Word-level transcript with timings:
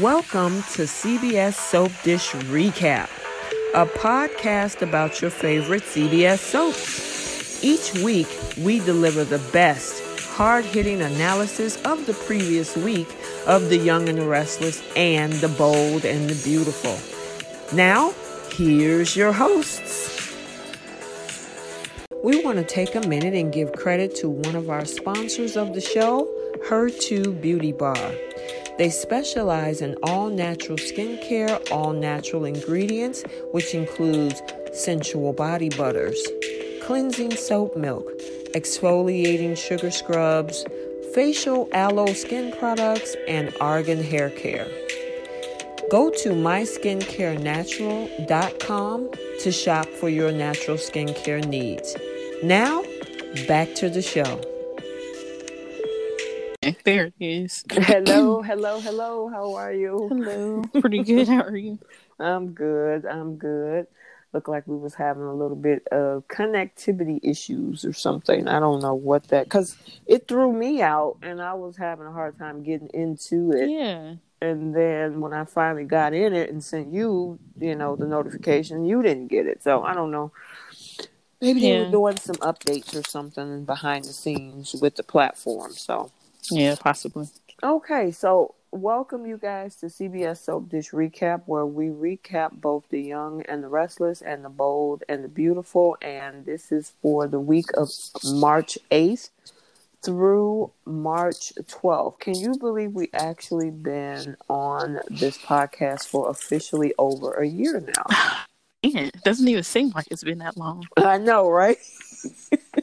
Welcome 0.00 0.62
to 0.72 0.84
CBS 0.84 1.52
Soap 1.52 1.92
Dish 2.02 2.30
Recap, 2.48 3.10
a 3.74 3.84
podcast 3.84 4.80
about 4.80 5.20
your 5.20 5.30
favorite 5.30 5.82
CBS 5.82 6.38
soaps. 6.38 7.62
Each 7.62 7.92
week, 8.02 8.26
we 8.56 8.78
deliver 8.78 9.22
the 9.22 9.40
best, 9.52 10.02
hard 10.30 10.64
hitting 10.64 11.02
analysis 11.02 11.76
of 11.82 12.06
the 12.06 12.14
previous 12.14 12.74
week 12.74 13.06
of 13.46 13.68
The 13.68 13.76
Young 13.76 14.08
and 14.08 14.16
the 14.16 14.26
Restless 14.26 14.82
and 14.96 15.30
The 15.34 15.48
Bold 15.48 16.06
and 16.06 16.30
the 16.30 16.42
Beautiful. 16.42 16.96
Now, 17.76 18.14
here's 18.52 19.14
your 19.14 19.34
hosts. 19.34 20.34
We 22.24 22.42
want 22.42 22.56
to 22.56 22.64
take 22.64 22.94
a 22.94 23.06
minute 23.06 23.34
and 23.34 23.52
give 23.52 23.72
credit 23.72 24.14
to 24.16 24.30
one 24.30 24.56
of 24.56 24.70
our 24.70 24.86
sponsors 24.86 25.54
of 25.54 25.74
the 25.74 25.82
show, 25.82 26.32
Her2 26.66 27.42
Beauty 27.42 27.72
Bar. 27.72 28.12
They 28.82 28.90
specialize 28.90 29.80
in 29.80 29.94
all 30.02 30.28
natural 30.28 30.76
skincare, 30.76 31.70
all 31.70 31.92
natural 31.92 32.44
ingredients, 32.44 33.22
which 33.52 33.76
includes 33.76 34.42
sensual 34.72 35.32
body 35.32 35.68
butters, 35.68 36.20
cleansing 36.82 37.36
soap 37.36 37.76
milk, 37.76 38.10
exfoliating 38.56 39.56
sugar 39.56 39.92
scrubs, 39.92 40.66
facial 41.14 41.68
aloe 41.70 42.12
skin 42.12 42.52
products, 42.58 43.14
and 43.28 43.54
argan 43.60 44.02
hair 44.02 44.30
care. 44.30 44.66
Go 45.88 46.10
to 46.10 46.30
myskincarenatural.com 46.30 49.10
to 49.42 49.52
shop 49.52 49.86
for 49.86 50.08
your 50.08 50.32
natural 50.32 50.76
skincare 50.76 51.46
needs. 51.46 51.96
Now, 52.42 52.82
back 53.46 53.76
to 53.76 53.88
the 53.88 54.02
show. 54.02 54.40
There 56.84 57.06
it 57.06 57.14
is. 57.18 57.64
hello, 57.72 58.40
hello, 58.40 58.80
hello. 58.80 59.28
How 59.28 59.54
are 59.54 59.72
you? 59.72 60.06
Hello. 60.08 60.62
Pretty 60.80 61.02
good. 61.02 61.26
How 61.26 61.40
are 61.40 61.56
you? 61.56 61.78
I'm 62.20 62.52
good. 62.52 63.04
I'm 63.04 63.36
good. 63.36 63.88
Look 64.32 64.46
like 64.46 64.66
we 64.68 64.76
was 64.76 64.94
having 64.94 65.24
a 65.24 65.34
little 65.34 65.56
bit 65.56 65.86
of 65.88 66.26
connectivity 66.28 67.18
issues 67.22 67.84
or 67.84 67.92
something. 67.92 68.46
I 68.46 68.60
don't 68.60 68.80
know 68.80 68.94
what 68.94 69.24
that 69.28 69.44
because 69.44 69.76
it 70.06 70.28
threw 70.28 70.52
me 70.52 70.80
out 70.80 71.18
and 71.20 71.42
I 71.42 71.54
was 71.54 71.76
having 71.76 72.06
a 72.06 72.12
hard 72.12 72.38
time 72.38 72.62
getting 72.62 72.90
into 72.94 73.50
it. 73.50 73.68
Yeah. 73.68 74.14
And 74.40 74.74
then 74.74 75.20
when 75.20 75.32
I 75.32 75.44
finally 75.44 75.84
got 75.84 76.14
in 76.14 76.32
it 76.32 76.48
and 76.48 76.62
sent 76.62 76.92
you, 76.92 77.40
you 77.58 77.74
know, 77.74 77.96
the 77.96 78.06
notification, 78.06 78.84
you 78.84 79.02
didn't 79.02 79.28
get 79.28 79.46
it. 79.46 79.64
So 79.64 79.82
I 79.82 79.94
don't 79.94 80.12
know. 80.12 80.30
Maybe 81.40 81.60
they 81.60 81.80
were 81.80 81.90
doing 81.90 82.16
some 82.18 82.36
updates 82.36 82.94
or 82.96 83.02
something 83.08 83.64
behind 83.64 84.04
the 84.04 84.12
scenes 84.12 84.74
with 84.80 84.94
the 84.94 85.02
platform. 85.02 85.72
So 85.72 86.12
Yeah, 86.50 86.74
possibly. 86.78 87.28
Okay, 87.62 88.10
so 88.10 88.54
welcome 88.72 89.26
you 89.26 89.36
guys 89.36 89.76
to 89.76 89.86
CBS 89.86 90.38
Soap 90.38 90.70
Dish 90.70 90.90
Recap, 90.90 91.42
where 91.46 91.66
we 91.66 91.86
recap 91.86 92.52
both 92.52 92.88
the 92.88 93.00
young 93.00 93.42
and 93.42 93.62
the 93.62 93.68
restless, 93.68 94.22
and 94.22 94.44
the 94.44 94.48
bold 94.48 95.04
and 95.08 95.22
the 95.22 95.28
beautiful. 95.28 95.96
And 96.02 96.44
this 96.44 96.72
is 96.72 96.92
for 97.02 97.28
the 97.28 97.40
week 97.40 97.66
of 97.76 97.90
March 98.24 98.78
8th 98.90 99.30
through 100.02 100.72
March 100.84 101.52
12th. 101.56 102.18
Can 102.18 102.34
you 102.34 102.56
believe 102.58 102.92
we 102.92 103.08
actually 103.12 103.70
been 103.70 104.36
on 104.48 104.98
this 105.08 105.38
podcast 105.38 106.08
for 106.08 106.28
officially 106.28 106.92
over 106.98 107.34
a 107.34 107.46
year 107.46 107.80
now? 107.96 108.38
Yeah, 108.84 109.02
it 109.02 109.22
doesn't 109.22 109.46
even 109.46 109.62
seem 109.62 109.92
like 109.94 110.08
it's 110.10 110.24
been 110.24 110.38
that 110.38 110.56
long. 110.56 110.84
I 110.96 111.16
know, 111.16 111.48
right? 111.48 111.78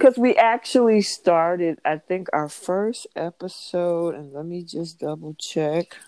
Because 0.00 0.16
we 0.16 0.34
actually 0.34 1.02
started, 1.02 1.78
I 1.84 1.98
think, 1.98 2.28
our 2.32 2.48
first 2.48 3.06
episode, 3.14 4.14
and 4.14 4.32
let 4.32 4.46
me 4.46 4.62
just 4.62 4.98
double 4.98 5.34
check. 5.34 5.98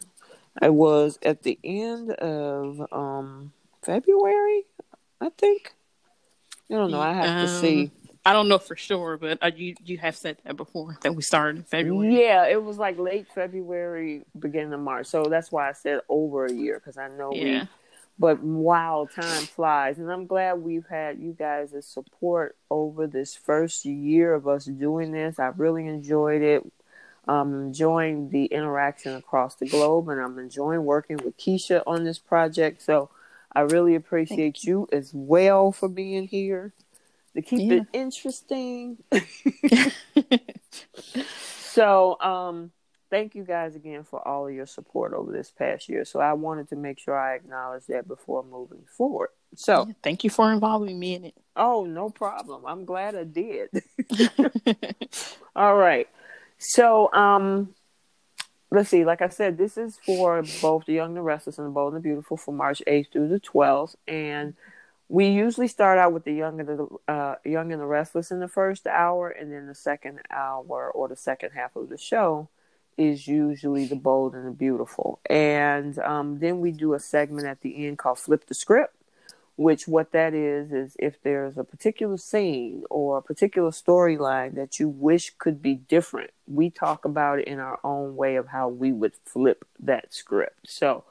It 0.62 0.72
was 0.72 1.18
at 1.22 1.42
the 1.42 1.58
end 1.62 2.12
of 2.12 2.90
um, 2.90 3.52
February, 3.82 4.64
I 5.20 5.28
think. 5.36 5.74
I 6.70 6.74
don't 6.76 6.90
know. 6.90 7.02
I 7.02 7.12
have 7.12 7.38
to 7.40 7.42
Um, 7.42 7.48
see. 7.48 7.90
I 8.24 8.32
don't 8.32 8.48
know 8.48 8.56
for 8.56 8.76
sure, 8.76 9.18
but 9.18 9.36
uh, 9.42 9.50
you 9.54 9.74
you 9.84 9.98
have 9.98 10.16
said 10.16 10.38
that 10.44 10.56
before 10.56 10.96
that 11.02 11.14
we 11.14 11.22
started 11.22 11.58
in 11.58 11.64
February. 11.64 12.18
Yeah, 12.18 12.46
it 12.46 12.62
was 12.62 12.78
like 12.78 12.98
late 12.98 13.26
February, 13.34 14.22
beginning 14.38 14.72
of 14.72 14.80
March. 14.80 15.06
So 15.06 15.24
that's 15.24 15.52
why 15.52 15.68
I 15.68 15.72
said 15.72 16.00
over 16.08 16.46
a 16.46 16.52
year 16.52 16.78
because 16.78 16.96
I 16.96 17.08
know 17.08 17.32
we 17.32 17.40
Yeah. 17.40 17.66
But 18.18 18.42
wow, 18.42 19.08
time 19.14 19.42
flies. 19.42 19.98
And 19.98 20.10
I'm 20.10 20.26
glad 20.26 20.54
we've 20.62 20.86
had 20.88 21.18
you 21.18 21.32
guys' 21.32 21.74
support 21.86 22.56
over 22.70 23.06
this 23.06 23.34
first 23.34 23.84
year 23.84 24.34
of 24.34 24.46
us 24.46 24.66
doing 24.66 25.12
this. 25.12 25.38
I 25.38 25.46
really 25.56 25.86
enjoyed 25.86 26.42
it. 26.42 26.70
I'm 27.26 27.54
enjoying 27.54 28.30
the 28.30 28.46
interaction 28.46 29.14
across 29.14 29.54
the 29.54 29.66
globe, 29.66 30.08
and 30.08 30.20
I'm 30.20 30.38
enjoying 30.38 30.84
working 30.84 31.18
with 31.18 31.36
Keisha 31.38 31.82
on 31.86 32.04
this 32.04 32.18
project. 32.18 32.82
So 32.82 33.10
I 33.52 33.60
really 33.60 33.94
appreciate 33.94 34.64
you 34.64 34.88
as 34.92 35.12
well 35.14 35.72
for 35.72 35.88
being 35.88 36.26
here 36.26 36.72
to 37.34 37.42
keep 37.42 37.70
Yeah. 37.70 37.78
it 37.78 37.86
interesting. 37.92 38.98
so, 41.72 42.20
um, 42.20 42.72
thank 43.12 43.34
you 43.34 43.44
guys 43.44 43.76
again 43.76 44.02
for 44.04 44.26
all 44.26 44.48
of 44.48 44.54
your 44.54 44.64
support 44.64 45.12
over 45.12 45.30
this 45.30 45.50
past 45.50 45.86
year. 45.86 46.02
So 46.02 46.18
I 46.18 46.32
wanted 46.32 46.70
to 46.70 46.76
make 46.76 46.98
sure 46.98 47.16
I 47.16 47.34
acknowledge 47.34 47.84
that 47.88 48.08
before 48.08 48.42
moving 48.42 48.84
forward. 48.88 49.28
So, 49.54 49.84
Yeah, 49.86 49.94
Thank 50.02 50.24
you 50.24 50.30
for 50.30 50.50
involving 50.50 50.98
me 50.98 51.14
in 51.14 51.26
it. 51.26 51.34
oh, 51.54 51.84
no 51.84 52.08
problem. 52.08 52.62
I'm 52.66 52.86
glad 52.86 53.14
I 53.14 53.24
did. 53.24 53.68
all 55.56 55.76
right. 55.76 56.08
So, 56.56 57.12
um, 57.12 57.74
let's 58.70 58.88
see. 58.88 59.04
Like 59.04 59.20
I 59.20 59.28
said, 59.28 59.58
this 59.58 59.76
is 59.76 59.98
for 60.06 60.42
both 60.62 60.86
the 60.86 60.94
Young, 60.94 61.08
and 61.08 61.18
the 61.18 61.22
Restless, 61.22 61.58
and 61.58 61.66
the 61.66 61.70
Bold 61.70 61.92
and 61.92 62.02
the 62.02 62.08
Beautiful 62.08 62.38
for 62.38 62.54
March 62.54 62.82
8th 62.86 63.12
through 63.12 63.28
the 63.28 63.40
12th. 63.40 63.94
And 64.08 64.54
we 65.10 65.26
usually 65.26 65.68
start 65.68 65.98
out 65.98 66.14
with 66.14 66.24
the 66.24 66.32
Young 66.32 66.60
and 66.60 66.68
the 66.70 66.88
uh, 67.12 67.34
Young 67.44 67.72
and 67.72 67.82
the 67.82 67.86
Restless 67.86 68.30
in 68.30 68.40
the 68.40 68.48
first 68.48 68.86
hour, 68.86 69.28
and 69.28 69.52
then 69.52 69.66
the 69.66 69.74
second 69.74 70.20
hour 70.30 70.90
or 70.90 71.08
the 71.08 71.16
second 71.16 71.50
half 71.50 71.76
of 71.76 71.90
the 71.90 71.98
show 71.98 72.48
is 72.96 73.26
usually 73.26 73.86
the 73.86 73.96
Bold 73.96 74.34
and 74.34 74.46
the 74.46 74.52
Beautiful. 74.52 75.20
And 75.28 75.98
um, 75.98 76.38
then 76.38 76.60
we 76.60 76.72
do 76.72 76.94
a 76.94 77.00
segment 77.00 77.46
at 77.46 77.60
the 77.60 77.86
end 77.86 77.98
called 77.98 78.18
Flip 78.18 78.46
the 78.46 78.54
Script. 78.54 78.94
Which 79.56 79.86
what 79.86 80.12
that 80.12 80.32
is 80.32 80.72
is 80.72 80.96
if 80.98 81.22
there's 81.22 81.58
a 81.58 81.62
particular 81.62 82.16
scene 82.16 82.84
or 82.88 83.18
a 83.18 83.22
particular 83.22 83.70
storyline 83.70 84.54
that 84.54 84.80
you 84.80 84.88
wish 84.88 85.34
could 85.38 85.60
be 85.60 85.74
different, 85.74 86.30
we 86.46 86.70
talk 86.70 87.04
about 87.04 87.38
it 87.38 87.46
in 87.46 87.58
our 87.58 87.78
own 87.84 88.16
way 88.16 88.36
of 88.36 88.48
how 88.48 88.68
we 88.68 88.92
would 88.92 89.12
flip 89.26 89.66
that 89.78 90.14
script. 90.14 90.70
So 90.70 91.04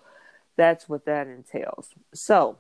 that's 0.58 0.90
what 0.90 1.06
that 1.06 1.28
entails. 1.28 1.90
So 2.16 2.58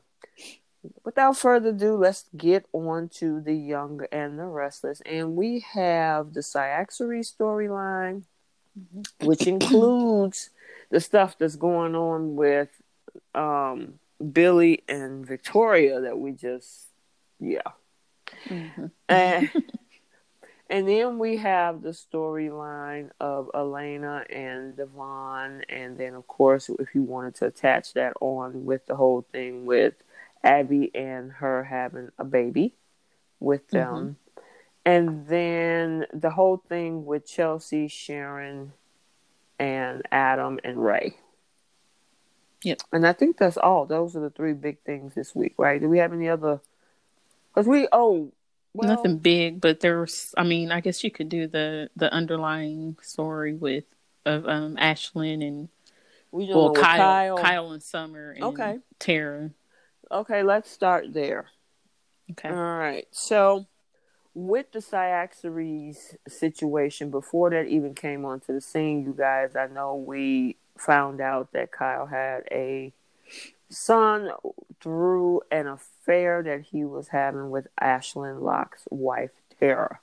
without 1.03 1.37
further 1.37 1.69
ado, 1.69 1.95
let's 1.95 2.25
get 2.35 2.65
on 2.73 3.09
to 3.15 3.41
the 3.41 3.55
young 3.55 4.01
and 4.11 4.37
the 4.37 4.45
restless. 4.45 5.01
And 5.05 5.35
we 5.35 5.65
have 5.73 6.33
the 6.33 6.43
Cyaxares 6.43 7.33
storyline, 7.33 8.23
which 9.21 9.47
includes 9.47 10.49
the 10.89 10.99
stuff 10.99 11.37
that's 11.37 11.55
going 11.55 11.95
on 11.95 12.35
with 12.35 12.69
um, 13.33 13.95
Billy 14.31 14.83
and 14.87 15.25
Victoria 15.25 16.01
that 16.01 16.19
we 16.19 16.31
just, 16.31 16.87
yeah. 17.39 17.61
And, 19.09 19.49
and 20.69 20.87
then 20.87 21.19
we 21.19 21.37
have 21.37 21.81
the 21.81 21.89
storyline 21.89 23.09
of 23.19 23.49
Elena 23.53 24.25
and 24.29 24.75
Devon. 24.75 25.63
And 25.69 25.97
then, 25.97 26.13
of 26.13 26.27
course, 26.27 26.69
if 26.69 26.93
you 26.93 27.03
wanted 27.03 27.35
to 27.35 27.47
attach 27.47 27.93
that 27.93 28.13
on 28.21 28.65
with 28.65 28.85
the 28.85 28.95
whole 28.95 29.25
thing 29.31 29.65
with 29.65 29.93
Abby 30.43 30.91
and 30.95 31.31
her 31.33 31.63
having 31.63 32.09
a 32.17 32.23
baby 32.23 32.75
with 33.39 33.67
them. 33.69 34.17
And 34.85 35.27
then 35.27 36.05
the 36.13 36.31
whole 36.31 36.57
thing 36.57 37.05
with 37.05 37.27
Chelsea, 37.27 37.87
Sharon, 37.87 38.73
and 39.59 40.01
Adam 40.11 40.59
and 40.63 40.83
Ray. 40.83 41.17
Yep. 42.63 42.81
And 42.91 43.07
I 43.07 43.13
think 43.13 43.37
that's 43.37 43.57
all. 43.57 43.85
Those 43.85 44.15
are 44.15 44.21
the 44.21 44.29
three 44.29 44.53
big 44.53 44.79
things 44.79 45.13
this 45.13 45.35
week, 45.35 45.55
right? 45.57 45.79
Do 45.79 45.89
we 45.89 45.99
have 45.99 46.13
any 46.13 46.29
other? 46.29 46.61
Because 47.53 47.67
we, 47.67 47.87
oh, 47.91 48.31
well, 48.73 48.89
Nothing 48.89 49.17
big, 49.17 49.59
but 49.59 49.81
there's. 49.81 50.33
I 50.37 50.43
mean, 50.43 50.71
I 50.71 50.79
guess 50.79 51.03
you 51.03 51.11
could 51.11 51.27
do 51.27 51.47
the 51.47 51.89
the 51.95 52.11
underlying 52.13 52.97
story 53.01 53.53
with 53.53 53.83
of 54.25 54.47
um 54.47 54.77
Ashland 54.77 55.43
and 55.43 55.67
we 56.31 56.45
well 56.47 56.71
Kyle, 56.71 57.35
Kyle. 57.35 57.37
Kyle, 57.37 57.71
and 57.71 57.83
Summer 57.83 58.31
and 58.31 58.43
Okay. 58.45 58.79
Tara. 58.97 59.51
Okay, 60.09 60.43
let's 60.43 60.71
start 60.71 61.13
there. 61.13 61.47
Okay. 62.31 62.47
All 62.47 62.55
right. 62.55 63.07
So, 63.11 63.65
with 64.33 64.71
the 64.71 64.81
Cyaxares 64.81 66.15
situation, 66.27 67.09
before 67.09 67.49
that 67.49 67.67
even 67.67 67.93
came 67.93 68.25
onto 68.25 68.53
the 68.53 68.61
scene, 68.61 69.03
you 69.03 69.13
guys, 69.17 69.55
I 69.55 69.67
know 69.67 69.95
we 69.95 70.57
found 70.77 71.21
out 71.21 71.51
that 71.53 71.71
Kyle 71.71 72.07
had 72.07 72.43
a 72.51 72.93
son 73.69 74.31
through 74.81 75.41
an 75.51 75.67
affair 75.67 76.43
that 76.43 76.61
he 76.61 76.83
was 76.83 77.09
having 77.09 77.49
with 77.49 77.67
Ashland 77.79 78.41
Locke's 78.41 78.83
wife, 78.89 79.31
Tara. 79.59 79.99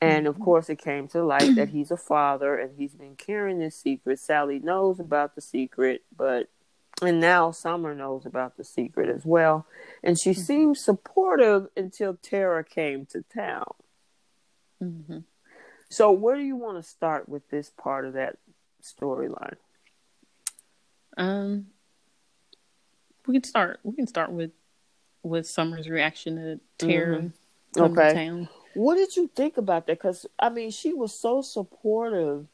And 0.00 0.26
of 0.26 0.36
mm-hmm. 0.36 0.44
course, 0.44 0.70
it 0.70 0.78
came 0.78 1.08
to 1.08 1.22
light 1.22 1.54
that 1.56 1.70
he's 1.70 1.90
a 1.90 1.96
father 1.96 2.56
and 2.56 2.76
he's 2.76 2.94
been 2.94 3.16
carrying 3.16 3.58
this 3.58 3.76
secret. 3.76 4.18
Sally 4.18 4.58
knows 4.58 4.98
about 4.98 5.34
the 5.34 5.42
secret, 5.42 6.02
but 6.16 6.48
and 7.02 7.20
now 7.20 7.50
Summer 7.50 7.94
knows 7.94 8.26
about 8.26 8.56
the 8.56 8.64
secret 8.64 9.08
as 9.08 9.24
well. 9.24 9.66
And 10.02 10.18
she 10.18 10.30
mm-hmm. 10.30 10.40
seemed 10.40 10.76
supportive 10.76 11.68
until 11.76 12.14
Tara 12.14 12.64
came 12.64 13.06
to 13.06 13.24
town. 13.34 13.72
Mm-hmm. 14.82 15.18
So, 15.88 16.12
where 16.12 16.36
do 16.36 16.42
you 16.42 16.56
want 16.56 16.82
to 16.82 16.88
start 16.88 17.28
with 17.28 17.48
this 17.50 17.70
part 17.70 18.04
of 18.04 18.14
that 18.14 18.36
storyline? 18.82 19.56
Um, 21.16 21.66
we 23.26 23.34
can 23.34 23.44
start. 23.44 23.80
We 23.82 23.94
can 23.94 24.06
start 24.06 24.30
with 24.30 24.52
with 25.22 25.46
Summer's 25.46 25.88
reaction 25.88 26.36
to 26.78 26.86
Tara 26.86 27.18
mm-hmm. 27.18 27.28
coming 27.74 27.98
okay. 27.98 28.08
to 28.08 28.14
town. 28.14 28.48
What 28.74 28.94
did 28.94 29.16
you 29.16 29.28
think 29.34 29.56
about 29.56 29.86
that? 29.86 29.98
Because 29.98 30.26
I 30.38 30.48
mean, 30.48 30.70
she 30.70 30.92
was 30.94 31.18
so 31.18 31.42
supportive 31.42 32.46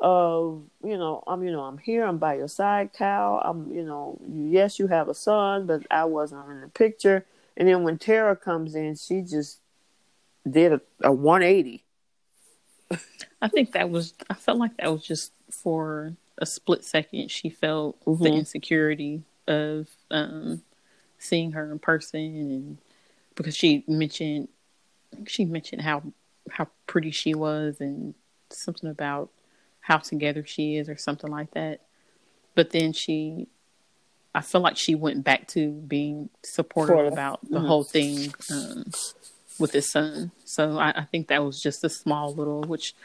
of 0.00 0.62
you 0.84 0.98
know 0.98 1.22
I'm 1.26 1.42
you 1.42 1.50
know 1.50 1.62
I'm 1.62 1.78
here 1.78 2.04
I'm 2.04 2.18
by 2.18 2.36
your 2.36 2.48
side 2.48 2.92
Kyle. 2.92 3.40
I'm 3.44 3.72
you 3.72 3.82
know 3.82 4.18
yes 4.28 4.78
you 4.78 4.86
have 4.88 5.08
a 5.08 5.14
son 5.14 5.66
but 5.66 5.82
I 5.90 6.04
wasn't 6.04 6.48
in 6.50 6.60
the 6.60 6.68
picture. 6.68 7.24
And 7.56 7.66
then 7.66 7.82
when 7.82 7.98
Tara 7.98 8.36
comes 8.36 8.74
in 8.74 8.96
she 8.96 9.22
just 9.22 9.60
did 10.48 10.72
a, 10.72 10.80
a 11.02 11.12
180 11.12 11.82
I 13.42 13.48
think 13.48 13.72
that 13.72 13.90
was 13.90 14.14
I 14.28 14.34
felt 14.34 14.58
like 14.58 14.76
that 14.76 14.92
was 14.92 15.02
just 15.02 15.32
for 15.50 16.14
a 16.38 16.46
split 16.46 16.84
second. 16.84 17.30
She 17.30 17.48
felt 17.48 17.98
mm-hmm. 18.04 18.22
the 18.22 18.32
insecurity 18.32 19.22
of 19.48 19.88
um, 20.10 20.62
seeing 21.18 21.52
her 21.52 21.70
in 21.72 21.78
person 21.78 22.20
and 22.20 22.78
because 23.34 23.56
she 23.56 23.84
mentioned 23.86 24.48
she 25.26 25.44
mentioned 25.44 25.82
how 25.82 26.02
how 26.50 26.68
pretty 26.86 27.10
she 27.10 27.34
was 27.34 27.80
and 27.80 28.14
something 28.50 28.90
about 28.90 29.30
how 29.86 29.98
together 29.98 30.44
she 30.44 30.76
is 30.76 30.88
or 30.88 30.96
something 30.96 31.30
like 31.30 31.52
that. 31.52 31.80
But 32.56 32.70
then 32.70 32.92
she, 32.92 33.46
I 34.34 34.40
feel 34.40 34.60
like 34.60 34.76
she 34.76 34.96
went 34.96 35.22
back 35.22 35.46
to 35.48 35.70
being 35.70 36.28
supportive 36.42 37.12
about 37.12 37.40
the 37.48 37.58
mm-hmm. 37.58 37.66
whole 37.66 37.84
thing 37.84 38.34
um, 38.50 38.86
with 39.60 39.70
his 39.70 39.88
son. 39.88 40.32
So 40.44 40.76
I, 40.76 40.90
I, 40.90 41.04
think 41.04 41.28
that 41.28 41.44
was 41.44 41.62
just 41.62 41.84
a 41.84 41.88
small 41.88 42.34
little, 42.34 42.62
which, 42.62 42.96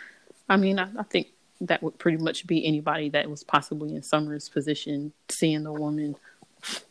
I 0.49 0.57
mean, 0.57 0.79
I, 0.79 0.87
I 0.97 1.03
think 1.03 1.27
that 1.61 1.83
would 1.83 1.99
pretty 1.99 2.17
much 2.17 2.47
be 2.47 2.65
anybody 2.65 3.09
that 3.09 3.29
was 3.29 3.43
possibly 3.43 3.93
in 3.93 4.01
Summer's 4.01 4.49
position, 4.49 5.13
seeing 5.29 5.61
the 5.61 5.71
woman 5.71 6.15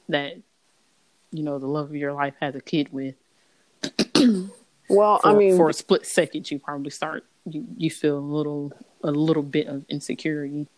that, 0.08 0.36
you 1.32 1.42
know, 1.42 1.58
the 1.58 1.66
love 1.66 1.88
of 1.88 1.96
your 1.96 2.12
life 2.12 2.34
has 2.40 2.54
a 2.54 2.60
kid 2.60 2.92
with. 2.92 3.16
well, 4.88 5.18
for, 5.18 5.26
I 5.26 5.34
mean, 5.34 5.56
for 5.56 5.68
a 5.68 5.74
split 5.74 6.06
second, 6.06 6.48
you 6.48 6.60
probably 6.60 6.90
start 6.90 7.24
you 7.44 7.66
you 7.76 7.90
feel 7.90 8.18
a 8.18 8.20
little 8.20 8.72
a 9.02 9.10
little 9.10 9.42
bit 9.42 9.66
of 9.66 9.84
insecurity. 9.88 10.68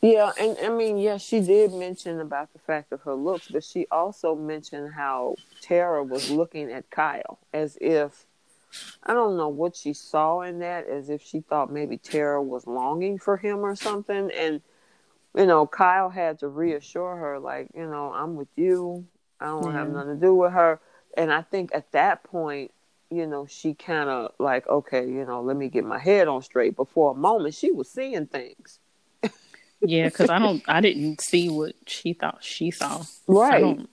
Yeah, 0.00 0.30
and 0.38 0.56
I 0.62 0.68
mean, 0.68 0.98
yeah, 0.98 1.16
she 1.16 1.40
did 1.40 1.72
mention 1.72 2.20
about 2.20 2.52
the 2.52 2.60
fact 2.60 2.92
of 2.92 3.00
her 3.02 3.14
looks, 3.14 3.48
but 3.48 3.64
she 3.64 3.86
also 3.90 4.36
mentioned 4.36 4.92
how 4.94 5.34
Tara 5.60 6.04
was 6.04 6.30
looking 6.30 6.70
at 6.70 6.88
Kyle 6.90 7.38
as 7.52 7.76
if 7.80 8.26
I 9.02 9.14
don't 9.14 9.36
know 9.36 9.48
what 9.48 9.74
she 9.74 9.92
saw 9.92 10.42
in 10.42 10.60
that, 10.60 10.86
as 10.86 11.08
if 11.08 11.22
she 11.22 11.40
thought 11.40 11.72
maybe 11.72 11.96
Tara 11.96 12.40
was 12.42 12.66
longing 12.66 13.18
for 13.18 13.36
him 13.36 13.58
or 13.58 13.74
something. 13.74 14.30
And, 14.30 14.60
you 15.34 15.46
know, 15.46 15.66
Kyle 15.66 16.10
had 16.10 16.38
to 16.40 16.48
reassure 16.48 17.16
her, 17.16 17.38
like, 17.38 17.68
you 17.74 17.86
know, 17.86 18.12
I'm 18.12 18.36
with 18.36 18.48
you. 18.56 19.06
I 19.40 19.46
don't 19.46 19.64
yeah. 19.64 19.72
have 19.72 19.90
nothing 19.90 20.14
to 20.14 20.20
do 20.20 20.34
with 20.34 20.52
her. 20.52 20.80
And 21.16 21.32
I 21.32 21.42
think 21.42 21.70
at 21.74 21.90
that 21.92 22.22
point, 22.22 22.70
you 23.10 23.26
know, 23.26 23.46
she 23.46 23.74
kind 23.74 24.08
of 24.08 24.32
like, 24.38 24.68
okay, 24.68 25.06
you 25.06 25.24
know, 25.24 25.42
let 25.42 25.56
me 25.56 25.68
get 25.68 25.84
my 25.84 25.98
head 25.98 26.28
on 26.28 26.42
straight. 26.42 26.76
But 26.76 26.88
for 26.88 27.12
a 27.12 27.14
moment, 27.14 27.54
she 27.54 27.70
was 27.70 27.90
seeing 27.90 28.26
things. 28.26 28.78
yeah, 29.80 30.08
because 30.08 30.30
I 30.30 30.38
don't, 30.38 30.62
I 30.68 30.80
didn't 30.80 31.20
see 31.20 31.48
what 31.48 31.74
she 31.86 32.12
thought 32.12 32.42
she 32.42 32.70
saw. 32.70 33.04
Right. 33.26 33.54
I 33.54 33.60
don't, 33.60 33.90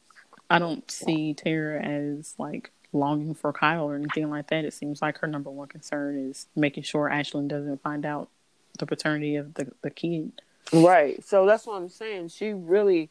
I 0.50 0.60
don't 0.60 0.90
see 0.92 1.34
Tara 1.34 1.82
as 1.82 2.36
like 2.38 2.72
longing 2.94 3.36
for 3.36 3.54
Kyle 3.54 3.90
or 3.90 3.96
anything 3.96 4.30
like 4.30 4.48
that. 4.48 4.66
It 4.66 4.74
seems 4.74 5.02
like 5.02 5.20
her 5.20 5.28
number 5.28 5.50
one 5.50 5.68
concern 5.68 6.30
is 6.30 6.48
making 6.56 6.84
sure 6.84 7.10
Ashland 7.10 7.50
doesn't 7.50 7.82
find 7.82 8.06
out 8.06 8.30
the 8.78 8.86
paternity 8.86 9.36
of 9.36 9.54
the 9.54 9.72
the 9.82 9.90
kid. 9.90 10.32
Right. 10.74 11.24
So 11.24 11.46
that's 11.46 11.66
what 11.66 11.76
I'm 11.76 11.90
saying. 11.90 12.30
She 12.30 12.54
really 12.54 13.10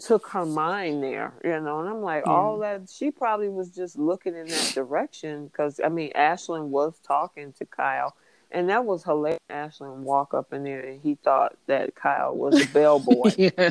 took 0.00 0.28
her 0.28 0.44
mind 0.44 1.02
there, 1.02 1.34
you 1.44 1.60
know. 1.60 1.80
And 1.80 1.88
I'm 1.88 2.02
like, 2.02 2.24
mm. 2.24 2.30
all 2.30 2.58
that 2.58 2.88
she 2.90 3.10
probably 3.10 3.48
was 3.48 3.70
just 3.70 3.98
looking 3.98 4.34
in 4.34 4.46
that 4.46 4.72
direction 4.74 5.46
because 5.46 5.80
I 5.84 5.88
mean, 5.88 6.12
Ashland 6.14 6.70
was 6.70 6.98
talking 7.06 7.52
to 7.54 7.66
Kyle, 7.66 8.14
and 8.50 8.68
that 8.70 8.84
was 8.84 9.04
hilarious. 9.04 9.40
Ashland 9.48 10.04
walk 10.04 10.34
up 10.34 10.52
in 10.52 10.64
there 10.64 10.80
and 10.80 11.00
he 11.00 11.16
thought 11.16 11.56
that 11.66 11.94
Kyle 11.94 12.36
was 12.36 12.60
a 12.60 12.68
bellboy. 12.68 13.32
yeah, 13.38 13.70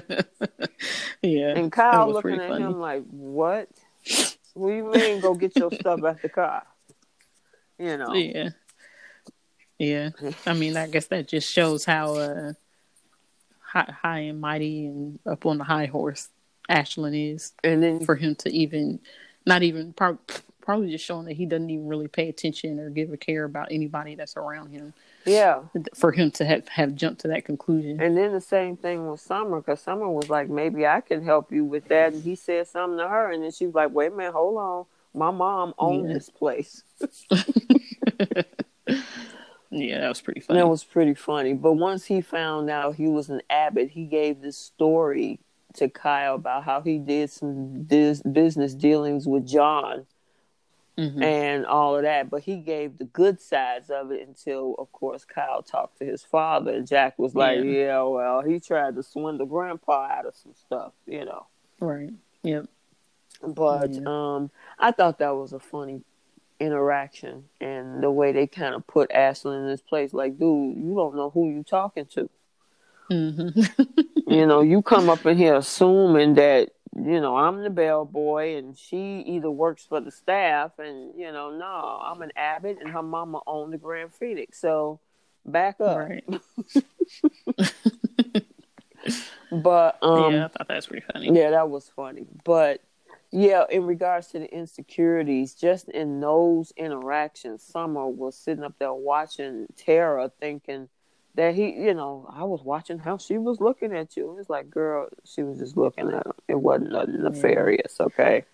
yeah. 1.22 1.56
And 1.56 1.72
Kyle 1.72 2.12
looking 2.12 2.40
at 2.40 2.50
funny. 2.50 2.64
him 2.64 2.80
like, 2.80 3.04
"What? 3.10 3.70
What 4.54 4.70
do 4.70 4.76
you 4.76 4.92
mean? 4.92 5.22
Go 5.22 5.34
get 5.36 5.56
your 5.56 5.72
stuff 5.72 6.04
at 6.04 6.22
the 6.22 6.30
car?" 6.30 6.64
You 7.78 7.98
know. 7.98 8.14
Yeah. 8.14 8.50
Yeah. 9.78 10.10
I 10.46 10.54
mean, 10.54 10.78
I 10.78 10.88
guess 10.88 11.08
that 11.08 11.28
just 11.28 11.52
shows 11.52 11.86
how. 11.86 12.16
uh 12.16 12.54
high, 13.76 13.94
high 14.02 14.20
and 14.20 14.40
mighty 14.40 14.86
and 14.86 15.20
up 15.26 15.46
on 15.46 15.58
the 15.58 15.64
high 15.64 15.86
horse 15.86 16.30
Ashland 16.70 17.16
is, 17.16 17.54
and 17.64 17.84
then 17.84 18.04
for 18.06 18.16
him 18.16 18.36
to 18.36 18.50
even, 18.50 19.00
not 19.46 19.62
even 19.62 19.94
probably, 19.94 20.20
probably 20.62 20.90
just 20.90 21.06
showing 21.06 21.26
that 21.26 21.34
he 21.34 21.46
doesn't 21.46 21.70
even 21.70 21.88
really 21.88 22.08
pay 22.08 22.28
attention 22.30 22.80
or 22.80 22.90
give 22.90 23.14
a 23.14 23.18
care 23.18 23.44
about 23.44 23.68
anybody 23.70 24.16
that's 24.16 24.36
around 24.36 24.72
him. 24.72 24.94
Yeah, 25.26 25.62
for 25.96 26.12
him 26.12 26.32
to 26.32 26.46
have 26.46 26.68
have 26.70 26.96
jumped 26.96 27.22
to 27.22 27.28
that 27.30 27.46
conclusion. 27.46 28.02
And 28.02 28.18
then 28.18 28.32
the 28.32 28.42
same 28.42 28.78
thing 28.78 29.10
with 29.10 29.20
Summer, 29.20 29.60
because 29.60 29.82
Summer 29.82 30.10
was 30.10 30.30
like, 30.30 30.50
maybe 30.50 30.88
I 30.88 31.02
can 31.02 31.24
help 31.24 31.52
you 31.52 31.66
with 31.66 31.88
that, 31.90 32.14
and 32.14 32.24
he 32.24 32.36
said 32.36 32.68
something 32.68 32.98
to 32.98 33.08
her, 33.08 33.32
and 33.32 33.44
then 33.44 33.52
she 33.52 33.66
was 33.66 33.76
like, 33.76 33.92
wait 33.92 34.12
a 34.12 34.16
minute, 34.16 34.34
hold 34.34 34.58
on, 34.58 34.86
my 35.14 35.32
mom 35.32 35.74
owned 35.78 36.08
yeah. 36.08 36.14
this 36.14 36.30
place. 36.30 36.84
Yeah, 39.72 40.02
that 40.02 40.10
was 40.10 40.22
pretty 40.22 40.40
funny. 40.42 40.60
That 40.60 40.68
was 40.68 40.84
pretty 40.84 41.14
funny. 41.14 41.54
But 41.54 41.74
once 41.74 42.06
he 42.06 42.22
found 42.22 42.70
out 42.70 42.96
he 42.96 43.08
was 43.08 43.30
an 43.30 43.42
Abbott, 43.50 43.92
he 43.92 44.06
gave 44.06 44.42
this 44.42 44.58
story 44.58 45.40
to 45.74 45.90
Kyle 45.90 46.36
about 46.36 46.64
how 46.64 46.82
he 46.82 46.98
did 46.98 47.30
some 47.30 47.84
dis- 47.84 48.22
business 48.22 48.74
dealings 48.74 49.28
with 49.28 49.48
John 49.48 50.06
mm-hmm. 50.98 51.22
and 51.22 51.66
all 51.66 51.98
of 51.98 52.04
that. 52.04 52.30
But 52.30 52.44
he 52.44 52.58
gave 52.58 52.98
the 52.98 53.06
good 53.06 53.42
sides 53.42 53.90
of 53.90 54.12
it 54.12 54.26
until, 54.28 54.76
of 54.78 54.92
course, 54.92 55.26
Kyle 55.26 55.62
talked 55.62 55.98
to 55.98 56.06
his 56.06 56.24
father. 56.24 56.72
And 56.72 56.88
Jack 56.88 57.20
was 57.20 57.36
like, 57.36 57.58
yeah, 57.58 57.72
yeah 57.72 58.04
well, 58.04 58.42
he 58.42 58.60
tried 58.60 58.96
to 58.96 59.04
swindle 59.04 59.48
grandpa 59.48 60.08
out 60.10 60.26
of 60.26 60.36
some 60.36 60.54
stuff, 60.54 60.94
you 61.06 61.26
know. 61.26 61.48
Right. 61.80 62.14
Yep. 62.44 62.68
But 63.46 63.94
yeah. 63.94 64.02
um, 64.06 64.52
I 64.80 64.92
thought 64.92 65.20
that 65.20 65.36
was 65.36 65.52
a 65.52 65.60
funny 65.60 66.02
interaction 66.60 67.46
and 67.60 68.02
the 68.02 68.12
way 68.12 68.32
they 68.32 68.48
kind 68.48 68.76
of 68.76 68.86
put 68.88 69.12
Ashland 69.12 69.64
in 69.64 69.68
this 69.68 69.82
place. 69.82 70.14
Like, 70.14 70.40
dude, 70.40 70.78
you 70.78 70.94
don't 70.96 71.16
know 71.16 71.30
who 71.30 71.50
you 71.50 71.64
talking 71.64 72.06
to. 72.08 72.30
Mm-hmm. 73.12 73.92
you 74.28 74.46
know, 74.46 74.62
you 74.62 74.82
come 74.82 75.10
up 75.10 75.26
in 75.26 75.38
here 75.38 75.56
assuming 75.56 76.36
that 76.36 76.70
you 76.96 77.20
know 77.20 77.36
I'm 77.36 77.62
the 77.62 77.70
bellboy 77.70 78.56
and 78.56 78.78
she 78.78 79.20
either 79.28 79.52
works 79.52 79.86
for 79.86 80.00
the 80.00 80.12
staff, 80.12 80.80
and 80.80 81.14
you 81.18 81.32
know, 81.32 81.52
no, 81.52 81.66
I'm 82.04 82.22
an 82.22 82.32
Abbott 82.36 82.78
and 82.82 82.90
her 82.92 83.04
mama 83.04 83.42
owned 83.46 83.74
the 83.74 83.78
Grand 83.78 84.14
Phoenix. 84.14 84.60
So 84.60 85.00
back 85.46 85.80
up. 85.82 85.98
Right. 85.98 86.24
but 89.52 89.98
um, 90.02 90.34
yeah, 90.34 90.46
I 90.46 90.48
thought 90.48 90.68
that 90.68 90.76
was 90.76 90.88
pretty 90.88 91.06
funny. 91.12 91.32
Yeah, 91.32 91.52
that 91.52 91.70
was 91.70 91.92
funny, 91.96 92.26
but 92.44 92.82
yeah, 93.32 93.66
in 93.70 93.86
regards 93.86 94.28
to 94.28 94.40
the 94.40 94.54
insecurities, 94.54 95.54
just 95.54 95.90
in 95.90 96.20
those 96.20 96.72
interactions, 96.78 97.64
Summer 97.64 98.08
was 98.08 98.38
sitting 98.38 98.64
up 98.64 98.76
there 98.80 98.94
watching 98.94 99.68
Tara, 99.76 100.32
thinking 100.40 100.90
that 101.36 101.54
he, 101.54 101.72
you 101.74 101.94
know, 101.94 102.28
I 102.32 102.46
was 102.46 102.64
watching 102.64 102.98
how 102.98 103.18
she 103.18 103.38
was 103.38 103.60
looking 103.60 103.94
at 103.94 104.16
you. 104.16 104.38
It's 104.40 104.50
like, 104.50 104.70
girl, 104.70 105.10
she 105.26 105.44
was 105.44 105.60
just 105.60 105.76
looking 105.76 106.08
at 106.08 106.26
him. 106.26 106.34
It 106.48 106.60
wasn't 106.60 106.92
nothing 106.94 107.24
nefarious, 107.24 108.00
okay? 108.00 108.46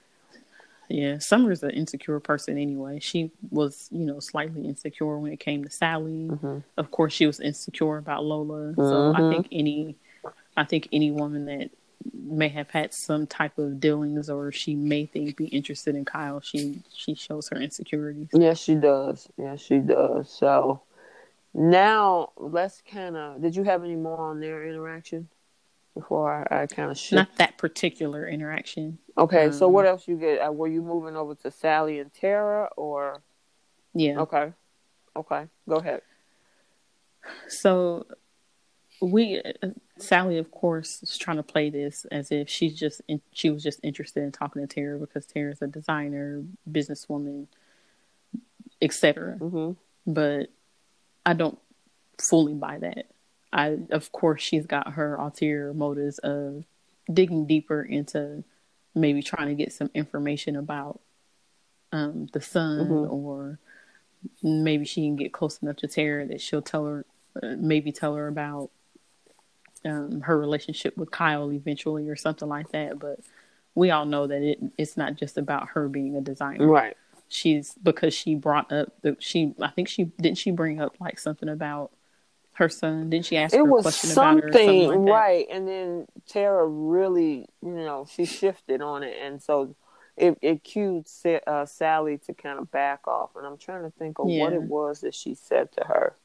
Yeah, 0.89 1.19
Summer's 1.19 1.63
an 1.63 1.69
insecure 1.71 2.19
person 2.19 2.57
anyway. 2.57 2.99
She 2.99 3.31
was, 3.49 3.87
you 3.91 4.05
know, 4.05 4.19
slightly 4.19 4.65
insecure 4.67 5.17
when 5.19 5.31
it 5.31 5.39
came 5.39 5.63
to 5.63 5.69
Sally. 5.69 6.29
Mm-hmm. 6.31 6.57
Of 6.77 6.91
course, 6.91 7.13
she 7.13 7.27
was 7.27 7.39
insecure 7.39 7.97
about 7.97 8.25
Lola. 8.25 8.73
So 8.75 8.81
mm-hmm. 8.81 9.21
I 9.21 9.29
think 9.31 9.47
any, 9.51 9.95
I 10.57 10.63
think 10.63 10.89
any 10.91 11.11
woman 11.11 11.45
that 11.45 11.69
may 12.13 12.49
have 12.49 12.69
had 12.69 12.93
some 12.93 13.27
type 13.27 13.57
of 13.57 13.79
dealings 13.79 14.29
or 14.29 14.51
she 14.51 14.75
may 14.75 15.05
think 15.05 15.35
be 15.35 15.47
interested 15.47 15.95
in 15.95 16.05
Kyle, 16.05 16.41
she 16.41 16.81
she 16.93 17.15
shows 17.15 17.49
her 17.49 17.57
insecurities. 17.57 18.29
Yes, 18.33 18.59
she 18.59 18.75
does. 18.75 19.27
Yes, 19.37 19.61
she 19.61 19.79
does. 19.79 20.29
So 20.29 20.81
now 21.53 22.31
let's 22.37 22.81
kind 22.81 23.17
of. 23.17 23.41
Did 23.41 23.55
you 23.55 23.63
have 23.63 23.83
any 23.83 23.95
more 23.95 24.19
on 24.19 24.39
their 24.39 24.67
interaction 24.67 25.29
before 25.93 26.47
I, 26.51 26.63
I 26.63 26.67
kind 26.67 26.91
of 26.91 26.97
shift? 26.97 27.13
Not 27.13 27.35
that 27.37 27.57
particular 27.57 28.27
interaction. 28.27 28.99
Okay, 29.17 29.47
um, 29.47 29.53
so 29.53 29.67
what 29.67 29.85
else 29.85 30.07
you 30.07 30.17
get? 30.17 30.39
Uh, 30.39 30.51
were 30.51 30.67
you 30.67 30.81
moving 30.81 31.15
over 31.15 31.35
to 31.35 31.51
Sally 31.51 31.99
and 31.99 32.13
Tara 32.13 32.69
or? 32.77 33.21
Yeah. 33.93 34.19
Okay. 34.19 34.53
Okay, 35.15 35.47
go 35.67 35.75
ahead. 35.75 36.01
So 37.47 38.05
we 39.01 39.41
Sally, 39.97 40.37
of 40.37 40.51
course, 40.51 41.01
is 41.03 41.17
trying 41.17 41.37
to 41.37 41.43
play 41.43 41.69
this 41.69 42.05
as 42.11 42.31
if 42.31 42.49
she's 42.49 42.77
just 42.77 43.01
in, 43.07 43.21
she 43.33 43.49
was 43.49 43.63
just 43.63 43.79
interested 43.83 44.23
in 44.23 44.31
talking 44.31 44.65
to 44.65 44.73
Tara 44.73 44.99
because 44.99 45.25
Tara's 45.25 45.61
a 45.61 45.67
designer, 45.67 46.43
businesswoman, 46.69 47.47
etc. 48.81 49.37
Mm-hmm. 49.39 50.11
But 50.13 50.49
I 51.25 51.33
don't 51.33 51.59
fully 52.19 52.53
buy 52.53 52.79
that. 52.79 53.07
I, 53.53 53.79
of 53.89 54.11
course, 54.11 54.41
she's 54.41 54.65
got 54.65 54.93
her 54.93 55.15
ulterior 55.15 55.73
motives 55.73 56.19
of 56.19 56.63
digging 57.11 57.45
deeper 57.47 57.81
into 57.81 58.43
maybe 58.95 59.21
trying 59.21 59.47
to 59.47 59.55
get 59.55 59.73
some 59.73 59.89
information 59.93 60.55
about 60.55 60.99
um, 61.93 62.27
the 62.31 62.39
son, 62.39 62.87
Mhm. 62.87 63.11
or 63.11 63.59
maybe 64.41 64.85
she 64.85 65.01
can 65.01 65.17
get 65.17 65.33
close 65.33 65.61
enough 65.61 65.75
to 65.77 65.87
Tara 65.87 66.25
that 66.27 66.39
she'll 66.39 66.61
tell 66.61 66.85
her, 66.85 67.05
uh, 67.41 67.55
maybe 67.57 67.91
tell 67.91 68.15
her 68.15 68.27
about 68.29 68.69
um, 69.85 70.21
her 70.21 70.37
relationship 70.37 70.97
with 70.97 71.11
Kyle 71.11 71.51
eventually, 71.51 72.07
or 72.07 72.15
something 72.15 72.47
like 72.47 72.71
that. 72.71 72.99
But 72.99 73.19
we 73.75 73.91
all 73.91 74.05
know 74.05 74.27
that 74.27 74.41
it 74.41 74.59
it's 74.77 74.97
not 74.97 75.15
just 75.15 75.37
about 75.37 75.69
her 75.69 75.87
being 75.87 76.15
a 76.15 76.21
designer 76.21 76.67
Right. 76.67 76.97
she's 77.27 77.73
because 77.81 78.13
she 78.13 78.35
brought 78.35 78.71
up 78.71 78.93
the 79.01 79.15
she 79.19 79.53
I 79.61 79.69
think 79.69 79.87
she 79.87 80.05
didn't 80.05 80.37
she 80.37 80.51
bring 80.51 80.81
up 80.81 80.95
like 80.99 81.19
something 81.19 81.49
about 81.49 81.91
her 82.53 82.69
son 82.69 83.09
didn't 83.09 83.25
she 83.25 83.37
ask 83.37 83.55
It 83.55 83.65
was 83.65 83.83
question 83.83 84.11
about 84.11 84.41
her 84.41 84.49
or 84.49 84.53
something, 84.53 84.87
something 84.87 85.05
like 85.05 85.13
right? 85.13 85.47
And 85.49 85.67
then 85.67 86.07
Tara 86.27 86.67
really, 86.67 87.47
you 87.63 87.71
know, 87.71 88.05
she 88.09 88.25
shifted 88.25 88.81
on 88.81 89.03
it, 89.03 89.17
and 89.21 89.41
so 89.41 89.75
it 90.17 90.37
it 90.41 90.63
cued 90.63 91.07
uh, 91.47 91.65
Sally 91.65 92.17
to 92.19 92.33
kind 92.33 92.59
of 92.59 92.69
back 92.69 93.07
off. 93.07 93.31
And 93.35 93.47
I'm 93.47 93.57
trying 93.57 93.83
to 93.83 93.89
think 93.91 94.19
of 94.19 94.27
what 94.27 94.53
it 94.53 94.61
was 94.61 95.01
that 95.01 95.15
she 95.15 95.33
said 95.33 95.71
to 95.73 95.85
her. 95.85 96.15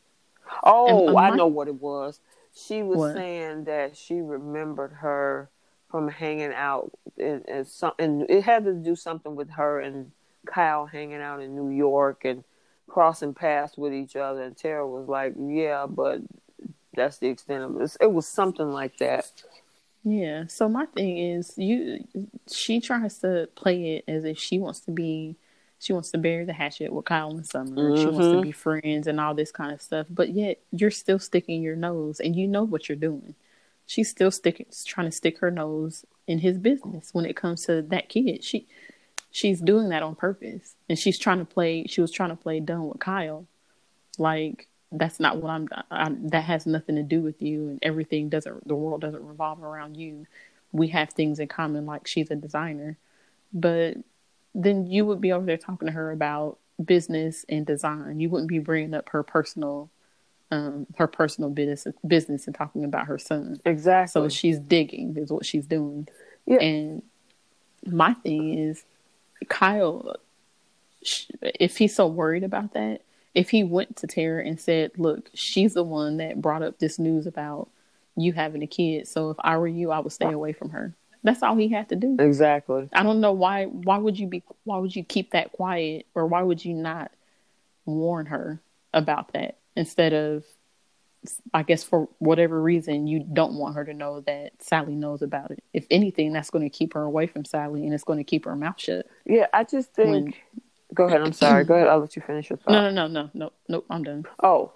Oh, 0.63 1.09
And, 1.09 1.17
uh, 1.17 1.21
I 1.21 1.37
know 1.37 1.47
what 1.47 1.69
it 1.69 1.81
was. 1.81 2.21
She 2.57 2.83
was 2.83 2.99
What? 2.99 3.15
saying 3.15 3.65
that 3.65 3.97
she 3.97 4.21
remembered 4.21 4.93
her 4.95 5.51
from 5.91 6.09
hanging 6.09 6.53
out 6.55 6.91
in, 7.19 7.43
in 7.47 7.65
some, 7.67 7.93
and 7.99 8.23
it 8.31 8.43
had 8.45 8.65
to 8.65 8.73
do 8.73 8.97
something 8.97 9.37
with 9.37 9.51
her 9.51 9.81
and 9.81 10.13
Kyle 10.47 10.87
hanging 10.87 11.21
out 11.21 11.43
in 11.43 11.55
New 11.55 11.71
York 11.71 12.25
and 12.25 12.45
crossing 12.89 13.35
paths 13.35 13.77
with 13.77 13.93
each 13.93 14.17
other. 14.17 14.43
And 14.43 14.57
Tara 14.57 14.87
was 14.89 15.07
like, 15.09 15.35
"Yeah, 15.39 15.87
but 15.87 16.23
that's 16.95 17.19
the 17.19 17.29
extent 17.29 17.63
of 17.65 17.81
it." 17.81 17.97
It 18.01 18.13
was 18.13 18.27
something 18.27 18.73
like 18.73 18.97
that. 18.99 19.31
Yeah. 20.03 20.47
So 20.47 20.69
my 20.69 20.87
thing 20.87 21.19
is, 21.19 21.59
you, 21.59 22.05
she 22.49 22.81
tries 22.81 23.19
to 23.19 23.49
play 23.55 23.97
it 23.97 24.05
as 24.09 24.25
if 24.25 24.39
she 24.39 24.59
wants 24.59 24.81
to 24.81 24.93
be, 24.93 25.37
she 25.79 25.93
wants 25.93 26.11
to 26.13 26.19
bury 26.19 26.45
the 26.45 26.53
hatchet 26.53 26.93
with 26.93 27.05
Kyle 27.05 27.31
and 27.31 27.47
Summer. 27.47 27.97
She 27.97 28.09
wants 28.09 28.31
to 28.31 28.37
Mhm. 28.37 28.43
be 28.43 28.53
friends 28.53 29.07
and 29.07 29.21
all 29.21 29.35
this 29.35 29.53
kind 29.53 29.73
of 29.73 29.83
stuff. 29.83 30.07
But 30.11 30.31
yet 30.31 30.59
you're 30.73 30.91
still 30.91 31.19
sticking 31.19 31.63
your 31.63 31.77
nose, 31.77 32.21
and 32.21 32.35
you 32.35 32.49
know 32.49 32.65
what 32.65 32.89
you're 32.89 32.97
doing. 32.97 33.35
She's 33.87 34.11
still 34.11 34.31
sticking, 34.31 34.67
trying 34.85 35.07
to 35.07 35.13
stick 35.13 35.39
her 35.39 35.51
nose 35.51 36.05
in 36.27 36.41
his 36.41 36.59
business 36.59 37.11
when 37.13 37.25
it 37.25 37.37
comes 37.37 37.67
to 37.67 37.83
that 37.83 38.09
kid. 38.09 38.43
She, 38.43 38.67
she's 39.31 39.61
doing 39.61 39.91
that 39.91 40.03
on 40.03 40.17
purpose, 40.17 40.75
and 40.89 40.99
she's 40.99 41.19
trying 41.19 41.39
to 41.39 41.45
play. 41.45 41.87
She 41.87 42.01
was 42.01 42.11
trying 42.11 42.31
to 42.31 42.37
play 42.37 42.59
dumb 42.59 42.89
with 42.89 42.99
Kyle, 42.99 43.47
like 44.19 44.69
that's 44.93 45.21
not 45.21 45.39
what 45.39 45.51
I'm, 45.51 45.69
I, 45.91 46.09
that 46.31 46.45
has 46.45 46.65
nothing 46.67 46.97
to 46.97 47.03
do 47.03 47.21
with 47.21 47.43
you 47.43 47.69
and 47.69 47.79
everything 47.83 48.29
doesn't 48.29 48.67
the 48.69 48.75
world 48.75 49.01
doesn't 49.01 49.25
revolve 49.27 49.63
around 49.63 49.97
you 49.97 50.27
we 50.73 50.89
have 50.89 51.11
things 51.11 51.41
in 51.41 51.49
common 51.49 51.87
like 51.87 52.07
she's 52.07 52.31
a 52.31 52.37
designer 52.37 52.97
but 53.53 53.97
then 54.59 54.87
you 54.87 55.05
would 55.05 55.21
be 55.21 55.33
over 55.33 55.45
there 55.47 55.57
talking 55.57 55.87
to 55.87 55.93
her 55.93 56.11
about 56.11 56.59
business 56.85 57.45
and 57.49 57.67
design 57.67 58.19
you 58.21 58.29
wouldn't 58.29 58.49
be 58.49 58.59
bringing 58.59 58.95
up 58.95 59.09
her 59.11 59.23
personal 59.23 59.91
um 60.51 60.87
her 60.97 61.07
personal 61.07 61.51
business 61.51 61.87
business 62.07 62.47
and 62.47 62.55
talking 62.57 62.85
about 62.85 63.07
her 63.07 63.19
son 63.19 63.61
Exactly. 63.65 64.11
so 64.13 64.29
she's 64.29 64.59
digging 64.59 65.17
is 65.17 65.31
what 65.31 65.45
she's 65.47 65.67
doing 65.67 66.09
Yeah. 66.47 66.59
and 66.59 67.03
my 67.87 68.15
thing 68.15 68.59
is 68.59 68.85
kyle 69.49 70.17
if 71.43 71.77
he's 71.77 71.95
so 71.95 72.07
worried 72.07 72.45
about 72.45 72.73
that 72.75 73.03
if 73.35 73.51
he 73.51 73.63
went 73.65 73.97
to 73.97 74.07
Tara 74.07 74.43
and 74.47 74.59
said, 74.59 74.93
"Look, 74.97 75.29
she's 75.35 75.75
the 75.75 75.83
one 75.83 76.17
that 76.17 76.41
brought 76.41 76.63
up 76.63 76.79
this 76.79 76.99
news 76.99 77.27
about 77.27 77.69
you 78.17 78.33
having 78.33 78.63
a 78.63 78.67
kid, 78.67 79.07
so 79.07 79.29
if 79.29 79.37
I 79.41 79.59
were 79.59 79.69
you, 79.69 79.91
I 79.91 79.99
would 79.99 80.11
stay 80.13 80.33
away 80.33 80.55
from 80.55 80.71
her." 80.71 80.95
That's 81.23 81.43
all 81.43 81.57
he 81.57 81.69
had 81.69 81.89
to 81.91 81.97
do. 81.97 82.17
exactly. 82.19 82.89
I 82.93 83.03
don't 83.03 83.21
know 83.21 83.33
why. 83.33 83.65
Why 83.67 83.99
would 83.99 84.19
you 84.19 84.27
be? 84.27 84.43
Why 84.65 84.79
would 84.79 84.95
you 84.95 85.05
keep 85.05 85.33
that 85.33 85.53
quiet, 85.53 86.07
or 86.15 86.27
why 86.27 86.43
would 86.43 86.65
you 86.65 86.75
not 86.75 87.11
warn 87.85 88.27
her 88.27 88.61
about 88.95 89.33
that 89.33 89.57
instead 89.75 90.13
of? 90.13 90.45
I 91.53 91.65
guess 91.65 91.83
for 91.83 92.09
whatever 92.19 92.63
reason, 92.63 93.09
you 93.09 93.19
don't 93.19 93.55
want 93.55 93.75
her 93.75 93.85
to 93.85 93.93
know 93.93 94.21
that 94.21 94.53
Sally 94.63 94.95
knows 94.95 95.23
about 95.23 95.51
it. 95.51 95.65
If 95.73 95.85
anything, 95.91 96.33
that's 96.33 96.51
going 96.51 96.63
to 96.63 96.71
keep 96.71 96.95
her 96.95 97.03
away 97.03 97.27
from 97.27 97.45
Sally, 97.45 97.85
and 97.85 97.93
it's 97.93 98.05
going 98.05 98.19
to 98.19 98.25
keep 98.25 98.45
her 98.45 98.55
mouth 98.55 98.79
shut. 98.79 99.07
Yeah, 99.25 99.47
I 99.53 99.65
just 99.65 99.93
think. 99.93 100.09
When- 100.11 100.35
Go 100.95 101.07
ahead. 101.07 101.21
I'm 101.21 101.33
sorry. 101.33 101.65
Go 101.65 101.75
ahead. 101.75 101.89
I'll 101.89 101.99
let 101.99 102.15
you 102.15 102.23
finish 102.23 102.49
your 102.49 102.59
thought. 102.59 102.71
No, 102.71 102.91
no, 102.91 103.09
no, 103.09 103.23
no, 103.25 103.31
no, 103.35 103.53
no. 103.69 103.85
I'm 103.91 104.05
done. 104.05 104.25
Oh, 104.41 104.71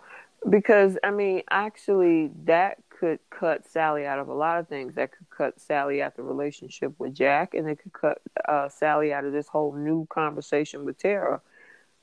because 0.49 0.99
I 1.05 1.13
mean, 1.13 1.43
actually, 1.51 2.33
that 2.47 2.79
could 3.01 3.19
cut 3.31 3.67
Sally 3.67 4.05
out 4.07 4.19
of 4.19 4.29
a 4.29 4.35
lot 4.35 4.59
of 4.59 4.69
things. 4.69 4.95
That 4.95 5.11
could 5.17 5.31
cut 5.31 5.59
Sally 5.59 6.03
out 6.03 6.17
the 6.17 6.23
relationship 6.23 6.93
with 6.99 7.15
Jack, 7.15 7.55
and 7.55 7.67
it 7.67 7.79
could 7.83 7.95
cut 7.95 8.21
uh, 8.47 8.69
Sally 8.69 9.11
out 9.11 9.25
of 9.25 9.33
this 9.33 9.49
whole 9.49 9.73
new 9.73 10.07
conversation 10.11 10.85
with 10.85 10.99
Tara. 10.99 11.41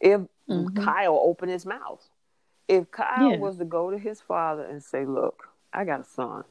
If 0.01 0.22
Mhm. 0.50 0.75
Kyle 0.75 1.20
opened 1.22 1.51
his 1.51 1.66
mouth, 1.68 2.04
if 2.68 2.89
Kyle 2.89 3.32
Yeah. 3.32 3.38
was 3.38 3.58
to 3.60 3.66
go 3.66 3.92
to 3.92 3.98
his 4.00 4.22
father 4.22 4.63
and 4.63 4.84
say, 4.84 5.06
"Look, 5.06 5.50
I 5.72 5.86
got 5.86 6.00
a 6.00 6.04
son," 6.04 6.46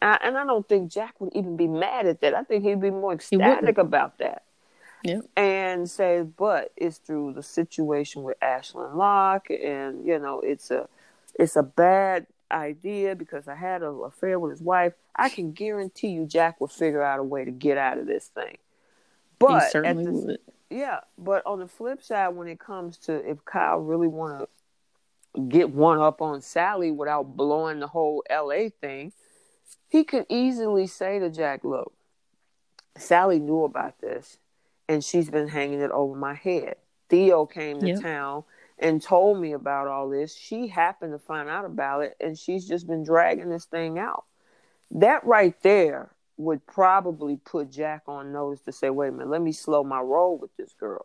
I, 0.00 0.18
and 0.22 0.38
I 0.38 0.44
don't 0.44 0.68
think 0.68 0.92
Jack 0.92 1.20
would 1.20 1.34
even 1.34 1.56
be 1.56 1.66
mad 1.66 2.06
at 2.06 2.20
that. 2.20 2.34
I 2.34 2.44
think 2.44 2.62
he'd 2.64 2.80
be 2.80 2.90
more 2.90 3.12
ecstatic 3.14 3.78
about 3.78 4.18
that 4.18 4.44
Yep. 5.02 5.24
and 5.36 5.90
say, 5.90 6.22
but 6.22 6.70
it's 6.76 6.98
through 6.98 7.32
the 7.32 7.42
situation 7.42 8.22
with 8.22 8.36
Ashland 8.40 8.94
Locke, 8.96 9.50
and 9.50 10.06
you 10.06 10.20
know, 10.20 10.40
it's 10.40 10.70
a 10.70 10.88
it's 11.34 11.56
a 11.56 11.64
bad 11.64 12.26
idea 12.50 13.14
because 13.14 13.48
I 13.48 13.54
had 13.54 13.82
an 13.82 14.00
affair 14.04 14.38
with 14.38 14.52
his 14.52 14.60
wife. 14.62 14.94
I 15.16 15.28
can 15.28 15.52
guarantee 15.52 16.08
you, 16.08 16.26
Jack 16.26 16.60
will 16.60 16.68
figure 16.68 17.02
out 17.02 17.20
a 17.20 17.22
way 17.22 17.44
to 17.44 17.50
get 17.50 17.78
out 17.78 17.98
of 17.98 18.06
this 18.06 18.26
thing. 18.28 18.58
But 19.38 19.62
at 19.64 19.72
certainly 19.72 20.04
the, 20.04 20.12
would. 20.12 20.38
yeah, 20.70 21.00
but 21.16 21.44
on 21.46 21.60
the 21.60 21.68
flip 21.68 22.02
side, 22.02 22.28
when 22.30 22.48
it 22.48 22.58
comes 22.58 22.96
to 22.98 23.14
if 23.28 23.44
Kyle 23.44 23.78
really 23.78 24.08
want 24.08 24.48
to 25.34 25.40
get 25.42 25.70
one 25.70 26.00
up 26.00 26.20
on 26.20 26.40
Sally 26.40 26.90
without 26.90 27.36
blowing 27.36 27.80
the 27.80 27.86
whole 27.88 28.22
LA 28.30 28.70
thing, 28.80 29.12
he 29.88 30.04
could 30.04 30.26
easily 30.28 30.86
say 30.86 31.18
to 31.18 31.30
Jack, 31.30 31.64
"Look, 31.64 31.92
Sally 32.96 33.38
knew 33.38 33.64
about 33.64 34.00
this, 34.00 34.38
and 34.88 35.04
she's 35.04 35.30
been 35.30 35.48
hanging 35.48 35.80
it 35.80 35.90
over 35.90 36.16
my 36.16 36.34
head. 36.34 36.76
Theo 37.08 37.46
came 37.46 37.80
to 37.80 37.88
Yep. 37.88 38.00
town 38.00 38.44
and 38.78 39.02
told 39.02 39.40
me 39.40 39.52
about 39.52 39.88
all 39.88 40.08
this. 40.08 40.36
She 40.36 40.68
happened 40.68 41.12
to 41.12 41.18
find 41.18 41.48
out 41.48 41.64
about 41.64 42.02
it, 42.02 42.16
and 42.20 42.38
she's 42.38 42.66
just 42.66 42.86
been 42.86 43.02
dragging 43.04 43.50
this 43.50 43.64
thing 43.64 43.98
out. 43.98 44.24
That 44.90 45.24
right 45.24 45.54
there 45.62 46.10
would 46.36 46.64
probably 46.66 47.36
put 47.44 47.70
Jack 47.70 48.02
on 48.06 48.32
notice 48.32 48.60
to 48.62 48.72
say, 48.72 48.90
"Wait 48.90 49.08
a 49.08 49.12
minute, 49.12 49.28
let 49.28 49.42
me 49.42 49.52
slow 49.52 49.82
my 49.82 50.00
roll 50.00 50.38
with 50.38 50.56
this 50.56 50.72
girl." 50.72 51.04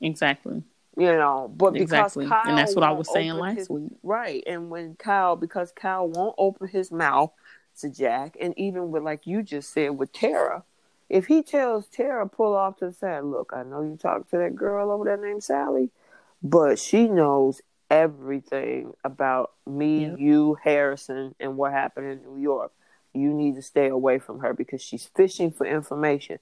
Exactly. 0.00 0.62
You 0.96 1.06
know, 1.06 1.52
but 1.54 1.72
because 1.72 1.82
Exactly. 1.82 2.26
Kyle 2.26 2.42
And 2.46 2.56
that's 2.58 2.74
what 2.74 2.84
I 2.84 2.92
was 2.92 3.10
saying 3.12 3.32
last 3.34 3.56
his- 3.56 3.70
week. 3.70 3.90
right? 4.02 4.42
And 4.46 4.70
when 4.70 4.94
Kyle, 4.96 5.34
because 5.36 5.72
Kyle 5.72 6.08
won't 6.08 6.34
open 6.38 6.68
his 6.68 6.92
mouth 6.92 7.32
to 7.80 7.90
Jack, 7.90 8.36
and 8.40 8.56
even 8.56 8.90
with 8.90 9.02
like 9.02 9.26
you 9.26 9.42
just 9.42 9.72
said 9.72 9.98
with 9.98 10.12
Tara, 10.12 10.62
if 11.08 11.26
he 11.26 11.42
tells 11.42 11.88
Tara 11.88 12.28
pull 12.28 12.54
off 12.54 12.78
to 12.78 12.86
the 12.86 12.92
side, 12.92 13.24
look, 13.24 13.52
I 13.54 13.64
know 13.64 13.82
you 13.82 13.96
talked 13.96 14.30
to 14.30 14.38
that 14.38 14.54
girl 14.54 14.90
over 14.90 15.04
there 15.04 15.16
named 15.16 15.42
Sally, 15.44 15.90
but 16.44 16.78
she 16.78 17.08
knows 17.08 17.60
everything 17.90 18.92
about 19.02 19.52
me, 19.66 20.06
Yep. 20.06 20.18
you, 20.18 20.54
Harrison, 20.62 21.34
and 21.40 21.56
what 21.56 21.72
happened 21.72 22.06
in 22.12 22.22
New 22.22 22.40
York. 22.40 22.70
You 23.12 23.32
need 23.32 23.54
to 23.56 23.62
stay 23.62 23.88
away 23.88 24.18
from 24.18 24.40
her 24.40 24.52
because 24.52 24.82
she's 24.82 25.06
fishing 25.06 25.50
for 25.50 25.66
information. 25.66 26.38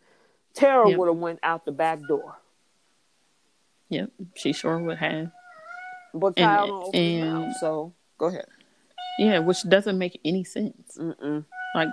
Tara 0.54 0.88
Yep. 0.90 0.98
would 0.98 1.08
have 1.08 1.16
went 1.18 1.38
out 1.42 1.64
the 1.64 1.72
back 1.72 2.00
door. 2.08 2.36
Yep. 3.90 4.10
She 4.34 4.52
sure 4.52 4.78
would 4.78 4.98
have. 4.98 5.30
But 6.14 6.34
And- 6.36 6.36
Kyle 6.36 6.72
open 6.86 7.00
and- 7.00 7.30
mouth, 7.32 7.56
so 7.60 7.92
go 8.18 8.26
ahead. 8.26 8.46
Yeah, 9.18 9.38
which 9.40 9.62
doesn't 9.68 9.98
make 9.98 10.18
any 10.24 10.44
sense. 10.44 10.96
Mm-mm. 10.98 11.44
Like 11.74 11.88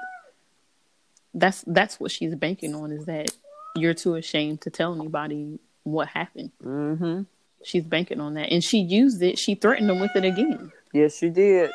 that's 1.34 1.64
that's 1.68 2.00
what 2.00 2.12
she's 2.12 2.34
banking 2.36 2.74
on 2.74 2.92
is 2.92 3.06
that 3.06 3.32
you're 3.76 3.94
too 3.94 4.16
ashamed 4.16 4.62
to 4.62 4.70
tell 4.70 4.94
anybody 4.96 5.60
what 5.84 6.08
happened. 6.08 6.52
Mm-hmm. 6.64 7.24
She's 7.64 7.84
banking 7.84 8.22
on 8.22 8.36
that. 8.36 8.52
And 8.52 8.64
she 8.64 8.80
used 8.80 9.22
it, 9.22 9.38
she 9.38 9.56
threatened 9.56 9.90
him 9.90 10.00
with 10.00 10.16
it 10.16 10.26
again. 10.26 10.72
Yes, 10.94 11.18
she 11.18 11.30
did. 11.30 11.72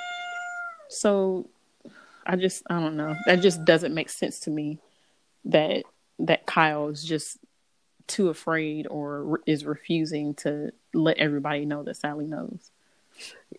So 0.88 1.48
I 2.26 2.36
just 2.36 2.62
I 2.68 2.80
don't 2.80 2.96
know. 2.96 3.14
That 3.26 3.40
just 3.40 3.64
doesn't 3.64 3.94
make 3.94 4.10
sense 4.10 4.40
to 4.40 4.50
me 4.50 4.78
that 5.46 5.84
that 6.20 6.46
Kyle 6.46 6.88
is 6.88 7.04
just 7.04 7.38
too 8.06 8.28
afraid 8.28 8.86
or 8.88 9.40
is 9.46 9.64
refusing 9.64 10.34
to 10.34 10.72
let 10.92 11.18
everybody 11.18 11.64
know 11.64 11.82
that 11.82 11.96
Sally 11.96 12.26
knows. 12.26 12.70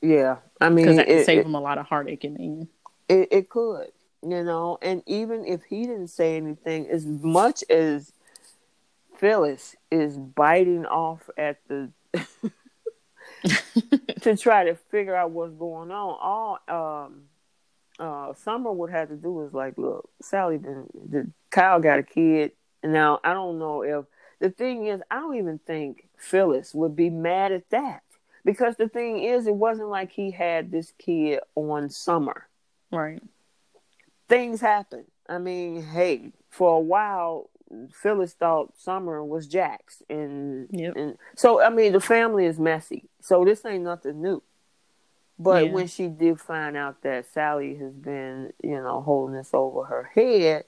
Yeah, 0.02 0.38
I 0.60 0.70
mean, 0.70 0.86
because 0.86 0.98
that 0.98 1.08
could 1.08 1.26
save 1.26 1.40
it, 1.40 1.46
him 1.46 1.56
a 1.56 1.62
lot 1.62 1.78
of 1.78 1.86
heartache 1.86 2.26
in 2.26 2.34
the 2.34 2.44
end. 2.44 2.68
It, 3.08 3.28
it 3.32 3.50
could, 3.50 3.92
you 4.22 4.44
know, 4.44 4.78
and 4.82 5.02
even 5.06 5.46
if 5.46 5.64
he 5.64 5.84
didn't 5.84 6.10
say 6.10 6.36
anything, 6.38 6.88
as 6.88 7.06
much 7.06 7.64
as 7.70 8.12
Phyllis 9.18 9.76
is 9.92 10.18
biting 10.18 10.86
off 10.86 11.30
at 11.38 11.60
the 11.68 11.90
to 14.22 14.38
try 14.38 14.66
to 14.66 14.76
figure 14.76 15.16
out 15.16 15.32
what's 15.32 15.54
going 15.54 15.92
on, 15.92 16.60
all 16.70 17.06
um, 17.08 17.24
uh, 18.00 18.34
Summer 18.34 18.72
would 18.72 18.92
have 18.92 19.10
to 19.10 19.16
do 19.16 19.32
was 19.32 19.54
like, 19.54 19.78
look, 19.78 20.10
Sally 20.22 20.58
been 20.58 20.88
the 21.10 21.30
Kyle 21.52 21.80
got 21.80 22.00
a 22.00 22.04
kid. 22.04 22.52
Now 22.84 23.20
I 23.24 23.34
don't 23.34 23.60
know 23.60 23.82
if 23.82 24.06
the 24.40 24.50
thing 24.50 24.88
is, 24.88 25.02
I 25.10 25.16
don't 25.16 25.38
even 25.38 25.60
think 25.60 26.08
Phyllis 26.18 26.74
would 26.74 26.96
be 26.96 27.10
mad 27.10 27.52
at 27.52 27.70
that 27.70 28.04
because 28.44 28.76
the 28.76 28.88
thing 28.88 29.24
is, 29.24 29.48
it 29.48 29.56
wasn't 29.56 29.90
like 29.90 30.12
he 30.12 30.32
had 30.32 30.72
this 30.72 30.94
kid 30.98 31.40
on 31.56 31.90
Summer. 31.90 32.48
Right. 32.92 33.22
Things 34.30 34.62
happen. 34.62 35.06
I 35.28 35.40
mean, 35.40 35.84
hey, 35.84 36.32
for 36.50 36.78
a 36.78 36.80
while, 36.80 37.50
Phyllis 37.92 38.34
thought 38.34 38.78
Summer 38.78 39.24
was 39.24 39.48
Jack's, 39.48 40.04
and 40.10 40.68
yep. 40.72 40.96
and 40.96 41.18
so 41.36 41.62
I 41.62 41.70
mean, 41.70 41.94
the 41.94 42.00
family 42.00 42.46
is 42.46 42.60
messy. 42.60 43.06
So 43.22 43.44
this 43.44 43.66
ain't 43.66 43.84
nothing 43.84 44.22
new. 44.22 44.42
But 45.38 45.66
yeah. 45.66 45.72
when 45.72 45.88
she 45.88 46.08
did 46.08 46.40
find 46.40 46.78
out 46.78 47.02
that 47.04 47.26
Sally 47.34 47.76
has 47.76 47.94
been, 47.94 48.54
you 48.64 48.82
know, 48.82 49.02
holding 49.02 49.36
this 49.36 49.50
over 49.54 49.84
her 49.84 50.04
head, 50.16 50.64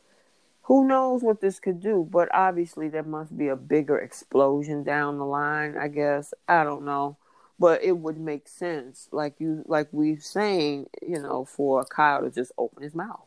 who 0.64 0.86
knows 0.86 1.24
what 1.24 1.40
this 1.40 1.60
could 1.60 1.80
do? 1.80 2.06
But 2.10 2.28
obviously, 2.34 2.90
there 2.90 3.04
must 3.04 3.38
be 3.38 3.48
a 3.48 3.56
bigger 3.56 3.98
explosion 3.98 4.84
down 4.84 5.18
the 5.18 5.26
line. 5.26 5.78
I 5.78 5.88
guess 5.88 6.34
I 6.50 6.66
don't 6.66 6.84
know, 6.84 7.16
but 7.58 7.82
it 7.84 7.98
would 7.98 8.20
make 8.20 8.50
sense, 8.50 9.08
like 9.12 9.36
you, 9.40 9.64
like 9.66 9.88
we've 9.92 10.24
saying, 10.24 10.88
you 11.02 11.22
know, 11.22 11.46
for 11.46 11.86
Kyle 11.86 12.24
to 12.24 12.30
just 12.30 12.52
open 12.58 12.84
his 12.84 12.94
mouth. 12.94 13.24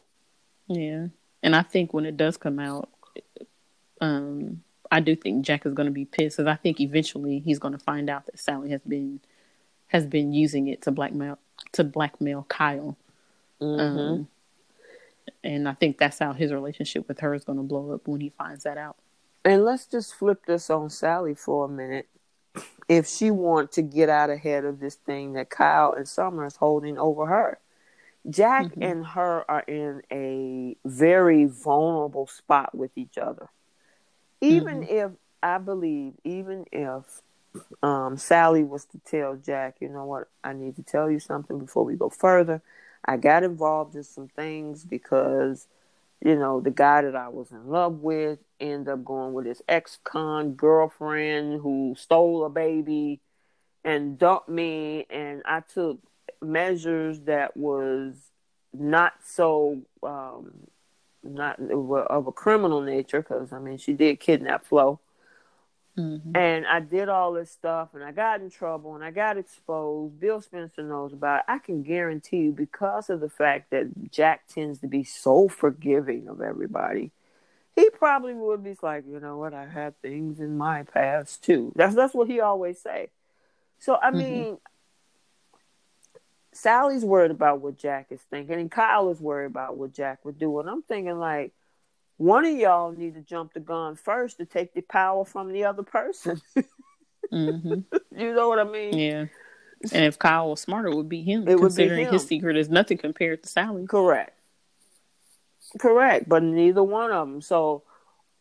Yeah, 0.66 1.06
and 1.42 1.56
I 1.56 1.62
think 1.62 1.94
when 1.94 2.04
it 2.04 2.18
does 2.18 2.36
come 2.36 2.58
out, 2.58 2.90
um, 4.00 4.62
I 4.90 5.00
do 5.00 5.14
think 5.14 5.44
Jack 5.44 5.66
is 5.66 5.74
going 5.74 5.86
to 5.86 5.92
be 5.92 6.04
pissed 6.04 6.36
because 6.36 6.50
I 6.50 6.56
think 6.56 6.80
eventually 6.80 7.38
he's 7.38 7.58
going 7.58 7.72
to 7.72 7.78
find 7.78 8.10
out 8.10 8.26
that 8.26 8.38
Sally 8.38 8.70
has 8.70 8.82
been 8.82 9.20
has 9.88 10.06
been 10.06 10.32
using 10.32 10.68
it 10.68 10.82
to 10.82 10.90
blackmail 10.90 11.38
to 11.72 11.84
blackmail 11.84 12.46
Kyle. 12.48 12.96
Mm-hmm. 13.60 13.98
Um, 13.98 14.28
and 15.44 15.68
I 15.68 15.74
think 15.74 15.98
that's 15.98 16.18
how 16.18 16.32
his 16.32 16.52
relationship 16.52 17.06
with 17.08 17.20
her 17.20 17.34
is 17.34 17.44
going 17.44 17.58
to 17.58 17.64
blow 17.64 17.92
up 17.92 18.08
when 18.08 18.20
he 18.20 18.30
finds 18.30 18.64
that 18.64 18.78
out. 18.78 18.96
And 19.44 19.64
let's 19.64 19.86
just 19.86 20.14
flip 20.14 20.44
this 20.46 20.70
on 20.70 20.90
Sally 20.90 21.34
for 21.34 21.66
a 21.66 21.68
minute. 21.68 22.08
If 22.88 23.06
she 23.06 23.30
wants 23.30 23.76
to 23.76 23.82
get 23.82 24.08
out 24.08 24.30
ahead 24.30 24.64
of 24.64 24.80
this 24.80 24.96
thing 24.96 25.34
that 25.34 25.50
Kyle 25.50 25.92
and 25.92 26.08
Summer 26.08 26.44
is 26.46 26.56
holding 26.56 26.98
over 26.98 27.26
her, 27.26 27.58
Jack 28.28 28.66
mm-hmm. 28.66 28.82
and 28.82 29.06
her 29.06 29.48
are 29.48 29.64
in 29.66 30.02
a 30.10 30.76
very 30.84 31.44
vulnerable 31.44 32.26
spot 32.26 32.74
with 32.74 32.90
each 32.96 33.16
other. 33.16 33.48
Even 34.40 34.80
mm-hmm. 34.80 34.96
if 34.96 35.10
I 35.42 35.58
believe, 35.58 36.14
even 36.24 36.66
if 36.72 37.22
um, 37.82 38.16
Sally 38.16 38.62
was 38.62 38.84
to 38.86 38.98
tell 38.98 39.36
Jack, 39.36 39.76
you 39.80 39.88
know 39.88 40.04
what, 40.04 40.28
I 40.44 40.52
need 40.52 40.76
to 40.76 40.82
tell 40.82 41.10
you 41.10 41.18
something 41.18 41.58
before 41.58 41.84
we 41.84 41.96
go 41.96 42.08
further. 42.08 42.62
I 43.04 43.16
got 43.16 43.42
involved 43.42 43.94
in 43.96 44.04
some 44.04 44.28
things 44.28 44.84
because, 44.84 45.66
you 46.24 46.36
know, 46.36 46.60
the 46.60 46.70
guy 46.70 47.02
that 47.02 47.16
I 47.16 47.28
was 47.28 47.50
in 47.50 47.68
love 47.68 48.00
with 48.00 48.38
ended 48.60 48.88
up 48.88 49.04
going 49.04 49.32
with 49.32 49.46
his 49.46 49.62
ex 49.68 49.98
con 50.04 50.52
girlfriend 50.52 51.60
who 51.62 51.94
stole 51.98 52.44
a 52.44 52.50
baby 52.50 53.20
and 53.84 54.18
dumped 54.18 54.48
me. 54.48 55.06
And 55.08 55.42
I 55.46 55.60
took 55.60 55.98
measures 56.42 57.20
that 57.20 57.56
was 57.56 58.14
not 58.72 59.14
so, 59.24 59.80
um, 60.02 60.52
not 61.22 61.60
of 61.60 62.26
a 62.26 62.32
criminal 62.32 62.80
nature 62.80 63.22
because, 63.22 63.52
I 63.52 63.58
mean, 63.58 63.78
she 63.78 63.92
did 63.92 64.20
kidnap 64.20 64.64
Flo 64.64 65.00
Mm-hmm. 65.98 66.36
And 66.36 66.66
I 66.66 66.80
did 66.80 67.08
all 67.08 67.32
this 67.32 67.50
stuff 67.50 67.90
and 67.94 68.02
I 68.02 68.12
got 68.12 68.40
in 68.40 68.50
trouble 68.50 68.94
and 68.94 69.04
I 69.04 69.10
got 69.10 69.36
exposed. 69.36 70.20
Bill 70.20 70.40
Spencer 70.40 70.82
knows 70.82 71.12
about 71.12 71.40
it. 71.40 71.44
I 71.48 71.58
can 71.58 71.82
guarantee 71.82 72.38
you, 72.38 72.52
because 72.52 73.10
of 73.10 73.20
the 73.20 73.28
fact 73.28 73.70
that 73.70 74.10
Jack 74.10 74.46
tends 74.48 74.80
to 74.80 74.86
be 74.86 75.04
so 75.04 75.48
forgiving 75.48 76.28
of 76.28 76.40
everybody, 76.40 77.10
he 77.74 77.90
probably 77.90 78.34
would 78.34 78.62
be 78.62 78.76
like, 78.82 79.04
you 79.08 79.20
know 79.20 79.38
what, 79.38 79.52
I 79.52 79.66
had 79.66 80.00
things 80.00 80.40
in 80.40 80.56
my 80.56 80.84
past 80.84 81.42
too. 81.44 81.72
That's 81.76 81.94
that's 81.94 82.14
what 82.14 82.28
he 82.28 82.40
always 82.40 82.80
say. 82.80 83.10
So 83.78 83.98
I 84.00 84.08
mm-hmm. 84.08 84.18
mean, 84.18 84.44
mm-hmm. 84.44 84.54
Sally's 86.52 87.04
worried 87.04 87.30
about 87.30 87.60
what 87.60 87.78
Jack 87.78 88.08
is 88.10 88.20
thinking, 88.22 88.60
and 88.60 88.70
Kyle 88.70 89.10
is 89.10 89.20
worried 89.20 89.46
about 89.46 89.76
what 89.76 89.92
Jack 89.92 90.24
would 90.24 90.38
do. 90.38 90.58
And 90.60 90.68
I'm 90.68 90.82
thinking 90.82 91.18
like, 91.18 91.52
one 92.16 92.44
of 92.44 92.56
y'all 92.56 92.92
need 92.92 93.14
to 93.14 93.22
jump 93.22 93.54
the 93.54 93.60
gun 93.60 93.96
first 93.96 94.38
to 94.38 94.44
take 94.44 94.74
the 94.74 94.82
power 94.82 95.24
from 95.24 95.52
the 95.52 95.64
other 95.64 95.82
person. 95.82 96.40
mm-hmm. 97.32 97.80
You 98.18 98.34
know 98.34 98.48
what 98.48 98.58
I 98.58 98.64
mean? 98.64 98.98
Yeah. 98.98 99.26
And 99.92 100.04
if 100.04 100.18
Kyle 100.18 100.50
was 100.50 100.60
smarter, 100.60 100.88
it 100.88 100.96
would 100.96 101.08
be 101.08 101.22
him. 101.22 101.48
It 101.48 101.56
considering 101.56 102.00
be 102.00 102.04
him. 102.04 102.12
his 102.12 102.26
secret 102.26 102.56
is 102.56 102.68
nothing 102.68 102.98
compared 102.98 103.42
to 103.42 103.48
Sally. 103.48 103.86
Correct. 103.86 104.36
Correct, 105.78 106.28
but 106.28 106.42
neither 106.42 106.82
one 106.82 107.12
of 107.12 107.28
them. 107.28 107.40
So 107.40 107.84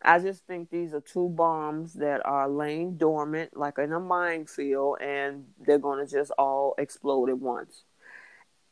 I 0.02 0.20
just 0.20 0.46
think 0.46 0.70
these 0.70 0.94
are 0.94 1.02
two 1.02 1.30
bombs 1.30 1.94
that 1.94 2.26
are 2.26 2.50
laying 2.50 2.98
dormant, 2.98 3.56
like 3.56 3.78
in 3.78 3.94
a 3.94 4.00
minefield, 4.00 4.98
and 5.02 5.46
they're 5.66 5.78
going 5.78 6.06
to 6.06 6.12
just 6.12 6.32
all 6.38 6.76
explode 6.78 7.30
at 7.30 7.38
once. 7.38 7.84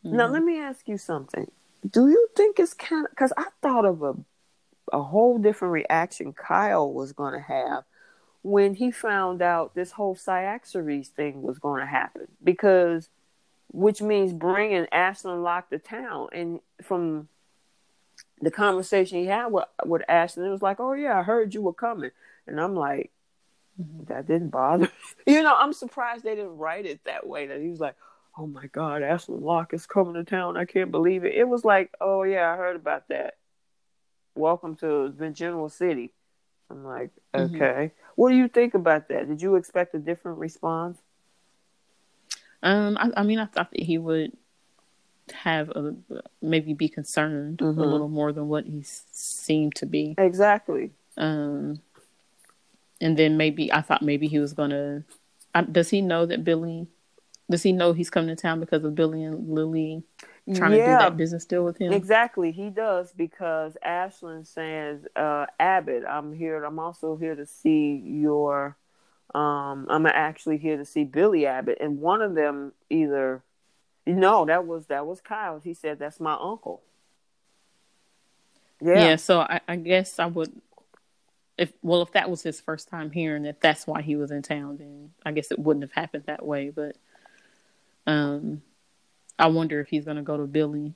Mm-hmm. 0.05 0.17
Now, 0.17 0.27
let 0.27 0.43
me 0.43 0.60
ask 0.60 0.88
you 0.88 0.97
something. 0.97 1.49
Do 1.89 2.10
you 2.10 2.27
think 2.36 2.60
it's 2.60 2.73
kind 2.73 3.05
of 3.05 3.12
because 3.12 3.33
I 3.38 3.45
thought 3.62 3.86
of 3.86 4.01
a 4.03 4.15
a 4.93 5.01
whole 5.01 5.38
different 5.38 5.73
reaction 5.73 6.33
Kyle 6.33 6.91
was 6.91 7.12
going 7.12 7.33
to 7.33 7.39
have 7.39 7.83
when 8.43 8.75
he 8.75 8.91
found 8.91 9.41
out 9.41 9.75
this 9.75 9.91
whole 9.91 10.15
Cyaxares 10.15 11.10
thing 11.10 11.41
was 11.41 11.60
going 11.60 11.81
to 11.81 11.88
happen. 11.88 12.27
Because 12.43 13.10
which 13.69 14.01
means 14.01 14.31
bringing 14.31 14.88
Ashland 14.91 15.43
Locke 15.43 15.69
to 15.69 15.79
town. 15.79 16.29
And 16.31 16.60
from 16.81 17.27
the 18.41 18.51
conversation 18.51 19.19
he 19.19 19.25
had 19.25 19.47
with, 19.47 19.65
with 19.86 20.03
Ashland 20.07 20.47
it 20.47 20.51
was 20.51 20.62
like 20.62 20.79
oh 20.79 20.93
yeah 20.93 21.19
I 21.19 21.23
heard 21.23 21.53
you 21.53 21.62
were 21.62 21.73
coming. 21.73 22.12
And 22.45 22.60
I'm 22.60 22.75
like 22.75 23.12
that 24.07 24.25
didn't 24.27 24.49
bother 24.49 24.89
you 25.27 25.43
know 25.43 25.55
I'm 25.55 25.73
surprised 25.73 26.23
they 26.23 26.36
didn't 26.36 26.57
write 26.57 26.86
it 26.86 27.03
that 27.03 27.27
way. 27.27 27.47
That 27.47 27.60
he 27.60 27.67
was 27.67 27.79
like 27.79 27.95
oh 28.38 28.47
my 28.47 28.67
god 28.67 29.04
Ashland 29.04 29.43
Locke 29.43 29.73
is 29.73 29.86
coming 29.86 30.13
to 30.13 30.23
town 30.23 30.58
I 30.58 30.65
can't 30.65 30.91
believe 30.91 31.26
it 31.26 31.36
it 31.36 31.47
was 31.47 31.65
like 31.65 31.91
oh 32.00 32.23
yeah 32.23 32.52
I 32.52 32.58
heard 32.58 32.76
about 32.76 33.08
that 33.10 33.36
welcome 34.38 34.76
to 34.78 35.13
Genoa 35.34 35.69
City. 35.69 36.12
I'm 36.69 36.86
like, 36.86 37.12
mm-hmm. 37.34 37.56
okay. 37.56 37.65
Mm-hmm. 37.65 38.12
What 38.15 38.30
do 38.30 38.36
you 38.36 38.47
think 38.47 38.73
about 38.73 39.10
that? 39.10 39.28
Did 39.28 39.41
you 39.41 39.56
expect 39.56 39.95
a 39.95 40.00
different 40.00 40.38
response? 40.39 40.97
Um, 42.63 42.97
I, 43.00 43.12
I 43.17 43.23
mean, 43.23 43.39
I 43.39 43.45
thought 43.45 43.71
that 43.71 43.84
he 43.84 43.97
would 43.97 44.36
have 45.34 45.69
a, 45.69 45.95
maybe 46.41 46.73
be 46.73 46.89
concerned 46.89 47.60
mm-hmm. 47.60 47.80
a 47.80 47.86
little 47.86 48.10
more 48.10 48.32
than 48.32 48.47
what 48.47 48.65
he 48.65 48.84
seemed 48.84 49.76
to 49.76 49.86
be. 49.86 50.15
Exactly. 50.17 50.91
Um, 51.17 51.82
and 53.00 53.17
then 53.17 53.38
maybe 53.38 53.71
I 53.71 53.82
thought 53.82 54.02
maybe 54.02 54.28
he 54.28 54.39
was 54.39 54.54
gonna. 54.54 55.04
does 55.71 55.89
he 55.89 56.02
know 56.02 56.26
that 56.26 56.43
Billy? 56.43 56.88
Does 57.49 57.63
he 57.63 57.71
know 57.71 57.93
he's 57.93 58.10
coming 58.10 58.36
to 58.36 58.41
town 58.41 58.60
because 58.60 58.83
of 58.83 58.95
Billy 58.95 59.23
and 59.23 59.49
Lily 59.49 60.03
trying 60.55 60.73
yeah, 60.73 60.77
to 60.77 60.91
do 60.91 60.97
that 60.97 61.17
business 61.17 61.45
deal 61.45 61.63
with 61.63 61.77
him. 61.77 61.91
Exactly, 61.91 62.51
he 62.51 62.69
does 62.69 63.12
because 63.12 63.77
Ashland 63.83 64.47
says, 64.47 65.05
uh, 65.15 65.45
"Abbott, 65.60 66.03
I'm 66.07 66.33
here. 66.33 66.63
I'm 66.63 66.79
also 66.79 67.17
here 67.17 67.36
to 67.36 67.45
see 67.45 67.95
your. 68.05 68.77
Um, 69.36 69.88
I'm 69.89 70.05
actually 70.05 70.57
here 70.57 70.77
to 70.77 70.86
see 70.86 71.03
Billy 71.03 71.45
Abbott." 71.45 71.79
And 71.81 71.99
one 71.99 72.21
of 72.21 72.33
them 72.33 72.71
either, 72.89 73.43
no, 74.05 74.45
that 74.45 74.65
was 74.65 74.86
that 74.88 75.05
was 75.05 75.19
Kyle. 75.19 75.60
He 75.60 75.73
said, 75.73 75.99
"That's 75.99 76.19
my 76.19 76.38
uncle." 76.39 76.81
Yeah. 78.81 79.03
Yeah. 79.03 79.15
So 79.17 79.41
I, 79.41 79.60
I 79.67 79.75
guess 79.75 80.19
I 80.19 80.27
would. 80.27 80.62
If 81.57 81.73
well, 81.81 82.03
if 82.03 82.12
that 82.12 82.29
was 82.29 82.43
his 82.43 82.62
first 82.62 82.88
time 82.88 83.12
hearing 83.12 83.43
that, 83.43 83.60
that's 83.60 83.86
why 83.88 84.01
he 84.01 84.15
was 84.15 84.31
in 84.31 84.43
town. 84.43 84.77
Then 84.77 85.12
I 85.25 85.31
guess 85.31 85.51
it 85.51 85.60
wouldn't 85.60 85.83
have 85.83 85.91
happened 85.91 86.25
that 86.27 86.45
way. 86.45 86.69
But 86.69 86.95
um, 88.07 88.61
I 89.37 89.47
wonder 89.47 89.79
if 89.79 89.89
he's 89.89 90.05
going 90.05 90.17
to 90.17 90.23
go 90.23 90.37
to 90.37 90.45
Billy 90.45 90.95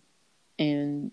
and 0.57 1.11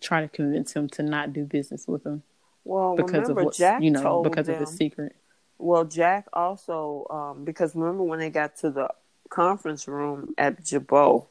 try 0.00 0.22
to 0.22 0.28
convince 0.28 0.72
him 0.72 0.88
to 0.90 1.02
not 1.02 1.32
do 1.32 1.44
business 1.44 1.86
with 1.86 2.06
him. 2.06 2.22
Well, 2.64 2.96
because 2.96 3.12
remember, 3.12 3.40
of 3.40 3.44
what 3.46 3.54
Jack 3.54 3.82
you 3.82 3.90
know, 3.90 4.22
because 4.22 4.46
them, 4.46 4.54
of 4.54 4.60
his 4.60 4.76
secret. 4.76 5.16
Well, 5.58 5.84
Jack 5.84 6.26
also 6.32 7.06
um, 7.10 7.44
because 7.44 7.74
remember 7.74 8.04
when 8.04 8.18
they 8.18 8.30
got 8.30 8.56
to 8.58 8.70
the 8.70 8.88
conference 9.28 9.88
room 9.88 10.34
at 10.38 10.64
Jabot, 10.64 11.26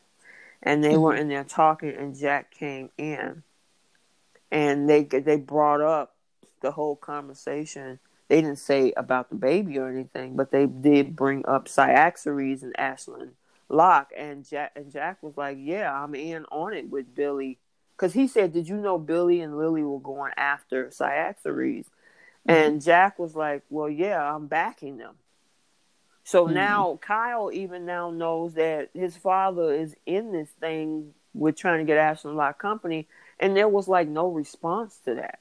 and 0.61 0.83
they 0.83 0.93
mm-hmm. 0.93 1.01
were 1.01 1.15
in 1.15 1.29
there 1.29 1.43
talking, 1.43 1.95
and 1.95 2.17
Jack 2.17 2.51
came 2.51 2.89
in, 2.97 3.43
and 4.51 4.89
they 4.89 5.03
they 5.03 5.37
brought 5.37 5.81
up 5.81 6.15
the 6.61 6.71
whole 6.71 6.95
conversation. 6.95 7.99
They 8.27 8.41
didn't 8.41 8.59
say 8.59 8.93
about 8.95 9.29
the 9.29 9.35
baby 9.35 9.79
or 9.79 9.89
anything, 9.89 10.35
but 10.35 10.51
they 10.51 10.67
did 10.67 11.15
bring 11.15 11.45
up 11.47 11.67
Cyaxares 11.67 12.61
and 12.61 12.79
Ashland 12.79 13.31
Locke, 13.69 14.11
and 14.17 14.47
Jack 14.47 14.71
and 14.75 14.91
Jack 14.91 15.21
was 15.21 15.37
like, 15.37 15.57
"Yeah, 15.59 15.93
I'm 15.93 16.15
in 16.15 16.45
on 16.45 16.73
it 16.73 16.89
with 16.89 17.13
Billy," 17.15 17.59
because 17.95 18.13
he 18.13 18.27
said, 18.27 18.51
"Did 18.51 18.67
you 18.67 18.77
know 18.77 18.97
Billy 18.97 19.41
and 19.41 19.57
Lily 19.57 19.83
were 19.83 19.99
going 19.99 20.33
after 20.35 20.89
Cyaxares?" 20.91 21.85
Mm-hmm. 21.85 22.51
And 22.51 22.81
Jack 22.81 23.19
was 23.19 23.35
like, 23.35 23.63
"Well, 23.69 23.89
yeah, 23.89 24.21
I'm 24.21 24.47
backing 24.47 24.97
them." 24.97 25.15
So 26.23 26.45
mm-hmm. 26.45 26.55
now 26.55 26.99
Kyle 27.01 27.51
even 27.51 27.85
now 27.85 28.11
knows 28.11 28.55
that 28.55 28.89
his 28.93 29.15
father 29.15 29.73
is 29.73 29.95
in 30.05 30.31
this 30.31 30.49
thing 30.59 31.13
with 31.33 31.55
trying 31.55 31.79
to 31.79 31.85
get 31.85 31.97
Ashland 31.97 32.37
Locke 32.37 32.59
Company, 32.59 33.07
and 33.39 33.55
there 33.55 33.69
was 33.69 33.87
like 33.87 34.07
no 34.07 34.29
response 34.29 34.97
to 35.05 35.15
that. 35.15 35.39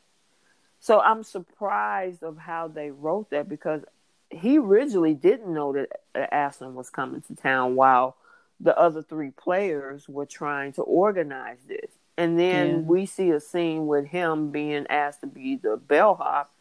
So 0.81 1.01
I'm 1.01 1.25
surprised 1.25 2.23
of 2.23 2.39
how 2.39 2.69
they 2.69 2.91
wrote 2.91 3.31
that 3.31 3.49
because 3.49 3.83
he 4.31 4.59
originally 4.59 5.15
didn't 5.15 5.53
know 5.53 5.73
that 5.73 6.01
Ashland 6.15 6.75
was 6.75 6.91
coming 6.91 7.23
to 7.23 7.35
town 7.35 7.75
while 7.75 8.17
the 8.61 8.77
other 8.79 9.03
three 9.03 9.31
players 9.31 10.09
were 10.09 10.27
trying 10.27 10.73
to 10.75 10.83
organize 10.83 11.59
this. 11.67 11.91
And 12.17 12.39
then 12.39 12.69
yeah. 12.69 12.77
we 12.79 13.07
see 13.07 13.31
a 13.31 13.41
scene 13.41 13.87
with 13.87 14.07
him 14.07 14.51
being 14.51 14.87
asked 14.91 15.21
to 15.21 15.27
be 15.27 15.57
the 15.57 15.77
bellhop 15.77 16.53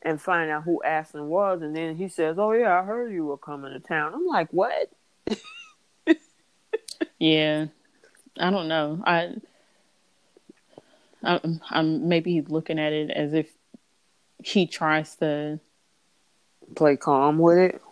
and 0.00 0.20
find 0.20 0.50
out 0.50 0.64
who 0.64 0.82
Ashland 0.82 1.28
was. 1.28 1.62
And 1.62 1.76
then 1.76 1.96
he 1.96 2.08
says, 2.08 2.38
Oh, 2.38 2.52
yeah, 2.52 2.80
I 2.80 2.84
heard 2.84 3.12
you 3.12 3.26
were 3.26 3.36
coming 3.36 3.72
to 3.72 3.80
town. 3.80 4.14
I'm 4.14 4.26
like, 4.26 4.48
What? 4.50 4.90
yeah. 7.18 7.66
I 8.38 8.50
don't 8.50 8.68
know. 8.68 9.02
I, 9.04 9.34
I, 11.22 11.40
I'm 11.70 12.08
maybe 12.08 12.40
looking 12.40 12.78
at 12.78 12.92
it 12.94 13.10
as 13.10 13.34
if 13.34 13.50
he 14.42 14.66
tries 14.66 15.14
to 15.16 15.60
play 16.74 16.96
calm 16.96 17.38
with 17.38 17.58
it. 17.58 17.82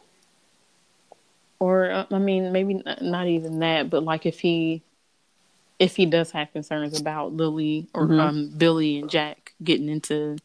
Or 1.59 1.91
uh, 1.91 2.07
I 2.11 2.19
mean, 2.19 2.53
maybe 2.53 2.83
not 3.01 3.27
even 3.27 3.59
that, 3.61 3.91
but 3.91 4.03
like 4.03 4.27
if 4.27 4.41
he 4.41 4.83
if 5.79 5.97
he 5.97 6.07
does 6.07 6.31
have 6.33 6.53
concerns 6.53 6.99
about 6.99 7.33
Lily 7.33 7.87
or 7.95 8.07
mm-hmm. 8.07 8.21
um, 8.21 8.49
Billy 8.57 8.99
and 8.99 9.11
Jack 9.11 9.55
getting 9.63 9.89
into 9.89 10.37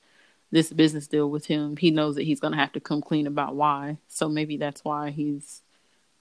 this 0.52 0.71
business 0.71 1.08
deal 1.08 1.30
with 1.30 1.45
him, 1.45 1.78
he 1.78 1.91
knows 1.91 2.15
that 2.15 2.24
he's 2.24 2.39
going 2.39 2.54
to 2.54 2.60
have 2.60 2.74
to 2.74 2.80
come 2.80 3.02
clean 3.02 3.28
about 3.28 3.56
why. 3.56 3.98
So 4.08 4.30
maybe 4.30 4.58
that's 4.58 4.84
why 4.84 5.12
he's 5.12 5.62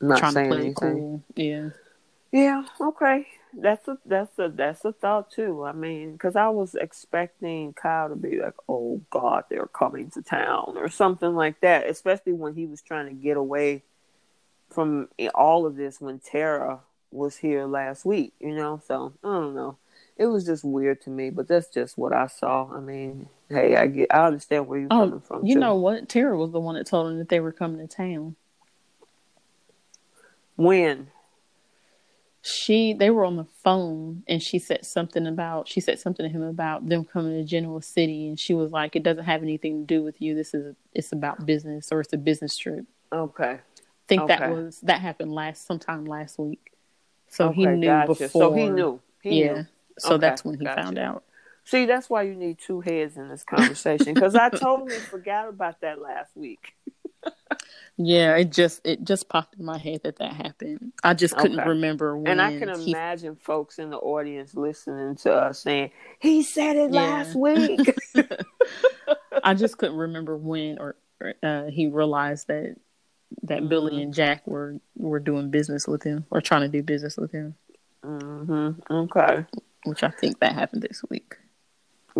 not 0.01 0.19
trying 0.19 0.35
to 0.35 0.49
play 0.49 0.59
anything. 0.59 0.75
cool. 0.75 1.23
Yeah. 1.37 1.71
Yeah. 2.33 2.65
Okay 2.81 3.27
that's 3.61 3.87
a 3.89 3.99
that's 4.05 4.39
a 4.39 4.49
that's 4.49 4.85
a 4.85 4.93
thought 4.93 5.31
too. 5.31 5.65
I 5.65 5.73
mean, 5.73 6.13
because 6.13 6.37
I 6.37 6.49
was 6.49 6.75
expecting 6.75 7.73
Kyle 7.73 8.09
to 8.09 8.17
be 8.17 8.41
like, 8.41 8.55
"Oh 8.69 9.01
God, 9.11 9.45
they're 9.49 9.67
coming 9.67 10.11
to 10.11 10.23
town" 10.23 10.75
or 10.77 10.89
something 10.89 11.35
like 11.35 11.61
that. 11.61 11.89
Especially 11.89 12.33
when 12.33 12.55
he 12.55 12.67
was 12.67 12.83
trying 12.83 13.07
to 13.07 13.15
get 13.15 13.37
away 13.37 13.83
from 14.71 15.09
all 15.35 15.67
of 15.67 15.77
this 15.77 16.01
when 16.01 16.19
Tara 16.19 16.81
was 17.11 17.37
here 17.37 17.67
last 17.67 18.05
week. 18.05 18.33
You 18.41 18.55
know, 18.55 18.81
so 18.87 19.13
I 19.23 19.29
don't 19.29 19.55
know. 19.55 19.79
It 20.17 20.27
was 20.27 20.45
just 20.45 20.65
weird 20.65 21.01
to 21.03 21.11
me, 21.11 21.31
but 21.31 21.49
that's 21.49 21.69
just 21.69 21.99
what 21.99 22.13
I 22.13 22.29
saw. 22.29 22.71
I 22.73 22.81
mean, 22.81 23.29
hey, 23.49 23.77
I 23.77 23.89
get, 23.89 24.15
I 24.15 24.27
understand 24.27 24.69
where 24.69 24.79
you're 24.79 24.89
oh, 24.91 25.07
coming 25.07 25.21
from. 25.21 25.45
You 25.45 25.55
too. 25.55 25.61
know 25.61 25.75
what? 25.75 26.09
Tara 26.09 26.37
was 26.37 26.53
the 26.53 26.61
one 26.61 26.77
that 26.77 26.87
told 26.87 27.11
him 27.11 27.19
that 27.19 27.29
they 27.29 27.41
were 27.41 27.53
coming 27.53 27.87
to 27.87 27.93
town. 27.93 28.37
When? 30.57 31.09
She 32.47 32.93
they 32.93 33.09
were 33.09 33.25
on 33.25 33.37
the 33.37 33.47
phone 33.63 34.23
and 34.29 34.43
she 34.43 34.59
said 34.59 34.85
something 34.85 35.27
about 35.27 35.67
she 35.67 35.81
said 35.81 35.99
something 35.99 36.27
to 36.27 36.31
him 36.31 36.43
about 36.43 36.87
them 36.87 37.03
coming 37.03 37.33
to 37.33 37.43
Genoa 37.43 37.81
City 37.81 38.29
and 38.29 38.39
she 38.39 38.53
was 38.53 38.71
like, 38.71 38.95
It 38.95 39.03
doesn't 39.03 39.25
have 39.25 39.43
anything 39.43 39.81
to 39.81 39.87
do 39.87 40.03
with 40.03 40.21
you. 40.21 40.35
This 40.35 40.53
is 40.53 40.77
it's 40.93 41.11
about 41.11 41.47
business 41.47 41.91
or 41.91 42.01
it's 42.01 42.13
a 42.13 42.19
business 42.19 42.59
trip. 42.59 42.85
Okay. 43.11 43.53
I 43.53 43.61
think 44.09 44.23
okay. 44.25 44.37
that 44.37 44.51
was 44.51 44.79
that 44.83 45.01
happened 45.01 45.33
last 45.33 45.67
sometime 45.67 46.05
last 46.05 46.39
week. 46.39 46.73
So 47.29 47.49
okay, 47.49 47.57
he 47.57 47.67
knew 47.67 47.87
gotcha. 47.87 48.09
before 48.09 48.29
So 48.29 48.53
he 48.53 48.69
knew. 48.69 49.01
He 49.23 49.43
yeah. 49.43 49.53
Knew. 49.55 49.67
So 49.99 50.15
okay, 50.15 50.21
that's 50.21 50.45
when 50.45 50.59
he 50.59 50.67
gotcha. 50.67 50.83
found 50.83 50.99
out. 50.99 51.25
See, 51.65 51.87
that's 51.87 52.11
why 52.11 52.25
you 52.25 52.35
need 52.35 52.59
two 52.59 52.83
heads 52.83 53.17
in 53.17 53.31
this 53.31 53.43
conversation 53.43 54.13
because 54.13 54.35
I 54.35 54.49
totally 54.51 54.99
forgot 54.99 55.49
about 55.49 55.81
that 55.81 55.99
last 55.99 56.37
week. 56.37 56.75
Yeah, 57.97 58.37
it 58.37 58.51
just 58.51 58.81
it 58.85 59.05
just 59.05 59.29
popped 59.29 59.57
in 59.57 59.65
my 59.65 59.79
head 59.79 60.03
that 60.03 60.19
that 60.19 60.33
happened. 60.33 60.93
I 61.03 61.15
just 61.15 61.37
couldn't 61.37 61.61
okay. 61.61 61.69
remember 61.69 62.17
when. 62.17 62.27
And 62.27 62.43
I 62.43 62.59
can 62.59 62.79
he... 62.81 62.91
imagine 62.91 63.37
folks 63.37 63.79
in 63.79 63.91
the 63.91 63.99
audience 63.99 64.55
listening 64.55 65.17
to 65.17 65.33
us 65.33 65.61
saying, 65.61 65.91
"He 66.19 66.43
said 66.43 66.77
it 66.77 66.93
yeah. 66.93 67.01
last 67.03 67.35
week." 67.37 67.95
I 69.45 69.55
just 69.55 69.79
couldn't 69.79 69.97
remember 69.97 70.37
when 70.37 70.79
or 70.79 70.97
uh, 71.43 71.65
he 71.65 71.87
realized 71.87 72.49
that 72.49 72.77
that 73.43 73.61
mm-hmm. 73.61 73.69
Billy 73.69 74.03
and 74.03 74.15
Jack 74.15 74.47
were 74.47 74.81
were 74.97 75.21
doing 75.21 75.51
business 75.51 75.87
with 75.87 76.03
him 76.03 76.27
or 76.31 76.41
trying 76.41 76.63
to 76.63 76.69
do 76.69 76.83
business 76.83 77.17
with 77.17 77.33
him. 77.33 77.55
Mm-hmm. 78.05 78.93
Okay. 78.93 79.47
Which 79.85 80.03
I 80.03 80.11
think 80.11 80.41
that 80.41 80.55
happened 80.55 80.83
this 80.83 81.03
week. 81.09 81.37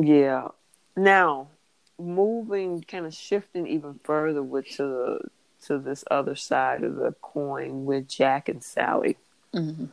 Yeah. 0.01 0.49
Now, 0.97 1.49
moving, 1.99 2.83
kind 2.83 3.07
of 3.07 3.15
shifting 3.15 3.67
even 3.67 4.01
further 4.05 4.43
with 4.43 4.69
to 4.77 5.19
to 5.67 5.79
this 5.79 6.05
other 6.11 6.35
side 6.35 6.85
of 6.85 6.97
the 6.97 7.13
coin 7.23 7.85
with 7.87 8.09
Jack 8.09 8.49
and 8.49 8.63
Sally. 8.63 9.17
Mm-hmm. 9.55 9.87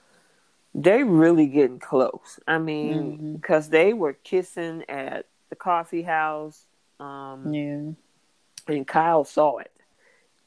They 0.74 1.04
really 1.04 1.48
getting 1.48 1.80
close. 1.80 2.40
I 2.48 2.58
mean, 2.58 3.36
because 3.36 3.66
mm-hmm. 3.66 3.74
they 3.74 3.94
were 3.94 4.14
kissing 4.14 4.84
at 4.90 5.26
the 5.50 5.56
coffee 5.56 6.02
house. 6.02 6.64
Um, 7.00 7.54
yeah. 7.54 8.74
And 8.74 8.88
Kyle 8.88 9.24
saw 9.24 9.58
it. 9.58 9.72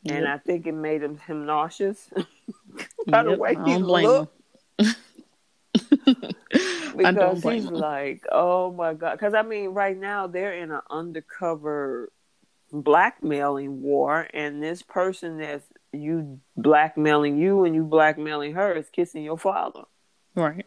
Yep. 0.04 0.16
And 0.16 0.28
I 0.28 0.38
think 0.38 0.66
it 0.66 0.72
made 0.72 1.02
him, 1.02 1.18
him 1.18 1.46
nauseous 1.46 2.10
by 3.06 3.22
yep, 3.22 3.26
the 3.26 3.36
way 3.38 3.56
he 3.64 3.76
looked. 3.78 4.36
because 6.96 7.42
he's 7.42 7.66
him. 7.66 7.74
like, 7.74 8.24
oh 8.30 8.72
my 8.72 8.94
god. 8.94 9.12
Because 9.12 9.34
I 9.34 9.42
mean, 9.42 9.70
right 9.70 9.96
now 9.96 10.26
they're 10.26 10.54
in 10.54 10.70
an 10.70 10.80
undercover 10.90 12.10
blackmailing 12.72 13.82
war, 13.82 14.28
and 14.32 14.62
this 14.62 14.82
person 14.82 15.38
that's 15.38 15.66
you 15.92 16.40
blackmailing 16.56 17.38
you 17.38 17.64
and 17.64 17.74
you 17.74 17.84
blackmailing 17.84 18.54
her 18.54 18.72
is 18.74 18.88
kissing 18.90 19.22
your 19.22 19.38
father. 19.38 19.84
Right. 20.34 20.66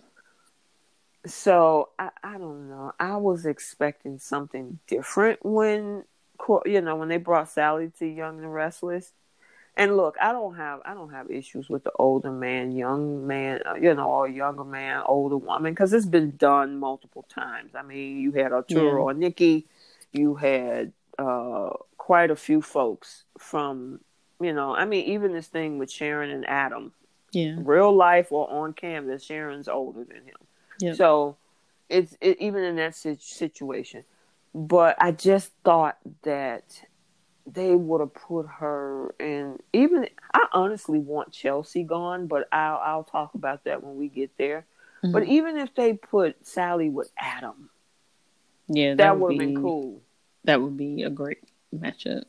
So 1.25 1.89
I, 1.99 2.09
I 2.23 2.37
don't 2.37 2.69
know. 2.69 2.93
I 2.99 3.17
was 3.17 3.45
expecting 3.45 4.19
something 4.19 4.79
different 4.87 5.45
when 5.45 6.05
you 6.65 6.81
know 6.81 6.95
when 6.95 7.09
they 7.09 7.17
brought 7.17 7.49
Sally 7.49 7.91
to 7.99 8.05
Young 8.05 8.39
and 8.39 8.53
Restless. 8.53 9.11
And 9.77 9.95
look, 9.95 10.15
I 10.19 10.31
don't 10.31 10.55
have 10.55 10.81
I 10.85 10.95
don't 10.95 11.11
have 11.11 11.29
issues 11.29 11.69
with 11.69 11.83
the 11.83 11.91
older 11.99 12.31
man, 12.31 12.71
young 12.71 13.27
man, 13.27 13.61
uh, 13.63 13.75
you 13.75 13.93
know, 13.93 14.09
or 14.09 14.27
younger 14.27 14.63
man, 14.63 15.03
older 15.05 15.37
woman, 15.37 15.71
because 15.71 15.93
it's 15.93 16.07
been 16.07 16.35
done 16.35 16.79
multiple 16.79 17.25
times. 17.29 17.75
I 17.75 17.83
mean, 17.83 18.19
you 18.19 18.31
had 18.31 18.51
Arturo 18.51 18.97
yeah. 18.97 19.03
or 19.03 19.13
Nikki, 19.13 19.67
you 20.11 20.33
had 20.33 20.93
uh, 21.19 21.69
quite 21.95 22.31
a 22.31 22.35
few 22.35 22.59
folks 22.59 23.25
from, 23.37 23.99
you 24.41 24.51
know, 24.51 24.75
I 24.75 24.85
mean, 24.85 25.05
even 25.05 25.31
this 25.31 25.47
thing 25.47 25.77
with 25.77 25.91
Sharon 25.91 26.31
and 26.31 26.49
Adam. 26.49 26.91
Yeah. 27.31 27.57
Real 27.59 27.93
life 27.93 28.31
or 28.31 28.49
on 28.49 28.73
canvas, 28.73 29.23
Sharon's 29.23 29.67
older 29.67 30.03
than 30.03 30.23
him. 30.23 30.37
Yeah. 30.79 30.93
So 30.93 31.37
it's 31.87 32.17
it, 32.19 32.39
even 32.39 32.63
in 32.63 32.77
that 32.77 32.95
situation. 32.95 34.05
But 34.55 34.95
I 34.99 35.11
just 35.11 35.51
thought 35.63 35.97
that 36.23 36.81
they 37.51 37.75
would 37.75 38.01
have 38.01 38.13
put 38.13 38.45
her 38.59 39.15
in. 39.19 39.59
Even 39.73 40.07
I 40.33 40.47
honestly 40.51 40.99
want 40.99 41.31
Chelsea 41.31 41.83
gone, 41.83 42.27
but 42.27 42.47
I'll 42.51 42.77
I'll 42.83 43.03
talk 43.03 43.33
about 43.35 43.63
that 43.63 43.83
when 43.83 43.95
we 43.95 44.09
get 44.09 44.37
there. 44.37 44.65
Mm-hmm. 45.03 45.13
But 45.13 45.23
even 45.23 45.57
if 45.57 45.73
they 45.73 45.93
put 45.93 46.45
Sally 46.45 46.89
with 46.89 47.11
Adam, 47.17 47.69
yeah, 48.67 48.91
that, 48.91 48.97
that 48.97 49.19
would 49.19 49.33
have 49.33 49.39
been 49.39 49.61
cool. 49.61 50.01
That 50.43 50.61
would 50.61 50.77
be 50.77 51.03
a 51.03 51.09
great 51.09 51.39
matchup. 51.75 52.23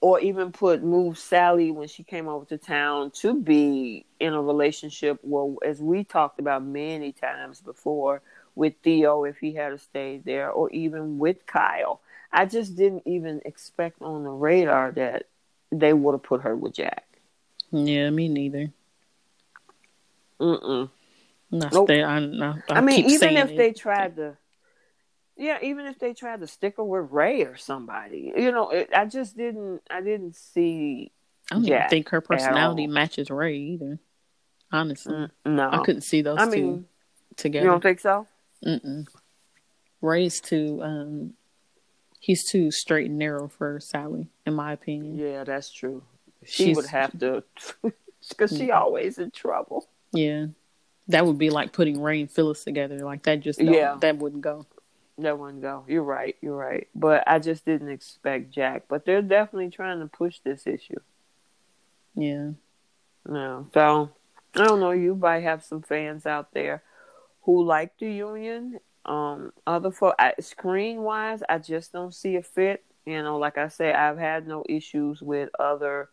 Or 0.00 0.20
even 0.20 0.52
put 0.52 0.82
move 0.84 1.18
Sally 1.18 1.70
when 1.72 1.88
she 1.88 2.04
came 2.04 2.28
over 2.28 2.44
to 2.46 2.58
town 2.58 3.10
to 3.22 3.34
be 3.34 4.06
in 4.20 4.32
a 4.32 4.40
relationship. 4.40 5.18
Well, 5.22 5.56
as 5.64 5.80
we 5.80 6.04
talked 6.04 6.38
about 6.38 6.64
many 6.64 7.12
times 7.12 7.60
before 7.60 8.22
with 8.54 8.74
Theo, 8.82 9.24
if 9.24 9.38
he 9.38 9.54
had 9.54 9.80
stayed 9.80 10.24
there, 10.24 10.50
or 10.50 10.70
even 10.70 11.18
with 11.18 11.46
Kyle. 11.46 12.00
I 12.32 12.46
just 12.46 12.76
didn't 12.76 13.02
even 13.06 13.40
expect 13.44 14.02
on 14.02 14.24
the 14.24 14.30
radar 14.30 14.92
that 14.92 15.24
they 15.72 15.92
would 15.92 16.12
have 16.12 16.22
put 16.22 16.42
her 16.42 16.56
with 16.56 16.74
Jack. 16.74 17.04
Yeah, 17.70 18.10
me 18.10 18.28
neither. 18.28 18.72
Mm-mm. 20.40 20.90
Nope. 21.50 21.90
I, 21.90 22.02
I, 22.02 22.54
I, 22.68 22.80
mean, 22.80 23.10
even 23.10 23.36
if 23.36 23.50
it. 23.50 23.56
they 23.56 23.72
tried 23.72 24.16
to 24.16 24.36
yeah, 25.38 25.58
even 25.62 25.86
if 25.86 26.00
they 26.00 26.14
tried 26.14 26.40
to 26.40 26.48
stick 26.48 26.76
her 26.78 26.84
with 26.84 27.12
Ray 27.12 27.42
or 27.42 27.56
somebody, 27.56 28.32
you 28.36 28.50
know, 28.50 28.70
it, 28.70 28.90
I 28.94 29.06
just 29.06 29.36
didn't. 29.36 29.82
I 29.88 30.00
didn't 30.00 30.34
see. 30.34 31.12
I 31.50 31.54
don't 31.54 31.64
Jack 31.64 31.90
think 31.90 32.08
her 32.08 32.20
personality 32.20 32.88
matches 32.88 33.30
Ray 33.30 33.56
either. 33.56 34.00
Honestly, 34.72 35.14
mm, 35.14 35.30
no, 35.46 35.70
I 35.70 35.78
couldn't 35.84 36.02
see 36.02 36.22
those 36.22 36.40
I 36.40 36.46
two 36.46 36.50
mean, 36.50 36.86
together. 37.36 37.64
You 37.64 37.70
don't 37.70 37.82
think 37.82 38.00
so? 38.00 38.26
Mm-mm. 38.66 39.06
Ray's 40.02 40.40
too. 40.40 40.80
Um, 40.82 41.34
he's 42.18 42.48
too 42.48 42.70
straight 42.70 43.08
and 43.08 43.18
narrow 43.18 43.48
for 43.48 43.80
Sally, 43.80 44.28
in 44.46 44.54
my 44.54 44.72
opinion. 44.72 45.18
Yeah, 45.18 45.44
that's 45.44 45.70
true. 45.70 46.02
She 46.44 46.66
She's, 46.66 46.76
would 46.76 46.86
have 46.86 47.18
to, 47.20 47.42
because 48.28 48.50
she 48.50 48.68
mm-hmm. 48.68 48.78
always 48.78 49.18
in 49.18 49.30
trouble. 49.30 49.88
Yeah, 50.12 50.46
that 51.08 51.26
would 51.26 51.38
be 51.38 51.50
like 51.50 51.72
putting 51.72 52.00
Ray 52.00 52.20
and 52.20 52.30
Phyllis 52.30 52.64
together. 52.64 52.98
Like 52.98 53.24
that 53.24 53.40
just 53.40 53.60
yeah, 53.60 53.96
that 54.00 54.18
wouldn't 54.18 54.42
go. 54.42 54.66
That 55.18 55.36
wouldn't 55.38 55.62
go. 55.62 55.84
You're 55.88 56.04
right. 56.04 56.36
You're 56.40 56.56
right. 56.56 56.86
But 56.94 57.24
I 57.26 57.40
just 57.40 57.64
didn't 57.64 57.88
expect 57.88 58.52
Jack. 58.52 58.84
But 58.88 59.04
they're 59.04 59.22
definitely 59.22 59.70
trying 59.70 59.98
to 59.98 60.06
push 60.06 60.38
this 60.44 60.66
issue. 60.66 61.00
Yeah. 62.14 62.50
No. 63.26 63.68
So 63.74 64.10
I 64.54 64.64
don't 64.64 64.80
know. 64.80 64.92
You 64.92 65.16
might 65.16 65.42
have 65.42 65.64
some 65.64 65.82
fans 65.82 66.24
out 66.24 66.52
there 66.52 66.82
who 67.42 67.64
like 67.64 67.98
the 67.98 68.10
union. 68.10 68.78
Um, 69.08 69.52
other 69.66 69.90
for 69.90 70.14
screen 70.38 71.02
wise, 71.02 71.42
I 71.48 71.58
just 71.58 71.92
don't 71.92 72.14
see 72.14 72.36
a 72.36 72.42
fit. 72.42 72.84
You 73.06 73.22
know, 73.22 73.38
like 73.38 73.56
I 73.56 73.68
say, 73.68 73.92
I've 73.92 74.18
had 74.18 74.46
no 74.46 74.64
issues 74.68 75.22
with 75.22 75.48
other 75.58 76.10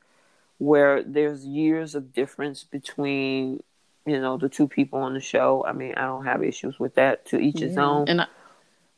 where 0.60 1.04
there's 1.04 1.46
years 1.46 1.96
of 1.96 2.14
difference 2.14 2.64
between 2.64 3.62
you 4.06 4.22
know 4.22 4.38
the 4.38 4.48
two 4.48 4.70
people 4.70 5.00
on 5.00 5.14
the 5.14 5.20
show. 5.20 5.66
I 5.68 5.74
mean, 5.74 5.94
I 5.98 6.04
don't 6.04 6.24
have 6.24 6.42
issues 6.42 6.80
with 6.80 6.96
that. 6.96 7.26
To 7.28 7.38
each 7.38 7.60
yeah. 7.60 7.68
his 7.68 7.78
own. 7.78 8.08
And 8.08 8.22
I, 8.22 8.28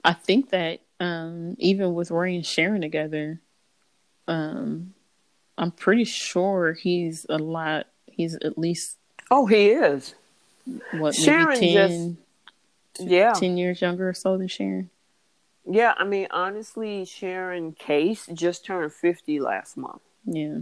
I 0.04 0.14
think 0.14 0.52
that 0.52 0.82
um, 1.00 1.56
even 1.58 1.96
with 1.96 2.12
Ray 2.12 2.36
and 2.36 2.46
Sharon 2.46 2.82
together, 2.82 3.42
um, 4.28 4.94
I'm 5.58 5.72
pretty 5.72 6.04
sure 6.04 6.74
he's 6.74 7.26
a 7.30 7.40
lot. 7.40 7.88
He's 8.06 8.36
at 8.36 8.60
least. 8.60 8.98
Oh, 9.32 9.48
he 9.48 9.72
is. 9.72 10.14
What 10.92 11.16
Sharon 11.16 11.60
maybe 11.60 11.74
10, 11.74 11.90
just, 11.90 12.27
yeah, 13.00 13.34
ten 13.34 13.58
years 13.58 13.82
younger 13.82 14.10
or 14.10 14.14
so 14.14 14.38
than 14.38 14.48
Sharon. 14.48 14.90
Yeah, 15.70 15.94
I 15.98 16.06
mean, 16.06 16.28
honestly, 16.32 17.06
Sharon 17.06 17.74
Case 17.74 18.28
just 18.34 18.66
turned 18.66 18.94
fifty 18.94 19.40
last 19.40 19.78
month. 19.78 20.02
Yeah. 20.26 20.60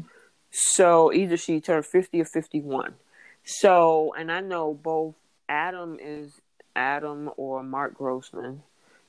So 0.52 1.14
either 1.14 1.38
she 1.38 1.62
turned 1.62 1.86
fifty 1.86 2.22
or 2.22 2.26
fifty-one. 2.26 2.96
So, 3.44 4.14
and 4.18 4.32
I 4.32 4.42
know 4.42 4.74
both 4.74 5.16
Adam 5.48 5.98
is 6.02 6.42
Adam 6.76 7.30
or 7.38 7.62
Mark 7.64 7.96
Grossman 7.96 8.64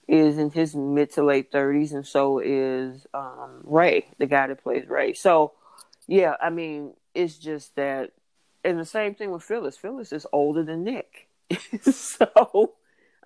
is 0.09 0.39
in 0.39 0.51
his 0.51 0.75
mid 0.75 1.13
to 1.13 1.25
late 1.25 1.51
thirties, 1.51 1.93
and 1.93 2.07
so 2.07 2.39
is 2.39 3.07
um, 3.15 3.63
Ray, 3.65 4.07
the 4.19 4.27
guy 4.27 4.47
that 4.47 4.63
plays 4.63 4.87
Ray. 4.89 5.15
So 5.15 5.53
yeah, 6.07 6.35
I 6.41 6.51
mean, 6.51 6.93
it's 7.15 7.37
just 7.37 7.75
that, 7.77 8.13
and 8.65 8.79
the 8.79 8.85
same 8.85 9.15
thing 9.15 9.31
with 9.31 9.43
Phyllis. 9.43 9.77
Phyllis 9.77 10.13
is 10.13 10.27
older 10.33 10.63
than 10.63 10.85
Nick, 10.85 11.29
so 11.83 12.75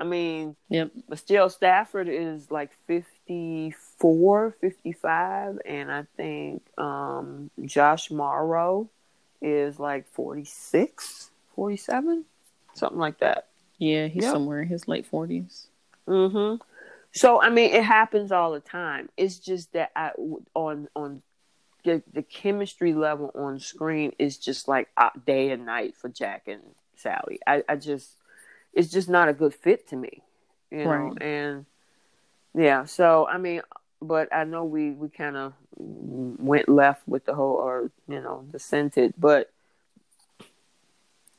I 0.01 0.05
mean, 0.05 0.57
yep. 0.71 0.91
But 1.09 1.19
still, 1.19 1.51
Stafford 1.51 2.09
is 2.09 2.51
like 2.51 2.71
54, 2.87 4.57
55, 4.59 5.59
and 5.67 5.93
I 5.93 6.07
think 6.17 6.63
um, 6.79 7.51
Josh 7.67 8.11
Morrow 8.11 8.89
is 9.43 9.79
like 9.79 10.09
46, 10.09 11.31
47, 11.55 12.25
something 12.73 12.99
like 12.99 13.19
that. 13.19 13.49
Yeah, 13.77 14.07
he's 14.07 14.25
yep. 14.25 14.33
somewhere 14.33 14.63
in 14.63 14.69
his 14.69 14.89
late 14.89 15.11
40s. 15.11 15.67
Mm-hmm. 16.09 16.63
So 17.13 17.43
I 17.43 17.51
mean, 17.51 17.75
it 17.75 17.85
happens 17.85 18.33
all 18.33 18.53
the 18.53 18.61
time. 18.61 19.11
It's 19.17 19.39
just 19.39 19.73
that 19.75 19.91
I 19.95 20.13
on 20.55 20.89
on 20.97 21.23
the, 21.85 22.03
the 22.13 22.23
chemistry 22.23 22.95
level 22.95 23.33
on 23.35 23.59
screen 23.59 24.13
is 24.19 24.39
just 24.39 24.69
like 24.69 24.89
day 25.27 25.51
and 25.51 25.67
night 25.67 25.97
for 25.97 26.09
Jack 26.09 26.45
and 26.47 26.63
Sally. 26.97 27.41
I, 27.47 27.65
I 27.69 27.77
just 27.77 28.11
it's 28.73 28.91
just 28.91 29.09
not 29.09 29.29
a 29.29 29.33
good 29.33 29.55
fit 29.55 29.89
to 29.89 29.97
me, 29.97 30.23
you 30.71 30.85
know. 30.85 30.91
Right. 30.91 31.23
And 31.23 31.67
yeah, 32.55 32.85
so 32.85 33.27
I 33.27 33.39
mean, 33.39 33.63
but 34.01 34.35
I 34.35 34.45
know 34.45 34.65
we 34.65 34.91
we 34.91 35.09
kind 35.09 35.37
of 35.37 35.55
went 35.77 36.69
left 36.69 37.07
with 37.07 37.25
the 37.25 37.35
whole 37.35 37.55
or 37.55 37.91
you 38.09 38.21
know 38.21 38.45
the 38.51 38.59
scented, 38.59 39.15
but 39.19 39.51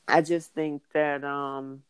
I 0.07 0.21
just 0.21 0.53
think 0.53 0.81
that 0.93 1.23
um 1.23 1.83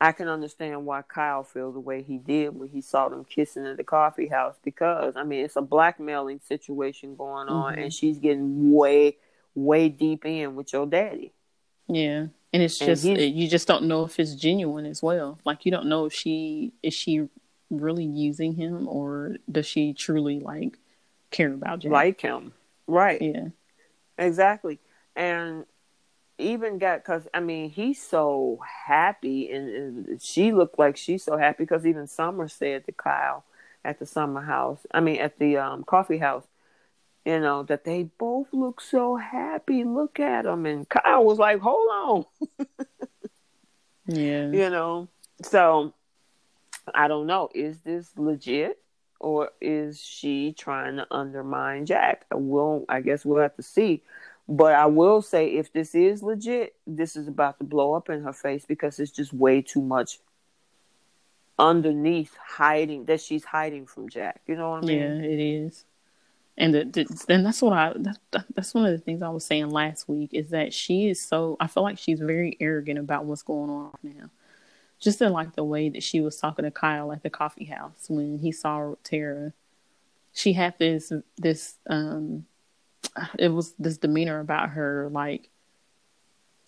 I 0.00 0.12
can 0.12 0.28
understand 0.28 0.86
why 0.86 1.02
Kyle 1.02 1.42
felt 1.42 1.74
the 1.74 1.80
way 1.80 2.02
he 2.02 2.18
did 2.18 2.54
when 2.54 2.68
he 2.68 2.80
saw 2.80 3.08
them 3.08 3.24
kissing 3.24 3.66
at 3.66 3.76
the 3.76 3.84
coffee 3.84 4.28
house 4.28 4.56
because 4.62 5.14
I 5.16 5.24
mean 5.24 5.44
it's 5.44 5.56
a 5.56 5.62
blackmailing 5.62 6.40
situation 6.46 7.16
going 7.16 7.48
on 7.48 7.72
mm-hmm. 7.72 7.82
and 7.82 7.92
she's 7.92 8.18
getting 8.18 8.72
way 8.72 9.16
way 9.54 9.88
deep 9.88 10.24
in 10.24 10.54
with 10.54 10.72
your 10.72 10.86
daddy. 10.86 11.32
Yeah. 11.88 12.26
And 12.52 12.62
it's 12.62 12.78
just 12.78 13.04
and 13.04 13.18
you 13.18 13.48
just 13.48 13.68
don't 13.68 13.84
know 13.84 14.04
if 14.04 14.18
it's 14.18 14.34
genuine 14.34 14.86
as 14.86 15.02
well. 15.02 15.38
Like 15.44 15.66
you 15.66 15.70
don't 15.70 15.86
know 15.86 16.06
if 16.06 16.14
she 16.14 16.72
is 16.82 16.94
she 16.94 17.28
really 17.70 18.04
using 18.04 18.54
him 18.54 18.88
or 18.88 19.36
does 19.50 19.66
she 19.66 19.92
truly 19.92 20.40
like 20.40 20.78
care 21.30 21.52
about 21.52 21.80
Jack? 21.80 21.92
Like 21.92 22.20
him. 22.20 22.52
Right. 22.86 23.20
Yeah. 23.20 23.48
Exactly. 24.16 24.78
And 25.14 25.66
even 26.38 26.78
got 26.78 27.00
because 27.00 27.28
I 27.34 27.40
mean 27.40 27.68
he's 27.68 28.00
so 28.00 28.60
happy 28.86 29.50
and, 29.50 29.68
and, 29.68 30.22
she 30.22 30.52
looked 30.52 30.78
like 30.78 30.96
she's 30.96 31.24
so 31.24 31.36
happy 31.36 31.64
because 31.64 31.84
even 31.84 32.06
Summer 32.06 32.48
said 32.48 32.86
to 32.86 32.92
Kyle 32.92 33.44
at 33.84 33.98
the 33.98 34.06
summer 34.06 34.42
house, 34.42 34.86
I 34.92 35.00
mean 35.00 35.20
at 35.20 35.38
the 35.38 35.58
um, 35.58 35.84
coffee 35.84 36.18
house, 36.18 36.44
you 37.28 37.40
know 37.40 37.62
that 37.64 37.84
they 37.84 38.04
both 38.04 38.46
look 38.52 38.80
so 38.80 39.16
happy. 39.16 39.84
Look 39.84 40.18
at 40.18 40.44
them, 40.44 40.64
and 40.64 40.88
Kyle 40.88 41.24
was 41.24 41.38
like, 41.38 41.60
"Hold 41.60 41.88
on." 41.90 42.24
yeah, 44.06 44.50
you 44.50 44.70
know. 44.70 45.08
So 45.42 45.92
I 46.94 47.06
don't 47.06 47.26
know. 47.26 47.50
Is 47.54 47.80
this 47.80 48.08
legit? 48.16 48.78
Or 49.20 49.50
is 49.60 50.00
she 50.00 50.54
trying 50.56 50.96
to 50.96 51.06
undermine 51.10 51.86
Jack? 51.86 52.24
We'll, 52.32 52.84
I 52.88 53.00
guess 53.00 53.24
we'll 53.24 53.42
have 53.42 53.56
to 53.56 53.64
see. 53.64 54.02
But 54.48 54.74
I 54.74 54.86
will 54.86 55.22
say, 55.22 55.48
if 55.48 55.72
this 55.72 55.96
is 55.96 56.22
legit, 56.22 56.76
this 56.86 57.16
is 57.16 57.26
about 57.26 57.58
to 57.58 57.64
blow 57.64 57.94
up 57.94 58.08
in 58.08 58.22
her 58.22 58.32
face 58.32 58.64
because 58.64 59.00
it's 59.00 59.10
just 59.10 59.32
way 59.32 59.60
too 59.60 59.82
much 59.82 60.20
underneath 61.58 62.36
hiding 62.36 63.06
that 63.06 63.20
she's 63.20 63.44
hiding 63.44 63.86
from 63.86 64.08
Jack. 64.08 64.40
You 64.46 64.54
know 64.54 64.70
what 64.70 64.84
I 64.84 64.86
mean? 64.86 64.98
Yeah, 65.00 65.28
it 65.28 65.40
is. 65.40 65.84
And 66.60 66.74
the, 66.74 67.24
and 67.28 67.46
that's 67.46 67.62
what 67.62 67.72
I 67.72 67.92
that, 67.96 68.18
that's 68.52 68.74
one 68.74 68.84
of 68.84 68.90
the 68.90 68.98
things 68.98 69.22
I 69.22 69.28
was 69.28 69.46
saying 69.46 69.70
last 69.70 70.08
week 70.08 70.30
is 70.32 70.50
that 70.50 70.74
she 70.74 71.08
is 71.08 71.22
so 71.22 71.56
I 71.60 71.68
feel 71.68 71.84
like 71.84 71.98
she's 71.98 72.18
very 72.18 72.56
arrogant 72.58 72.98
about 72.98 73.24
what's 73.24 73.42
going 73.42 73.70
on 73.70 73.96
now. 74.02 74.30
Just 74.98 75.22
in 75.22 75.32
like 75.32 75.54
the 75.54 75.62
way 75.62 75.88
that 75.88 76.02
she 76.02 76.20
was 76.20 76.36
talking 76.36 76.64
to 76.64 76.72
Kyle 76.72 77.12
at 77.12 77.22
the 77.22 77.30
coffee 77.30 77.66
house 77.66 78.06
when 78.08 78.38
he 78.40 78.50
saw 78.50 78.96
Tara. 79.04 79.52
She 80.32 80.52
had 80.52 80.76
this 80.78 81.12
this 81.36 81.76
um 81.88 82.46
it 83.38 83.48
was 83.48 83.74
this 83.78 83.96
demeanor 83.96 84.40
about 84.40 84.70
her 84.70 85.08
like 85.12 85.50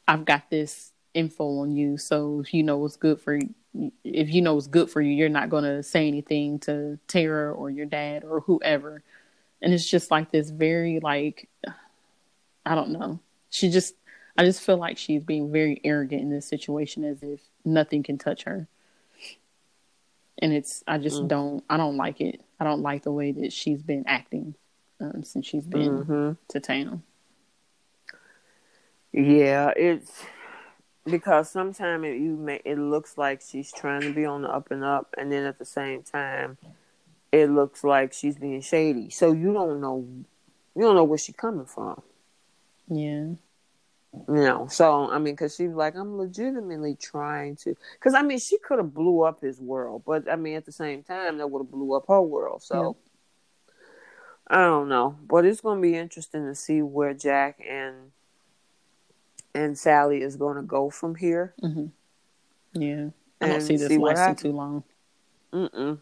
I've 0.06 0.24
got 0.24 0.50
this 0.50 0.92
info 1.14 1.58
on 1.62 1.74
you, 1.74 1.98
so 1.98 2.44
you 2.50 2.62
know 2.62 2.78
what's 2.78 2.96
good 2.96 3.20
for 3.20 3.34
you, 3.34 3.92
if 4.04 4.32
you 4.32 4.42
know 4.42 4.54
what's 4.54 4.66
good 4.66 4.90
for 4.90 5.00
you, 5.00 5.12
you're 5.12 5.28
not 5.28 5.50
going 5.50 5.64
to 5.64 5.82
say 5.82 6.06
anything 6.08 6.58
to 6.60 6.98
Tara 7.06 7.52
or 7.52 7.70
your 7.70 7.86
dad 7.86 8.24
or 8.24 8.40
whoever. 8.40 9.02
And 9.62 9.72
it's 9.72 9.88
just 9.88 10.10
like 10.10 10.30
this 10.30 10.50
very 10.50 11.00
like 11.00 11.48
I 12.64 12.74
don't 12.74 12.90
know. 12.90 13.20
She 13.50 13.70
just 13.70 13.94
I 14.36 14.44
just 14.44 14.62
feel 14.62 14.76
like 14.76 14.96
she's 14.96 15.22
being 15.22 15.52
very 15.52 15.80
arrogant 15.84 16.22
in 16.22 16.30
this 16.30 16.46
situation 16.46 17.04
as 17.04 17.22
if 17.22 17.40
nothing 17.64 18.02
can 18.02 18.18
touch 18.18 18.44
her. 18.44 18.68
And 20.38 20.52
it's 20.52 20.82
I 20.86 20.98
just 20.98 21.22
mm. 21.22 21.28
don't 21.28 21.64
I 21.68 21.76
don't 21.76 21.96
like 21.96 22.20
it. 22.20 22.42
I 22.58 22.64
don't 22.64 22.82
like 22.82 23.02
the 23.02 23.12
way 23.12 23.32
that 23.32 23.52
she's 23.52 23.82
been 23.82 24.04
acting 24.06 24.54
um, 25.00 25.24
since 25.24 25.46
she's 25.46 25.66
been 25.66 26.04
mm-hmm. 26.04 26.32
to 26.48 26.60
town. 26.60 27.02
Yeah, 29.12 29.72
it's 29.76 30.24
because 31.04 31.50
sometimes 31.50 32.04
it, 32.04 32.18
you 32.18 32.36
may 32.36 32.60
it 32.64 32.78
looks 32.78 33.18
like 33.18 33.40
she's 33.40 33.72
trying 33.72 34.02
to 34.02 34.12
be 34.12 34.24
on 34.24 34.42
the 34.42 34.48
up 34.48 34.70
and 34.70 34.84
up, 34.84 35.14
and 35.18 35.32
then 35.32 35.44
at 35.44 35.58
the 35.58 35.64
same 35.64 36.02
time, 36.02 36.58
it 37.32 37.50
looks 37.50 37.84
like 37.84 38.12
she's 38.12 38.36
being 38.36 38.60
shady. 38.60 39.10
So 39.10 39.32
you 39.32 39.52
don't 39.52 39.80
know, 39.80 40.06
you 40.76 40.82
don't 40.82 40.96
know 40.96 41.04
where 41.04 41.18
she's 41.18 41.36
coming 41.36 41.66
from. 41.66 42.02
Yeah. 42.88 43.34
You 44.12 44.34
know, 44.34 44.66
so 44.68 45.08
I 45.08 45.18
mean, 45.18 45.34
because 45.34 45.54
she's 45.54 45.70
like, 45.70 45.94
I'm 45.94 46.18
legitimately 46.18 46.96
trying 46.96 47.54
to, 47.56 47.76
because 47.92 48.14
I 48.14 48.22
mean, 48.22 48.40
she 48.40 48.58
could 48.58 48.78
have 48.78 48.92
blew 48.92 49.22
up 49.22 49.40
his 49.40 49.60
world, 49.60 50.02
but 50.04 50.28
I 50.28 50.34
mean, 50.34 50.56
at 50.56 50.66
the 50.66 50.72
same 50.72 51.04
time, 51.04 51.38
that 51.38 51.48
would 51.48 51.60
have 51.60 51.70
blew 51.70 51.94
up 51.94 52.06
her 52.08 52.20
world. 52.20 52.60
So 52.60 52.96
I 54.48 54.56
don't 54.62 54.88
know, 54.88 55.16
but 55.28 55.44
it's 55.44 55.60
going 55.60 55.78
to 55.78 55.82
be 55.82 55.96
interesting 55.96 56.44
to 56.46 56.56
see 56.56 56.82
where 56.82 57.14
Jack 57.14 57.60
and 57.64 58.10
and 59.54 59.78
Sally 59.78 60.22
is 60.22 60.34
going 60.34 60.56
to 60.56 60.62
go 60.62 60.90
from 60.90 61.14
here. 61.14 61.54
Mm-hmm. 61.62 61.86
Yeah, 62.80 63.10
I 63.40 63.46
don't 63.46 63.60
see 63.60 63.76
this 63.76 63.88
see 63.88 63.98
lasting 63.98 64.50
too 64.50 64.56
long. 64.56 64.82
Mm-mm. 65.52 65.98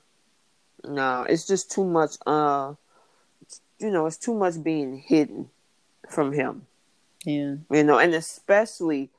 No, 0.85 1.23
it's 1.29 1.47
just 1.47 1.71
too 1.71 1.85
much. 1.85 2.17
Uh, 2.27 2.75
you 3.79 3.91
know, 3.91 4.07
it's 4.07 4.17
too 4.17 4.35
much 4.35 4.63
being 4.63 4.99
hidden 4.99 5.51
from 6.09 6.33
him. 6.33 6.67
Yeah, 7.25 7.57
you 7.71 7.85
know, 7.85 7.99
and 7.99 8.15
especially 8.15 9.11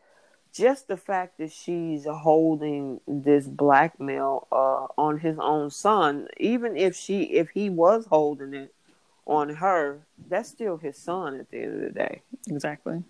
just 0.54 0.88
the 0.88 0.98
fact 0.98 1.38
that 1.38 1.52
she's 1.52 2.06
holding 2.06 3.02
this 3.08 3.46
blackmail 3.46 4.48
uh, 4.52 4.88
on 4.98 5.20
his 5.20 5.38
own 5.40 5.70
son, 5.70 6.28
even 6.38 6.76
if 6.76 6.96
she, 6.96 7.24
if 7.24 7.50
he 7.50 7.70
was 7.70 8.08
holding 8.08 8.54
it 8.54 8.74
on 9.26 9.56
her, 9.56 10.08
that's 10.28 10.50
still 10.50 10.78
his 10.78 10.98
son 10.98 11.40
at 11.40 11.52
the 11.52 11.62
end 11.62 11.76
of 11.76 11.82
the 11.82 11.92
day. 11.92 12.22
Exactly. 12.48 13.04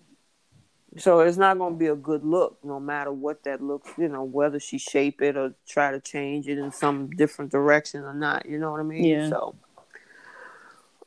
So 0.96 1.20
it's 1.20 1.36
not 1.36 1.58
going 1.58 1.74
to 1.74 1.78
be 1.78 1.86
a 1.86 1.94
good 1.94 2.24
look, 2.24 2.58
no 2.64 2.80
matter 2.80 3.12
what 3.12 3.44
that 3.44 3.62
looks. 3.62 3.90
You 3.96 4.08
know, 4.08 4.24
whether 4.24 4.58
she 4.58 4.78
shape 4.78 5.22
it 5.22 5.36
or 5.36 5.54
try 5.68 5.92
to 5.92 6.00
change 6.00 6.48
it 6.48 6.58
in 6.58 6.72
some 6.72 7.10
different 7.10 7.52
direction 7.52 8.02
or 8.02 8.14
not. 8.14 8.46
You 8.46 8.58
know 8.58 8.72
what 8.72 8.80
I 8.80 8.84
mean? 8.84 9.04
Yeah. 9.04 9.28
So, 9.28 9.54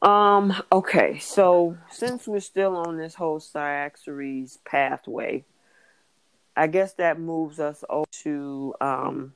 um, 0.01 0.53
okay. 0.71 1.19
So 1.19 1.77
since 1.91 2.27
we're 2.27 2.39
still 2.39 2.77
on 2.77 2.97
this 2.97 3.15
whole 3.15 3.39
Cyaxares 3.39 4.59
pathway, 4.65 5.43
I 6.55 6.67
guess 6.67 6.93
that 6.93 7.19
moves 7.19 7.59
us 7.59 7.83
over 7.89 8.05
to 8.23 8.75
um 8.79 9.33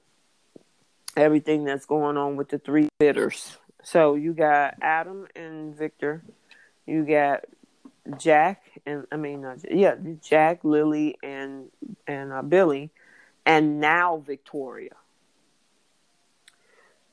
everything 1.18 1.64
that's 1.64 1.86
going 1.86 2.16
on 2.16 2.36
with 2.38 2.50
the 2.50 2.60
three 2.60 2.90
bidders. 3.00 3.58
So 3.84 4.16
you 4.16 4.34
got 4.34 4.76
Adam 4.82 5.28
and 5.36 5.76
Victor. 5.76 6.24
You 6.86 7.04
got 7.06 7.46
Jack 8.18 8.64
and 8.86 9.06
I 9.12 9.18
mean, 9.18 9.44
uh, 9.44 9.58
yeah, 9.70 9.96
Jack, 10.22 10.64
Lily, 10.64 11.18
and 11.22 11.70
and 12.08 12.32
uh, 12.32 12.42
Billy, 12.42 12.92
and 13.46 13.80
now 13.80 14.18
Victoria. 14.26 14.96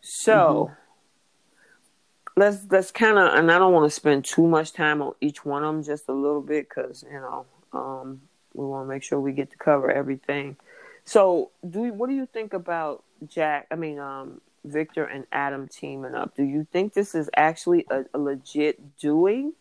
So 0.00 0.70
mm-hmm. 0.70 2.40
let's 2.40 2.58
let's 2.70 2.90
kind 2.90 3.18
of, 3.18 3.34
and 3.34 3.50
I 3.50 3.58
don't 3.58 3.72
want 3.72 3.90
to 3.90 3.94
spend 3.94 4.24
too 4.24 4.46
much 4.46 4.72
time 4.72 5.02
on 5.02 5.14
each 5.20 5.44
one 5.44 5.64
of 5.64 5.74
them, 5.74 5.82
just 5.82 6.08
a 6.08 6.12
little 6.12 6.42
bit, 6.42 6.68
because 6.68 7.04
you 7.10 7.18
know, 7.18 7.46
um, 7.72 8.20
we 8.52 8.64
want 8.66 8.86
to 8.86 8.88
make 8.88 9.02
sure 9.02 9.18
we 9.18 9.32
get 9.32 9.50
to 9.50 9.56
cover 9.56 9.90
everything. 9.90 10.56
So, 11.04 11.50
do 11.68 11.92
what 11.92 12.08
do 12.08 12.14
you 12.14 12.26
think 12.26 12.52
about 12.52 13.02
Jack? 13.26 13.66
I 13.70 13.76
mean, 13.76 13.98
um, 13.98 14.40
Victor 14.64 15.04
and 15.04 15.26
Adam 15.32 15.68
teaming 15.68 16.14
up. 16.14 16.36
Do 16.36 16.44
you 16.44 16.66
think 16.70 16.92
this 16.92 17.14
is 17.14 17.28
actually 17.36 17.86
a, 17.90 18.04
a 18.14 18.18
legit 18.18 18.98
doing? 18.98 19.54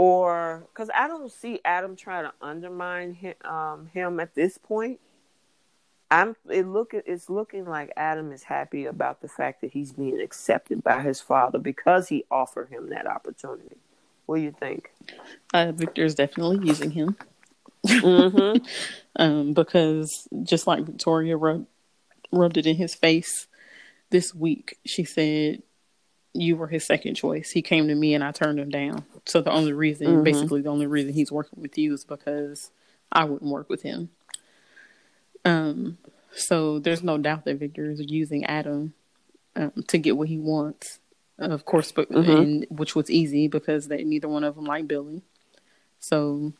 Or 0.00 0.66
because 0.72 0.88
I 0.94 1.08
don't 1.08 1.30
see 1.30 1.60
Adam 1.62 1.94
trying 1.94 2.24
to 2.24 2.32
undermine 2.40 3.12
him, 3.12 3.34
um, 3.44 3.90
him 3.92 4.18
at 4.18 4.34
this 4.34 4.56
point. 4.56 4.98
I'm 6.10 6.36
it 6.48 6.66
look 6.66 6.94
it's 6.94 7.28
looking 7.28 7.66
like 7.66 7.92
Adam 7.98 8.32
is 8.32 8.44
happy 8.44 8.86
about 8.86 9.20
the 9.20 9.28
fact 9.28 9.60
that 9.60 9.72
he's 9.72 9.92
being 9.92 10.18
accepted 10.18 10.82
by 10.82 11.02
his 11.02 11.20
father 11.20 11.58
because 11.58 12.08
he 12.08 12.24
offered 12.30 12.70
him 12.70 12.88
that 12.88 13.06
opportunity. 13.06 13.76
What 14.24 14.36
do 14.36 14.42
you 14.42 14.54
think? 14.58 14.90
Uh, 15.52 15.72
Victor 15.72 16.06
is 16.06 16.14
definitely 16.14 16.66
using 16.66 16.92
him. 16.92 17.14
Mm-hmm. 17.86 18.64
um, 19.22 19.52
because 19.52 20.26
just 20.44 20.66
like 20.66 20.86
Victoria 20.86 21.36
rubbed, 21.36 21.66
rubbed 22.32 22.56
it 22.56 22.66
in 22.66 22.76
his 22.76 22.94
face 22.94 23.48
this 24.08 24.34
week, 24.34 24.78
she 24.86 25.04
said 25.04 25.62
you 26.32 26.56
were 26.56 26.68
his 26.68 26.84
second 26.84 27.14
choice. 27.14 27.50
He 27.50 27.62
came 27.62 27.88
to 27.88 27.94
me 27.94 28.14
and 28.14 28.22
I 28.22 28.32
turned 28.32 28.58
him 28.58 28.70
down. 28.70 29.04
So 29.26 29.40
the 29.40 29.50
only 29.50 29.72
reason, 29.72 30.06
mm-hmm. 30.06 30.22
basically, 30.22 30.62
the 30.62 30.70
only 30.70 30.86
reason 30.86 31.12
he's 31.12 31.32
working 31.32 31.60
with 31.60 31.76
you 31.76 31.92
is 31.94 32.04
because 32.04 32.70
I 33.10 33.24
wouldn't 33.24 33.50
work 33.50 33.68
with 33.68 33.82
him. 33.82 34.10
Um, 35.44 35.98
so 36.32 36.78
there's 36.78 37.02
no 37.02 37.18
doubt 37.18 37.44
that 37.44 37.56
Victor 37.56 37.90
is 37.90 38.00
using 38.00 38.44
Adam 38.44 38.94
um, 39.56 39.72
to 39.88 39.98
get 39.98 40.16
what 40.16 40.28
he 40.28 40.38
wants. 40.38 40.98
Of 41.38 41.64
course, 41.64 41.90
but 41.90 42.10
mm-hmm. 42.10 42.30
and, 42.30 42.66
which 42.68 42.94
was 42.94 43.10
easy 43.10 43.48
because 43.48 43.88
they 43.88 44.04
neither 44.04 44.28
one 44.28 44.44
of 44.44 44.56
them 44.56 44.66
like 44.66 44.86
Billy. 44.86 45.22
So 45.98 46.52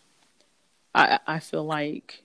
I 0.94 1.18
I 1.26 1.38
feel 1.38 1.64
like 1.64 2.22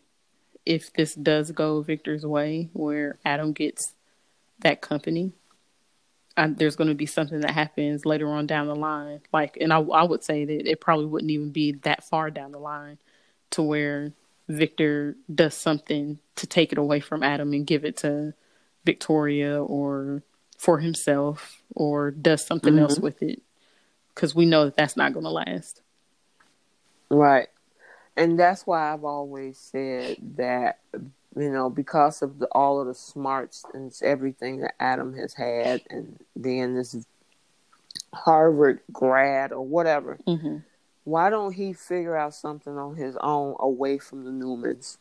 if 0.65 0.91
this 0.93 1.15
does 1.15 1.51
go 1.51 1.81
Victor's 1.81 2.25
way, 2.25 2.69
where 2.71 3.19
Adam 3.25 3.51
gets 3.51 3.93
that 4.60 4.79
company, 4.79 5.34
I, 6.38 6.48
there's 6.48 6.76
going 6.76 6.89
to 6.89 6.95
be 6.95 7.06
something 7.06 7.41
that 7.41 7.52
happens 7.52 8.06
later 8.06 8.28
on 8.30 8.48
down 8.48 8.67
the 8.67 8.76
line. 8.76 9.21
Like, 9.32 9.58
and 9.60 9.71
I, 9.71 9.80
I 9.80 10.04
would 10.04 10.24
say 10.24 10.45
that 10.45 10.69
it 10.69 10.82
probably 10.82 11.06
wouldn't 11.06 11.32
even 11.32 11.52
be 11.52 11.74
that 11.84 12.04
far 12.04 12.30
down 12.30 12.52
the 12.52 12.60
line 12.60 12.98
to 13.52 13.62
where 13.62 14.12
Victor 14.48 15.15
does 15.34 15.54
something 15.54 16.19
to 16.36 16.48
take 16.48 16.71
it 16.71 16.78
away 16.78 17.00
from 17.00 17.24
Adam 17.24 17.54
and 17.54 17.65
give 17.65 17.86
it 17.86 17.98
to 17.98 18.34
Victoria 18.84 19.63
or 19.63 20.24
for 20.58 20.80
himself 20.80 21.62
or 21.74 22.12
does 22.12 22.45
something 22.45 22.74
mm-hmm. 22.74 22.84
else 22.84 23.00
with 23.00 23.21
it. 23.24 23.41
Because 24.13 24.36
we 24.36 24.45
know 24.45 24.65
that 24.65 24.78
that's 24.78 24.98
not 24.98 25.13
going 25.13 25.26
to 25.26 25.32
last. 25.32 25.82
Right. 27.10 27.48
And 28.17 28.39
that's 28.39 28.65
why 28.65 28.93
I've 28.93 29.04
always 29.04 29.58
said 29.58 30.17
that 30.38 30.80
you 31.36 31.50
know, 31.50 31.69
because 31.69 32.21
of 32.21 32.39
the, 32.39 32.48
all 32.52 32.80
of 32.80 32.88
the 32.88 32.93
smarts 32.93 33.65
and 33.74 33.93
everything 34.02 34.62
that 34.62 34.76
Adam 34.80 35.15
has 35.15 35.34
had, 35.34 35.82
and 35.89 36.19
being 36.39 36.76
this 36.76 37.06
Harvard 38.13 38.80
grad 38.91 39.52
or 39.52 39.65
whatever, 39.65 40.17
mm-hmm. 40.26 40.58
why 41.04 41.30
don't 41.30 41.54
he 41.54 41.74
figure 41.74 42.15
out 42.15 42.34
something 42.34 42.78
on 42.78 42.95
his 42.95 43.17
own 43.17 43.56
away 43.60 43.98
from 43.98 44.24
the 44.24 44.32
Newmans? 44.32 44.98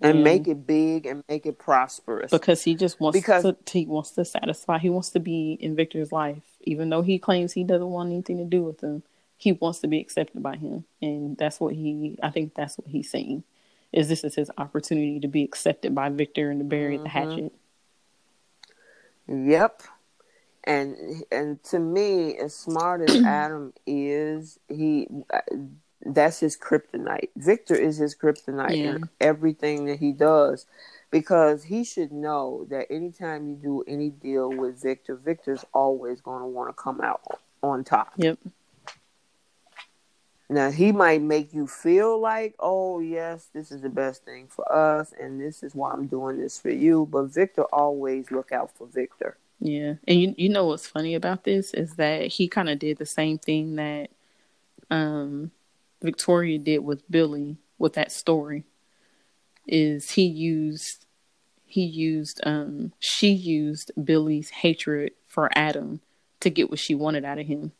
And 0.00 0.22
make 0.22 0.46
it 0.46 0.64
big 0.64 1.06
and 1.06 1.24
make 1.28 1.44
it 1.44 1.58
prosperous. 1.58 2.30
Because 2.30 2.62
he 2.62 2.76
just 2.76 3.00
wants 3.00 3.18
because, 3.18 3.42
to 3.42 3.56
he 3.72 3.84
wants 3.84 4.12
to 4.12 4.24
satisfy. 4.24 4.78
He 4.78 4.90
wants 4.90 5.10
to 5.10 5.18
be 5.18 5.58
in 5.60 5.74
Victor's 5.74 6.12
life, 6.12 6.44
even 6.60 6.88
though 6.88 7.02
he 7.02 7.18
claims 7.18 7.52
he 7.52 7.64
doesn't 7.64 7.90
want 7.90 8.12
anything 8.12 8.38
to 8.38 8.44
do 8.44 8.62
with 8.62 8.80
him. 8.80 9.02
He 9.36 9.50
wants 9.50 9.80
to 9.80 9.88
be 9.88 9.98
accepted 9.98 10.40
by 10.40 10.54
him, 10.54 10.84
and 11.02 11.36
that's 11.36 11.58
what 11.58 11.74
he. 11.74 12.16
I 12.22 12.30
think 12.30 12.54
that's 12.54 12.78
what 12.78 12.86
he's 12.86 13.10
saying 13.10 13.42
is 13.92 14.08
this 14.08 14.24
is 14.24 14.34
his 14.34 14.50
opportunity 14.58 15.20
to 15.20 15.28
be 15.28 15.42
accepted 15.42 15.94
by 15.94 16.08
Victor 16.08 16.50
and 16.50 16.60
to 16.60 16.64
bury 16.64 16.94
mm-hmm. 16.94 17.04
the 17.04 17.08
hatchet. 17.08 17.52
Yep. 19.28 19.82
And 20.64 21.24
and 21.30 21.62
to 21.64 21.78
me, 21.78 22.36
as 22.36 22.54
smart 22.54 23.08
as 23.08 23.22
Adam 23.24 23.72
is, 23.86 24.58
he 24.68 25.08
that's 26.04 26.40
his 26.40 26.56
kryptonite. 26.56 27.30
Victor 27.36 27.74
is 27.74 27.98
his 27.98 28.14
kryptonite 28.14 28.76
yeah. 28.76 28.96
in 28.96 29.08
everything 29.20 29.86
that 29.86 29.98
he 29.98 30.12
does. 30.12 30.66
Because 31.10 31.64
he 31.64 31.84
should 31.84 32.12
know 32.12 32.66
that 32.68 32.92
anytime 32.92 33.48
you 33.48 33.54
do 33.54 33.82
any 33.88 34.10
deal 34.10 34.50
with 34.50 34.82
Victor, 34.82 35.16
Victor's 35.16 35.64
always 35.72 36.20
going 36.20 36.42
to 36.42 36.46
want 36.46 36.68
to 36.68 36.74
come 36.74 37.00
out 37.00 37.22
on 37.62 37.82
top. 37.82 38.12
Yep. 38.18 38.38
Now 40.50 40.70
he 40.70 40.92
might 40.92 41.20
make 41.20 41.52
you 41.52 41.66
feel 41.66 42.18
like, 42.18 42.54
oh 42.58 43.00
yes, 43.00 43.48
this 43.52 43.70
is 43.70 43.82
the 43.82 43.90
best 43.90 44.24
thing 44.24 44.46
for 44.48 44.70
us, 44.72 45.12
and 45.20 45.40
this 45.40 45.62
is 45.62 45.74
why 45.74 45.92
I'm 45.92 46.06
doing 46.06 46.38
this 46.38 46.58
for 46.58 46.70
you. 46.70 47.06
But 47.10 47.24
Victor 47.24 47.64
always 47.64 48.30
look 48.30 48.50
out 48.50 48.74
for 48.74 48.86
Victor. 48.86 49.36
Yeah, 49.60 49.94
and 50.06 50.20
you 50.20 50.34
you 50.38 50.48
know 50.48 50.66
what's 50.66 50.86
funny 50.86 51.14
about 51.14 51.44
this 51.44 51.74
is 51.74 51.96
that 51.96 52.28
he 52.28 52.48
kind 52.48 52.70
of 52.70 52.78
did 52.78 52.96
the 52.96 53.06
same 53.06 53.38
thing 53.38 53.76
that 53.76 54.10
um, 54.90 55.50
Victoria 56.00 56.58
did 56.58 56.78
with 56.78 57.08
Billy 57.10 57.58
with 57.76 57.92
that 57.94 58.10
story. 58.10 58.64
Is 59.66 60.12
he 60.12 60.24
used 60.24 61.04
he 61.66 61.82
used 61.84 62.40
um 62.44 62.92
she 63.00 63.28
used 63.28 63.90
Billy's 64.02 64.48
hatred 64.48 65.12
for 65.26 65.50
Adam 65.54 66.00
to 66.40 66.48
get 66.48 66.70
what 66.70 66.78
she 66.78 66.94
wanted 66.94 67.26
out 67.26 67.38
of 67.38 67.46
him 67.46 67.72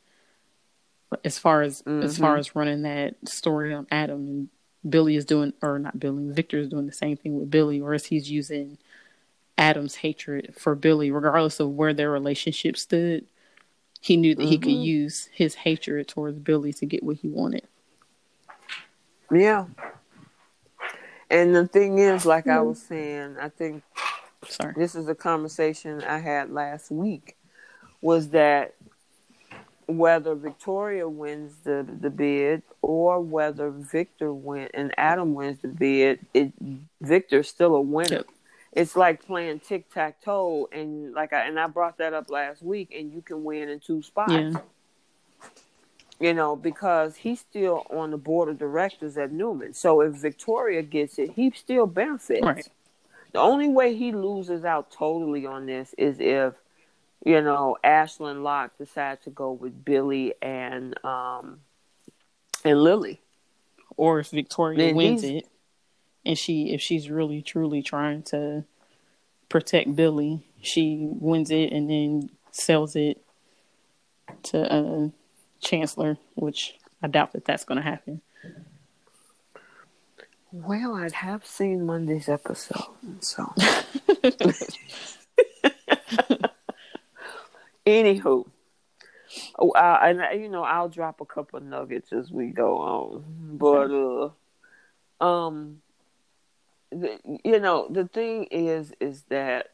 as 1.25 1.38
far 1.38 1.62
as 1.62 1.83
mm-hmm. 1.83 2.03
as 2.03 2.18
far 2.18 2.37
as 2.37 2.55
running 2.55 2.83
that 2.83 3.14
story 3.29 3.73
on 3.75 3.87
Adam 3.90 4.27
and 4.27 4.49
Billy 4.88 5.16
is 5.16 5.25
doing 5.25 5.53
or 5.62 5.79
not 5.79 5.99
Billy, 5.99 6.31
Victor 6.31 6.59
is 6.59 6.68
doing 6.68 6.87
the 6.87 6.92
same 6.92 7.16
thing 7.16 7.38
with 7.38 7.51
Billy, 7.51 7.81
or 7.81 7.94
as 7.94 8.07
he's 8.07 8.31
using 8.31 8.79
Adam's 9.57 9.97
hatred 9.97 10.55
for 10.57 10.75
Billy, 10.75 11.11
regardless 11.11 11.61
of 11.61 11.71
where 11.71 11.92
their 11.92 12.11
relationship 12.11 12.77
stood. 12.77 13.27
He 14.01 14.16
knew 14.16 14.37
that 14.37 14.42
mm-hmm. 14.42 14.51
he 14.51 14.59
could 14.59 14.71
mm-hmm. 14.71 14.83
use 14.83 15.29
his 15.33 15.57
hatred 15.57 16.07
towards 16.07 16.38
Billy 16.38 16.73
to 16.75 16.87
get 16.87 17.03
what 17.03 17.16
he 17.16 17.29
wanted. 17.29 17.66
Yeah. 19.33 19.66
And 21.29 21.55
the 21.55 21.66
thing 21.66 21.99
is, 21.99 22.25
like 22.25 22.44
mm-hmm. 22.44 22.59
I 22.59 22.61
was 22.61 22.81
saying, 22.81 23.37
I 23.40 23.49
think 23.49 23.83
sorry. 24.47 24.75
This 24.77 24.94
is 24.94 25.09
a 25.09 25.14
conversation 25.14 26.03
I 26.03 26.18
had 26.18 26.51
last 26.51 26.90
week 26.90 27.37
was 28.01 28.29
that 28.31 28.75
whether 29.88 30.35
Victoria 30.35 31.09
wins 31.09 31.55
the 31.64 31.85
the 32.01 32.11
bid 32.11 32.62
or 32.83 33.20
whether 33.20 33.70
Victor 33.70 34.33
win 34.33 34.68
and 34.74 34.92
Adam 34.98 35.34
wins 35.34 35.59
the 35.61 35.68
bid, 35.68 36.20
it 36.34 36.53
Victor's 37.01 37.49
still 37.49 37.74
a 37.74 37.80
winner. 37.80 38.16
Yep. 38.16 38.26
It's 38.72 38.95
like 38.95 39.24
playing 39.24 39.61
tic 39.61 39.93
tac 39.93 40.20
toe, 40.22 40.68
and 40.70 41.14
like 41.14 41.32
I 41.32 41.47
and 41.47 41.59
I 41.59 41.66
brought 41.68 41.99
that 41.99 42.12
up 42.12 42.30
last 42.30 42.62
week, 42.62 42.95
and 42.95 43.12
you 43.12 43.22
can 43.22 43.43
win 43.43 43.70
in 43.70 43.80
two 43.80 44.03
spots. 44.03 44.32
Yeah. 44.32 44.53
You 46.20 46.34
know, 46.34 46.55
because 46.57 47.16
he's 47.16 47.41
still 47.41 47.86
on 47.91 48.11
the 48.11 48.16
board 48.18 48.49
of 48.49 48.59
directors 48.59 49.16
at 49.16 49.32
Newman. 49.32 49.72
So 49.72 50.01
if 50.01 50.14
Victoria 50.14 50.82
gets 50.82 51.18
it, 51.18 51.30
he 51.30 51.51
still 51.53 51.86
benefits. 51.86 52.43
Right. 52.43 52.68
The 53.32 53.39
only 53.39 53.68
way 53.68 53.95
he 53.95 54.12
loses 54.12 54.64
out 54.64 54.91
totally 54.91 55.47
on 55.47 55.66
this 55.66 55.95
is 55.97 56.16
if 56.18 56.55
you 57.29 57.43
know, 57.43 57.76
Ashland 57.85 58.43
Locke 58.43 58.79
decided 58.79 59.22
to 59.24 59.31
go 59.31 59.53
with 59.53 59.85
Billy 59.85 60.33
and 60.41 60.95
um 61.05 61.61
and 62.64 62.83
Lily. 62.83 63.20
Or 63.99 64.20
if 64.20 64.31
Victoria 64.31 64.95
wins 64.95 65.24
it 65.24 65.47
and 66.24 66.39
she 66.39 66.72
if 66.72 66.81
she's 66.81 67.11
really 67.11 67.43
truly 67.43 67.83
trying 67.83 68.22
to 68.24 68.64
protect 69.51 69.95
Billy, 69.95 70.41
she 70.62 71.07
wins 71.11 71.51
it 71.51 71.70
and 71.70 71.91
then 71.91 72.31
sells 72.51 72.97
it 72.97 73.22
to 74.45 74.72
uh, 74.72 75.09
Chancellor, 75.61 76.16
which 76.35 76.79
I 77.03 77.09
doubt 77.09 77.33
that 77.33 77.45
that's 77.45 77.64
going 77.64 77.76
to 77.76 77.85
happen. 77.85 78.22
Well, 80.51 80.95
I 80.95 81.11
have 81.12 81.45
seen 81.45 81.85
Monday's 81.85 82.31
episode, 82.31 82.87
so. 83.20 83.53
Anywho, 87.89 88.47
oh, 89.59 89.70
uh, 89.70 89.99
and 90.03 90.43
you 90.43 90.49
know 90.49 90.62
I'll 90.62 90.91
drop 90.91 91.20
a 91.22 91.24
couple 91.24 91.59
nuggets 91.61 92.12
as 92.12 92.30
we 92.30 92.49
go 92.49 92.78
on, 92.78 93.24
but 93.57 93.91
uh, 95.22 95.24
um, 95.24 95.80
the, 96.91 97.18
you 97.45 97.59
know 97.59 97.89
the 97.89 98.07
thing 98.07 98.45
is 98.51 98.93
is 99.01 99.22
that 99.30 99.70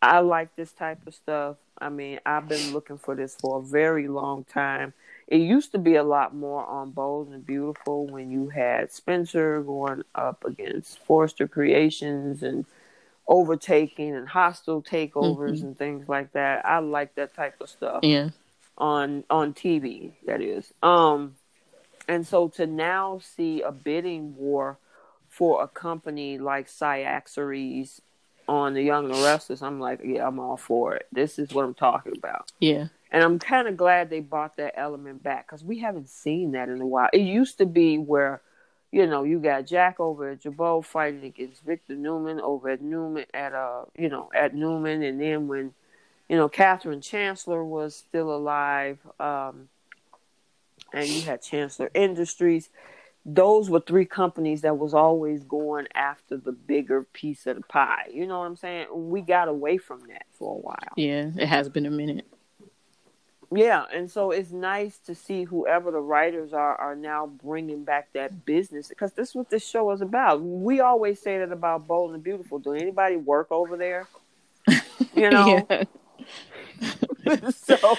I 0.00 0.20
like 0.20 0.56
this 0.56 0.72
type 0.72 1.06
of 1.06 1.14
stuff. 1.14 1.56
I 1.78 1.88
mean, 1.88 2.20
I've 2.24 2.48
been 2.48 2.72
looking 2.72 2.98
for 2.98 3.14
this 3.14 3.34
for 3.34 3.58
a 3.58 3.62
very 3.62 4.08
long 4.08 4.44
time. 4.44 4.94
It 5.26 5.38
used 5.40 5.72
to 5.72 5.78
be 5.78 5.96
a 5.96 6.02
lot 6.02 6.34
more 6.34 6.64
on 6.66 6.90
Bold 6.90 7.28
and 7.28 7.44
Beautiful 7.44 8.06
when 8.06 8.30
you 8.30 8.50
had 8.50 8.92
Spencer 8.92 9.62
going 9.62 10.02
up 10.14 10.44
against 10.44 10.98
Forrester 10.98 11.48
Creations 11.48 12.42
and 12.42 12.66
overtaking 13.26 14.14
and 14.14 14.28
hostile 14.28 14.82
takeovers 14.82 15.58
mm-hmm. 15.58 15.66
and 15.66 15.78
things 15.78 16.08
like 16.08 16.32
that. 16.32 16.66
I 16.66 16.78
like 16.78 17.14
that 17.14 17.34
type 17.34 17.60
of 17.60 17.68
stuff. 17.68 18.00
Yeah. 18.02 18.30
On 18.76 19.24
on 19.30 19.54
TV, 19.54 20.12
that 20.26 20.40
is. 20.40 20.72
Um 20.82 21.36
and 22.08 22.26
so 22.26 22.48
to 22.48 22.66
now 22.66 23.20
see 23.22 23.62
a 23.62 23.72
bidding 23.72 24.36
war 24.36 24.78
for 25.28 25.62
a 25.62 25.68
company 25.68 26.38
like 26.38 26.68
Cyaxares 26.68 28.00
on 28.46 28.74
the 28.74 28.82
Young 28.82 29.10
and 29.10 29.22
Restless, 29.22 29.62
I'm 29.62 29.80
like, 29.80 30.00
yeah, 30.04 30.26
I'm 30.26 30.38
all 30.38 30.56
for 30.56 30.94
it. 30.94 31.06
This 31.12 31.38
is 31.38 31.52
what 31.54 31.64
I'm 31.64 31.74
talking 31.74 32.12
about. 32.16 32.52
Yeah. 32.60 32.88
And 33.10 33.22
I'm 33.22 33.38
kind 33.38 33.68
of 33.68 33.76
glad 33.76 34.10
they 34.10 34.20
brought 34.20 34.56
that 34.56 34.74
element 34.76 35.22
back 35.22 35.46
because 35.46 35.64
we 35.64 35.78
haven't 35.78 36.08
seen 36.08 36.52
that 36.52 36.68
in 36.68 36.80
a 36.80 36.86
while. 36.86 37.08
It 37.12 37.20
used 37.20 37.58
to 37.58 37.66
be 37.66 37.96
where 37.96 38.42
you 38.94 39.08
know, 39.08 39.24
you 39.24 39.40
got 39.40 39.66
Jack 39.66 39.98
over 39.98 40.30
at 40.30 40.42
Jabot 40.42 40.84
fighting 40.84 41.24
against 41.24 41.64
Victor 41.64 41.96
Newman 41.96 42.38
over 42.38 42.68
at 42.68 42.80
Newman 42.80 43.24
at 43.34 43.52
uh, 43.52 43.86
you 43.98 44.08
know, 44.08 44.30
at 44.32 44.54
Newman, 44.54 45.02
and 45.02 45.20
then 45.20 45.48
when, 45.48 45.74
you 46.28 46.36
know, 46.36 46.48
Katherine 46.48 47.00
Chancellor 47.00 47.64
was 47.64 47.96
still 47.96 48.32
alive, 48.32 48.98
um, 49.18 49.68
and 50.92 51.08
you 51.08 51.22
had 51.22 51.42
Chancellor 51.42 51.90
Industries. 51.92 52.70
Those 53.26 53.68
were 53.68 53.80
three 53.80 54.04
companies 54.04 54.60
that 54.60 54.78
was 54.78 54.94
always 54.94 55.42
going 55.42 55.88
after 55.96 56.36
the 56.36 56.52
bigger 56.52 57.02
piece 57.02 57.48
of 57.48 57.56
the 57.56 57.62
pie. 57.62 58.04
You 58.12 58.28
know 58.28 58.38
what 58.38 58.46
I'm 58.46 58.56
saying? 58.56 58.86
We 58.92 59.22
got 59.22 59.48
away 59.48 59.76
from 59.76 60.02
that 60.06 60.26
for 60.38 60.54
a 60.54 60.60
while. 60.60 60.94
Yeah, 60.96 61.30
it 61.36 61.48
has 61.48 61.68
been 61.68 61.86
a 61.86 61.90
minute. 61.90 62.28
Yeah, 63.52 63.84
and 63.92 64.10
so 64.10 64.30
it's 64.30 64.50
nice 64.50 64.98
to 65.00 65.14
see 65.14 65.44
whoever 65.44 65.90
the 65.90 66.00
writers 66.00 66.52
are 66.52 66.74
are 66.76 66.96
now 66.96 67.26
bringing 67.26 67.84
back 67.84 68.12
that 68.12 68.44
business 68.44 68.88
because 68.88 69.12
this 69.12 69.30
is 69.30 69.34
what 69.34 69.50
this 69.50 69.66
show 69.66 69.90
is 69.92 70.00
about. 70.00 70.42
We 70.42 70.80
always 70.80 71.20
say 71.20 71.38
that 71.38 71.52
about 71.52 71.86
Bold 71.86 72.14
and 72.14 72.22
Beautiful. 72.22 72.58
Do 72.58 72.72
anybody 72.72 73.16
work 73.16 73.48
over 73.50 73.76
there? 73.76 74.08
You 75.14 75.30
know. 75.30 75.68
so, 77.50 77.96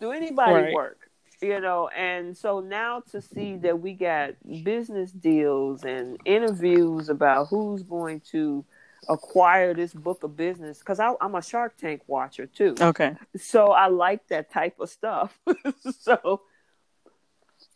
do 0.00 0.10
anybody 0.10 0.52
right. 0.52 0.72
work? 0.72 0.98
You 1.40 1.60
know, 1.60 1.88
and 1.88 2.36
so 2.36 2.60
now 2.60 3.02
to 3.12 3.20
see 3.20 3.56
that 3.58 3.80
we 3.80 3.92
got 3.92 4.34
business 4.64 5.12
deals 5.12 5.84
and 5.84 6.18
interviews 6.24 7.08
about 7.08 7.48
who's 7.48 7.82
going 7.82 8.20
to 8.32 8.64
acquire 9.08 9.74
this 9.74 9.92
book 9.92 10.22
of 10.22 10.36
business 10.36 10.78
because 10.78 11.00
I'm 11.00 11.34
a 11.34 11.42
Shark 11.42 11.76
Tank 11.76 12.02
watcher 12.06 12.46
too. 12.46 12.74
Okay. 12.80 13.14
So 13.36 13.72
I 13.72 13.88
like 13.88 14.26
that 14.28 14.50
type 14.50 14.80
of 14.80 14.90
stuff. 14.90 15.38
so 16.00 16.42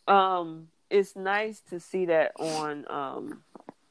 um 0.07 0.67
it's 0.89 1.15
nice 1.15 1.61
to 1.69 1.79
see 1.79 2.05
that 2.05 2.33
on 2.39 2.85
um 2.89 3.43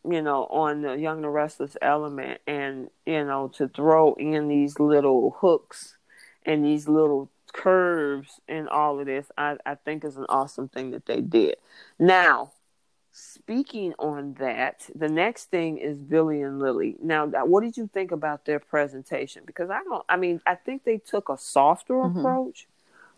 you 0.09 0.23
know 0.23 0.47
on 0.47 0.83
the 0.83 0.95
Young 0.95 1.25
and 1.25 1.33
Restless 1.33 1.77
element 1.81 2.41
and 2.47 2.91
you 3.07 3.25
know 3.25 3.49
to 3.57 3.69
throw 3.69 4.15
in 4.15 4.49
these 4.49 4.79
little 4.79 5.37
hooks 5.39 5.97
and 6.45 6.65
these 6.65 6.89
little 6.89 7.31
curves 7.53 8.41
and 8.49 8.69
all 8.69 9.01
of 9.01 9.07
this 9.07 9.31
I, 9.37 9.57
I 9.67 9.75
think 9.75 10.05
is 10.05 10.17
an 10.17 10.27
awesome 10.29 10.69
thing 10.69 10.91
that 10.93 11.07
they 11.07 11.21
did. 11.21 11.57
Now 11.99 12.53
Speaking 13.13 13.93
on 13.99 14.35
that, 14.35 14.89
the 14.95 15.09
next 15.09 15.47
thing 15.51 15.79
is 15.79 15.99
Billy 15.99 16.43
and 16.43 16.61
Lily. 16.61 16.97
Now, 17.03 17.27
what 17.27 17.63
did 17.63 17.77
you 17.77 17.91
think 17.93 18.13
about 18.13 18.45
their 18.45 18.61
presentation? 18.61 19.43
Because 19.45 19.69
I 19.69 19.83
don't, 19.83 20.05
I 20.09 20.17
mean, 20.17 20.41
I 20.47 20.55
think 20.55 20.85
they 20.85 20.99
took 20.99 21.29
a 21.29 21.37
softer 21.37 21.95
mm-hmm. 21.95 22.19
approach, 22.19 22.69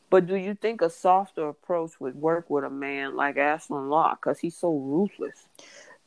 but 0.08 0.26
do 0.26 0.36
you 0.36 0.54
think 0.54 0.80
a 0.80 0.88
softer 0.88 1.48
approach 1.48 2.00
would 2.00 2.14
work 2.14 2.48
with 2.48 2.64
a 2.64 2.70
man 2.70 3.16
like 3.16 3.36
Ashland 3.36 3.90
Locke? 3.90 4.22
Because 4.22 4.38
he's 4.38 4.56
so 4.56 4.72
ruthless. 4.72 5.46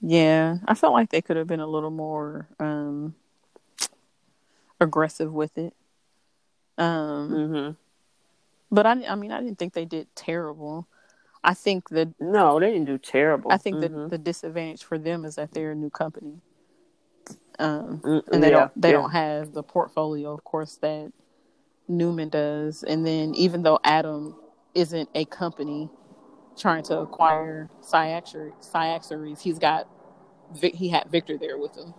Yeah, 0.02 0.58
I 0.68 0.74
felt 0.74 0.94
like 0.94 1.12
they 1.12 1.22
could 1.22 1.38
have 1.38 1.48
been 1.48 1.60
a 1.60 1.68
little 1.68 1.92
more 1.92 2.48
um, 2.60 3.14
aggressive 4.80 5.32
with 5.32 5.58
it. 5.60 5.74
Um, 6.78 7.32
mm-hmm. 7.32 7.72
But 8.72 8.86
I, 8.88 9.06
I 9.06 9.16
mean, 9.16 9.32
I 9.32 9.42
didn't 9.42 9.60
think 9.60 9.74
they 9.74 9.86
did 9.86 10.08
terrible. 10.16 10.88
I 11.46 11.54
think 11.54 11.90
that 11.90 12.10
no, 12.20 12.60
they 12.60 12.72
didn't 12.72 12.86
do 12.88 12.98
terrible. 12.98 13.52
I 13.52 13.58
think 13.58 13.78
mm-hmm. 13.78 14.02
that 14.04 14.10
the 14.10 14.18
disadvantage 14.18 14.84
for 14.84 14.98
them 14.98 15.26
is 15.26 15.36
that 15.36 15.54
they're 15.54 15.72
a 15.72 15.76
new 15.76 15.92
company, 15.92 16.42
um, 17.60 18.02
mm, 18.04 18.24
and 18.32 18.44
they 18.44 18.50
yeah, 18.50 18.60
don't 18.60 18.82
they 18.82 18.90
yeah. 18.90 18.94
don't 18.94 19.12
have 19.12 19.54
the 19.54 19.62
portfolio, 19.62 20.34
of 20.34 20.44
course, 20.44 20.78
that 20.78 21.14
Newman 21.88 22.30
does. 22.30 22.82
And 22.82 23.06
then 23.06 23.36
even 23.36 23.62
though 23.62 23.80
Adam 23.84 24.36
isn't 24.74 25.08
a 25.14 25.26
company 25.26 25.92
trying 26.58 26.82
to 26.86 26.98
acquire 26.98 27.70
Cyaxares, 27.82 29.40
he's 29.40 29.60
got 29.60 29.88
he 30.60 30.90
had 30.90 31.12
Victor 31.12 31.38
there 31.38 31.60
with 31.60 31.78
him, 31.78 31.94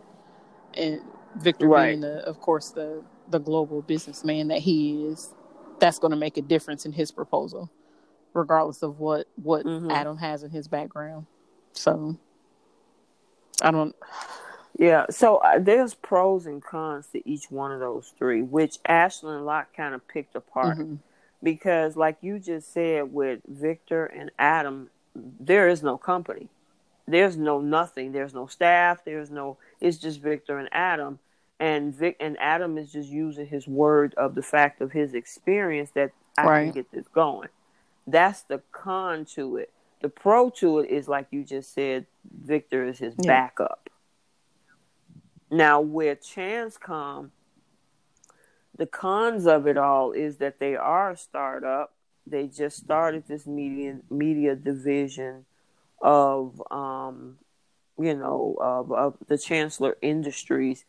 and 0.74 1.01
Victor 1.36 1.68
right. 1.68 1.90
being, 1.90 2.01
the, 2.01 2.18
of 2.26 2.40
course, 2.40 2.70
the 2.70 3.05
the 3.28 3.38
global 3.38 3.80
businessman 3.80 4.49
that 4.49 4.59
he 4.59 5.05
is, 5.05 5.32
that's 5.78 6.01
going 6.01 6.11
to 6.11 6.16
make 6.16 6.36
a 6.36 6.42
difference 6.42 6.84
in 6.84 6.92
his 6.92 7.12
proposal 7.12 7.70
regardless 8.37 8.82
of 8.82 9.01
what 9.01 9.26
what 9.43 9.64
mm-hmm. 9.64 9.91
Adam 9.91 10.16
has 10.18 10.43
in 10.43 10.51
his 10.51 10.68
background. 10.68 11.26
So 11.72 12.16
I 13.62 13.70
don't. 13.70 13.95
Yeah, 14.78 15.07
so 15.09 15.39
uh, 15.39 15.59
there's 15.59 15.95
pros 15.95 16.45
and 16.45 16.62
cons 16.62 17.07
to 17.12 17.28
each 17.28 17.51
one 17.51 17.72
of 17.72 17.80
those 17.80 18.12
three, 18.18 18.43
which 18.43 18.76
Ashland 18.84 19.47
Locke 19.47 19.74
kind 19.74 19.95
of 19.95 20.07
picked 20.07 20.37
apart. 20.37 20.78
Mm-hmm. 20.78 20.97
Because, 21.43 21.97
like 21.97 22.16
you 22.22 22.39
just 22.39 22.72
said, 22.72 23.12
with 23.12 23.41
Victor 23.47 24.07
and 24.07 24.30
Adam, 24.39 24.91
there 25.14 25.68
is 25.68 25.82
no 25.82 25.97
company. 25.97 26.49
There's 27.07 27.37
no 27.37 27.61
nothing. 27.61 28.12
There's 28.12 28.34
no 28.34 28.47
staff. 28.47 29.05
There's 29.05 29.30
no. 29.30 29.57
It's 29.80 29.99
just 29.99 30.20
Victor 30.20 30.59
and 30.59 30.68
Adam, 30.72 31.18
and 31.61 31.95
Vic 31.95 32.16
and 32.20 32.37
Adam 32.41 32.78
is 32.78 32.91
just 32.91 33.09
using 33.09 33.47
his 33.47 33.66
word 33.68 34.14
of 34.14 34.34
the 34.34 34.43
fact 34.43 34.80
of 34.80 34.93
his 34.93 35.14
experience 35.14 35.91
that 35.95 36.11
I 36.37 36.45
right. 36.45 36.64
can 36.64 36.72
get 36.72 36.91
this 36.91 37.07
going. 37.09 37.49
That's 38.07 38.42
the 38.42 38.62
con 38.72 39.24
to 39.34 39.57
it. 39.57 39.72
The 40.00 40.09
pro 40.09 40.50
to 40.50 40.80
it 40.80 40.90
is 40.90 41.09
like 41.09 41.28
you 41.30 41.42
just 41.44 41.74
said, 41.74 42.07
Victor 42.44 42.86
is 42.86 42.98
his 42.98 43.14
yeah. 43.18 43.26
backup. 43.26 43.90
Now, 45.50 45.80
where 45.80 46.16
ChanceCom, 46.16 47.30
the 48.76 48.86
cons 48.86 49.46
of 49.46 49.66
it 49.66 49.76
all 49.76 50.12
is 50.12 50.36
that 50.36 50.59
they 50.59 50.76
are 50.76 51.12
a 51.12 51.16
startup. 51.16 51.94
They 52.26 52.46
just 52.46 52.76
started 52.76 53.24
this 53.28 53.46
media 53.46 54.00
media 54.11 54.57
division 54.57 55.46
of, 56.02 56.61
um, 56.70 57.38
you 57.98 58.14
know, 58.14 58.57
of, 58.61 58.92
of 58.92 59.16
the 59.28 59.38
Chancellor 59.38 59.96
Industries 60.02 60.84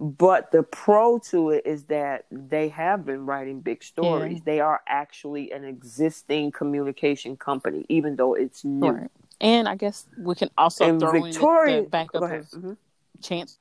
but 0.00 0.50
the 0.50 0.62
pro 0.62 1.18
to 1.18 1.50
it 1.50 1.66
is 1.66 1.84
that 1.84 2.24
they 2.32 2.70
have 2.70 3.04
been 3.04 3.26
writing 3.26 3.60
big 3.60 3.84
stories. 3.84 4.38
Yeah. 4.38 4.42
They 4.46 4.60
are 4.60 4.80
actually 4.88 5.52
an 5.52 5.64
existing 5.64 6.52
communication 6.52 7.36
company, 7.36 7.84
even 7.90 8.16
though 8.16 8.32
it's 8.32 8.64
new. 8.64 8.90
Right. 8.90 9.10
And 9.42 9.68
I 9.68 9.74
guess 9.74 10.06
we 10.16 10.34
can 10.34 10.48
also 10.56 10.88
and 10.88 10.98
throw 10.98 11.22
Victoria, 11.22 11.78
in 11.78 11.84
the, 11.84 11.90
backup 11.90 12.22
of 12.22 12.30
mm-hmm. 12.30 12.72
Chance. 13.20 13.58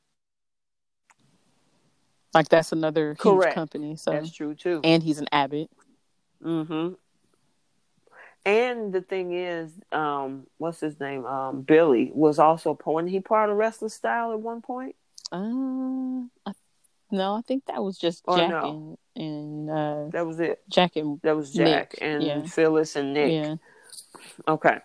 Like 2.34 2.48
that's 2.48 2.72
another 2.72 3.18
huge 3.22 3.54
company. 3.54 3.98
So 3.98 4.12
that's 4.12 4.32
true 4.32 4.56
too. 4.56 4.80
And 4.82 5.04
he's 5.04 5.20
an 5.20 5.28
Abbott. 5.34 5.70
Mm-hmm. 6.42 6.94
And 8.46 8.94
the 8.94 9.02
thing 9.02 9.34
is, 9.34 9.72
um, 9.92 10.48
what's 10.58 10.80
his 10.80 10.98
name? 11.02 11.26
Um, 11.26 11.64
Billy 11.64 12.12
was 12.14 12.40
also 12.40 12.78
when 12.86 13.08
he 13.08 13.20
part 13.20 13.50
of 13.50 13.58
Restless 13.58 13.94
Style 13.94 14.32
at 14.32 14.40
one 14.40 14.62
point. 14.62 14.96
I, 15.32 16.52
no, 17.12 17.36
I 17.36 17.42
think 17.42 17.66
that 17.66 17.84
was 17.84 17.98
just 17.98 18.24
oh, 18.28 18.38
Jack 18.38 18.50
no. 18.50 18.98
and, 19.16 19.26
and 19.26 19.70
uh, 19.70 20.10
that 20.12 20.26
was 20.26 20.40
it. 20.40 20.62
Jack 20.70 20.96
and 20.96 21.20
that 21.24 21.36
was 21.36 21.52
Jack 21.52 21.94
Nick. 21.94 22.00
and 22.02 22.24
yeah. 22.24 22.44
Phyllis 22.44 22.96
and 22.96 23.14
Nick. 23.14 23.32
Yeah. 23.32 23.56
Okay. 24.48 24.80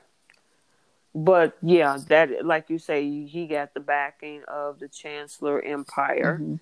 But 1.15 1.57
yeah, 1.63 1.99
that 2.09 2.45
like 2.45 2.71
you 2.71 2.79
say, 2.79 3.25
he 3.27 3.47
got 3.47 3.75
the 3.75 3.81
backing 3.81 4.43
of 4.49 4.81
the 4.81 4.89
Chancellor 4.89 5.63
Empire. 5.63 6.39
Mm-hmm. 6.41 6.57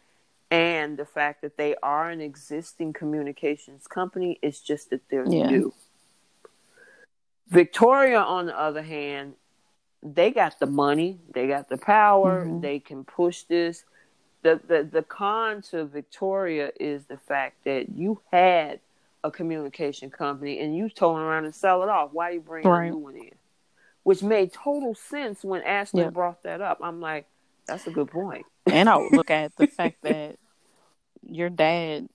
And 0.50 0.98
the 0.98 1.06
fact 1.06 1.40
that 1.40 1.56
they 1.56 1.76
are 1.82 2.10
an 2.10 2.20
existing 2.20 2.92
communications 2.92 3.86
company, 3.86 4.38
it's 4.42 4.60
just 4.60 4.90
that 4.90 5.00
they're 5.08 5.24
yeah. 5.26 5.46
new. 5.46 5.72
Victoria, 7.48 8.20
on 8.20 8.46
the 8.46 8.58
other 8.58 8.82
hand, 8.82 9.32
they 10.02 10.30
got 10.30 10.58
the 10.58 10.66
money, 10.66 11.20
they 11.32 11.46
got 11.46 11.68
the 11.68 11.76
power, 11.78 12.44
Mm-hmm. 12.44 12.60
they 12.60 12.78
can 12.80 13.04
push 13.04 13.42
this. 13.44 13.84
The, 14.42 14.60
the 14.66 14.82
the 14.82 15.02
con 15.02 15.62
to 15.70 15.84
Victoria 15.84 16.72
is 16.80 17.04
the 17.06 17.16
fact 17.16 17.64
that 17.64 17.90
you 17.90 18.20
had 18.32 18.80
a 19.22 19.30
communication 19.30 20.10
company 20.10 20.58
and 20.58 20.76
you 20.76 20.88
told 20.88 21.18
around 21.20 21.44
and 21.44 21.54
sell 21.54 21.82
it 21.84 21.88
off. 21.88 22.10
Why 22.12 22.30
are 22.30 22.32
you 22.32 22.40
bring 22.40 22.66
Right. 22.66 22.86
a 22.88 22.90
new 22.90 22.96
one 22.96 23.16
in? 23.16 23.30
Which 24.02 24.22
made 24.22 24.52
total 24.52 24.96
sense 24.96 25.44
when 25.44 25.62
Ashland 25.62 26.06
Yeah. 26.06 26.10
brought 26.10 26.42
that 26.42 26.60
up. 26.60 26.80
I'm 26.82 27.00
like, 27.00 27.26
that's 27.66 27.86
a 27.86 27.90
good 27.90 28.10
point. 28.10 28.44
And 28.66 28.88
I 28.88 28.96
would 28.96 29.12
look 29.12 29.30
at 29.30 29.54
the 29.56 29.66
fact 29.76 30.02
that 30.02 30.36
your 31.24 31.50
dad, 31.50 32.08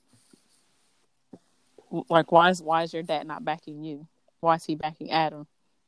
like, 2.09 2.31
why 2.33 2.49
is 2.49 2.61
why 2.61 2.83
is 2.83 2.93
your 2.93 3.03
dad 3.03 3.25
not 3.25 3.45
backing 3.45 3.83
you? 3.85 4.05
Why 4.41 4.55
is 4.55 4.65
he 4.65 4.75
backing 4.75 5.11
Adam? 5.11 5.47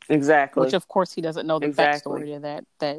Exactly. 0.10 0.66
Which, 0.66 0.74
of 0.74 0.88
course, 0.88 1.14
he 1.14 1.22
doesn't 1.22 1.46
know 1.48 1.60
the 1.60 1.68
Exactly. 1.68 2.22
backstory 2.22 2.36
of 2.36 2.42
that. 2.42 2.66
That 2.80 2.98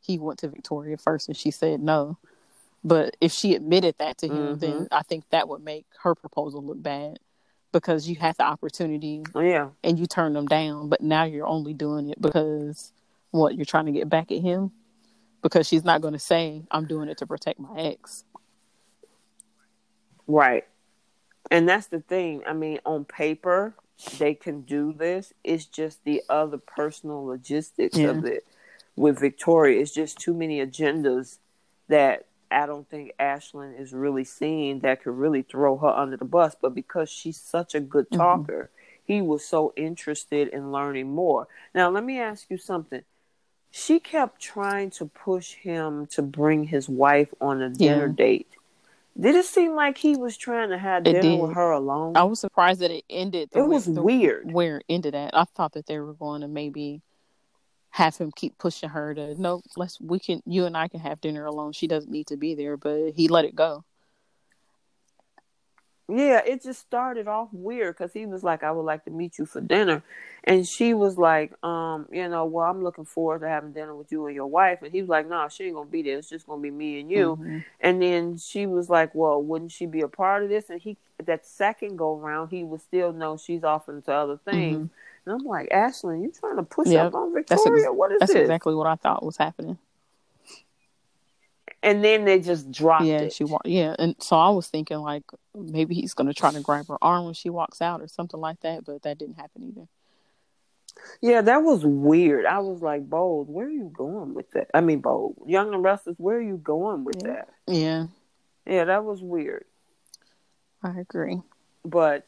he 0.00 0.18
went 0.18 0.38
to 0.40 0.48
Victoria 0.48 0.96
first, 0.96 1.28
and 1.28 1.36
she 1.36 1.50
said 1.50 1.80
no. 1.80 2.18
But 2.84 3.16
if 3.20 3.32
she 3.32 3.54
admitted 3.54 3.96
that 3.98 4.18
to 4.18 4.28
him, 4.28 4.58
then 4.58 4.70
Mm-hmm. 4.70 4.84
I 4.92 5.02
think 5.02 5.24
that 5.30 5.48
would 5.48 5.62
make 5.62 5.86
her 6.02 6.14
proposal 6.14 6.62
look 6.62 6.82
bad 6.82 7.18
because 7.72 8.08
you 8.08 8.16
had 8.16 8.36
the 8.36 8.44
opportunity 8.44 9.22
yeah. 9.34 9.68
and 9.84 9.98
you 9.98 10.06
turned 10.06 10.34
them 10.34 10.46
down. 10.46 10.88
But 10.88 11.02
now 11.02 11.24
you're 11.24 11.46
only 11.46 11.74
doing 11.74 12.08
it 12.10 12.20
because 12.20 12.92
what 13.30 13.54
you're 13.54 13.66
trying 13.66 13.86
to 13.86 13.92
get 13.92 14.08
back 14.08 14.32
at 14.32 14.38
him. 14.40 14.72
Because 15.42 15.66
she's 15.66 15.84
not 15.84 16.02
going 16.02 16.12
to 16.12 16.18
say, 16.18 16.64
"I'm 16.70 16.86
doing 16.86 17.08
it 17.08 17.16
to 17.18 17.26
protect 17.26 17.58
my 17.58 17.74
ex." 17.78 18.24
Right. 20.26 20.66
And 21.50 21.66
that's 21.66 21.86
the 21.86 22.00
thing. 22.00 22.42
I 22.46 22.52
mean, 22.52 22.78
on 22.84 23.06
paper, 23.06 23.74
they 24.18 24.34
can 24.34 24.62
do 24.62 24.92
this. 24.92 25.32
It's 25.44 25.66
just 25.66 26.04
the 26.04 26.22
other 26.28 26.58
personal 26.58 27.24
logistics 27.24 27.96
Yeah. 27.96 28.08
of 28.08 28.24
it 28.24 28.46
with 28.96 29.18
Victoria. 29.18 29.80
It's 29.80 29.92
just 29.92 30.18
too 30.18 30.34
many 30.34 30.64
agendas 30.64 31.38
that 31.88 32.26
I 32.50 32.66
don't 32.66 32.88
think 32.88 33.12
Ashland 33.18 33.76
is 33.78 33.92
really 33.92 34.24
seeing 34.24 34.80
that 34.80 35.02
could 35.02 35.12
really 35.12 35.42
throw 35.42 35.76
her 35.78 35.88
under 35.88 36.16
the 36.16 36.24
bus. 36.24 36.56
But 36.60 36.74
because 36.74 37.08
she's 37.08 37.40
such 37.40 37.74
a 37.74 37.80
good 37.80 38.06
mm-hmm. 38.06 38.18
talker, 38.18 38.70
he 39.04 39.20
was 39.22 39.44
so 39.44 39.72
interested 39.76 40.48
in 40.48 40.72
learning 40.72 41.10
more. 41.12 41.48
Now, 41.74 41.90
let 41.90 42.04
me 42.04 42.18
ask 42.18 42.46
you 42.50 42.58
something. 42.58 43.02
She 43.70 44.00
kept 44.00 44.40
trying 44.40 44.90
to 44.92 45.06
push 45.06 45.54
him 45.54 46.06
to 46.08 46.22
bring 46.22 46.64
his 46.64 46.88
wife 46.88 47.32
on 47.40 47.62
a 47.62 47.70
dinner 47.70 48.06
Yeah. 48.06 48.12
date. 48.14 48.48
Did 49.20 49.34
it 49.34 49.44
seem 49.44 49.74
like 49.74 49.98
he 49.98 50.16
was 50.16 50.36
trying 50.36 50.70
to 50.70 50.78
have 50.78 51.02
It 51.06 51.12
dinner 51.12 51.20
did. 51.22 51.40
with 51.40 51.52
her 51.54 51.72
alone? 51.72 52.16
I 52.16 52.24
was 52.24 52.40
surprised 52.40 52.80
that 52.80 52.90
it 52.90 53.04
ended. 53.10 53.50
The 53.52 53.60
it 53.60 53.68
was 53.68 53.86
weird. 53.88 54.50
where 54.50 54.78
it 54.78 54.84
ended 54.88 55.14
at. 55.14 55.36
I 55.36 55.44
thought 55.44 55.72
that 55.72 55.86
they 55.86 55.98
were 55.98 56.14
going 56.14 56.40
to 56.40 56.48
maybe 56.48 57.02
have 57.90 58.16
him 58.16 58.30
keep 58.34 58.56
pushing 58.56 58.88
her 58.88 59.12
to 59.14 59.40
no, 59.40 59.62
let's 59.76 60.00
we 60.00 60.20
can 60.20 60.40
you 60.46 60.64
and 60.64 60.76
I 60.76 60.88
can 60.88 61.00
have 61.00 61.20
dinner 61.20 61.44
alone. 61.44 61.72
She 61.72 61.86
doesn't 61.88 62.10
need 62.10 62.28
to 62.28 62.36
be 62.36 62.54
there, 62.54 62.76
but 62.76 63.10
he 63.16 63.28
let 63.28 63.44
it 63.44 63.54
go. 63.54 63.84
Yeah, 66.10 66.40
it 66.44 66.62
just 66.62 66.80
started 66.80 67.28
off 67.28 67.48
weird 67.52 67.96
because 67.96 68.12
he 68.12 68.26
was 68.26 68.42
like, 68.42 68.64
"I 68.64 68.72
would 68.72 68.82
like 68.82 69.04
to 69.04 69.10
meet 69.10 69.38
you 69.38 69.46
for 69.46 69.60
dinner," 69.60 70.02
and 70.44 70.66
she 70.66 70.92
was 70.92 71.16
like, 71.16 71.52
"Um, 71.64 72.08
you 72.10 72.28
know, 72.28 72.46
well, 72.46 72.66
I'm 72.66 72.82
looking 72.82 73.04
forward 73.04 73.40
to 73.42 73.48
having 73.48 73.72
dinner 73.72 73.94
with 73.94 74.10
you 74.10 74.26
and 74.26 74.34
your 74.34 74.46
wife." 74.46 74.82
And 74.82 74.92
he 74.92 75.00
was 75.02 75.08
like, 75.08 75.28
"No, 75.28 75.46
she 75.48 75.64
ain't 75.64 75.74
gonna 75.76 75.88
be 75.88 76.02
there. 76.02 76.18
It's 76.18 76.28
just 76.28 76.46
gonna 76.46 76.60
be 76.62 76.70
me 76.70 77.00
and 77.00 77.10
you." 77.10 77.38
Mhm. 77.40 77.64
And 77.80 78.02
then 78.02 78.36
she 78.38 78.66
was 78.66 78.90
like, 78.90 79.14
"Well, 79.14 79.42
wouldn't 79.42 79.72
she 79.72 79.86
be 79.86 80.00
a 80.00 80.08
part 80.08 80.42
of 80.42 80.48
this?" 80.48 80.68
And 80.68 80.80
he, 80.80 80.96
that 81.24 81.46
second 81.46 81.96
go 81.96 82.16
round, 82.16 82.50
he 82.50 82.64
would 82.64 82.80
still 82.80 83.12
know 83.12 83.36
she's 83.36 83.62
off 83.64 83.88
into 83.88 84.12
other 84.12 84.36
things. 84.38 84.90
And 85.26 85.34
I'm 85.34 85.44
like, 85.46 85.70
Ashland, 85.70 86.22
you 86.22 86.32
trying 86.32 86.56
to 86.56 86.62
push 86.64 86.88
Yep. 86.88 87.06
up 87.08 87.14
on 87.14 87.32
That's 87.34 87.52
ex- 87.52 87.62
Victoria? 87.62 87.92
what 87.92 88.10
is 88.10 88.18
That's 88.20 88.32
this? 88.32 88.40
exactly 88.42 88.74
what 88.74 88.86
I 88.86 88.96
thought 88.96 89.24
was 89.24 89.36
happening. 89.36 89.78
And 91.82 92.04
then 92.04 92.26
they 92.26 92.40
just 92.40 92.70
dropped 92.70 93.06
yeah, 93.06 93.20
it. 93.20 93.32
she 93.32 93.44
wa- 93.44 93.58
yeah, 93.64 93.94
and 93.98 94.14
so 94.18 94.36
I 94.36 94.50
was 94.50 94.68
thinking 94.68 94.98
like 94.98 95.22
maybe 95.54 95.94
he's 95.94 96.12
going 96.12 96.26
to 96.26 96.34
try 96.34 96.52
to 96.52 96.60
grab 96.60 96.88
her 96.88 96.98
arm 97.00 97.24
when 97.24 97.32
she 97.34 97.48
walks 97.48 97.80
out 97.80 98.02
or 98.02 98.08
something 98.08 98.38
like 98.38 98.60
that, 98.60 98.84
but 98.84 99.02
that 99.02 99.16
didn't 99.18 99.36
happen 99.36 99.62
either. 99.64 99.88
Yeah, 101.22 101.40
that 101.40 101.62
was 101.62 101.82
weird. 101.86 102.44
I 102.44 102.58
was 102.58 102.82
like, 102.82 103.08
Bold, 103.08 103.48
where 103.48 103.66
are 103.66 103.70
you 103.70 103.90
going 103.94 104.34
with 104.34 104.50
that? 104.50 104.68
I 104.74 104.82
mean, 104.82 105.00
Bold, 105.00 105.36
Young 105.46 105.72
and 105.72 105.82
Restless, 105.82 106.16
where 106.18 106.36
are 106.36 106.42
you 106.42 106.58
going 106.58 107.04
with 107.04 107.16
Yeah. 107.24 107.32
that? 107.32 107.48
Yeah, 107.66 108.06
Yeah, 108.66 108.84
that 108.84 109.04
was 109.04 109.22
weird. 109.22 109.64
I 110.82 110.98
agree. 111.00 111.40
But, 111.84 112.26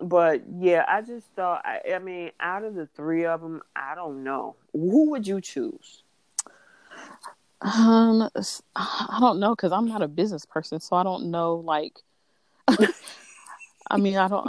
but 0.00 0.42
yeah, 0.58 0.84
I 0.88 1.02
just 1.02 1.26
thought. 1.36 1.62
I, 1.64 1.94
I 1.94 1.98
mean, 2.00 2.32
out 2.40 2.64
of 2.64 2.74
the 2.74 2.86
three 2.86 3.24
of 3.24 3.40
them, 3.40 3.62
I 3.76 3.94
don't 3.94 4.24
know 4.24 4.56
who 4.72 5.10
would 5.10 5.28
you 5.28 5.40
choose. 5.40 6.02
Um, 7.64 8.28
I 8.76 9.18
don't 9.20 9.38
know 9.40 9.54
because 9.54 9.72
I'm 9.72 9.86
not 9.86 10.02
a 10.02 10.08
business 10.08 10.44
person, 10.44 10.80
so 10.80 10.96
I 10.96 11.02
don't 11.02 11.30
know. 11.30 11.56
Like, 11.56 12.00
I 13.90 13.96
mean, 13.98 14.16
I 14.16 14.28
don't. 14.28 14.48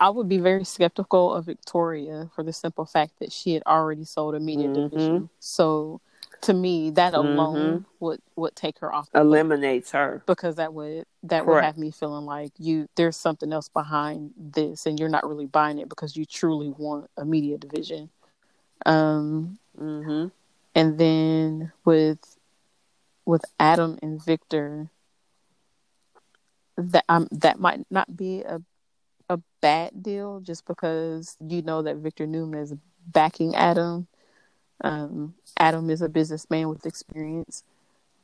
I 0.00 0.08
would 0.10 0.28
be 0.28 0.38
very 0.38 0.64
skeptical 0.64 1.32
of 1.34 1.44
Victoria 1.46 2.30
for 2.34 2.42
the 2.42 2.52
simple 2.52 2.86
fact 2.86 3.18
that 3.20 3.32
she 3.32 3.52
had 3.54 3.62
already 3.66 4.04
sold 4.04 4.34
a 4.34 4.40
media 4.40 4.68
Mhm. 4.68 4.74
division. 4.74 5.30
So, 5.40 6.00
to 6.42 6.54
me, 6.54 6.90
that 6.90 7.14
alone 7.14 7.86
would 8.00 8.20
would 8.36 8.54
take 8.56 8.78
her 8.78 8.92
off 8.94 9.08
Eliminates 9.14 9.90
her. 9.92 10.22
because 10.26 10.56
that 10.56 10.72
would 10.74 11.04
that 11.22 11.46
would 11.46 11.62
have 11.62 11.76
me 11.78 11.90
feeling 11.90 12.24
like 12.26 12.52
you 12.58 12.86
there's 12.96 13.16
something 13.16 13.52
else 13.52 13.68
behind 13.68 14.32
this, 14.36 14.86
and 14.86 14.98
you're 14.98 15.08
not 15.08 15.26
really 15.28 15.46
buying 15.46 15.78
it 15.78 15.88
because 15.88 16.16
you 16.16 16.24
truly 16.24 16.70
want 16.70 17.10
a 17.16 17.24
media 17.24 17.58
division. 17.58 18.10
Um, 18.86 19.58
hmm 19.76 20.28
and 20.74 20.98
then 20.98 21.72
with 21.84 22.38
with 23.24 23.44
Adam 23.58 23.98
and 24.02 24.22
Victor, 24.22 24.90
that 26.76 27.04
um 27.08 27.28
that 27.30 27.58
might 27.58 27.84
not 27.90 28.16
be 28.16 28.42
a 28.42 28.60
a 29.28 29.38
bad 29.60 30.02
deal 30.02 30.40
just 30.40 30.66
because 30.66 31.36
you 31.46 31.62
know 31.62 31.82
that 31.82 31.96
Victor 31.96 32.26
Newman 32.26 32.60
is 32.60 32.74
backing 33.06 33.54
Adam. 33.54 34.06
Um, 34.82 35.34
Adam 35.58 35.90
is 35.90 36.02
a 36.02 36.08
businessman 36.08 36.68
with 36.68 36.86
experience, 36.86 37.64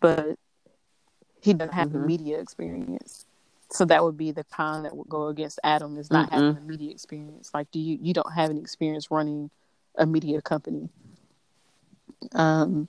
but 0.00 0.38
he 1.40 1.52
doesn't 1.54 1.74
have 1.74 1.92
the 1.92 1.98
Mhm. 1.98 2.06
media 2.06 2.38
experience. 2.40 3.26
So 3.70 3.84
that 3.86 4.02
would 4.04 4.16
be 4.16 4.30
the 4.32 4.44
con 4.44 4.82
that 4.82 4.96
would 4.96 5.08
go 5.08 5.28
against 5.28 5.58
Adam 5.62 5.96
is 5.96 6.10
not 6.10 6.30
having 6.30 6.54
the 6.54 6.60
media 6.60 6.90
experience. 6.90 7.50
Like, 7.54 7.70
do 7.70 7.78
you 7.78 7.98
you 8.00 8.12
don't 8.14 8.32
have 8.32 8.50
any 8.50 8.60
experience 8.60 9.10
running 9.10 9.50
a 9.96 10.06
media 10.06 10.40
company? 10.42 10.88
Um, 12.34 12.88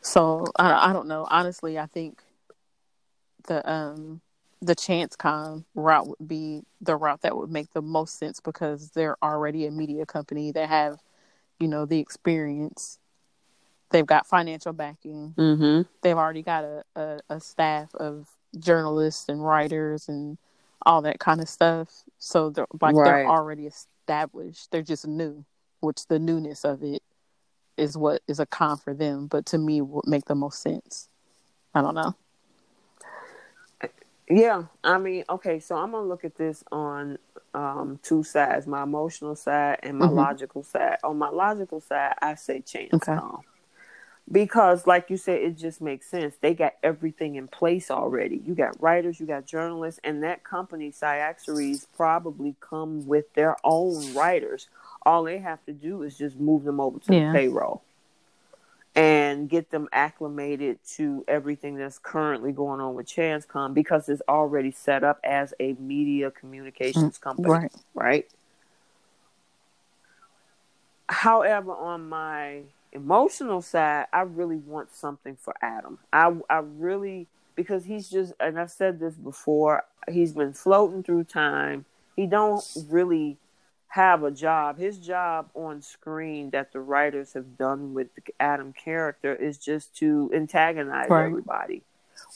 so 0.00 0.46
I, 0.56 0.90
I 0.90 0.92
don't 0.92 1.08
know. 1.08 1.26
Honestly, 1.30 1.78
I 1.78 1.86
think 1.86 2.22
the 3.46 3.68
um 3.70 4.20
the 4.60 4.76
ChanceCom 4.76 5.64
route 5.74 6.06
would 6.08 6.28
be 6.28 6.62
the 6.80 6.96
route 6.96 7.22
that 7.22 7.36
would 7.36 7.50
make 7.50 7.72
the 7.72 7.82
most 7.82 8.16
sense 8.18 8.38
because 8.38 8.90
they're 8.90 9.16
already 9.22 9.66
a 9.66 9.72
media 9.72 10.06
company. 10.06 10.52
They 10.52 10.66
have, 10.66 11.00
you 11.58 11.66
know, 11.66 11.84
the 11.84 11.98
experience. 11.98 12.98
They've 13.90 14.06
got 14.06 14.26
financial 14.26 14.72
backing. 14.72 15.34
hmm 15.36 15.82
They've 16.02 16.16
already 16.16 16.42
got 16.42 16.64
a, 16.64 16.84
a, 16.94 17.20
a 17.28 17.40
staff 17.40 17.94
of 17.96 18.28
journalists 18.58 19.28
and 19.28 19.44
writers 19.44 20.08
and 20.08 20.38
all 20.86 21.02
that 21.02 21.18
kind 21.18 21.40
of 21.40 21.48
stuff. 21.48 22.04
So 22.18 22.50
they're 22.50 22.66
like 22.80 22.94
Right. 22.94 23.04
they're 23.04 23.28
already 23.28 23.66
established. 23.66 24.70
They're 24.70 24.82
just 24.82 25.06
new, 25.06 25.44
which 25.80 26.06
the 26.06 26.18
newness 26.20 26.64
of 26.64 26.82
it 26.84 27.02
is 27.76 27.96
what 27.96 28.22
is 28.28 28.40
a 28.40 28.46
con 28.46 28.76
for 28.78 28.94
them. 28.94 29.26
But 29.26 29.46
to 29.46 29.58
me, 29.58 29.80
would 29.80 30.06
make 30.06 30.26
the 30.26 30.34
most 30.34 30.62
sense. 30.62 31.08
I 31.74 31.82
don't 31.82 31.94
know. 31.94 32.14
Yeah, 34.30 34.64
I 34.84 34.98
mean, 34.98 35.24
okay, 35.28 35.60
so 35.60 35.76
I'm 35.76 35.92
gonna 35.92 36.06
look 36.08 36.24
at 36.24 36.36
this 36.36 36.64
on 36.72 37.18
um, 37.54 37.98
two 38.02 38.22
sides: 38.22 38.66
my 38.66 38.82
emotional 38.82 39.36
side 39.36 39.80
and 39.82 39.98
my 39.98 40.08
Mhm. 40.08 40.14
logical 40.14 40.62
side. 40.62 40.98
On 41.04 41.18
my 41.18 41.28
logical 41.28 41.80
side, 41.80 42.14
I 42.22 42.34
say 42.36 42.60
chance 42.60 42.94
Okay. 42.94 43.14
Tom. 43.14 43.42
because, 44.30 44.86
like 44.86 45.10
you 45.10 45.16
said, 45.16 45.42
it 45.42 45.56
just 45.58 45.80
makes 45.82 46.06
sense. 46.08 46.36
They 46.40 46.54
got 46.54 46.74
everything 46.82 47.34
in 47.34 47.48
place 47.48 47.90
already. 47.90 48.36
You 48.46 48.54
got 48.54 48.80
writers, 48.80 49.20
you 49.20 49.26
got 49.26 49.46
journalists, 49.46 50.00
and 50.04 50.22
that 50.22 50.44
company, 50.44 50.90
Cyaxares, 50.92 51.86
probably 51.96 52.56
come 52.60 53.06
with 53.06 53.34
their 53.34 53.56
own 53.64 54.14
writers. 54.14 54.68
All 55.04 55.24
they 55.24 55.38
have 55.38 55.64
to 55.66 55.72
do 55.72 56.02
is 56.02 56.16
just 56.16 56.38
move 56.38 56.64
them 56.64 56.80
over 56.80 56.98
to 57.00 57.12
Yeah. 57.12 57.32
the 57.32 57.38
payroll 57.38 57.82
and 58.94 59.48
get 59.48 59.70
them 59.70 59.88
acclimated 59.92 60.78
to 60.96 61.24
everything 61.26 61.76
that's 61.76 61.98
currently 61.98 62.52
going 62.52 62.80
on 62.80 62.94
with 62.94 63.06
ChanceCom 63.06 63.72
because 63.72 64.08
it's 64.08 64.22
already 64.28 64.70
set 64.70 65.02
up 65.02 65.18
as 65.24 65.54
a 65.58 65.72
media 65.74 66.30
communications 66.30 67.18
mm, 67.18 67.20
company, 67.22 67.48
Right. 67.48 67.72
right? 67.94 68.26
However, 71.08 71.72
on 71.72 72.08
my 72.08 72.62
emotional 72.92 73.62
side, 73.62 74.06
I 74.12 74.22
really 74.22 74.56
want 74.56 74.92
something 74.92 75.36
for 75.36 75.54
Adam. 75.62 75.98
I 76.12 76.32
I 76.50 76.58
really 76.58 77.28
because 77.54 77.84
he's 77.84 78.08
just 78.08 78.32
and 78.40 78.58
I've 78.58 78.70
said 78.70 79.00
this 79.00 79.14
before, 79.16 79.84
he's 80.10 80.32
been 80.32 80.52
floating 80.52 81.02
through 81.02 81.24
time. 81.24 81.84
He 82.16 82.26
don't 82.26 82.64
really 82.88 83.38
have 83.92 84.22
a 84.22 84.30
job. 84.30 84.78
His 84.78 84.96
job 84.96 85.50
on 85.54 85.82
screen 85.82 86.48
that 86.50 86.72
the 86.72 86.80
writers 86.80 87.34
have 87.34 87.58
done 87.58 87.92
with 87.92 88.14
the 88.14 88.22
Adam 88.40 88.72
character 88.72 89.34
is 89.34 89.58
just 89.58 89.94
to 89.96 90.30
antagonize 90.34 91.10
right. 91.10 91.26
everybody, 91.26 91.82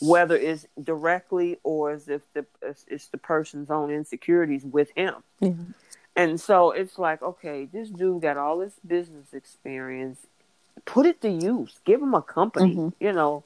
whether 0.03 0.37
it's 0.37 0.67
directly 0.83 1.59
or 1.63 1.93
as 1.93 2.09
if 2.09 2.21
the 2.35 2.45
it's 2.87 3.07
the 3.07 3.17
person's 3.17 3.71
own 3.71 3.91
insecurities 3.91 4.67
with 4.67 4.91
him. 4.95 5.15
Yeah. 5.41 5.53
And 6.15 6.39
so 6.39 6.73
it's 6.73 6.99
like, 6.99 7.23
okay, 7.23 7.65
this 7.65 7.89
dude 7.89 8.21
got 8.21 8.37
all 8.37 8.59
this 8.59 8.75
business 8.87 9.33
experience. 9.33 10.27
Put 10.85 11.07
it 11.07 11.23
to 11.23 11.31
use. 11.31 11.81
Give 11.87 12.03
him 12.03 12.13
a 12.13 12.21
company, 12.21 12.75
mm-hmm. 12.75 13.03
you 13.03 13.13
know. 13.15 13.45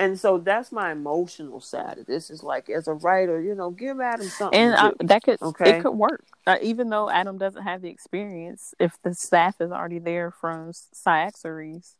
And 0.00 0.18
so 0.18 0.38
that's 0.38 0.72
my 0.72 0.92
emotional 0.92 1.60
side 1.60 1.98
of 1.98 2.06
this. 2.06 2.30
Is 2.30 2.42
like 2.42 2.70
as 2.70 2.88
a 2.88 2.94
writer, 2.94 3.40
you 3.40 3.54
know, 3.54 3.70
give 3.70 4.00
Adam 4.00 4.26
something. 4.26 4.58
And 4.58 4.74
I, 4.74 4.92
that 5.00 5.22
could 5.22 5.40
okay? 5.42 5.76
it 5.76 5.82
could 5.82 5.92
work, 5.92 6.24
uh, 6.46 6.56
even 6.62 6.88
though 6.88 7.10
Adam 7.10 7.36
doesn't 7.36 7.62
have 7.62 7.82
the 7.82 7.90
experience. 7.90 8.74
If 8.80 8.96
the 9.02 9.14
staff 9.14 9.60
is 9.60 9.70
already 9.70 9.98
there 9.98 10.30
from 10.30 10.72
Cyaxares, 10.72 11.96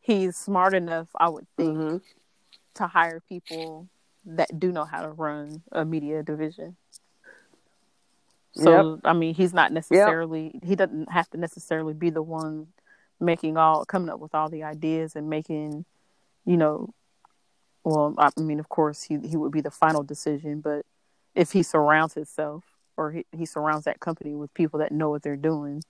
he's 0.00 0.36
smart 0.36 0.74
enough, 0.74 1.08
I 1.18 1.28
would 1.28 1.48
think, 1.56 1.76
mm-hmm. 1.76 1.96
to 2.74 2.86
hire 2.86 3.20
people 3.28 3.88
that 4.24 4.60
do 4.60 4.70
know 4.70 4.84
how 4.84 5.02
to 5.02 5.08
run 5.08 5.62
a 5.72 5.84
media 5.84 6.22
division. 6.22 6.76
So 8.54 8.92
yep. 8.92 9.00
I 9.04 9.12
mean, 9.12 9.34
he's 9.34 9.52
not 9.52 9.72
necessarily 9.72 10.52
yep. 10.54 10.64
he 10.64 10.76
doesn't 10.76 11.10
have 11.10 11.28
to 11.30 11.38
necessarily 11.38 11.94
be 11.94 12.10
the 12.10 12.22
one 12.22 12.68
making 13.18 13.56
all 13.56 13.84
coming 13.84 14.08
up 14.08 14.20
with 14.20 14.34
all 14.34 14.48
the 14.48 14.62
ideas 14.62 15.16
and 15.16 15.28
making, 15.28 15.84
you 16.44 16.56
know, 16.56 16.92
well, 17.84 18.14
I 18.18 18.30
mean, 18.40 18.60
of 18.60 18.68
course, 18.68 19.02
he 19.02 19.18
he 19.18 19.36
would 19.36 19.52
be 19.52 19.60
the 19.60 19.70
final 19.70 20.02
decision, 20.02 20.60
but 20.60 20.84
if 21.34 21.52
he 21.52 21.62
surrounds 21.62 22.14
himself 22.14 22.64
or 22.96 23.12
he, 23.12 23.26
he 23.32 23.46
surrounds 23.46 23.84
that 23.84 24.00
company 24.00 24.34
with 24.34 24.52
people 24.54 24.78
that 24.80 24.92
know 24.92 25.10
what 25.10 25.22
they're 25.22 25.36
doing, 25.36 25.82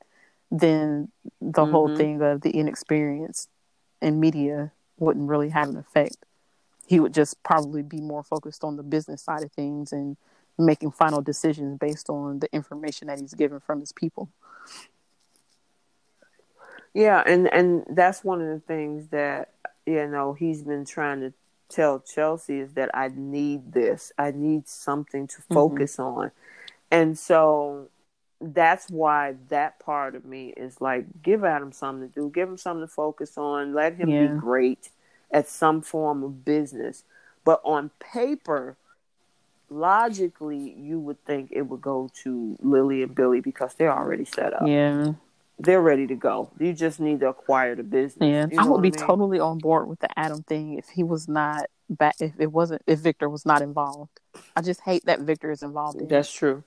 then 0.51 1.11
the 1.41 1.63
mm-hmm. 1.63 1.71
whole 1.71 1.97
thing 1.97 2.23
of 2.23 2.43
the 2.43 2.51
inexperience 2.51 3.49
in 4.01 4.21
media 4.21 4.73
wouldn't 4.99 5.29
really 5.29 5.51
have 5.51 5.69
an 5.69 5.77
effect. 5.77 6.17
He 6.87 7.01
would 7.01 7.15
just 7.15 7.43
probably 7.43 7.83
be 7.83 8.01
more 8.01 8.23
focused 8.23 8.65
on 8.65 8.77
the 8.77 8.83
business 8.83 9.23
side 9.23 9.43
of 9.43 9.53
things 9.53 9.93
and 9.93 10.17
making 10.59 10.93
final 10.93 11.21
decisions 11.21 11.79
based 11.79 12.09
on 12.09 12.41
the 12.41 12.53
information 12.53 13.09
that 13.09 13.19
he's 13.19 13.35
given 13.35 13.61
from 13.61 13.81
his 13.81 13.93
people. 13.93 14.29
Yeah, 16.95 17.23
and 17.25 17.53
and 17.53 17.85
that's 17.89 18.23
one 18.23 18.43
of 18.43 18.49
the 18.49 18.61
things 18.61 19.09
that 19.09 19.55
you 19.87 20.07
know 20.07 20.33
he's 20.33 20.63
been 20.63 20.85
trying 20.85 21.21
to 21.21 21.33
tell 21.69 22.01
Chelsea 22.01 22.61
is 22.61 22.75
that 22.75 22.91
I 22.95 23.11
need 23.15 23.73
this. 23.73 24.13
I 24.19 24.31
need 24.31 24.69
something 24.69 25.27
to 25.27 25.37
mm-hmm. 25.39 25.55
focus 25.55 25.97
mm-hmm. 25.97 26.21
on. 26.21 26.31
And 26.91 27.19
so 27.19 27.89
that's 28.41 28.91
why 28.91 29.37
that 29.49 29.79
part 29.79 30.15
of 30.15 30.25
me 30.25 30.53
is 30.57 30.81
like 30.81 31.07
give 31.23 31.45
Adam 31.45 31.73
something 31.73 32.09
to 32.09 32.15
do, 32.15 32.31
give 32.31 32.49
him 32.49 32.59
something 32.59 32.87
to 32.87 32.93
focus 32.93 33.39
on, 33.39 33.73
let 33.73 33.95
him 33.95 34.09
yeah. 34.09 34.27
be 34.27 34.39
great 34.39 34.91
at 35.31 35.49
some 35.49 35.81
form 35.81 36.23
of 36.23 36.45
business. 36.45 37.05
But 37.45 37.61
on 37.65 37.91
paper, 37.99 38.77
logically 39.71 40.75
you 40.79 41.01
would 41.01 41.25
think 41.25 41.51
it 41.51 41.63
would 41.63 41.81
go 41.81 42.11
to 42.23 42.57
Lily 42.61 43.03
and 43.03 43.15
Billy 43.15 43.41
because 43.41 43.75
they're 43.75 43.97
already 43.97 44.27
set 44.27 44.53
up. 44.53 44.67
Yeah. 44.67 45.15
They're 45.59 45.83
ready 45.83 46.07
to 46.09 46.15
go. 46.15 46.51
You 46.59 46.73
just 46.73 46.99
need 46.99 47.21
to 47.21 47.29
acquire 47.29 47.75
the 47.75 47.83
business. 47.83 48.29
Yeah. 48.29 48.47
You 48.51 48.57
know 48.57 48.63
I 48.63 48.67
would 48.67 48.83
be 48.83 48.89
I 48.89 48.97
mean? 48.97 49.07
totally 49.07 49.39
on 49.39 49.59
board 49.59 49.89
with 49.89 50.01
the 50.01 50.09
Adam 50.19 50.43
thing 50.43 50.79
if 50.79 50.89
he 50.89 51.05
was 51.05 51.29
not 51.29 51.67
back 51.89 52.17
if 52.21 52.33
it 52.39 52.51
wasn't 52.51 52.83
if 52.87 52.99
Victor 52.99 53.29
was 53.29 53.47
not 53.47 53.63
involved. 53.63 54.19
I 54.57 54.63
just 54.63 54.81
hate 54.81 55.05
that 55.07 55.21
Victor 55.21 55.51
is 55.51 55.63
involved 55.63 56.01
in 56.01 56.09
That's 56.09 56.33
true. 56.33 56.65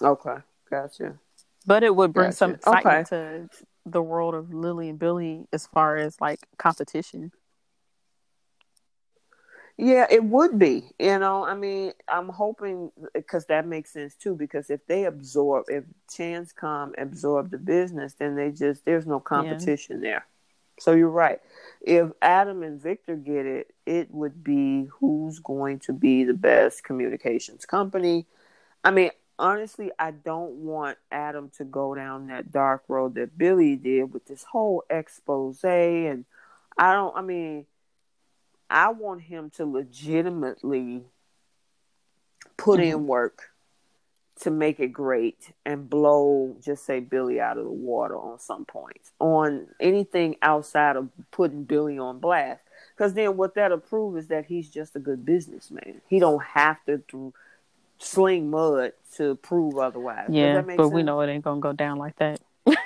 Okay. 0.00 0.36
Gotcha. 0.70 1.18
But 1.66 1.82
it 1.82 1.94
would 1.94 2.12
bring 2.12 2.26
gotcha. 2.26 2.36
some 2.36 2.54
excitement 2.54 3.12
okay. 3.12 3.46
to 3.58 3.66
the 3.86 4.02
world 4.02 4.34
of 4.34 4.52
Lily 4.52 4.88
and 4.88 4.98
Billy 4.98 5.46
as 5.52 5.66
far 5.66 5.96
as 5.96 6.20
like 6.20 6.40
competition. 6.58 7.32
Yeah, 9.78 10.06
it 10.10 10.24
would 10.24 10.58
be. 10.58 10.84
You 10.98 11.18
know, 11.18 11.44
I 11.44 11.54
mean, 11.54 11.92
I'm 12.08 12.30
hoping 12.30 12.90
eh, 12.98 13.08
because 13.14 13.46
that 13.46 13.66
makes 13.66 13.92
sense 13.92 14.14
too. 14.14 14.34
Because 14.34 14.70
if 14.70 14.86
they 14.86 15.04
absorb, 15.04 15.66
if 15.68 15.84
ChanceCom 16.10 16.92
absorb 16.96 17.50
the 17.50 17.58
business, 17.58 18.14
then 18.14 18.36
they 18.36 18.50
just 18.50 18.84
there's 18.84 19.06
no 19.06 19.20
competition 19.20 20.02
yeah. 20.02 20.10
there. 20.10 20.26
So 20.78 20.92
you're 20.92 21.08
right. 21.08 21.40
If 21.80 22.10
Adam 22.20 22.62
and 22.62 22.80
Victor 22.80 23.16
get 23.16 23.46
it, 23.46 23.74
it 23.86 24.10
would 24.10 24.42
be 24.44 24.88
who's 24.98 25.38
going 25.38 25.80
to 25.80 25.92
be 25.92 26.24
the 26.24 26.34
best 26.34 26.84
communications 26.84 27.64
company. 27.64 28.26
I 28.84 28.90
mean, 28.90 29.10
honestly, 29.38 29.90
I 29.98 30.10
don't 30.10 30.52
want 30.52 30.98
Adam 31.10 31.50
to 31.56 31.64
go 31.64 31.94
down 31.94 32.28
that 32.28 32.50
dark 32.50 32.84
road 32.88 33.14
that 33.14 33.36
Billy 33.36 33.76
did 33.76 34.12
with 34.12 34.26
this 34.26 34.44
whole 34.44 34.84
expose 34.90 35.64
and 35.64 36.24
I 36.78 36.92
don't 36.92 37.16
I 37.16 37.22
mean 37.22 37.66
I 38.68 38.90
want 38.90 39.22
him 39.22 39.50
to 39.56 39.64
legitimately 39.64 41.04
put 42.56 42.80
mm-hmm. 42.80 42.90
in 42.90 43.06
work 43.06 43.50
to 44.40 44.50
make 44.50 44.80
it 44.80 44.88
great 44.88 45.52
and 45.64 45.88
blow 45.88 46.56
just 46.62 46.84
say 46.84 47.00
Billy 47.00 47.40
out 47.40 47.56
of 47.56 47.64
the 47.64 47.70
water 47.70 48.18
on 48.18 48.38
some 48.38 48.66
points 48.66 49.12
on 49.18 49.66
anything 49.80 50.36
outside 50.42 50.96
of 50.96 51.08
putting 51.30 51.64
Billy 51.64 51.98
on 51.98 52.18
blast. 52.18 52.62
Because 52.94 53.14
then 53.14 53.36
what 53.36 53.54
that'll 53.54 53.78
prove 53.78 54.16
is 54.16 54.28
that 54.28 54.46
he's 54.46 54.68
just 54.68 54.96
a 54.96 54.98
good 54.98 55.24
businessman. 55.24 56.02
He 56.08 56.18
don't 56.18 56.42
have 56.42 56.84
to 56.86 56.98
th- 57.10 57.32
sling 57.98 58.50
mud 58.50 58.92
to 59.16 59.36
prove 59.36 59.78
otherwise. 59.78 60.28
Yeah 60.30 60.60
but 60.60 60.76
sense? 60.76 60.92
we 60.92 61.02
know 61.02 61.20
it 61.20 61.30
ain't 61.30 61.44
gonna 61.44 61.60
go 61.60 61.72
down 61.72 61.98
like 61.98 62.16
that. 62.16 62.40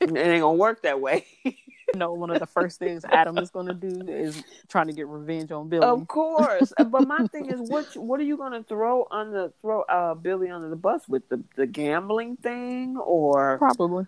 It 0.00 0.16
ain't 0.16 0.40
gonna 0.40 0.54
work 0.54 0.80
that 0.82 0.98
way 0.98 1.26
know 1.96 2.12
one 2.12 2.30
of 2.30 2.38
the 2.38 2.46
first 2.46 2.78
things 2.78 3.04
Adam 3.04 3.38
is 3.38 3.50
going 3.50 3.66
to 3.66 3.74
do 3.74 4.10
is 4.10 4.42
trying 4.68 4.86
to 4.86 4.92
get 4.92 5.06
revenge 5.06 5.50
on 5.52 5.68
Billy. 5.68 5.84
Of 5.84 6.06
course, 6.08 6.72
but 6.78 7.06
my 7.06 7.26
thing 7.28 7.46
is, 7.46 7.68
what 7.70 7.96
what 7.96 8.20
are 8.20 8.24
you 8.24 8.36
going 8.36 8.52
to 8.52 8.62
throw 8.62 9.06
on 9.10 9.30
the 9.32 9.52
throw 9.60 9.82
uh, 9.82 10.14
Billy 10.14 10.50
under 10.50 10.68
the 10.68 10.76
bus 10.76 11.08
with 11.08 11.28
the 11.28 11.42
the 11.56 11.66
gambling 11.66 12.36
thing 12.36 12.96
or 12.96 13.58
probably, 13.58 14.06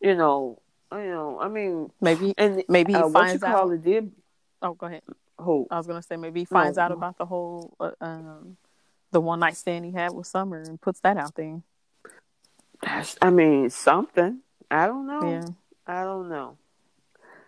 you 0.00 0.14
know, 0.14 0.60
you 0.92 0.98
know, 0.98 1.38
I 1.40 1.48
mean, 1.48 1.90
maybe 2.00 2.34
and 2.38 2.64
maybe 2.68 2.92
he 2.92 2.98
uh, 2.98 3.08
finds 3.08 3.42
what 3.42 3.48
you 3.48 3.54
out. 3.54 3.60
Call 3.60 3.70
it 3.72 3.82
did 3.82 4.12
oh, 4.64 4.74
go 4.74 4.86
ahead. 4.86 5.02
Who 5.38 5.66
I 5.70 5.76
was 5.76 5.86
going 5.86 6.00
to 6.00 6.06
say 6.06 6.16
maybe 6.16 6.40
he 6.40 6.46
finds 6.46 6.76
no. 6.76 6.84
out 6.84 6.92
about 6.92 7.18
the 7.18 7.26
whole 7.26 7.76
uh, 7.78 7.90
um, 8.00 8.56
the 9.10 9.20
one 9.20 9.40
night 9.40 9.56
stand 9.56 9.84
he 9.84 9.92
had 9.92 10.12
with 10.12 10.26
Summer 10.26 10.60
and 10.60 10.80
puts 10.80 11.00
that 11.00 11.16
out 11.16 11.34
there. 11.34 11.60
I 13.22 13.30
mean, 13.30 13.70
something. 13.70 14.40
I 14.70 14.86
don't 14.86 15.06
know. 15.06 15.30
Yeah. 15.30 15.46
I 15.86 16.04
don't 16.04 16.28
know. 16.28 16.56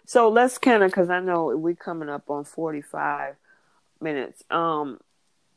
So 0.07 0.29
let's 0.29 0.57
kind 0.57 0.85
of, 0.85 0.91
because 0.91 1.11
I 1.11 1.19
know 1.19 1.57
we're 1.57 1.75
coming 1.75 2.09
up 2.09 2.31
on 2.31 2.45
45 2.45 3.35
minutes, 4.01 4.45
um, 4.51 5.01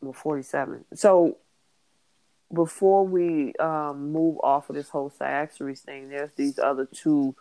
well, 0.02 0.14
47. 0.14 0.86
So 0.96 1.38
before 2.52 3.06
we 3.06 3.54
um, 3.56 4.12
move 4.12 4.40
off 4.42 4.70
of 4.70 4.76
this 4.76 4.90
whole 4.90 5.12
Cyaxares 5.12 5.82
thing, 5.82 6.10
there's 6.10 6.32
these 6.36 6.58
other 6.58 6.86
two 6.86 7.36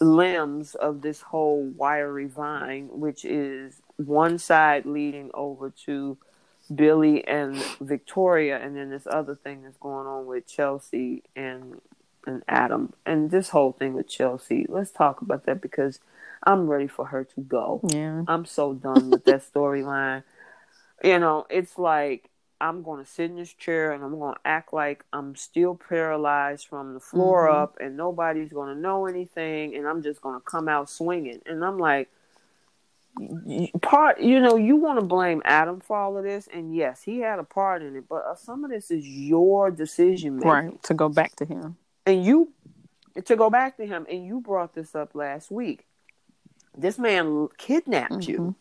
limbs 0.00 0.74
of 0.74 1.02
this 1.02 1.20
whole 1.20 1.64
wiry 1.64 2.26
vine, 2.26 2.88
which 2.90 3.26
is 3.26 3.82
one 3.96 4.38
side 4.38 4.86
leading 4.86 5.30
over 5.34 5.68
to 5.84 6.16
Billy 6.74 7.26
and 7.28 7.56
Victoria, 7.80 8.58
and 8.58 8.74
then 8.74 8.88
this 8.88 9.06
other 9.06 9.34
thing 9.34 9.62
that's 9.62 9.76
going 9.76 10.06
on 10.06 10.24
with 10.24 10.46
Chelsea 10.46 11.22
and 11.36 11.82
and 12.26 12.42
Adam 12.48 12.92
and 13.06 13.30
this 13.30 13.50
whole 13.50 13.72
thing 13.72 13.94
with 13.94 14.08
Chelsea. 14.08 14.66
Let's 14.68 14.90
talk 14.90 15.20
about 15.22 15.46
that 15.46 15.60
because 15.60 16.00
I'm 16.42 16.68
ready 16.68 16.86
for 16.86 17.06
her 17.06 17.24
to 17.24 17.40
go. 17.40 17.80
Yeah. 17.88 18.22
I'm 18.28 18.44
so 18.44 18.74
done 18.74 19.10
with 19.10 19.24
that 19.24 19.42
storyline. 19.52 20.22
You 21.02 21.18
know, 21.18 21.46
it's 21.48 21.78
like 21.78 22.30
I'm 22.60 22.82
going 22.82 23.04
to 23.04 23.10
sit 23.10 23.30
in 23.30 23.36
this 23.36 23.52
chair 23.52 23.92
and 23.92 24.02
I'm 24.02 24.18
going 24.18 24.34
to 24.34 24.40
act 24.44 24.72
like 24.72 25.04
I'm 25.12 25.36
still 25.36 25.74
paralyzed 25.74 26.66
from 26.66 26.94
the 26.94 27.00
floor 27.00 27.46
mm-hmm. 27.46 27.62
up 27.62 27.78
and 27.80 27.96
nobody's 27.96 28.52
going 28.52 28.74
to 28.74 28.80
know 28.80 29.06
anything 29.06 29.76
and 29.76 29.86
I'm 29.86 30.02
just 30.02 30.20
going 30.20 30.38
to 30.38 30.44
come 30.44 30.68
out 30.68 30.90
swinging. 30.90 31.40
And 31.46 31.64
I'm 31.64 31.78
like, 31.78 32.08
part 33.82 34.20
you 34.20 34.38
know 34.38 34.56
you 34.56 34.76
want 34.76 34.98
to 34.98 35.04
blame 35.04 35.42
adam 35.44 35.80
for 35.80 35.96
all 35.96 36.16
of 36.16 36.22
this 36.22 36.48
and 36.52 36.74
yes 36.74 37.02
he 37.02 37.18
had 37.18 37.40
a 37.40 37.44
part 37.44 37.82
in 37.82 37.96
it 37.96 38.04
but 38.08 38.38
some 38.38 38.64
of 38.64 38.70
this 38.70 38.92
is 38.92 39.04
your 39.04 39.70
decision 39.70 40.36
making 40.36 40.48
right 40.48 40.82
to 40.82 40.94
go 40.94 41.08
back 41.08 41.34
to 41.34 41.44
him 41.44 41.76
and 42.08 42.24
you 42.24 42.52
to 43.24 43.36
go 43.36 43.50
back 43.50 43.76
to 43.76 43.86
him 43.86 44.06
and 44.10 44.24
you 44.26 44.40
brought 44.40 44.74
this 44.74 44.94
up 44.94 45.14
last 45.14 45.50
week 45.50 45.86
this 46.76 46.98
man 46.98 47.48
kidnapped 47.58 48.12
mm-hmm. 48.12 48.30
you 48.30 48.54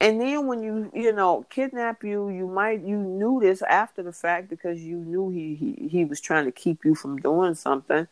and 0.00 0.20
then 0.20 0.46
when 0.46 0.62
you 0.62 0.90
you 0.94 1.12
know 1.12 1.46
kidnap 1.50 2.02
you 2.02 2.28
you 2.30 2.46
might 2.46 2.82
you 2.82 2.96
knew 2.96 3.38
this 3.40 3.62
after 3.62 4.02
the 4.02 4.12
fact 4.12 4.48
because 4.48 4.80
you 4.80 4.96
knew 4.96 5.30
he 5.30 5.54
he, 5.54 5.88
he 5.88 6.04
was 6.04 6.20
trying 6.20 6.46
to 6.46 6.52
keep 6.52 6.84
you 6.84 6.94
from 6.94 7.18
doing 7.18 7.54
something 7.54 8.08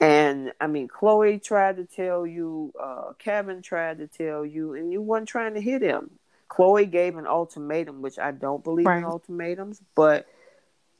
and 0.00 0.52
i 0.60 0.66
mean 0.66 0.88
chloe 0.88 1.38
tried 1.38 1.76
to 1.76 1.84
tell 1.84 2.26
you 2.26 2.72
uh, 2.80 3.12
kevin 3.18 3.60
tried 3.60 3.98
to 3.98 4.06
tell 4.06 4.44
you 4.44 4.74
and 4.74 4.90
you 4.92 5.02
weren't 5.02 5.28
trying 5.28 5.54
to 5.54 5.60
hit 5.60 5.82
him 5.82 6.10
chloe 6.48 6.86
gave 6.86 7.16
an 7.16 7.26
ultimatum 7.26 8.00
which 8.00 8.18
i 8.18 8.30
don't 8.30 8.64
believe 8.64 8.86
right. 8.86 8.98
in 8.98 9.04
ultimatums 9.04 9.82
but 9.94 10.26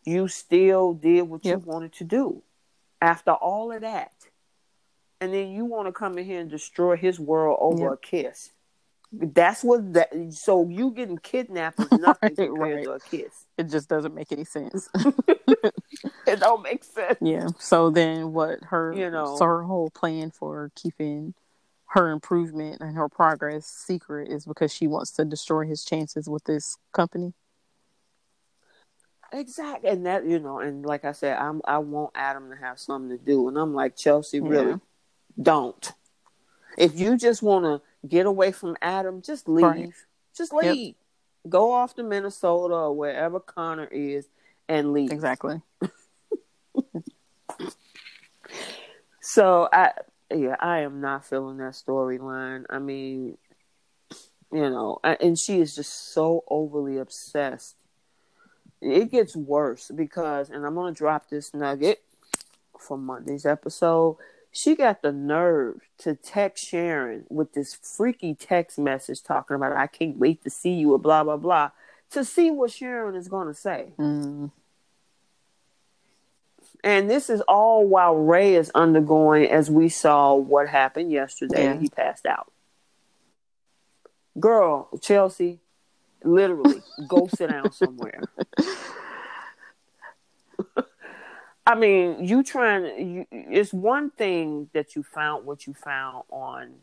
you 0.04 0.28
still 0.28 0.94
did 0.94 1.22
what 1.22 1.44
Yep. 1.44 1.60
you 1.60 1.64
wanted 1.66 1.92
to 1.94 2.04
do 2.04 2.42
after 3.00 3.32
all 3.32 3.72
of 3.72 3.80
that. 3.82 4.12
And 5.20 5.32
then 5.32 5.48
you 5.50 5.64
want 5.64 5.86
to 5.88 5.92
come 5.92 6.18
in 6.18 6.24
here 6.24 6.40
and 6.40 6.50
destroy 6.50 6.96
his 6.96 7.18
world 7.18 7.58
over 7.60 7.84
Yep. 7.84 7.92
a 7.92 7.96
kiss. 7.96 8.50
That's 9.12 9.62
what 9.62 9.92
that 9.94 10.10
so 10.32 10.68
you 10.68 10.90
getting 10.90 11.18
kidnapped 11.18 11.78
is 11.80 11.92
nothing 12.00 12.34
Right, 12.36 12.36
compared 12.36 12.74
right. 12.76 12.84
to 12.84 12.92
a 12.92 13.00
kiss. 13.00 13.46
It 13.56 13.64
just 13.70 13.88
doesn't 13.88 14.14
make 14.14 14.32
any 14.32 14.44
sense. 14.44 14.88
It 16.26 16.40
don't 16.40 16.62
make 16.62 16.82
sense. 16.84 17.18
yeah. 17.20 17.48
So 17.58 17.90
then 17.90 18.32
what 18.32 18.58
her 18.64 18.92
You 18.94 19.10
know. 19.10 19.36
so 19.38 19.44
her 19.44 19.62
whole 19.62 19.90
plan 19.90 20.30
for 20.30 20.70
keeping 20.74 21.34
her 21.88 22.10
improvement 22.10 22.80
and 22.80 22.96
her 22.96 23.08
progress 23.08 23.66
secret 23.66 24.28
is 24.30 24.46
because 24.46 24.72
she 24.72 24.86
wants 24.86 25.10
to 25.12 25.24
destroy 25.24 25.66
his 25.66 25.84
chances 25.84 26.28
with 26.28 26.44
this 26.44 26.76
company. 26.92 27.34
Exactly. 29.34 29.90
And 29.90 30.06
that, 30.06 30.24
you 30.24 30.38
know, 30.38 30.60
and 30.60 30.86
like 30.86 31.04
I 31.04 31.12
said, 31.12 31.36
I'm 31.36 31.60
I 31.64 31.78
want 31.78 32.12
Adam 32.14 32.50
to 32.50 32.56
have 32.56 32.78
something 32.78 33.10
to 33.18 33.22
do. 33.22 33.48
And 33.48 33.58
I'm 33.58 33.74
like, 33.74 33.96
Chelsea, 33.96 34.40
really, 34.40 34.70
Yeah. 34.70 34.76
don't. 35.42 35.92
If 36.78 36.98
you 36.98 37.16
just 37.16 37.42
want 37.42 37.64
to 37.64 38.08
get 38.08 38.26
away 38.26 38.52
from 38.52 38.76
Adam, 38.80 39.22
just 39.22 39.48
leave. 39.48 39.64
Right. 39.64 39.90
Just 40.36 40.52
Yep. 40.52 40.62
leave. 40.76 40.94
Go 41.48 41.72
off 41.72 41.94
to 41.96 42.02
Minnesota 42.04 42.74
or 42.74 42.92
wherever 42.96 43.40
Connor 43.40 43.86
is 43.86 44.28
and 44.68 44.92
leave. 44.92 45.10
Exactly. 45.10 45.60
So 49.20 49.68
I 49.72 49.92
yeah, 50.30 50.56
I 50.60 50.80
am 50.80 51.00
not 51.00 51.24
feeling 51.24 51.56
that 51.56 51.72
storyline. 51.72 52.64
I 52.68 52.78
mean, 52.78 53.38
you 54.52 54.70
know, 54.70 54.98
and 55.02 55.38
she 55.38 55.60
is 55.60 55.74
just 55.74 56.12
so 56.12 56.44
overly 56.46 56.98
obsessed. 56.98 57.76
It 58.84 59.10
gets 59.10 59.34
worse 59.34 59.90
because, 59.94 60.50
and 60.50 60.66
I'm 60.66 60.74
gonna 60.74 60.92
drop 60.92 61.30
this 61.30 61.54
nugget 61.54 62.02
for 62.78 62.98
Monday's 62.98 63.46
episode. 63.46 64.18
She 64.52 64.76
got 64.76 65.02
the 65.02 65.10
nerve 65.10 65.80
to 65.98 66.14
text 66.14 66.66
Sharon 66.66 67.24
with 67.28 67.54
this 67.54 67.74
freaky 67.74 68.34
text 68.34 68.78
message 68.78 69.22
talking 69.22 69.56
about 69.56 69.72
I 69.72 69.86
can't 69.86 70.18
wait 70.18 70.44
to 70.44 70.50
see 70.50 70.74
you 70.74 70.92
or 70.92 70.98
blah 70.98 71.24
blah 71.24 71.38
blah 71.38 71.70
to 72.10 72.24
see 72.24 72.50
what 72.50 72.70
Sharon 72.70 73.16
is 73.16 73.28
gonna 73.28 73.54
say. 73.54 73.92
Mm. 73.98 74.50
And 76.84 77.10
this 77.10 77.30
is 77.30 77.40
all 77.42 77.86
while 77.86 78.14
Rey 78.14 78.54
is 78.54 78.70
undergoing, 78.74 79.46
as 79.46 79.70
we 79.70 79.88
saw 79.88 80.34
what 80.34 80.68
happened 80.68 81.10
yesterday. 81.10 81.64
Yeah. 81.64 81.78
He 81.78 81.88
passed 81.88 82.26
out. 82.26 82.52
Girl, 84.38 84.90
Chelsea, 85.00 85.60
literally, 86.24 86.82
go 87.06 87.28
sit 87.28 87.48
down 87.48 87.72
somewhere. 87.72 88.22
I 91.66 91.74
mean, 91.74 92.24
you 92.24 92.42
trying 92.42 93.16
you, 93.16 93.26
it's 93.30 93.72
one 93.72 94.10
thing 94.10 94.68
that 94.74 94.96
you 94.96 95.02
found 95.02 95.46
what 95.46 95.66
you 95.66 95.74
found 95.74 96.24
on 96.30 96.74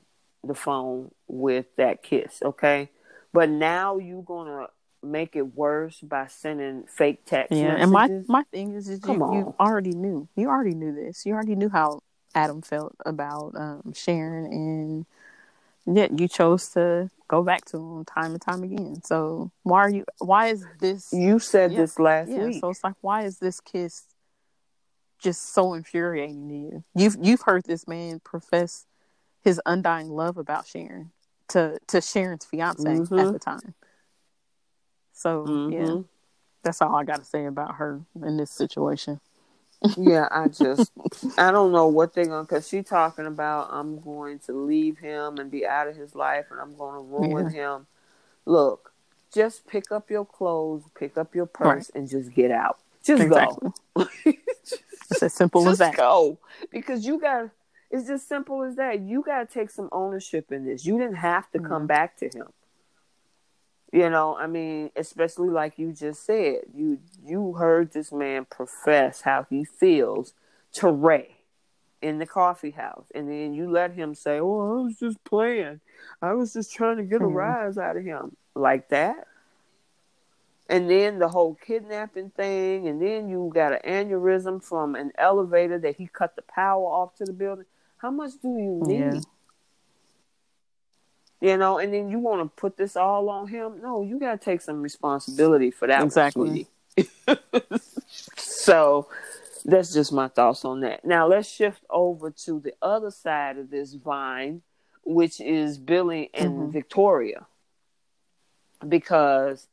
the 0.44 0.56
phone 0.56 1.12
with 1.28 1.76
that 1.76 2.02
kiss, 2.02 2.42
okay? 2.44 2.90
But 3.32 3.50
now 3.50 3.98
you're 3.98 4.24
to 4.48 4.68
make 5.04 5.36
it 5.36 5.56
worse 5.56 6.00
by 6.02 6.28
sending 6.28 6.84
fake 6.88 7.26
text 7.26 7.52
Yeah, 7.52 7.76
messages. 7.76 8.26
and 8.28 8.28
my 8.28 8.40
my 8.40 8.44
thing 8.52 8.74
is, 8.74 8.90
is 8.90 9.06
you, 9.06 9.14
you 9.14 9.56
already 9.60 9.94
knew. 9.94 10.28
You 10.36 10.50
already 10.50 10.74
knew 10.74 10.94
this. 10.94 11.26
You 11.26 11.34
already 11.34 11.56
knew 11.56 11.70
how 11.70 12.02
Adam 12.34 12.62
felt 12.62 12.96
about 13.06 13.54
um, 13.56 13.94
Sharon, 13.94 14.46
and 14.46 15.06
yet 15.86 16.20
you 16.20 16.28
chose 16.28 16.70
to 16.70 17.10
go 17.28 17.44
back 17.44 17.66
to 17.66 17.78
him 17.78 18.06
time 18.06 18.32
and 18.34 18.42
time 18.42 18.64
again. 18.64 19.02
So 19.04 19.52
why 19.64 19.80
are 19.80 19.90
you? 19.90 20.06
Why 20.20 20.48
is 20.48 20.66
this? 20.80 21.10
You 21.12 21.40
said 21.40 21.72
Yeah, 21.72 21.78
this 21.78 22.00
last 22.00 22.30
yeah, 22.30 22.46
week. 22.46 22.60
so 22.62 22.70
it's 22.70 22.84
like, 22.84 22.96
why 23.02 23.24
is 23.24 23.40
this 23.40 23.60
kiss 23.60 24.04
just 25.20 25.54
so 25.54 25.74
infuriating 25.74 26.48
to 26.50 26.56
you? 26.56 26.84
You've 26.96 27.18
you've 27.22 27.42
heard 27.42 27.64
this 27.66 27.88
man 27.88 28.20
profess 28.24 28.86
his 29.44 29.60
undying 29.66 30.10
love 30.10 30.38
about 30.38 30.68
Sharon 30.68 31.12
to 31.50 31.80
to 31.88 32.02
Sharon's 32.02 32.46
fiance 32.46 32.90
at 32.90 32.98
Mhm. 32.98 33.34
the 33.34 33.40
time. 33.40 33.74
So 35.14 35.46
yeah, 35.70 35.80
Mhm. 35.82 36.06
that's 36.64 36.82
all 36.82 36.96
I 36.96 37.04
got 37.04 37.18
to 37.20 37.26
say 37.26 37.46
about 37.46 37.76
her 37.76 38.02
in 38.24 38.38
this 38.38 38.52
situation. 38.52 39.20
Yeah, 39.98 40.28
I 40.32 40.48
just 40.48 40.92
I 41.38 41.52
don't 41.52 41.72
know 41.72 41.88
what 41.88 42.14
they're 42.14 42.26
gonna 42.26 42.44
because 42.44 42.68
she 42.68 42.84
talking 42.84 43.26
about 43.26 43.70
I'm 43.72 44.00
going 44.02 44.40
to 44.40 44.54
leave 44.54 44.98
him 45.00 45.38
and 45.38 45.50
be 45.52 45.66
out 45.66 45.88
of 45.88 45.96
his 45.96 46.16
life 46.16 46.46
and 46.52 46.60
I'm 46.60 46.76
going 46.76 46.96
to 46.96 47.02
ruin 47.02 47.50
him. 47.52 47.88
Look, 48.46 48.92
just 49.34 49.68
pick 49.68 49.92
up 49.92 50.10
your 50.10 50.26
clothes, 50.26 50.84
pick 50.96 51.18
up 51.18 51.36
your 51.36 51.46
purse, 51.46 51.90
and 51.94 52.10
just 52.10 52.34
get 52.34 52.52
out. 52.52 52.78
Just 53.04 53.24
Exactly. 53.24 53.72
go. 53.96 54.06
It's 54.26 55.24
as 55.24 55.34
simple 55.34 55.68
as 55.68 55.78
that. 55.80 55.96
go 55.98 56.38
because 56.72 57.06
you 57.06 57.20
got. 57.20 57.50
It's 57.90 58.08
just 58.08 58.30
simple 58.30 58.64
as 58.64 58.78
that. 58.78 59.02
You 59.02 59.22
got 59.22 59.48
to 59.48 59.54
take 59.54 59.70
some 59.70 59.90
ownership 59.92 60.52
in 60.52 60.66
this. 60.66 60.86
You 60.86 60.98
didn't 60.98 61.16
have 61.18 61.52
to 61.52 61.60
come 61.60 61.84
Mhm. 61.84 61.88
back 61.88 62.16
to 62.18 62.30
him. 62.30 62.48
You 63.92 64.10
know, 64.10 64.38
I 64.38 64.48
mean, 64.48 64.90
especially 64.96 65.50
like 65.50 65.78
you 65.78 65.92
just 65.92 66.26
said, 66.26 66.62
you 66.74 67.00
you 67.26 67.54
heard 67.54 67.92
this 67.92 68.12
man 68.12 68.46
profess 68.46 69.22
how 69.22 69.46
he 69.50 69.66
feels 69.66 70.34
to 70.74 70.90
Rey 70.92 71.36
in 72.02 72.18
the 72.18 72.26
coffee 72.26 72.72
house, 72.72 73.06
and 73.14 73.30
then 73.30 73.54
you 73.54 73.70
let 73.70 73.92
him 73.94 74.16
say, 74.16 74.40
"Oh, 74.40 74.80
I 74.80 74.82
was 74.84 74.98
just 74.98 75.24
playing. 75.26 75.82
I 76.22 76.34
was 76.34 76.54
just 76.54 76.74
trying 76.74 76.98
to 76.98 77.04
get 77.04 77.22
a 77.22 77.26
Mhm. 77.26 77.34
rise 77.34 77.78
out 77.78 77.98
of 77.98 78.04
him," 78.04 78.38
like 78.56 78.88
that. 78.90 79.28
And 80.70 80.90
then 80.90 81.20
the 81.20 81.28
whole 81.28 81.56
kidnapping 81.56 82.30
thing, 82.30 82.88
and 82.88 83.02
then 83.02 83.28
you 83.28 83.52
got 83.54 83.74
an 83.74 83.80
aneurysm 84.08 84.64
from 84.64 84.96
an 84.96 85.12
elevator 85.18 85.78
that 85.80 85.98
he 85.98 86.08
cut 86.08 86.38
the 86.38 86.44
power 86.44 86.86
off 86.86 87.14
to 87.16 87.26
the 87.26 87.34
building. 87.34 87.66
How 87.98 88.10
much 88.10 88.32
do 88.42 88.48
you 88.48 88.82
need? 88.88 88.98
Yeah. 88.98 89.20
You 91.42 91.58
know, 91.58 91.80
and 91.80 91.92
then 91.92 92.10
you 92.10 92.20
want 92.20 92.42
to 92.44 92.56
put 92.56 92.78
this 92.78 92.96
all 92.96 93.28
on 93.30 93.48
him. 93.48 93.82
No, 93.82 94.04
you 94.04 94.20
got 94.20 94.40
to 94.40 94.46
take 94.46 94.62
some 94.62 94.82
responsibility 94.82 95.72
for 95.72 95.88
that, 95.88 96.04
Exactly. 96.04 96.68
sweetie. 96.96 97.10
so 98.36 99.08
that's 99.66 99.92
just 99.92 100.14
my 100.14 100.28
thoughts 100.28 100.64
on 100.66 100.82
that. 100.82 101.04
Now 101.04 101.28
let's 101.28 101.50
shift 101.50 101.84
over 101.90 102.30
to 102.46 102.60
the 102.60 102.74
other 102.82 103.10
side 103.10 103.58
of 103.58 103.72
this 103.72 103.96
vine, 103.96 104.62
which 105.04 105.42
is 105.42 105.80
Billy 105.80 106.30
and 106.34 106.70
Mhm. 106.70 106.72
Victoria, 106.72 107.48
because 108.88 109.68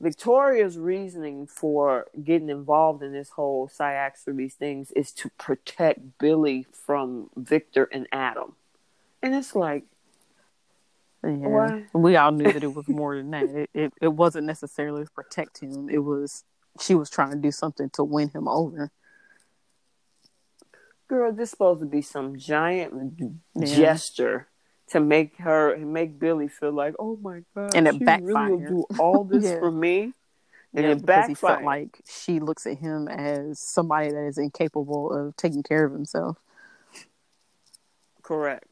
Victoria's 0.00 0.78
reasoning 0.78 1.46
for 1.46 2.06
getting 2.24 2.48
involved 2.48 3.02
in 3.02 3.12
this 3.12 3.30
whole 3.30 3.68
for 3.68 4.32
these 4.32 4.54
things 4.54 4.90
is 4.92 5.12
to 5.12 5.28
protect 5.38 6.18
Billy 6.18 6.66
from 6.72 7.30
Victor 7.36 7.88
and 7.92 8.08
Adam. 8.10 8.56
And 9.22 9.34
it's 9.34 9.54
like, 9.54 9.84
Yeah. 11.22 11.80
We 11.92 12.16
all 12.16 12.32
knew 12.32 12.52
that 12.52 12.64
it 12.64 12.74
was 12.74 12.88
more 12.88 13.16
than 13.16 13.30
that. 13.32 13.44
It, 13.44 13.70
it 13.74 13.92
it 14.00 14.08
wasn't 14.08 14.46
necessarily 14.46 15.04
to 15.04 15.10
protect 15.10 15.60
him. 15.60 15.88
It 15.90 15.98
was 15.98 16.44
she 16.80 16.94
was 16.94 17.10
trying 17.10 17.32
to 17.32 17.38
do 17.38 17.50
something 17.50 17.90
to 17.90 18.04
win 18.04 18.28
him 18.30 18.48
over. 18.48 18.90
girl, 21.08 21.32
this 21.32 21.50
supposed 21.50 21.80
to 21.80 21.86
be 21.86 22.02
some 22.02 22.38
giant 22.38 23.14
Yeah. 23.54 23.64
gesture 23.66 24.46
to 24.88 25.00
make 25.00 25.36
her 25.38 25.76
make 25.76 26.18
Billy 26.18 26.48
feel 26.48 26.72
like, 26.72 26.94
oh 26.98 27.18
my 27.20 27.42
god, 27.54 27.74
And 27.74 27.86
it 27.88 27.94
she 27.98 28.04
really 28.22 28.58
do 28.62 28.84
all 28.98 29.24
this 29.24 29.44
Yeah. 29.50 29.58
for 29.58 29.70
me, 29.70 30.14
and 30.74 30.86
Yeah, 30.86 30.90
it 30.92 31.00
because 31.02 31.26
he 31.26 31.34
felt 31.34 31.62
backfired. 31.62 31.64
like 31.64 32.00
she 32.08 32.38
looks 32.40 32.64
at 32.66 32.78
him 32.78 33.08
as 33.08 33.58
somebody 33.60 34.10
that 34.10 34.24
is 34.26 34.38
incapable 34.38 35.12
of 35.12 35.36
taking 35.36 35.62
care 35.64 35.84
of 35.84 35.92
himself. 35.92 36.38
Correct. 38.22 38.64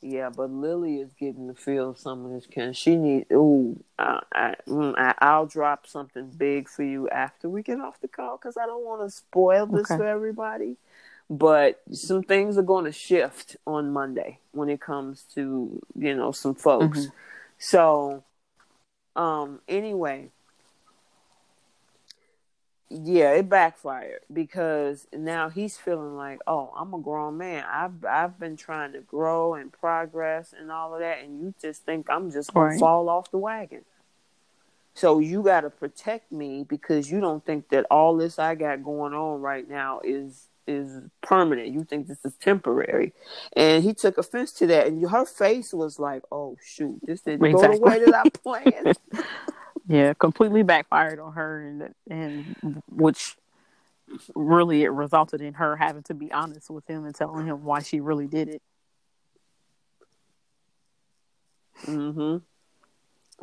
Yeah, 0.00 0.30
but 0.30 0.50
Lily 0.50 0.96
is 1.00 1.12
getting 1.14 1.48
to 1.48 1.54
feel 1.54 1.94
some 1.94 2.24
of 2.24 2.30
this. 2.30 2.46
Can 2.46 2.72
she 2.72 2.96
need? 2.96 3.26
Ooh, 3.32 3.82
I, 3.98 4.20
I, 4.32 4.54
mm, 4.68 4.94
I, 4.96 5.14
I'll 5.18 5.46
drop 5.46 5.86
something 5.86 6.30
big 6.30 6.68
for 6.68 6.84
you 6.84 7.08
after 7.08 7.48
we 7.48 7.62
get 7.62 7.80
off 7.80 8.00
the 8.00 8.08
call 8.08 8.36
because 8.36 8.56
I 8.56 8.66
don't 8.66 8.84
want 8.84 9.02
to 9.02 9.10
spoil 9.10 9.66
this 9.66 9.86
Okay. 9.90 9.96
for 9.96 10.06
everybody. 10.06 10.76
But 11.28 11.82
some 11.92 12.22
things 12.22 12.56
are 12.56 12.62
going 12.62 12.84
to 12.86 12.92
shift 12.92 13.56
on 13.66 13.92
Monday 13.92 14.38
when 14.52 14.68
it 14.68 14.80
comes 14.80 15.24
to 15.34 15.82
you 15.98 16.14
know 16.14 16.32
some 16.32 16.54
folks. 16.54 17.06
Mhm. 17.06 17.12
So, 17.58 18.24
um, 19.16 19.60
anyway, 19.68 20.30
yeah, 22.90 23.32
it 23.32 23.48
backfired 23.48 24.20
because 24.32 25.06
now 25.12 25.48
he's 25.50 25.76
feeling 25.76 26.16
like, 26.16 26.40
oh, 26.46 26.72
I'm 26.76 26.94
a 26.94 26.98
grown 26.98 27.36
man. 27.38 27.64
I've 27.70 28.04
I've 28.04 28.38
been 28.40 28.56
trying 28.56 28.92
to 28.92 29.00
grow 29.00 29.54
and 29.54 29.72
progress 29.72 30.54
and 30.58 30.70
all 30.72 30.94
of 30.94 31.00
that, 31.00 31.22
and 31.22 31.40
you 31.40 31.54
just 31.60 31.84
think 31.84 32.08
I'm 32.10 32.30
just 32.30 32.54
gonna 32.54 32.70
Right. 32.70 32.78
fall 32.78 33.08
off 33.08 33.30
the 33.30 33.38
wagon. 33.38 33.84
So 34.94 35.20
you 35.20 35.42
got 35.42 35.60
to 35.62 35.70
protect 35.70 36.32
me 36.32 36.64
because 36.68 37.10
you 37.10 37.20
don't 37.20 37.44
think 37.44 37.68
that 37.70 37.86
all 37.90 38.16
this 38.16 38.38
I 38.38 38.54
got 38.56 38.82
going 38.82 39.14
on 39.14 39.40
right 39.40 39.68
now 39.68 40.00
is 40.04 40.48
is 40.66 41.02
permanent. 41.22 41.68
You 41.72 41.84
think 41.84 42.08
this 42.08 42.24
is 42.24 42.34
temporary, 42.36 43.12
and 43.56 43.84
he 43.84 43.94
took 43.94 44.18
offense 44.18 44.52
to 44.54 44.66
that. 44.68 44.86
And 44.88 45.08
her 45.10 45.24
face 45.26 45.72
was 45.74 45.98
like, 45.98 46.22
"Oh 46.32 46.56
shoot, 46.62 47.00
this 47.06 47.22
didn't 47.22 47.50
go 47.50 47.68
the 47.68 47.76
Exactly. 47.76 47.80
way 47.80 48.00
that 48.00 48.14
I 48.14 48.24
planned." 48.26 48.98
Yeah, 49.88 50.12
completely 50.14 50.62
backfired 50.62 51.18
on 51.18 51.32
her, 51.32 51.62
and 51.66 51.94
and 52.10 52.82
which 52.90 53.36
really 54.34 54.84
it 54.84 54.90
resulted 54.90 55.40
in 55.40 55.54
her 55.54 55.76
having 55.76 56.02
to 56.04 56.14
be 56.14 56.30
honest 56.32 56.70
with 56.70 56.86
him 56.86 57.04
and 57.04 57.14
telling 57.14 57.46
him 57.46 57.64
why 57.64 57.80
she 57.80 58.00
really 58.00 58.26
did 58.26 58.48
it. 58.48 58.62
Mhm. 61.86 62.42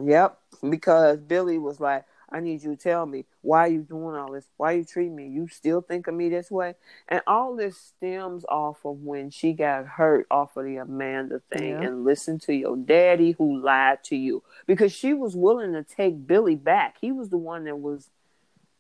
Yep, 0.03 0.39
because 0.69 1.19
Billy 1.19 1.57
was 1.57 1.79
like, 1.79 2.05
I 2.36 2.41
need 2.41 2.63
you 2.63 2.71
to 2.75 2.75
tell 2.75 3.05
me 3.05 3.23
why 3.41 3.61
are 3.61 3.71
you 3.71 3.81
doing 3.81 4.13
all 4.15 4.33
this? 4.33 4.45
Why 4.57 4.73
you 4.73 4.83
treating 4.83 5.15
me? 5.15 5.29
You 5.29 5.47
still 5.47 5.81
think 5.81 6.07
of 6.07 6.13
me 6.15 6.27
this 6.27 6.51
way? 6.51 6.75
And 7.07 7.21
all 7.27 7.55
this 7.55 7.77
stems 7.77 8.43
off 8.49 8.83
of 8.83 8.97
when 9.03 9.29
she 9.29 9.53
got 9.53 9.86
hurt 9.86 10.27
off 10.29 10.57
of 10.57 10.65
the 10.65 10.75
Amanda 10.75 11.41
thing 11.49 11.69
Yeah. 11.69 11.81
and 11.88 12.03
listened 12.03 12.41
to 12.43 12.53
your 12.53 12.75
daddy 12.75 13.31
who 13.31 13.57
lied 13.61 14.03
to 14.05 14.17
you 14.17 14.43
because 14.67 14.91
she 14.91 15.13
was 15.13 15.33
willing 15.33 15.71
to 15.73 15.83
take 15.83 16.27
Billy 16.27 16.55
back. 16.55 16.97
He 16.99 17.13
was 17.13 17.29
the 17.29 17.38
one 17.38 17.63
that 17.63 17.79
was 17.79 18.09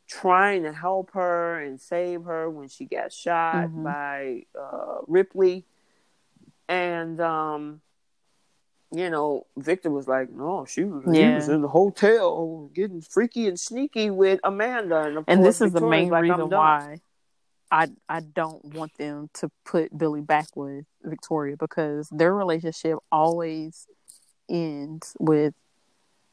trying 0.05 0.63
to 0.63 0.73
help 0.73 1.11
her 1.13 1.59
and 1.61 1.79
save 1.79 2.25
her 2.25 2.49
when 2.49 2.67
she 2.67 2.83
got 2.85 3.13
shot 3.13 3.69
Mhm. 3.69 3.83
by 3.83 4.45
uh, 4.59 4.99
Ripley. 5.07 5.63
And 6.67 7.21
um 7.21 7.81
you 8.97 9.09
know, 9.09 9.45
Victor 9.57 9.89
was 9.91 10.07
like, 10.07 10.29
"No, 10.31 10.65
she 10.65 10.83
was, 10.83 11.17
Yeah. 11.17 11.35
was 11.35 11.49
in 11.49 11.61
the 11.61 11.67
hotel 11.67 12.69
getting 12.73 13.01
freaky 13.01 13.47
and 13.47 13.59
sneaky 13.59 14.09
with 14.09 14.39
Amanda." 14.43 15.03
And, 15.03 15.23
And 15.27 15.45
this 15.45 15.61
is 15.61 15.73
the 15.73 15.81
main 15.81 16.09
like, 16.09 16.23
reason 16.23 16.49
why 16.49 16.99
I 17.71 17.89
I 18.07 18.19
don't 18.21 18.63
want 18.73 18.93
them 18.97 19.29
to 19.35 19.49
put 19.65 19.97
Billy 19.97 20.21
back 20.21 20.47
with 20.55 20.85
Victoria 21.03 21.55
because 21.57 22.07
their 22.11 22.33
relationship 22.33 22.99
always 23.11 23.87
ends 24.49 25.15
with 25.19 25.53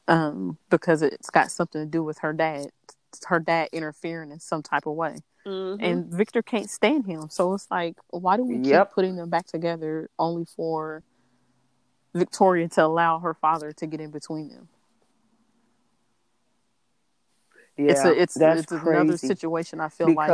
um 0.07 0.57
because 0.69 1.01
it's 1.01 1.29
got 1.29 1.49
something 1.49 1.81
to 1.81 1.85
do 1.85 2.03
with 2.03 2.19
her 2.19 2.33
dad 2.33 2.67
her 3.27 3.39
dad 3.39 3.69
interfering 3.71 4.31
in 4.31 4.39
some 4.39 4.61
type 4.61 4.85
of 4.85 4.93
way 4.95 5.15
Mhm. 5.45 5.77
and 5.81 6.05
Victor 6.13 6.41
can't 6.43 6.69
stand 6.69 7.05
him 7.05 7.29
so 7.29 7.53
it's 7.53 7.69
like 7.71 7.95
why 8.09 8.37
do 8.37 8.43
we 8.43 8.57
Yep. 8.57 8.89
keep 8.89 8.95
putting 8.95 9.15
them 9.15 9.29
back 9.29 9.45
together 9.47 10.09
only 10.19 10.45
for 10.45 11.03
Victoria 12.13 12.67
to 12.69 12.85
allow 12.85 13.19
her 13.19 13.33
father 13.33 13.71
to 13.73 13.87
get 13.87 13.99
in 13.99 14.11
between 14.11 14.49
them 14.49 14.67
yeah, 17.77 17.91
it's 17.91 18.05
a, 18.05 18.21
it's 18.21 18.33
that's 18.35 18.61
it's 18.61 18.71
another 18.71 19.17
situation 19.17 19.79
I 19.79 19.89
feel 19.89 20.13
like 20.13 20.29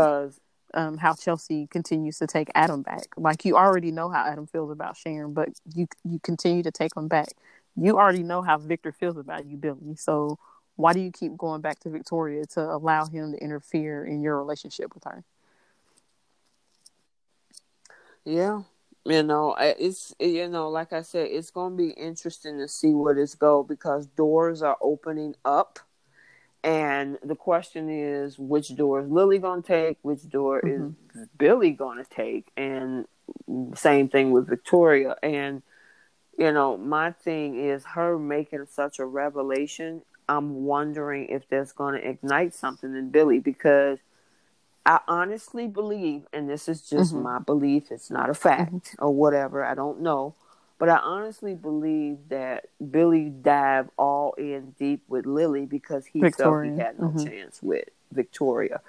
um, 0.73 0.97
how 0.97 1.13
Chelsea 1.13 1.67
continues 1.67 2.19
to 2.19 2.27
take 2.27 2.49
Adam 2.53 2.81
back. 2.81 3.07
Like 3.17 3.45
you 3.45 3.55
already 3.55 3.91
know 3.91 4.09
how 4.09 4.25
Adam 4.25 4.45
feels 4.45 4.71
about 4.71 4.97
Sharon, 4.97 5.33
but 5.33 5.49
you 5.73 5.87
you 6.03 6.19
continue 6.19 6.63
to 6.63 6.71
take 6.71 6.95
him 6.95 7.07
back. 7.07 7.29
You 7.75 7.97
already 7.97 8.23
know 8.23 8.41
how 8.41 8.57
Victor 8.57 8.91
feels 8.91 9.17
about 9.17 9.45
you, 9.45 9.57
Billy. 9.57 9.95
So 9.95 10.37
why 10.75 10.93
do 10.93 10.99
you 10.99 11.11
keep 11.11 11.37
going 11.37 11.61
back 11.61 11.79
to 11.79 11.89
Victoria 11.89 12.45
to 12.53 12.61
allow 12.61 13.05
him 13.05 13.31
to 13.31 13.37
interfere 13.37 14.05
in 14.05 14.21
your 14.21 14.37
relationship 14.37 14.93
with 14.93 15.05
her? 15.05 15.23
Yeah. 18.25 18.63
You 19.09 19.23
know, 19.23 19.55
it's 19.59 20.13
you 20.19 20.47
know, 20.47 20.69
like 20.69 20.93
I 20.93 21.01
said, 21.01 21.29
it's 21.31 21.49
going 21.49 21.75
to 21.75 21.77
be 21.77 21.89
interesting 21.89 22.59
to 22.59 22.67
see 22.67 22.93
where 22.93 23.15
this 23.15 23.33
go 23.33 23.63
because 23.63 24.05
doors 24.05 24.61
are 24.61 24.77
opening 24.81 25.35
up, 25.43 25.79
and 26.63 27.17
the 27.23 27.35
question 27.35 27.89
is, 27.89 28.37
which 28.37 28.75
door 28.75 29.01
is 29.01 29.09
Lily 29.09 29.39
going 29.39 29.63
to 29.63 29.67
take? 29.67 29.97
Which 30.03 30.29
door 30.29 30.59
is 30.59 30.81
mm-hmm. 30.81 31.23
Billy 31.39 31.71
going 31.71 31.97
to 31.97 32.07
take? 32.07 32.51
And 32.55 33.07
same 33.73 34.09
thing 34.09 34.29
with 34.29 34.47
Victoria. 34.47 35.15
And 35.23 35.63
you 36.37 36.51
know, 36.51 36.77
my 36.77 37.11
thing 37.11 37.59
is 37.59 37.83
her 37.85 38.19
making 38.19 38.67
such 38.69 38.99
a 38.99 39.05
revelation. 39.05 40.03
I'm 40.27 40.65
wondering 40.65 41.29
if 41.29 41.49
that's 41.49 41.71
going 41.71 41.99
to 41.99 42.07
ignite 42.07 42.53
something 42.53 42.95
in 42.95 43.09
Billy 43.09 43.39
because 43.39 43.97
I 44.89 45.01
honestly 45.07 45.67
believe, 45.67 46.25
and 46.33 46.49
this 46.49 46.67
is 46.67 46.81
just 46.81 47.13
Mhm. 47.13 47.21
my 47.21 47.37
belief, 47.37 47.91
it's 47.91 48.09
not 48.09 48.27
a 48.31 48.33
fact 48.33 48.95
or 48.97 49.13
whatever, 49.13 49.63
I 49.63 49.75
don't 49.75 50.01
know. 50.01 50.33
But 50.79 50.89
I 50.89 50.97
honestly 50.97 51.53
believe 51.53 52.29
that 52.29 52.69
Billy 52.89 53.29
dived 53.29 53.91
all 53.97 54.33
in 54.33 54.71
deep 54.79 55.03
with 55.07 55.27
Lily 55.27 55.67
because 55.67 56.07
he 56.07 56.21
felt 56.31 56.63
he 56.63 56.75
had 56.79 56.97
no 56.97 57.09
mhm. 57.11 57.23
chance 57.23 57.61
with 57.61 57.89
Victoria. 58.11 58.81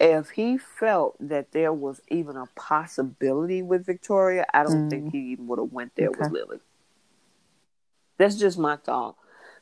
If 0.00 0.30
he 0.30 0.58
felt 0.58 1.14
that 1.20 1.52
there 1.52 1.72
was 1.72 2.00
even 2.08 2.36
a 2.36 2.46
possibility 2.56 3.62
with 3.62 3.86
Victoria, 3.86 4.44
I 4.52 4.64
don't 4.64 4.88
Mm. 4.88 4.90
think 4.90 5.12
he 5.12 5.18
even 5.32 5.46
would 5.46 5.60
have 5.60 5.72
went 5.72 5.94
there 5.94 6.10
Okay. 6.10 6.18
with 6.20 6.32
Lily. 6.32 6.60
That's 8.18 8.34
just 8.36 8.58
my 8.58 8.74
thought. 8.74 9.14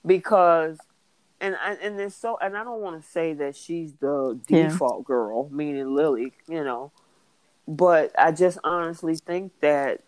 Because 0.07 0.79
and 1.41 1.57
I, 1.57 1.75
and 1.75 1.99
it's 2.01 2.15
so 2.17 2.37
and 2.41 2.57
I 2.57 2.65
don't 2.65 2.81
want 2.81 3.03
to 3.03 3.09
say 3.09 3.33
that 3.35 3.57
she's 3.57 3.95
the 3.95 4.39
Yeah. 4.49 4.69
default 4.69 5.05
girl, 5.05 5.49
meaning 5.51 5.95
Lily, 5.95 6.33
you 6.49 6.65
know, 6.65 6.93
but 7.67 8.13
I 8.19 8.33
just 8.33 8.59
honestly 8.65 9.17
think 9.17 9.53
that 9.61 10.03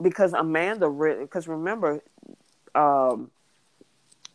because 0.00 0.32
Amanda, 0.32 0.88
because 0.88 1.48
remember, 1.48 2.00
um, 2.74 3.30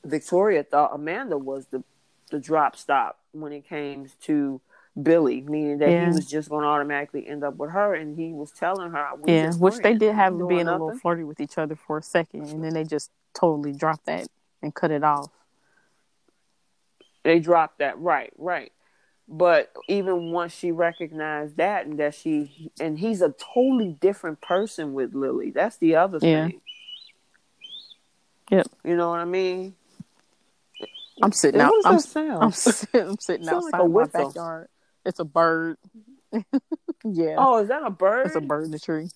Victoria 0.04 0.64
thought 0.64 0.91
Amanda 0.93 1.38
was 1.38 1.68
the 1.68 1.84
the 2.32 2.39
drop 2.39 2.76
stop 2.76 3.20
when 3.32 3.51
it 3.51 3.68
came 3.68 4.08
to 4.24 4.60
Billy, 5.01 5.41
meaning 5.41 5.78
that 5.80 5.91
Yeah. 5.91 6.10
he 6.10 6.16
was 6.16 6.30
just 6.30 6.49
going 6.49 6.64
to 6.64 6.68
automatically 6.68 7.28
end 7.28 7.43
up 7.43 7.56
with 7.58 7.72
her, 7.72 7.93
and 7.93 8.18
he 8.18 8.34
was 8.34 8.51
telling 8.51 8.91
her, 8.91 9.10
"We 9.20 9.34
yeah, 9.34 9.54
which 9.54 9.78
they 9.80 9.93
did 9.93 10.14
have 10.16 10.38
being 10.47 10.68
a 10.68 10.72
little 10.72 10.91
flirty 10.99 11.24
with 11.24 11.39
each 11.39 11.58
other 11.58 11.76
for 11.76 11.97
a 11.97 12.04
second, 12.04 12.43
and 12.49 12.64
then 12.64 12.74
they 12.74 12.84
just 12.84 13.12
totally 13.34 13.72
dropped 13.72 14.06
that 14.06 14.28
and 14.62 14.74
cut 14.74 14.91
it 14.91 15.04
off. 15.04 15.30
They 17.24 17.39
dropped 17.39 17.80
that, 17.80 17.99
right, 17.99 18.32
right. 18.38 18.71
But 19.28 19.74
even 19.88 20.32
once 20.32 20.53
she 20.53 20.71
recognized 20.71 21.57
that, 21.57 21.86
and 21.86 21.97
that 21.99 22.13
she, 22.13 22.71
and 22.80 22.99
he's 22.99 23.21
a 23.21 23.34
totally 23.53 23.93
different 23.99 24.41
person 24.41 24.93
with 24.93 25.13
Lily. 25.15 25.51
That's 25.51 25.78
the 25.78 25.95
other 25.95 26.19
Yeah. 26.21 26.47
thing. 26.47 26.61
Yep. 28.51 28.67
You 28.84 28.97
know 28.97 29.09
what 29.09 29.19
I 29.19 29.26
mean? 29.26 29.76
I'm 31.21 31.32
sitting 31.32 31.61
And 31.61 31.67
out. 31.67 31.71
what 31.71 31.86
I'm, 31.86 31.95
that 31.95 32.01
sound? 32.03 32.43
I'm, 32.43 32.51
sitting, 32.51 33.01
I'm 33.09 33.19
sitting 33.19 33.45
Sound 33.45 33.63
like 33.63 33.74
outside 33.74 33.86
a 33.86 33.89
my 33.89 34.05
backyard. 34.05 34.67
It's 35.05 35.19
a 35.19 35.26
bird. 35.26 35.78
yeah, 37.03 37.36
Oh, 37.38 37.59
is 37.61 37.69
that 37.69 37.84
a 37.86 37.89
bird? 37.89 38.26
it's 38.28 38.36
a 38.36 38.41
bird 38.41 38.65
in 38.65 38.71
the 38.71 38.80
tree. 38.80 39.09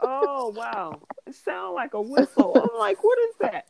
Oh 0.00 0.52
wow! 0.54 1.00
It 1.26 1.34
sounds 1.34 1.74
like 1.74 1.94
a 1.94 2.00
whistle. 2.02 2.54
I'm 2.60 2.78
like, 2.78 3.02
what 3.02 3.18
is 3.18 3.34
that? 3.40 3.66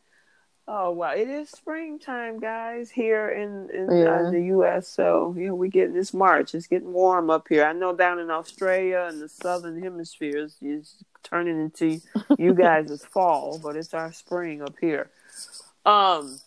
Oh 0.69 0.91
wow! 0.91 1.13
It 1.13 1.29
is 1.29 1.49
springtime, 1.49 2.41
guys, 2.41 2.91
here 2.91 3.29
in, 3.29 3.71
in 3.71 4.07
uh, 4.07 4.31
the 4.33 4.43
U.S. 4.47 4.89
So 4.89 5.33
you 5.39 5.49
know 5.49 5.55
we 5.55 5.69
getting 5.69 5.95
this 5.95 6.13
March. 6.13 6.55
It's 6.57 6.67
getting 6.67 6.93
warm 6.93 7.31
up 7.31 7.47
here. 7.49 7.65
I 7.65 7.73
know 7.73 7.95
down 7.95 8.19
in 8.19 8.31
Australia 8.31 9.07
and 9.09 9.21
the 9.21 9.29
southern 9.29 9.81
hemispheres, 9.81 10.57
is 10.61 10.97
turning 11.23 11.61
into 11.61 12.01
you 12.37 12.53
guys' 12.67 13.05
fall, 13.05 13.61
but 13.63 13.77
it's 13.77 13.95
our 13.95 14.13
spring 14.13 14.61
up 14.61 14.75
here. 14.81 15.09
Um, 15.85 16.41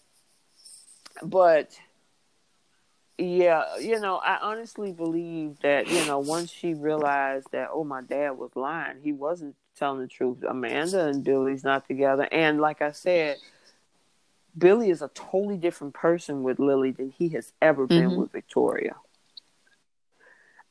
but 1.23 1.79
yeah, 3.17 3.77
you 3.79 3.99
know, 3.99 4.17
I 4.17 4.37
honestly 4.41 4.91
believe 4.91 5.59
that, 5.61 5.87
you 5.87 6.05
know, 6.05 6.19
once 6.19 6.51
she 6.51 6.73
realized 6.73 7.47
that, 7.51 7.69
oh, 7.71 7.83
my 7.83 8.01
dad 8.01 8.31
was 8.31 8.51
lying, 8.55 8.97
he 9.03 9.11
wasn't 9.11 9.55
telling 9.77 10.01
the 10.01 10.07
truth. 10.07 10.43
Amanda 10.47 11.07
and 11.07 11.23
Billy's 11.23 11.63
not 11.63 11.85
together. 11.87 12.27
And 12.31 12.61
like 12.61 12.81
I 12.81 12.91
said, 12.91 13.37
Billy 14.57 14.89
is 14.89 15.01
a 15.01 15.09
totally 15.09 15.57
different 15.57 15.93
person 15.93 16.43
with 16.43 16.59
Lily 16.59 16.91
than 16.91 17.11
he 17.11 17.29
has 17.29 17.53
ever 17.61 17.87
been 17.87 18.11
Mhm. 18.11 18.15
with 18.15 18.31
Victoria. 18.31 18.95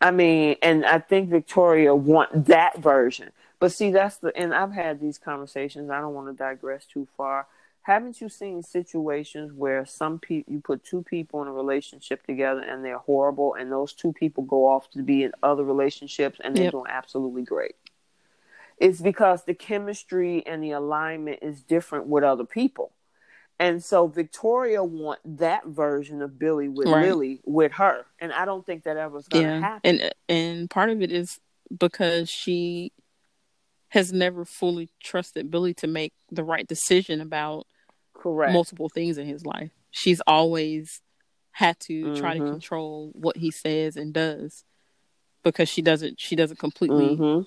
I 0.00 0.10
mean, 0.10 0.56
and 0.62 0.86
I 0.86 0.98
think 0.98 1.28
Victoria 1.28 1.94
want 1.94 2.46
that 2.46 2.78
version. 2.78 3.32
But 3.58 3.72
see, 3.72 3.90
that's 3.90 4.18
the, 4.18 4.36
and 4.36 4.54
I've 4.54 4.72
had 4.72 5.00
these 5.00 5.18
conversations. 5.18 5.90
I 5.90 6.00
don't 6.00 6.14
want 6.14 6.28
to 6.28 6.32
digress 6.34 6.86
too 6.86 7.08
far. 7.16 7.48
Haven't 7.82 8.20
you 8.20 8.28
seen 8.28 8.62
situations 8.62 9.52
where 9.52 9.84
some 9.86 10.18
people 10.18 10.52
you 10.52 10.60
put 10.60 10.84
two 10.84 11.02
people 11.02 11.40
in 11.42 11.48
a 11.48 11.52
relationship 11.52 12.24
together 12.24 12.60
and 12.60 12.84
they're 12.84 12.98
horrible, 12.98 13.54
and 13.54 13.72
those 13.72 13.92
two 13.92 14.12
people 14.12 14.44
go 14.44 14.66
off 14.66 14.90
to 14.90 15.02
be 15.02 15.24
in 15.24 15.32
other 15.42 15.64
relationships 15.64 16.38
and 16.44 16.54
they're 16.54 16.64
Yep. 16.64 16.72
doing 16.72 16.86
absolutely 16.90 17.42
great? 17.42 17.76
It's 18.76 19.00
because 19.00 19.44
the 19.44 19.54
chemistry 19.54 20.46
and 20.46 20.62
the 20.62 20.72
alignment 20.72 21.40
is 21.42 21.62
different 21.62 22.06
with 22.06 22.22
other 22.22 22.44
people. 22.44 22.92
And 23.60 23.82
so 23.82 24.06
Victoria 24.06 24.84
want 24.84 25.20
that 25.38 25.66
version 25.66 26.22
of 26.22 26.38
Billy 26.38 26.68
with 26.68 26.88
Right. 26.88 27.02
Lily 27.08 27.40
with 27.44 27.72
her, 27.72 28.06
and 28.20 28.32
I 28.32 28.44
don't 28.44 28.64
think 28.64 28.84
that 28.84 28.96
ever's 28.96 29.26
going 29.28 29.44
to 29.44 29.50
yeah, 29.50 29.60
happen. 29.60 30.00
and 30.00 30.12
and 30.28 30.70
part 30.70 30.90
of 30.90 31.02
it 31.02 31.10
is 31.10 31.40
because 31.76 32.30
she 32.30 32.92
has 33.88 34.12
never 34.12 34.44
fully 34.44 34.90
trusted 35.02 35.50
Billy 35.50 35.74
to 35.74 35.86
make 35.86 36.12
the 36.30 36.44
right 36.44 36.66
decision 36.68 37.20
about 37.20 37.66
Correct. 38.14 38.52
multiple 38.52 38.88
things 38.88 39.18
in 39.18 39.26
his 39.26 39.44
life. 39.44 39.70
She's 39.90 40.20
always 40.26 41.00
had 41.52 41.80
to 41.80 42.14
try 42.14 42.34
to 42.34 42.40
Mhm. 42.40 42.48
control 42.50 43.10
what 43.14 43.38
he 43.38 43.50
says 43.50 43.96
and 43.96 44.12
does 44.12 44.64
because 45.42 45.68
she 45.68 45.82
doesn't 45.82 46.20
she 46.20 46.36
doesn't 46.36 46.58
completely 46.58 47.16
hmm 47.16 47.40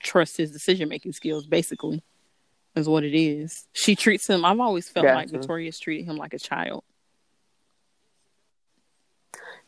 trust 0.00 0.36
his 0.36 0.50
decision 0.50 0.86
making 0.90 1.12
skills 1.12 1.46
basically 1.46 2.02
is 2.74 2.88
what 2.88 3.04
it 3.04 3.16
is. 3.16 3.66
She 3.72 3.96
treats 3.96 4.28
him 4.28 4.44
I've 4.44 4.60
always 4.60 4.88
felt 4.88 5.06
like 5.06 5.30
Victoria's 5.30 5.78
treated 5.78 6.06
him 6.06 6.16
like 6.16 6.34
a 6.34 6.38
child. 6.38 6.84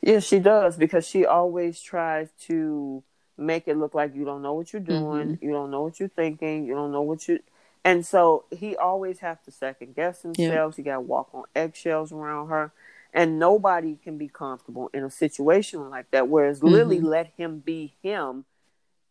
Yeah, 0.03 0.21
she 0.21 0.39
does 0.39 0.77
because 0.77 1.07
she 1.07 1.27
always 1.27 1.81
tries 1.81 2.29
to 2.43 3.03
make 3.37 3.67
it 3.67 3.77
look 3.77 3.95
like 3.95 4.15
you 4.15 4.25
don't 4.25 4.43
know 4.43 4.55
what 4.55 4.73
you're 4.73 4.81
doing, 4.81 5.37
mm-hmm. 5.37 5.45
you 5.45 5.53
don't 5.53 5.71
know 5.71 5.83
what 5.83 5.99
you're 5.99 6.09
thinking, 6.09 6.65
you 6.65 6.75
don't 6.75 6.93
know 6.93 7.03
what 7.03 7.27
you 7.29 7.41
and 7.87 8.05
so 8.05 8.47
he 8.51 8.77
always 8.77 9.21
have 9.21 9.41
to 9.45 9.53
second 9.53 9.95
guess 9.95 10.23
himself. 10.23 10.75
Yeah. 10.75 10.77
He 10.77 10.83
got 10.83 10.95
to 10.95 11.01
walk 11.01 11.29
on 11.33 11.45
eggshells 11.55 12.11
around 12.11 12.49
her, 12.49 12.73
and 13.15 13.39
nobody 13.39 13.97
can 14.03 14.19
be 14.19 14.27
comfortable 14.27 14.91
in 14.93 15.05
a 15.05 15.11
situation 15.11 15.89
like 15.89 16.11
that. 16.11 16.27
Whereas 16.27 16.59
mm-hmm. 16.59 16.75
Lily 16.75 17.01
let 17.01 17.33
him 17.37 17.61
be 17.61 17.95
him, 18.03 18.45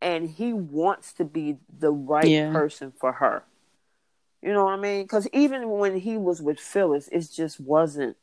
and 0.01 0.29
he 0.29 0.51
wants 0.51 1.13
to 1.13 1.23
be 1.23 1.55
the 1.79 1.89
right 1.89 2.27
yeah. 2.27 2.51
person 2.51 2.91
for 2.91 3.13
her. 3.13 3.43
You 4.45 4.53
know 4.53 4.65
what 4.65 4.73
I 4.73 4.77
mean? 4.77 5.01
Because 5.01 5.27
even 5.33 5.67
when 5.67 5.97
he 5.97 6.17
was 6.17 6.39
with 6.39 6.59
Phyllis, 6.59 7.07
it 7.07 7.27
just 7.33 7.59
wasn't. 7.59 8.15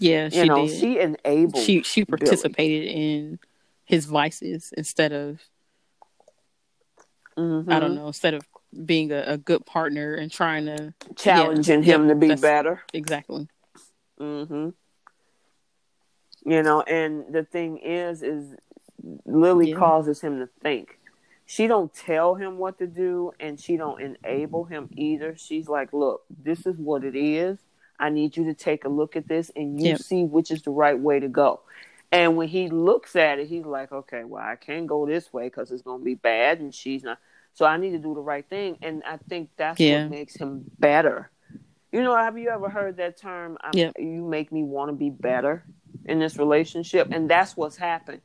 Yeah, 0.00 0.28
she 0.28 0.38
you 0.38 0.44
know, 0.46 0.68
did. 0.68 0.78
she 0.78 1.00
enabled. 1.00 1.64
She 1.64 1.82
she 1.82 2.04
participated 2.04 2.86
Billy. 2.86 3.16
in 3.16 3.38
his 3.84 4.04
vices 4.04 4.72
instead 4.76 5.12
of. 5.12 5.40
Mm-hmm. 7.36 7.70
I 7.70 7.80
don't 7.80 7.96
know. 7.96 8.06
Instead 8.06 8.34
of 8.34 8.42
being 8.86 9.10
a, 9.10 9.24
a 9.26 9.36
good 9.38 9.66
partner 9.66 10.14
and 10.14 10.30
trying 10.30 10.66
to 10.66 10.94
challenging 11.16 11.82
yeah, 11.82 11.96
him 11.96 12.02
yeah, 12.04 12.08
to 12.10 12.14
be 12.14 12.34
better. 12.36 12.82
Exactly. 12.94 13.48
Mhm. 14.20 14.72
You 16.46 16.62
know, 16.62 16.82
and 16.82 17.24
the 17.34 17.42
thing 17.42 17.78
is, 17.78 18.22
is 18.22 18.54
Lily 19.26 19.70
yeah. 19.70 19.76
causes 19.76 20.20
him 20.20 20.38
to 20.38 20.48
think. 20.62 20.99
She 21.50 21.66
don't 21.66 21.92
tell 21.92 22.36
him 22.36 22.58
what 22.58 22.78
to 22.78 22.86
do, 22.86 23.32
and 23.40 23.58
she 23.58 23.76
don't 23.76 24.00
enable 24.00 24.66
him 24.66 24.88
either. 24.92 25.34
She's 25.36 25.68
like, 25.68 25.92
"Look, 25.92 26.22
this 26.28 26.64
is 26.64 26.76
what 26.76 27.02
it 27.02 27.16
is. 27.16 27.58
I 27.98 28.08
need 28.08 28.36
you 28.36 28.44
to 28.44 28.54
take 28.54 28.84
a 28.84 28.88
look 28.88 29.16
at 29.16 29.26
this, 29.26 29.50
and 29.56 29.80
you 29.80 29.88
yep. 29.88 29.98
see 30.00 30.22
which 30.22 30.52
is 30.52 30.62
the 30.62 30.70
right 30.70 30.96
way 30.96 31.18
to 31.18 31.26
go." 31.26 31.62
And 32.12 32.36
when 32.36 32.46
he 32.46 32.68
looks 32.68 33.16
at 33.16 33.40
it, 33.40 33.48
he's 33.48 33.64
like, 33.64 33.90
"Okay, 33.90 34.22
well, 34.22 34.40
I 34.40 34.54
can't 34.54 34.86
go 34.86 35.06
this 35.06 35.32
way 35.32 35.46
because 35.46 35.72
it's 35.72 35.82
going 35.82 35.98
to 35.98 36.04
be 36.04 36.14
bad, 36.14 36.60
and 36.60 36.72
she's 36.72 37.02
not." 37.02 37.18
So 37.54 37.66
I 37.66 37.78
need 37.78 37.90
to 37.90 37.98
do 37.98 38.14
the 38.14 38.20
right 38.20 38.48
thing, 38.48 38.78
and 38.80 39.02
I 39.04 39.16
think 39.16 39.50
that's 39.56 39.80
yeah. 39.80 40.02
what 40.02 40.12
makes 40.12 40.36
him 40.36 40.70
better. 40.78 41.32
You 41.90 42.04
know, 42.04 42.14
have 42.14 42.38
you 42.38 42.50
ever 42.50 42.68
heard 42.68 42.98
that 42.98 43.16
term? 43.16 43.58
Um, 43.64 43.72
yep. 43.74 43.94
You 43.98 44.24
make 44.24 44.52
me 44.52 44.62
want 44.62 44.90
to 44.90 44.96
be 44.96 45.10
better 45.10 45.64
in 46.04 46.20
this 46.20 46.36
relationship, 46.36 47.08
and 47.10 47.28
that's 47.28 47.56
what's 47.56 47.76
happened. 47.76 48.20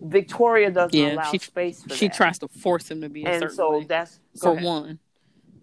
Victoria 0.00 0.70
doesn't 0.70 0.98
yeah, 0.98 1.14
allow 1.14 1.30
she, 1.30 1.38
space 1.38 1.82
for 1.82 1.94
she 1.94 2.08
that. 2.08 2.16
tries 2.16 2.38
to 2.38 2.48
force 2.48 2.90
him 2.90 3.00
to 3.00 3.08
be 3.08 3.24
a 3.24 3.28
and 3.28 3.42
certain 3.42 3.56
so 3.56 3.78
way. 3.78 3.84
that's 3.84 4.20
for 4.40 4.52
ahead. 4.52 4.64
one, 4.64 4.98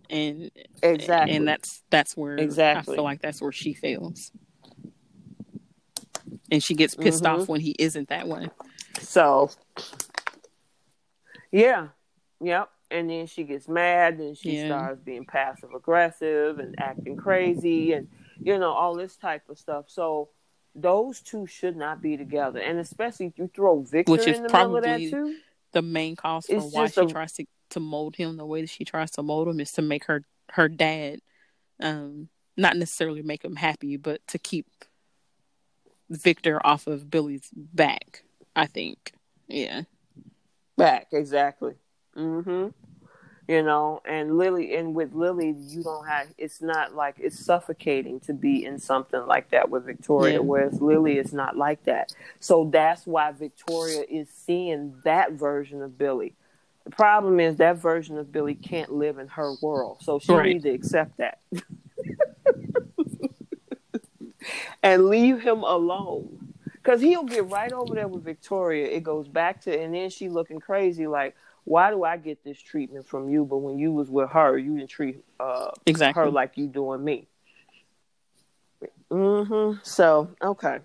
and 0.09 0.51
exactly, 0.83 1.35
and 1.35 1.47
that's 1.47 1.83
that's 1.89 2.17
where 2.17 2.35
exactly 2.35 2.93
I 2.93 2.97
feel 2.97 3.03
like 3.03 3.21
that's 3.21 3.41
where 3.41 3.51
she 3.51 3.73
fails, 3.73 4.31
and 6.51 6.63
she 6.63 6.75
gets 6.75 6.95
pissed 6.95 7.23
mm-hmm. 7.23 7.41
off 7.41 7.47
when 7.47 7.61
he 7.61 7.75
isn't 7.79 8.09
that 8.09 8.27
way. 8.27 8.49
So, 8.99 9.51
yeah, 11.51 11.89
yep, 12.41 12.69
and 12.91 13.09
then 13.09 13.27
she 13.27 13.43
gets 13.43 13.67
mad 13.67 14.19
and 14.19 14.37
she 14.37 14.57
yeah. 14.57 14.67
starts 14.67 15.01
being 15.01 15.25
passive 15.25 15.73
aggressive 15.73 16.59
and 16.59 16.75
acting 16.77 17.17
crazy 17.17 17.93
and 17.93 18.07
you 18.41 18.57
know 18.57 18.71
all 18.71 18.95
this 18.95 19.15
type 19.15 19.43
of 19.49 19.57
stuff 19.57 19.85
so 19.87 20.29
those 20.75 21.21
two 21.21 21.47
should 21.47 21.77
not 21.77 22.01
be 22.01 22.17
together. 22.17 22.59
And 22.59 22.79
especially 22.79 23.27
if 23.27 23.37
you 23.37 23.49
throw 23.53 23.81
victor 23.81 24.11
which 24.11 24.27
is 24.27 24.37
in 24.37 24.43
the 24.43 24.49
probably 24.49 24.81
middle 24.81 24.95
of 24.95 25.01
that 25.01 25.09
too 25.09 25.35
the 25.75 25.81
main 25.81 26.15
cause 26.15 26.47
for 26.47 26.61
why 26.61 26.87
she 26.87 27.01
a... 27.01 27.05
tries 27.05 27.33
to, 27.33 27.45
to 27.69 27.79
mold 27.79 28.15
him 28.15 28.37
the 28.37 28.45
way 28.45 28.61
that 28.61 28.69
she 28.69 28.85
tries 28.85 29.11
to 29.11 29.21
mold 29.21 29.47
him 29.47 29.59
is 29.59 29.73
to 29.73 29.81
make 29.81 30.05
her 30.05 30.23
her 30.51 30.69
dad 30.69 31.19
um 31.81 32.29
not 32.55 32.77
necessarily 32.77 33.21
make 33.21 33.43
him 33.43 33.57
happy 33.57 33.97
but 33.97 34.25
to 34.25 34.39
keep 34.39 34.65
victor 36.09 36.65
off 36.65 36.87
of 36.87 37.09
billy's 37.11 37.49
back 37.53 38.23
i 38.55 38.65
think. 38.65 39.13
Yeah. 39.47 39.83
Back 40.77 41.07
exactly. 41.11 41.73
Mm-hmm 42.17 42.69
you 43.47 43.61
know 43.61 44.01
and 44.05 44.37
lily 44.37 44.75
and 44.75 44.95
with 44.95 45.13
lily 45.13 45.55
you 45.67 45.83
don't 45.83 46.07
have 46.07 46.27
it's 46.37 46.61
not 46.61 46.95
like 46.95 47.15
it's 47.19 47.37
suffocating 47.37 48.19
to 48.19 48.33
be 48.33 48.65
in 48.65 48.79
something 48.79 49.25
like 49.27 49.49
that 49.51 49.69
with 49.69 49.85
victoria 49.85 50.35
yeah. 50.35 50.39
whereas 50.39 50.81
lily 50.81 51.17
is 51.17 51.33
not 51.33 51.55
like 51.55 51.83
that. 51.83 52.13
So 52.39 52.69
that's 52.71 53.05
why 53.05 53.31
victoria 53.31 54.03
is 54.09 54.29
seeing 54.29 54.95
that 55.03 55.33
version 55.33 55.81
of 55.81 55.97
billy. 55.97 56.33
The 56.85 56.91
problem 56.91 57.39
is 57.39 57.57
that 57.57 57.77
version 57.77 58.17
of 58.17 58.31
billy 58.31 58.55
can't 58.55 58.91
live 58.91 59.19
in 59.19 59.27
her 59.29 59.53
world 59.61 59.97
so 60.01 60.19
she 60.19 60.33
right. 60.33 60.53
needs 60.53 60.63
to 60.63 60.71
accept 60.71 61.17
that. 61.17 61.39
And 64.83 65.07
leave 65.07 65.41
him 65.41 65.63
alone. 65.63 66.53
Because 66.73 67.01
he'll 67.01 67.23
get 67.23 67.49
right 67.49 67.73
over 67.73 67.95
there 67.95 68.07
with 68.07 68.23
victoria. 68.23 68.85
It 68.85 69.01
goes 69.01 69.27
back 69.27 69.61
to 69.61 69.75
and 69.75 69.95
then 69.95 70.11
she 70.11 70.29
looking 70.29 70.59
crazy 70.59 71.07
like 71.07 71.35
why 71.65 71.89
do 71.89 72.03
I 72.03 72.17
get 72.17 72.43
this 72.43 72.59
treatment 72.59 73.07
from 73.07 73.29
you, 73.29 73.43
but 73.43 73.57
when 73.57 73.77
you 73.77 73.91
was 73.91 74.09
with 74.09 74.29
her, 74.29 74.57
you 74.57 74.77
didn't 74.77 74.89
treat 74.89 75.23
uh, 75.39 75.71
exactly. 75.85 76.23
her 76.23 76.29
like 76.29 76.57
you 76.57 76.67
doing 76.67 77.03
me. 77.03 77.27
Mm-hmm. 79.11 79.79
So 79.83 80.29
okay, 80.41 80.79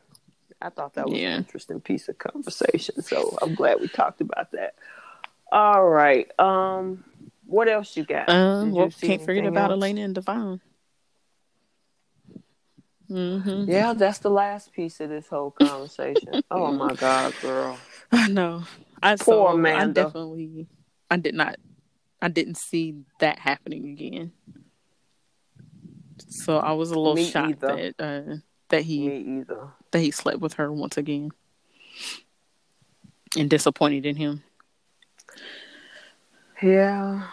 I 0.61 0.70
thought 0.70 0.95
that 0.95 1.09
was 1.09 1.18
yeah. 1.18 1.28
an 1.28 1.39
interesting 1.39 1.81
piece 1.81 2.09
of 2.09 2.18
conversation. 2.18 3.03
So 3.03 3.37
I'm 3.41 3.55
glad 3.55 3.81
we 3.81 3.89
talked 3.89 4.20
about 4.20 4.53
that. 4.53 4.74
All 5.53 5.87
right. 5.87 6.31
Um, 6.39 7.05
what 7.45 7.68
else 7.68 7.97
you 7.97 8.05
got? 8.05 8.28
Um, 8.28 8.72
well, 8.72 8.91
can't 8.91 9.22
forget 9.22 9.45
about 9.45 9.70
else? 9.70 9.78
Elena 9.78 10.03
and 10.03 10.14
Devon. 10.14 10.61
Mm-hmm. 13.11 13.68
Yeah, 13.68 13.93
that's 13.93 14.18
the 14.18 14.31
last 14.31 14.72
piece 14.72 15.01
of 15.01 15.09
this 15.09 15.26
whole 15.26 15.51
conversation. 15.51 16.43
oh 16.51 16.72
my 16.72 16.95
god, 16.95 17.35
girl! 17.43 17.76
I 18.12 18.28
know. 18.28 18.62
I 19.03 19.17
Poor 19.17 19.25
saw, 19.25 19.53
Amanda. 19.55 20.01
I 20.01 20.05
definitely, 20.05 20.67
I 21.11 21.17
did 21.17 21.35
not, 21.35 21.57
I 22.21 22.29
didn't 22.29 22.57
see 22.57 22.97
that 23.19 23.39
happening 23.39 23.89
again. 23.91 24.33
So 26.29 26.59
I 26.59 26.73
was 26.73 26.91
a 26.91 26.99
little 26.99 27.15
Me 27.15 27.25
shocked 27.25 27.65
either. 27.65 27.93
that 27.97 28.05
uh, 28.05 28.37
that 28.69 28.83
he 28.83 29.45
that 29.91 30.01
he 30.01 30.11
slept 30.11 30.41
with 30.41 30.55
her 30.55 30.71
once 30.73 30.97
again, 30.97 31.31
and 33.37 33.49
disappointed 33.49 34.07
in 34.07 34.17
him. 34.17 34.43
Yeah. 36.63 37.27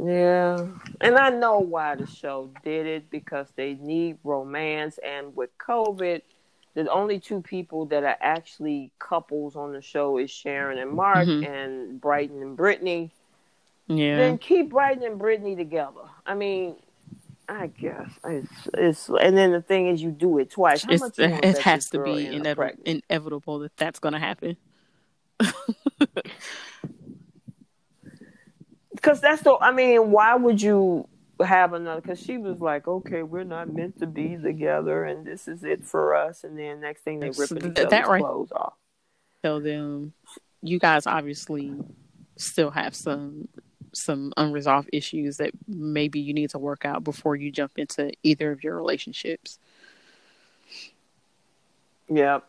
Yeah. 0.00 0.68
And 1.00 1.16
I 1.16 1.30
know 1.30 1.58
why 1.58 1.96
the 1.96 2.06
show 2.06 2.50
did 2.62 2.86
it 2.86 3.10
because 3.10 3.48
they 3.56 3.74
need 3.74 4.18
romance 4.22 4.98
and 5.04 5.34
with 5.34 5.50
COVID 5.58 6.22
the 6.84 6.90
only 6.92 7.18
two 7.18 7.42
people 7.42 7.86
that 7.86 8.04
are 8.04 8.16
actually 8.20 8.92
couples 9.00 9.56
on 9.56 9.72
the 9.72 9.82
show 9.82 10.16
is 10.18 10.30
Sharon 10.30 10.78
and 10.78 10.92
Mark 10.92 11.26
mm-hmm. 11.26 11.44
and 11.44 12.00
Bryton 12.00 12.40
and 12.40 12.56
Brytni. 12.56 13.10
Yeah. 13.88 14.16
Then 14.16 14.38
keep 14.38 14.70
Bryton 14.70 15.02
and 15.02 15.20
Brytni 15.20 15.56
together. 15.56 16.02
I 16.24 16.34
mean, 16.34 16.76
I 17.48 17.66
guess 17.66 18.08
it's, 18.24 18.68
it's 18.74 19.08
and 19.08 19.36
then 19.36 19.50
the 19.50 19.60
thing 19.60 19.88
is 19.88 20.00
you 20.00 20.12
do 20.12 20.38
it 20.38 20.50
twice. 20.50 20.84
How 20.84 20.96
much 20.98 21.18
it 21.18 21.58
has 21.58 21.90
to 21.90 22.02
be 22.02 22.26
inevitable 22.26 23.58
that 23.60 23.76
that's 23.76 23.98
going 23.98 24.14
to 24.14 24.20
happen. 24.20 24.56
Because 28.90 29.20
that's 29.20 29.42
the. 29.42 29.56
I 29.60 29.70
mean, 29.70 30.10
why 30.10 30.34
would 30.34 30.60
you 30.60 31.08
have 31.46 31.72
another 31.72 32.00
because 32.00 32.20
she 32.20 32.38
was 32.38 32.60
like, 32.60 32.88
okay, 32.88 33.22
we're 33.22 33.44
not 33.44 33.72
meant 33.72 33.98
to 34.00 34.06
be 34.06 34.36
together, 34.36 35.04
and 35.04 35.26
this 35.26 35.48
is 35.48 35.64
it 35.64 35.84
for 35.84 36.14
us. 36.14 36.44
And 36.44 36.58
then 36.58 36.80
next 36.80 37.02
thing 37.02 37.20
they 37.20 37.30
ripping 37.30 37.72
each 37.72 37.78
other's 37.78 38.08
right. 38.08 38.20
clothes 38.20 38.52
off. 38.52 38.74
Tell 39.42 39.60
them, 39.60 40.12
you 40.62 40.78
guys 40.78 41.06
obviously 41.06 41.72
still 42.36 42.70
have 42.70 42.94
some 42.94 43.48
some 43.94 44.32
unresolved 44.36 44.90
issues 44.92 45.38
that 45.38 45.50
maybe 45.66 46.20
you 46.20 46.34
need 46.34 46.50
to 46.50 46.58
work 46.58 46.84
out 46.84 47.04
before 47.04 47.36
you 47.36 47.50
jump 47.50 47.72
into 47.76 48.12
either 48.22 48.52
of 48.52 48.62
your 48.62 48.76
relationships. 48.76 49.58
Yep. 52.08 52.44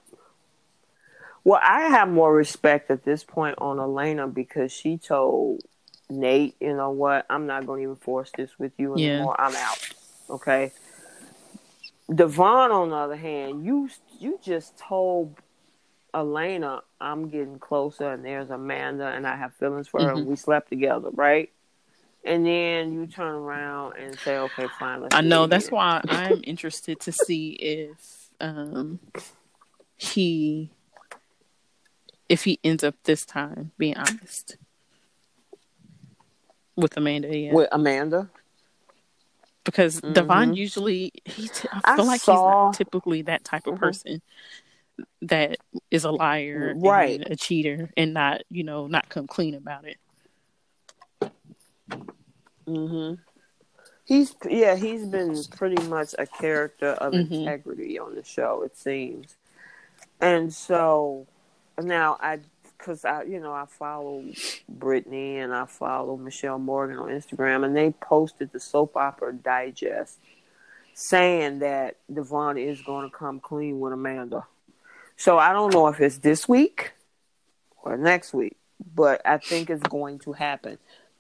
Well, 1.44 1.62
I 1.64 1.84
have 1.90 2.10
more 2.10 2.34
respect 2.34 2.92
at 2.92 3.06
this 3.06 3.24
point 3.24 3.56
on 3.60 3.80
Elena 3.80 4.28
because 4.28 4.72
she 4.72 4.98
told 4.98 5.62
Nate, 6.10 6.56
you 6.60 6.76
know 6.76 6.92
what? 6.92 7.26
I'm 7.30 7.46
not 7.46 7.66
going 7.66 7.80
to 7.80 7.84
even 7.84 7.96
force 7.96 8.32
this 8.36 8.52
with 8.58 8.74
you 8.78 8.94
anymore. 8.94 9.36
Yeah. 9.38 9.46
I'm 9.46 9.56
out. 9.56 9.90
Okay. 10.30 10.72
Devon, 12.14 12.72
on 12.72 12.90
the 12.90 12.96
other 12.96 13.16
hand, 13.16 13.66
you 13.66 13.90
you 14.20 14.40
just 14.44 14.78
told 14.78 15.36
Elena 16.14 16.82
I'm 17.00 17.30
getting 17.30 17.60
closer, 17.60 18.12
and 18.12 18.26
there's 18.26 18.50
Amanda, 18.50 19.08
and 19.08 19.28
I 19.28 19.36
have 19.36 19.54
feelings 19.54 19.88
for 19.88 20.02
her, 20.02 20.10
mm-hmm. 20.10 20.18
and 20.18 20.28
we 20.28 20.36
slept 20.36 20.70
together, 20.70 21.10
right? 21.12 21.52
And 22.26 22.46
then 22.46 22.94
you 22.94 23.08
turn 23.08 23.36
around 23.36 23.98
and 23.98 24.18
say, 24.20 24.38
"Okay, 24.38 24.68
fine." 24.80 25.08
I 25.12 25.22
know 25.22 25.46
that's 25.46 25.70
why 25.70 26.02
I'm 26.10 26.42
interested 26.44 27.00
to 27.02 27.12
see 27.12 27.52
if 27.52 28.30
um, 28.42 29.00
he 29.96 30.72
if 32.28 32.44
he 32.44 32.60
ends 32.64 32.84
up 32.84 32.96
this 33.04 33.26
time 33.26 33.72
being 33.78 33.98
honest. 33.98 34.58
With 36.80 36.98
Amanda, 36.98 37.36
yeah. 37.36 37.54
With 37.54 37.70
Amanda? 37.72 38.30
Because 39.64 40.00
mm-hmm. 40.00 40.14
Devon 40.14 40.54
usually, 40.54 41.12
he 41.26 41.48
t- 41.48 41.68
I 41.84 41.96
feel 41.96 42.06
I 42.06 42.08
like 42.08 42.22
saw... 42.22 42.34
he's 42.34 42.42
not 42.42 42.74
typically 42.76 43.24
that 43.24 43.44
type 43.44 43.68
of 43.68 43.76
mm-hmm. 43.76 43.84
person. 43.84 44.22
that 45.22 45.58
is 45.92 46.04
a 46.04 46.12
liar, 46.12 46.74
right, 46.78 47.22
a 47.30 47.36
cheater, 47.36 47.90
and 47.98 48.14
not 48.14 48.42
you 48.50 48.64
know 48.64 48.88
not 48.88 49.10
come 49.10 49.28
clean 49.28 49.56
about 49.56 49.86
it. 49.86 49.98
Mhm. 52.68 53.20
He's 54.06 54.36
yeah, 54.50 54.76
he's 54.76 55.06
been 55.06 55.38
pretty 55.52 55.82
much 55.88 56.16
a 56.18 56.26
character 56.26 56.90
of 56.90 57.14
mm-hmm. 57.14 57.34
integrity 57.34 58.00
on 58.00 58.16
the 58.16 58.24
show. 58.24 58.64
It 58.64 58.78
seems, 58.78 59.36
and 60.20 60.54
so 60.54 61.28
now 61.82 62.18
I 62.20 62.40
because 62.80 63.04
I, 63.06 63.24
you 63.24 63.40
know, 63.40 63.52
I 63.52 63.66
follow 63.68 64.24
Brytni 64.74 65.36
and 65.36 65.54
I 65.54 65.66
follow 65.66 66.16
Mishael 66.18 66.58
Morgan 66.58 66.98
on 66.98 67.10
Instagram, 67.10 67.66
and 67.66 67.76
they 67.76 67.92
posted 67.92 68.52
the 68.52 68.60
soap 68.60 68.96
opera 68.96 69.34
digest 69.34 70.18
saying 70.94 71.60
that 71.60 71.98
Devon 72.12 72.58
is 72.58 72.82
going 72.82 73.10
to 73.10 73.16
come 73.16 73.40
clean 73.40 73.80
with 73.80 73.94
Amanda. 73.94 74.46
So 75.18 75.38
I 75.38 75.54
don't 75.54 75.74
know 75.74 75.88
if 75.88 76.00
it's 76.00 76.18
this 76.18 76.48
week 76.48 76.94
or 77.84 77.98
next 77.98 78.34
week, 78.34 78.58
but 78.96 79.22
I 79.26 79.38
think 79.38 79.70
it's 79.70 79.84
going 79.84 80.20
to 80.20 80.34
happen. 80.34 80.78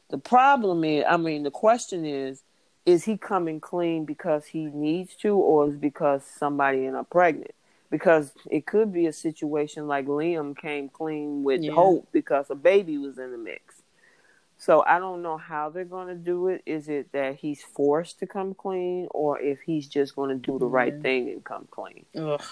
The 0.09 0.17
problem 0.17 0.83
is, 0.83 1.03
I 1.07 1.17
mean, 1.17 1.43
the 1.43 1.51
question 1.51 2.05
is, 2.05 2.41
is 2.85 3.03
he 3.03 3.17
coming 3.17 3.59
clean 3.59 4.05
because 4.05 4.45
he 4.45 4.65
needs 4.65 5.15
to, 5.17 5.35
or 5.35 5.69
is 5.69 5.75
because 5.75 6.23
somebody 6.23 6.85
in 6.85 6.95
a 6.95 7.03
pregnant? 7.03 7.53
Because 7.89 8.31
it 8.49 8.65
could 8.65 8.93
be 8.93 9.07
a 9.07 9.13
situation 9.13 9.87
like 9.87 10.05
Liam 10.05 10.57
came 10.57 10.89
clean 10.89 11.43
with 11.43 11.61
yeah. 11.61 11.71
Hope 11.71 12.07
because 12.11 12.49
a 12.49 12.55
baby 12.55 12.97
was 12.97 13.17
in 13.17 13.31
the 13.31 13.37
mix. 13.37 13.81
So 14.57 14.83
I 14.85 14.99
don't 14.99 15.21
know 15.21 15.37
how 15.37 15.69
they're 15.69 15.85
going 15.85 16.09
to 16.09 16.15
do 16.15 16.49
it. 16.49 16.61
Is 16.65 16.89
it 16.89 17.13
that 17.13 17.35
he's 17.35 17.63
forced 17.63 18.19
to 18.19 18.27
come 18.27 18.53
clean, 18.53 19.07
or 19.11 19.39
if 19.39 19.61
he's 19.61 19.87
just 19.87 20.15
going 20.15 20.29
to 20.29 20.35
do 20.35 20.59
the 20.59 20.67
yeah. 20.67 20.75
right 20.75 21.01
thing 21.01 21.29
and 21.29 21.43
come 21.43 21.67
clean? 21.71 22.05
Ugh. 22.15 22.43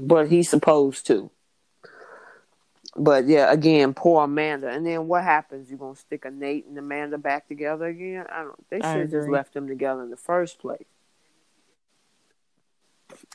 But 0.00 0.28
he's 0.28 0.50
supposed 0.50 1.06
to. 1.06 1.30
But 2.96 3.26
yeah, 3.26 3.50
again, 3.50 3.94
poor 3.94 4.24
Amanda. 4.24 4.68
And 4.68 4.84
then 4.84 5.06
what 5.06 5.24
happens? 5.24 5.70
You're 5.70 5.78
gonna 5.78 5.96
stick 5.96 6.26
a 6.26 6.30
Nate 6.30 6.66
and 6.66 6.76
Amanda 6.76 7.16
back 7.16 7.48
together 7.48 7.86
again? 7.86 8.26
I 8.30 8.42
don't. 8.42 8.68
They 8.68 8.76
should 8.78 9.00
have 9.00 9.10
just 9.10 9.28
left 9.28 9.54
them 9.54 9.66
together 9.66 10.02
in 10.02 10.10
the 10.10 10.16
first 10.16 10.58
place. 10.58 10.84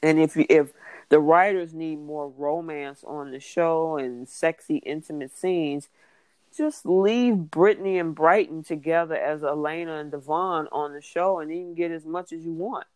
And 0.04 0.20
if 0.20 0.36
you, 0.36 0.46
if 0.50 0.74
the 1.10 1.20
writers 1.20 1.74
need 1.74 1.98
more 1.98 2.30
romance 2.30 3.04
on 3.06 3.32
the 3.32 3.40
show 3.40 3.98
and 3.98 4.28
sexy, 4.28 4.78
intimate 4.78 5.36
scenes, 5.36 5.90
just 6.56 6.86
leave 6.86 7.36
Brytni 7.36 8.00
and 8.00 8.16
Bryton 8.16 8.64
together 8.64 9.16
as 9.16 9.44
Elena 9.44 9.98
and 9.98 10.12
Devon 10.12 10.68
on 10.72 10.94
the 10.94 11.02
show, 11.02 11.40
and 11.40 11.52
you 11.52 11.58
can 11.58 11.76
get 11.76 11.92
as 11.92 12.06
much 12.06 12.32
as 12.32 12.44
you 12.44 12.54
want. 12.54 12.88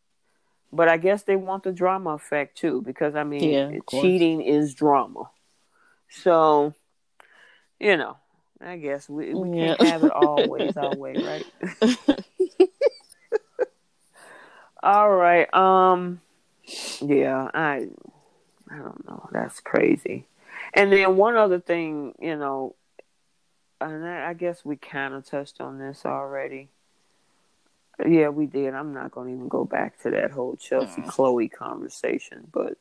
But 0.73 0.87
I 0.87 0.97
guess 0.97 1.23
they 1.23 1.35
want 1.35 1.63
the 1.63 1.71
drama 1.71 2.11
effect 2.11 2.57
too, 2.57 2.81
because 2.81 3.15
I 3.15 3.23
mean, 3.23 3.51
yeah, 3.51 3.79
cheating 3.89 4.41
is 4.41 4.73
drama. 4.73 5.29
So, 6.09 6.73
you 7.79 7.97
know, 7.97 8.17
I 8.61 8.77
guess 8.77 9.09
we, 9.09 9.33
we 9.33 9.57
yeah. 9.57 9.75
can't 9.75 9.87
have 9.89 10.03
it 10.05 10.11
always 10.11 10.77
our 10.77 10.95
way, 10.95 11.13
right? 11.13 11.45
All 14.83 15.11
right. 15.11 15.53
Um 15.53 16.21
yeah, 17.01 17.49
I 17.53 17.87
I 18.69 18.77
don't 18.77 19.07
know. 19.07 19.27
That's 19.31 19.59
crazy. 19.59 20.25
And 20.73 20.91
then 20.91 21.17
one 21.17 21.35
other 21.35 21.59
thing, 21.59 22.13
you 22.19 22.37
know, 22.37 22.75
and 23.79 24.05
I 24.05 24.33
guess 24.33 24.63
we 24.63 24.75
kind 24.75 25.13
of 25.13 25.25
touched 25.25 25.59
on 25.59 25.79
this 25.79 26.05
already. 26.05 26.69
Yeah, 28.05 28.29
we 28.29 28.45
did. 28.45 28.73
I'm 28.73 28.93
not 28.93 29.11
going 29.11 29.27
to 29.27 29.33
even 29.35 29.47
go 29.47 29.65
back 29.65 30.01
to 30.03 30.11
that 30.11 30.31
whole 30.31 30.55
Chelsea 30.55 31.01
Chloe 31.01 31.49
conversation, 31.49 32.47
but 32.51 32.77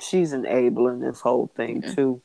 she's 0.00 0.32
enabling 0.32 1.00
this 1.00 1.20
whole 1.20 1.50
thing 1.56 1.82
too. 1.94 2.20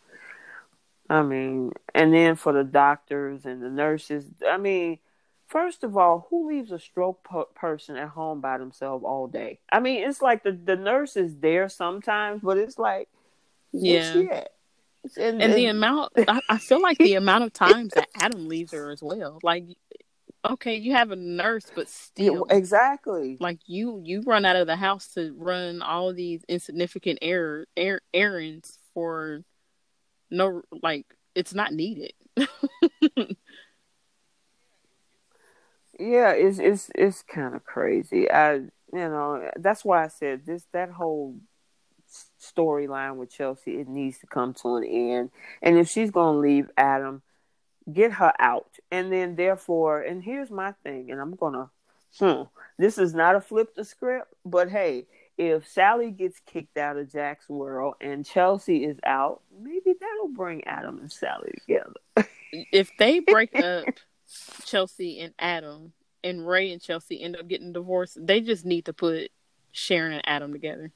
I 1.10 1.22
mean, 1.22 1.72
and 1.96 2.14
then 2.14 2.36
for 2.36 2.52
the 2.52 2.64
doctors 2.64 3.46
and 3.46 3.62
the 3.62 3.70
nurses, 3.70 4.26
I 4.48 4.58
mean, 4.58 5.00
First 5.48 5.86
of 5.86 5.96
all, 5.96 6.28
who 6.30 6.50
leaves 6.50 6.72
a 6.72 6.80
stroke 6.80 7.26
person 7.56 7.96
at 7.96 8.10
home 8.10 8.42
by 8.42 8.58
themselves 8.58 9.06
all 9.06 9.28
day? 9.28 9.60
I 9.72 9.80
mean, 9.80 10.08
it's 10.08 10.22
like 10.22 10.44
the 10.44 10.52
the 10.52 10.76
nurse 10.76 11.16
is 11.16 11.38
there 11.38 11.70
sometimes, 11.70 12.42
but 12.44 12.58
it's 12.58 12.78
like, 12.78 13.08
yeah. 13.72 14.44
And, 15.18 15.42
and, 15.42 15.54
the 15.54 15.68
amount, 15.68 16.12
I, 16.28 16.42
I 16.50 16.58
feel 16.58 16.82
like 16.82 16.98
the 16.98 17.16
amount 17.16 17.46
of 17.46 17.54
times 17.54 17.94
that 17.96 18.10
Adam 18.20 18.50
leaves 18.50 18.74
her 18.74 18.92
as 18.92 19.02
well. 19.02 19.40
Like, 19.42 19.64
okay, 20.46 20.76
you 20.76 20.94
have 20.94 21.12
a 21.12 21.16
nurse, 21.16 21.72
but 21.74 21.88
still, 21.88 22.46
yeah, 22.50 22.58
exactly. 22.58 23.38
Like 23.40 23.60
you, 23.66 24.02
you 24.04 24.24
run 24.24 24.44
out 24.44 24.58
of 24.58 24.68
the 24.68 24.76
house 24.76 25.08
to 25.14 25.34
run 25.38 25.82
all 25.82 26.14
these 26.14 26.44
insignificant 26.50 27.20
error, 27.22 27.68
er, 27.80 28.02
errands 28.14 28.80
for 28.94 29.44
no, 30.30 30.62
like 30.84 31.06
it's 31.36 31.54
not 31.54 31.72
needed. 31.72 32.12
yeah, 36.00 36.32
it's 36.32 36.60
it's 36.60 36.92
it's 36.96 37.24
kind 37.24 37.56
of 37.56 37.64
crazy. 37.64 38.30
I 38.32 38.56
you 38.56 38.70
know 38.94 39.50
that's 39.58 39.84
why 39.84 40.04
I 40.04 40.08
said 40.08 40.46
this 40.46 40.66
that 40.74 40.92
whole 40.92 41.36
storyline 42.42 43.18
with 43.18 43.30
Chelsea 43.30 43.80
it 43.80 43.88
needs 43.88 44.20
to 44.20 44.28
come 44.28 44.54
to 44.56 44.76
an 44.76 44.84
end. 44.84 45.32
And 45.62 45.78
if 45.78 45.90
she's 45.90 46.12
gonna 46.12 46.40
leave 46.40 46.70
Adam, 46.78 47.22
get 47.92 48.14
her 48.14 48.34
out. 48.40 48.78
And 48.92 49.12
then 49.12 49.36
therefore, 49.36 50.02
and 50.02 50.24
here's 50.24 50.52
my 50.52 50.74
thing, 50.84 51.12
and 51.12 51.20
I'm 51.20 51.36
gonna 51.36 51.70
hmm, 52.20 52.44
this 52.78 52.98
is 52.98 53.14
not 53.14 53.36
a 53.36 53.42
flip 53.42 53.76
the 53.76 53.84
script, 53.84 54.34
but 54.46 54.70
hey, 54.70 55.06
if 55.38 55.68
Sally 55.68 56.12
gets 56.12 56.40
kicked 56.40 56.78
out 56.78 56.98
of 56.98 57.12
Jack's 57.12 57.48
world 57.48 57.96
and 58.02 58.26
Chelsea 58.26 58.86
is 58.86 58.98
out, 59.06 59.42
maybe 59.60 59.94
that'll 60.00 60.34
bring 60.34 60.64
Adam 60.66 60.98
and 61.00 61.12
Sally 61.12 61.54
together. 61.60 62.30
if 62.72 62.90
they 62.98 63.20
break 63.20 63.56
up 63.56 63.86
Chelsea 64.66 65.20
and 65.20 65.34
Adam, 65.40 65.94
and 66.24 66.48
Ray 66.48 66.72
and 66.72 66.82
Chelsea 66.82 67.22
end 67.22 67.38
up 67.38 67.48
getting 67.48 67.74
divorced, 67.74 68.18
they 68.20 68.42
just 68.42 68.66
need 68.66 68.86
to 68.86 68.94
put 68.94 69.32
Sharon 69.72 70.14
and 70.14 70.28
Adam 70.28 70.52
together. 70.52 70.92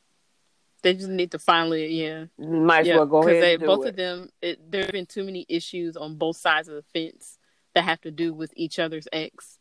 They 0.81 0.95
just 0.95 1.09
need 1.09 1.31
to 1.31 1.39
finally, 1.39 1.87
yeah. 1.87 2.25
Might 2.39 2.87
as 2.87 2.97
well 2.97 3.05
go 3.05 3.27
ahead. 3.27 3.43
They, 3.43 3.57
both 3.57 3.85
it. 3.85 3.89
of 3.89 3.95
them, 3.95 4.29
it, 4.41 4.71
there 4.71 4.81
have 4.81 4.91
been 4.91 5.05
too 5.05 5.23
many 5.23 5.45
issues 5.47 5.95
on 5.95 6.15
both 6.15 6.37
sides 6.37 6.67
of 6.67 6.75
the 6.75 6.81
fence 6.81 7.37
that 7.75 7.83
have 7.83 8.01
to 8.01 8.11
do 8.11 8.33
with 8.33 8.51
each 8.55 8.79
other's 8.79 9.07
ex, 9.13 9.59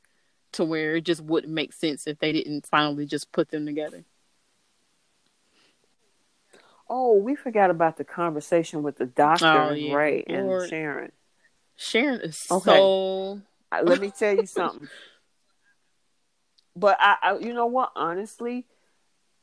to 0.53 0.65
where 0.65 0.97
it 0.97 1.03
just 1.03 1.23
wouldn't 1.23 1.53
make 1.53 1.73
sense 1.73 2.07
if 2.07 2.19
they 2.19 2.33
didn't 2.33 2.67
finally 2.67 3.07
just 3.07 3.33
put 3.33 3.51
them 3.51 3.67
together. 3.67 4.05
Oh, 6.89 7.15
we 7.15 7.37
forgot 7.37 7.71
about 7.71 7.99
the 7.99 8.05
conversation 8.05 8.83
with 8.83 8.97
the 8.97 9.07
doctor 9.07 9.47
oh, 9.47 9.69
and 9.69 9.81
yeah. 9.81 9.95
Ray 9.95 10.25
and 10.27 10.69
Sharon. 10.69 11.13
Sharon 11.77 12.21
is 12.23 12.47
okay. 12.51 12.71
so 12.71 13.41
let 13.83 14.01
me 14.01 14.11
tell 14.11 14.35
you 14.35 14.47
something. 14.47 14.89
But 16.77 16.97
I, 17.01 17.17
I, 17.23 17.39
you 17.39 17.53
know 17.53 17.67
what? 17.67 17.93
Honestly, 17.97 18.67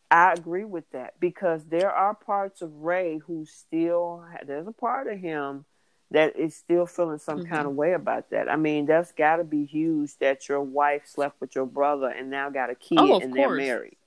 I 0.10 0.34
agree 0.34 0.64
with 0.64 0.90
that 0.92 1.20
because 1.20 1.66
there 1.66 1.92
are 1.92 2.14
parts 2.14 2.62
of 2.62 2.74
Ray 2.74 3.18
who 3.18 3.46
still 3.46 4.24
there's 4.46 4.68
a 4.68 4.72
part 4.72 5.08
of 5.08 5.20
him 5.20 5.66
that 6.12 6.38
is 6.38 6.56
still 6.56 6.86
feeling 6.86 7.18
some 7.18 7.40
mm-hmm. 7.40 7.54
kind 7.54 7.68
of 7.68 7.76
way 7.76 7.94
about 7.94 8.30
that. 8.30 8.50
I 8.50 8.56
mean, 8.56 8.86
that's 8.86 9.12
got 9.12 9.38
to 9.38 9.44
be 9.44 9.66
huge 9.66 10.18
that 10.20 10.48
your 10.48 10.62
wife 10.62 11.02
slept 11.06 11.42
with 11.42 11.54
your 11.56 11.66
brother 11.66 12.08
and 12.08 12.30
now 12.30 12.50
got 12.50 12.70
a 12.70 12.76
kid 12.76 12.98
oh, 13.00 13.20
and 13.20 13.34
course. 13.34 13.36
they're 13.36 13.56
married. 13.56 13.98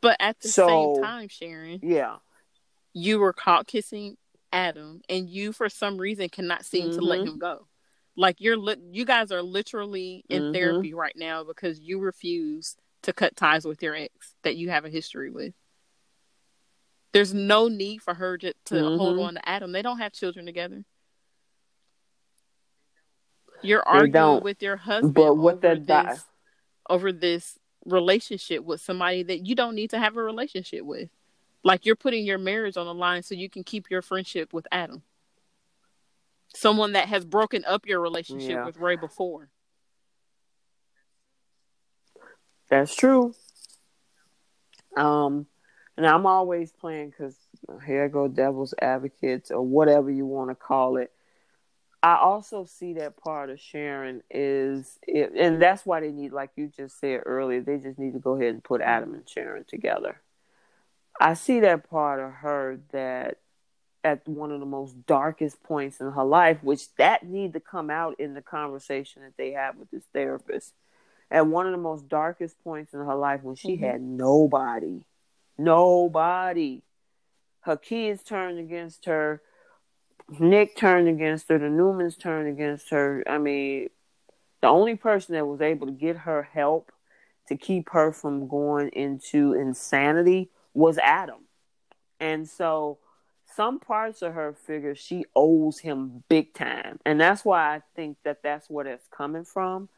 But 0.00 0.16
at 0.18 0.40
the 0.40 0.48
so, 0.48 0.94
same 0.94 1.02
time, 1.04 1.28
Sharon, 1.28 1.80
yeah, 1.82 2.16
you 2.92 3.20
were 3.20 3.32
caught 3.32 3.66
kissing 3.66 4.16
Adam, 4.52 5.02
and 5.08 5.28
you 5.28 5.52
for 5.52 5.68
some 5.68 5.98
reason 5.98 6.28
cannot 6.28 6.64
seem 6.64 6.88
mm-hmm. 6.88 6.98
to 6.98 7.04
let 7.04 7.20
mm-hmm. 7.20 7.28
him 7.28 7.38
go. 7.38 7.66
Like 8.20 8.36
you're 8.38 8.58
li- 8.58 8.76
you 8.92 9.06
guys 9.06 9.32
are 9.32 9.40
literally 9.40 10.26
in 10.28 10.42
mm-hmm. 10.42 10.52
therapy 10.52 10.92
right 10.92 11.14
now 11.16 11.42
because 11.42 11.80
you 11.80 11.98
refuse 11.98 12.76
to 13.04 13.14
cut 13.14 13.34
ties 13.34 13.64
with 13.64 13.82
your 13.82 13.96
ex 13.96 14.34
that 14.42 14.56
you 14.56 14.68
have 14.68 14.84
a 14.84 14.90
history 14.90 15.30
with. 15.30 15.54
There's 17.14 17.32
no 17.32 17.68
need 17.68 18.02
for 18.02 18.12
her 18.12 18.36
to, 18.36 18.52
to 18.66 18.74
mm-hmm. 18.74 18.98
hold 18.98 19.18
on 19.20 19.34
to 19.34 19.48
Adam. 19.48 19.72
They 19.72 19.80
don't 19.80 20.00
have 20.00 20.12
children 20.12 20.44
together. 20.44 20.84
You're 23.62 23.88
arguing 23.88 24.42
with 24.42 24.62
your 24.62 24.76
husband 24.76 25.14
but 25.14 25.36
what 25.36 25.64
over, 25.64 25.76
this, 25.76 26.24
over 26.90 27.12
this 27.12 27.58
relationship 27.86 28.64
with 28.64 28.82
somebody 28.82 29.22
that 29.22 29.46
you 29.46 29.54
don't 29.54 29.74
need 29.74 29.90
to 29.90 29.98
have 29.98 30.18
a 30.18 30.22
relationship 30.22 30.84
with. 30.84 31.08
Like 31.64 31.86
you're 31.86 31.96
putting 31.96 32.26
your 32.26 32.38
marriage 32.38 32.76
on 32.76 32.84
the 32.84 32.92
line 32.92 33.22
so 33.22 33.34
you 33.34 33.48
can 33.48 33.64
keep 33.64 33.90
your 33.90 34.02
friendship 34.02 34.52
with 34.52 34.66
Adam 34.70 35.04
someone 36.54 36.92
that 36.92 37.08
has 37.08 37.24
broken 37.24 37.64
up 37.64 37.86
your 37.86 38.00
relationship 38.00 38.50
yeah. 38.50 38.64
with 38.64 38.76
Ray 38.76 38.96
before. 38.96 39.48
That's 42.68 42.94
true. 42.94 43.34
Um, 44.96 45.46
and 45.96 46.06
I'm 46.06 46.26
always 46.26 46.72
playing 46.72 47.10
because 47.10 47.36
here 47.84 48.04
I 48.04 48.08
go, 48.08 48.28
devil's 48.28 48.74
advocates 48.80 49.50
or 49.50 49.62
whatever 49.62 50.10
you 50.10 50.26
want 50.26 50.50
to 50.50 50.54
call 50.54 50.96
it. 50.96 51.12
I 52.02 52.16
also 52.16 52.64
see 52.64 52.94
that 52.94 53.18
part 53.18 53.50
of 53.50 53.60
Sharon 53.60 54.22
is, 54.30 54.98
it, 55.06 55.32
and 55.36 55.60
that's 55.60 55.84
why 55.84 56.00
they 56.00 56.10
need, 56.10 56.32
like 56.32 56.52
you 56.56 56.68
just 56.74 56.98
said 56.98 57.20
earlier, 57.26 57.60
they 57.60 57.76
just 57.76 57.98
need 57.98 58.14
to 58.14 58.18
go 58.18 58.36
ahead 58.36 58.54
and 58.54 58.64
put 58.64 58.80
Adam 58.80 59.12
and 59.12 59.28
Sharon 59.28 59.64
together. 59.68 60.22
I 61.20 61.34
see 61.34 61.60
that 61.60 61.90
part 61.90 62.18
of 62.18 62.32
her 62.32 62.80
that 62.92 63.36
at 64.02 64.26
one 64.26 64.50
of 64.50 64.60
the 64.60 64.66
most 64.66 65.06
darkest 65.06 65.62
points 65.62 66.00
in 66.00 66.10
her 66.10 66.24
life, 66.24 66.58
which 66.62 66.94
that 66.96 67.24
need 67.24 67.52
to 67.52 67.60
come 67.60 67.90
out 67.90 68.18
in 68.18 68.34
the 68.34 68.42
conversation 68.42 69.22
that 69.22 69.36
they 69.36 69.52
have 69.52 69.76
with 69.76 69.90
this 69.90 70.04
therapist. 70.12 70.72
At 71.30 71.46
one 71.46 71.66
of 71.66 71.72
the 71.72 71.78
most 71.78 72.08
darkest 72.08 72.62
points 72.64 72.92
in 72.92 73.00
her 73.00 73.14
life 73.14 73.42
when 73.42 73.54
she 73.54 73.76
mm-hmm. 73.76 73.84
had 73.84 74.00
nobody, 74.00 75.04
nobody. 75.56 76.82
Her 77.60 77.76
kids 77.76 78.22
turned 78.22 78.58
against 78.58 79.04
her. 79.04 79.42
Nick 80.38 80.76
turned 80.76 81.08
against 81.08 81.48
her. 81.48 81.58
The 81.58 81.66
Newmans 81.66 82.18
turned 82.18 82.48
against 82.48 82.90
her. 82.90 83.22
I 83.28 83.38
mean, 83.38 83.90
the 84.60 84.68
only 84.68 84.96
person 84.96 85.34
that 85.34 85.46
was 85.46 85.60
able 85.60 85.86
to 85.86 85.92
get 85.92 86.16
her 86.18 86.42
help 86.42 86.90
to 87.48 87.56
keep 87.56 87.90
her 87.90 88.12
from 88.12 88.48
going 88.48 88.88
into 88.90 89.52
insanity 89.52 90.50
was 90.72 90.98
Adam. 90.98 91.46
And 92.18 92.48
so 92.48 92.98
some 93.54 93.80
parts 93.80 94.22
of 94.22 94.34
her 94.34 94.52
figure 94.52 94.94
she 94.94 95.24
owes 95.34 95.78
him 95.78 96.22
big 96.28 96.54
time. 96.54 96.98
And 97.04 97.20
that's 97.20 97.44
why 97.44 97.76
I 97.76 97.82
think 97.96 98.18
that 98.24 98.42
that's 98.42 98.68
where 98.70 98.86
it's 98.86 99.08
coming 99.08 99.44
from. 99.44 99.88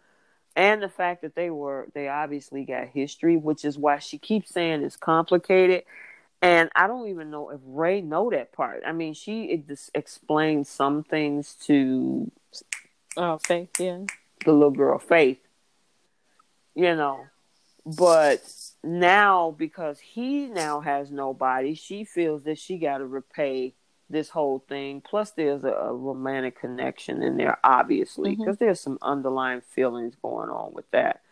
And 0.54 0.82
the 0.82 0.88
fact 0.88 1.22
that 1.22 1.34
they 1.34 1.50
were 1.50 1.88
they 1.94 2.08
obviously 2.08 2.64
got 2.64 2.88
history, 2.88 3.36
which 3.36 3.64
is 3.64 3.78
why 3.78 3.98
she 3.98 4.18
keeps 4.18 4.50
saying 4.50 4.82
it's 4.82 4.96
complicated. 4.96 5.84
And 6.42 6.70
I 6.74 6.88
don't 6.88 7.08
even 7.08 7.30
know 7.30 7.50
if 7.50 7.60
Ray 7.64 8.00
know 8.00 8.30
that 8.30 8.52
part. 8.52 8.82
I 8.84 8.92
mean, 8.92 9.14
she 9.14 9.62
just 9.68 9.90
explained 9.94 10.66
some 10.66 11.04
things 11.04 11.54
to 11.66 12.30
Oh, 13.16 13.38
Faith, 13.38 13.78
yeah. 13.78 13.98
The 14.44 14.52
little 14.52 14.70
girl 14.70 14.98
Faith. 14.98 15.38
You 16.74 16.96
know. 16.96 17.26
But 17.84 18.42
now 18.84 19.54
because 19.56 19.98
he 20.00 20.46
now 20.46 20.80
has 20.80 21.10
nobody, 21.10 21.74
she 21.74 22.04
feels 22.04 22.42
that 22.44 22.58
she 22.58 22.78
got 22.78 22.98
to 22.98 23.06
repay 23.06 23.74
this 24.10 24.28
whole 24.28 24.64
thing. 24.68 25.00
Plus, 25.00 25.30
there's 25.32 25.64
a, 25.64 25.72
a 25.72 25.92
romantic 25.92 26.60
connection 26.60 27.22
in 27.22 27.36
there, 27.36 27.58
obviously, 27.64 28.36
because 28.36 28.56
mm-hmm. 28.56 28.64
there's 28.64 28.80
some 28.80 28.98
underlying 29.02 29.62
feelings 29.62 30.14
going 30.20 30.50
on 30.50 30.72
with 30.74 30.88
that. 30.90 31.22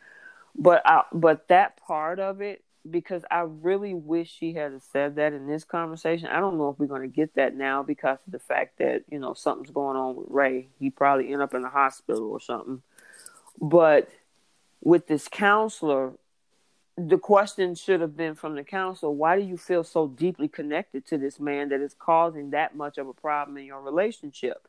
But 0.56 0.82
I, 0.84 1.02
but 1.12 1.48
that 1.48 1.76
part 1.76 2.18
of 2.18 2.40
it, 2.40 2.64
because 2.90 3.24
I 3.30 3.40
really 3.40 3.94
wish 3.94 4.32
she 4.32 4.54
had 4.54 4.80
said 4.82 5.16
that 5.16 5.32
in 5.34 5.46
this 5.46 5.64
conversation. 5.64 6.28
I 6.28 6.40
don't 6.40 6.56
know 6.56 6.70
if 6.70 6.78
we're 6.78 6.86
going 6.86 7.02
to 7.02 7.08
get 7.08 7.34
that 7.34 7.54
now 7.54 7.82
because 7.82 8.18
of 8.26 8.32
the 8.32 8.38
fact 8.38 8.78
that 8.78 9.04
you 9.10 9.18
know 9.18 9.34
something's 9.34 9.70
going 9.70 9.96
on 9.96 10.16
with 10.16 10.26
Ray. 10.30 10.68
He 10.78 10.90
probably 10.90 11.32
end 11.32 11.42
up 11.42 11.54
in 11.54 11.62
the 11.62 11.68
hospital 11.68 12.30
or 12.30 12.40
something. 12.40 12.82
But 13.60 14.08
with 14.82 15.06
this 15.06 15.28
counselor, 15.28 16.14
the 17.08 17.18
question 17.18 17.74
should 17.74 18.00
have 18.00 18.16
been 18.16 18.34
from 18.34 18.54
the 18.54 18.64
council 18.64 19.14
why 19.14 19.38
do 19.38 19.42
you 19.42 19.56
feel 19.56 19.84
so 19.84 20.08
deeply 20.08 20.48
connected 20.48 21.06
to 21.06 21.18
this 21.18 21.40
man 21.40 21.68
that 21.70 21.80
is 21.80 21.94
causing 21.98 22.50
that 22.50 22.76
much 22.76 22.98
of 22.98 23.08
a 23.08 23.14
problem 23.14 23.56
in 23.56 23.64
your 23.64 23.80
relationship? 23.80 24.66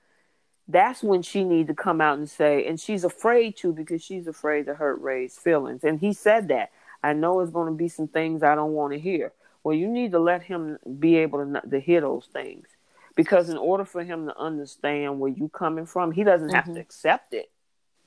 That's 0.67 1.03
when 1.03 1.21
she 1.21 1.43
need 1.43 1.67
to 1.67 1.73
come 1.73 1.99
out 1.99 2.17
and 2.17 2.29
say 2.29 2.65
and 2.65 2.79
she's 2.79 3.03
afraid 3.03 3.57
to 3.57 3.73
because 3.73 4.03
she's 4.03 4.27
afraid 4.27 4.65
to 4.67 4.75
hurt 4.75 5.01
ray's 5.01 5.37
feelings. 5.37 5.83
And 5.83 5.99
he 5.99 6.13
said 6.13 6.47
that. 6.49 6.71
I 7.03 7.13
know 7.13 7.39
it's 7.39 7.51
going 7.51 7.65
to 7.65 7.77
be 7.77 7.87
some 7.87 8.07
things 8.07 8.43
i 8.43 8.53
don't 8.53 8.73
want 8.73 8.93
to 8.93 8.99
hear. 8.99 9.33
Well 9.63 9.75
you 9.75 9.87
need 9.87 10.11
to 10.11 10.19
let 10.19 10.43
him 10.43 10.77
be 10.99 11.17
able 11.17 11.45
to, 11.45 11.69
to 11.69 11.79
hear 11.79 12.01
those 12.01 12.27
things. 12.31 12.67
Because 13.15 13.49
in 13.49 13.57
order 13.57 13.83
for 13.83 14.03
him 14.03 14.27
to 14.27 14.39
understand 14.39 15.19
where 15.19 15.31
you're 15.31 15.49
coming 15.49 15.85
from 15.85 16.11
he 16.11 16.23
doesn't 16.23 16.49
have 16.49 16.65
mm-hmm. 16.65 16.75
to 16.75 16.79
accept 16.79 17.33
it. 17.33 17.51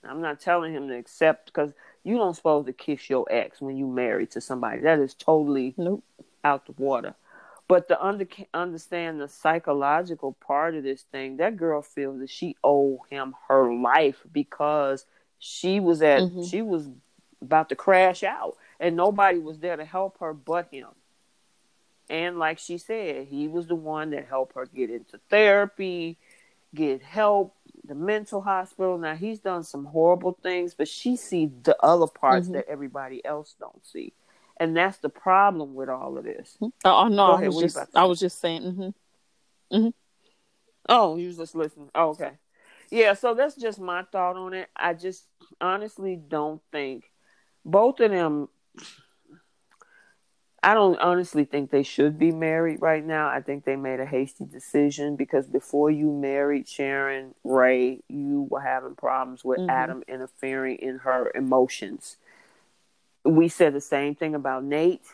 I'm 0.02 0.20
not 0.20 0.40
telling 0.40 0.72
him 0.72 0.88
to 0.88 0.96
accept 0.96 1.46
because 1.46 1.72
you 2.04 2.16
don't 2.16 2.34
supposed 2.34 2.66
to 2.66 2.72
kiss 2.72 3.08
your 3.08 3.26
ex 3.30 3.60
when 3.60 3.76
you 3.76 3.86
married 3.86 4.30
to 4.32 4.40
somebody. 4.40 4.82
That 4.82 4.98
is 4.98 5.14
totally 5.14 5.74
nope. 5.76 6.04
out 6.44 6.66
the 6.66 6.72
water. 6.72 7.14
But 7.66 7.88
to 7.88 8.04
under, 8.04 8.26
understand 8.52 9.20
the 9.20 9.28
psychological 9.28 10.34
part 10.34 10.74
of 10.74 10.82
this 10.82 11.02
thing, 11.02 11.38
that 11.38 11.56
girl 11.56 11.80
feels 11.80 12.20
that 12.20 12.28
she 12.28 12.56
owed 12.62 13.00
him 13.08 13.34
her 13.48 13.72
life 13.72 14.22
because 14.30 15.06
she 15.38 15.80
was 15.80 16.02
at 16.02 16.20
mm-hmm. 16.20 16.42
she 16.42 16.62
was 16.62 16.88
about 17.40 17.68
to 17.70 17.76
crash 17.76 18.22
out 18.22 18.56
and 18.80 18.96
nobody 18.96 19.38
was 19.38 19.58
there 19.58 19.76
to 19.76 19.84
help 19.84 20.18
her 20.20 20.32
but 20.32 20.68
him. 20.70 20.88
And 22.10 22.38
like 22.38 22.58
she 22.58 22.76
said, 22.76 23.28
he 23.28 23.48
was 23.48 23.66
the 23.66 23.74
one 23.74 24.10
that 24.10 24.26
helped 24.26 24.54
her 24.56 24.66
get 24.66 24.90
into 24.90 25.18
therapy, 25.30 26.18
get 26.74 27.02
help, 27.02 27.54
the 27.84 27.94
mental 27.94 28.40
hospital. 28.40 28.98
Now 28.98 29.14
he's 29.14 29.38
done 29.38 29.62
some 29.62 29.84
horrible 29.84 30.38
things, 30.42 30.74
but 30.74 30.88
she 30.88 31.16
sees 31.16 31.50
the 31.62 31.76
other 31.82 32.06
parts 32.06 32.46
mm-hmm. 32.46 32.56
that 32.56 32.68
everybody 32.68 33.24
else 33.24 33.54
don't 33.58 33.84
see, 33.86 34.12
and 34.58 34.76
that's 34.76 34.98
the 34.98 35.08
problem 35.08 35.74
with 35.74 35.88
all 35.88 36.18
of 36.18 36.24
this. 36.24 36.56
Mm-hmm. 36.60 36.66
Oh, 36.84 37.04
oh 37.04 37.08
no, 37.08 37.32
I 37.32 37.48
was 37.48 37.60
just 37.60 37.78
I 37.94 38.04
was 38.04 38.20
just 38.20 38.40
saying. 38.40 38.62
Mm-hmm. 38.62 39.76
Mm-hmm. 39.76 39.88
Oh, 40.88 41.16
you 41.16 41.28
was 41.28 41.38
just 41.38 41.54
listening. 41.54 41.90
Oh, 41.94 42.10
okay. 42.10 42.32
Yeah, 42.90 43.14
so 43.14 43.34
that's 43.34 43.56
just 43.56 43.80
my 43.80 44.04
thought 44.12 44.36
on 44.36 44.54
it. 44.54 44.68
I 44.76 44.94
just 44.94 45.24
honestly 45.60 46.16
don't 46.16 46.60
think 46.70 47.10
both 47.64 48.00
of 48.00 48.10
them 48.10 48.48
I 50.64 50.72
don't 50.72 50.98
honestly 50.98 51.44
think 51.44 51.70
they 51.70 51.82
should 51.82 52.18
be 52.18 52.32
married 52.32 52.80
right 52.80 53.04
now. 53.04 53.28
I 53.28 53.42
think 53.42 53.66
they 53.66 53.76
made 53.76 54.00
a 54.00 54.06
hasty 54.06 54.46
decision 54.46 55.14
because 55.14 55.46
before 55.46 55.90
you 55.90 56.10
married 56.10 56.66
Sharon 56.66 57.34
Ray, 57.44 58.00
you 58.08 58.46
were 58.48 58.62
having 58.62 58.94
problems 58.94 59.44
with 59.44 59.58
mm-hmm. 59.58 59.68
Adam 59.68 60.02
interfering 60.08 60.78
in 60.78 61.00
her 61.00 61.30
emotions. 61.34 62.16
We 63.26 63.48
said 63.48 63.74
the 63.74 63.80
same 63.82 64.14
thing 64.14 64.34
about 64.34 64.64
Nate, 64.64 65.04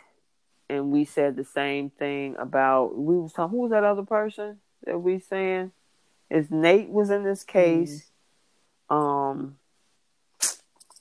and 0.68 0.92
we 0.92 1.04
said 1.04 1.34
the 1.34 1.44
same 1.44 1.90
thing 1.90 2.36
about 2.38 2.96
we 2.96 3.18
was 3.18 3.32
talking. 3.32 3.50
Who 3.50 3.62
was 3.62 3.72
that 3.72 3.82
other 3.82 4.04
person 4.04 4.60
that 4.84 4.98
we 4.98 5.18
saying? 5.18 5.72
Is 6.30 6.48
Nate 6.48 6.90
was 6.90 7.10
in 7.10 7.24
this 7.24 7.42
case? 7.42 8.08
Mm-hmm. 8.88 8.96
Um, 8.96 9.56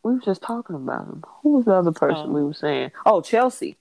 we 0.02 0.14
were 0.14 0.22
just 0.22 0.42
talking 0.42 0.76
about 0.76 1.06
him. 1.06 1.24
Who 1.44 1.58
was 1.58 1.66
the 1.66 1.74
other 1.74 1.92
person 1.92 2.34
we 2.34 2.44
were 2.44 2.54
saying? 2.54 2.92
Oh, 3.06 3.22
Chelsea 3.22 3.78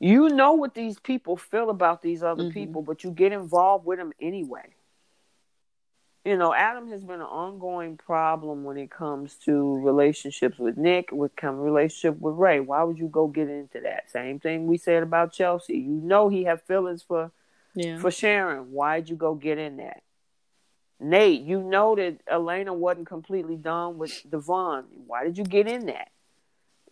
you 0.00 0.30
know 0.30 0.54
what 0.54 0.74
these 0.74 0.98
people 0.98 1.36
feel 1.36 1.68
about 1.68 2.00
these 2.00 2.22
other 2.22 2.44
mm-hmm. 2.44 2.52
people, 2.52 2.82
but 2.82 3.04
you 3.04 3.10
get 3.10 3.32
involved 3.32 3.84
with 3.84 3.98
them 3.98 4.12
anyway. 4.20 4.74
You 6.24 6.36
know, 6.36 6.54
Adam 6.54 6.88
has 6.90 7.02
been 7.04 7.20
an 7.20 7.22
ongoing 7.22 7.96
problem 7.96 8.64
when 8.64 8.76
it 8.76 8.90
comes 8.90 9.36
to 9.46 9.78
relationships 9.78 10.58
with 10.58 10.76
Nick, 10.76 11.12
with 11.12 11.36
come 11.36 11.58
relationship 11.58 12.18
with 12.20 12.34
Ray. 12.34 12.60
Why 12.60 12.82
would 12.82 12.98
you 12.98 13.08
go 13.08 13.26
get 13.26 13.48
into 13.48 13.80
that? 13.80 14.10
Same 14.10 14.38
thing 14.38 14.66
we 14.66 14.76
said 14.76 15.02
about 15.02 15.32
Chelsea. 15.32 15.78
You 15.78 16.00
know 16.02 16.28
he 16.28 16.44
had 16.44 16.62
feelings 16.62 17.02
for 17.02 17.30
yeah. 17.74 17.98
for 17.98 18.10
Sharon. 18.10 18.72
Why'd 18.72 19.08
you 19.08 19.16
go 19.16 19.34
get 19.34 19.58
in 19.58 19.78
that? 19.78 20.02
Nate, 20.98 21.40
you 21.40 21.62
know 21.62 21.96
that 21.96 22.20
Elena 22.30 22.74
wasn't 22.74 23.06
completely 23.06 23.56
done 23.56 23.96
with 23.96 24.22
Devon. 24.30 24.84
Why 25.06 25.24
did 25.24 25.38
you 25.38 25.44
get 25.44 25.66
in 25.66 25.86
that? 25.86 26.10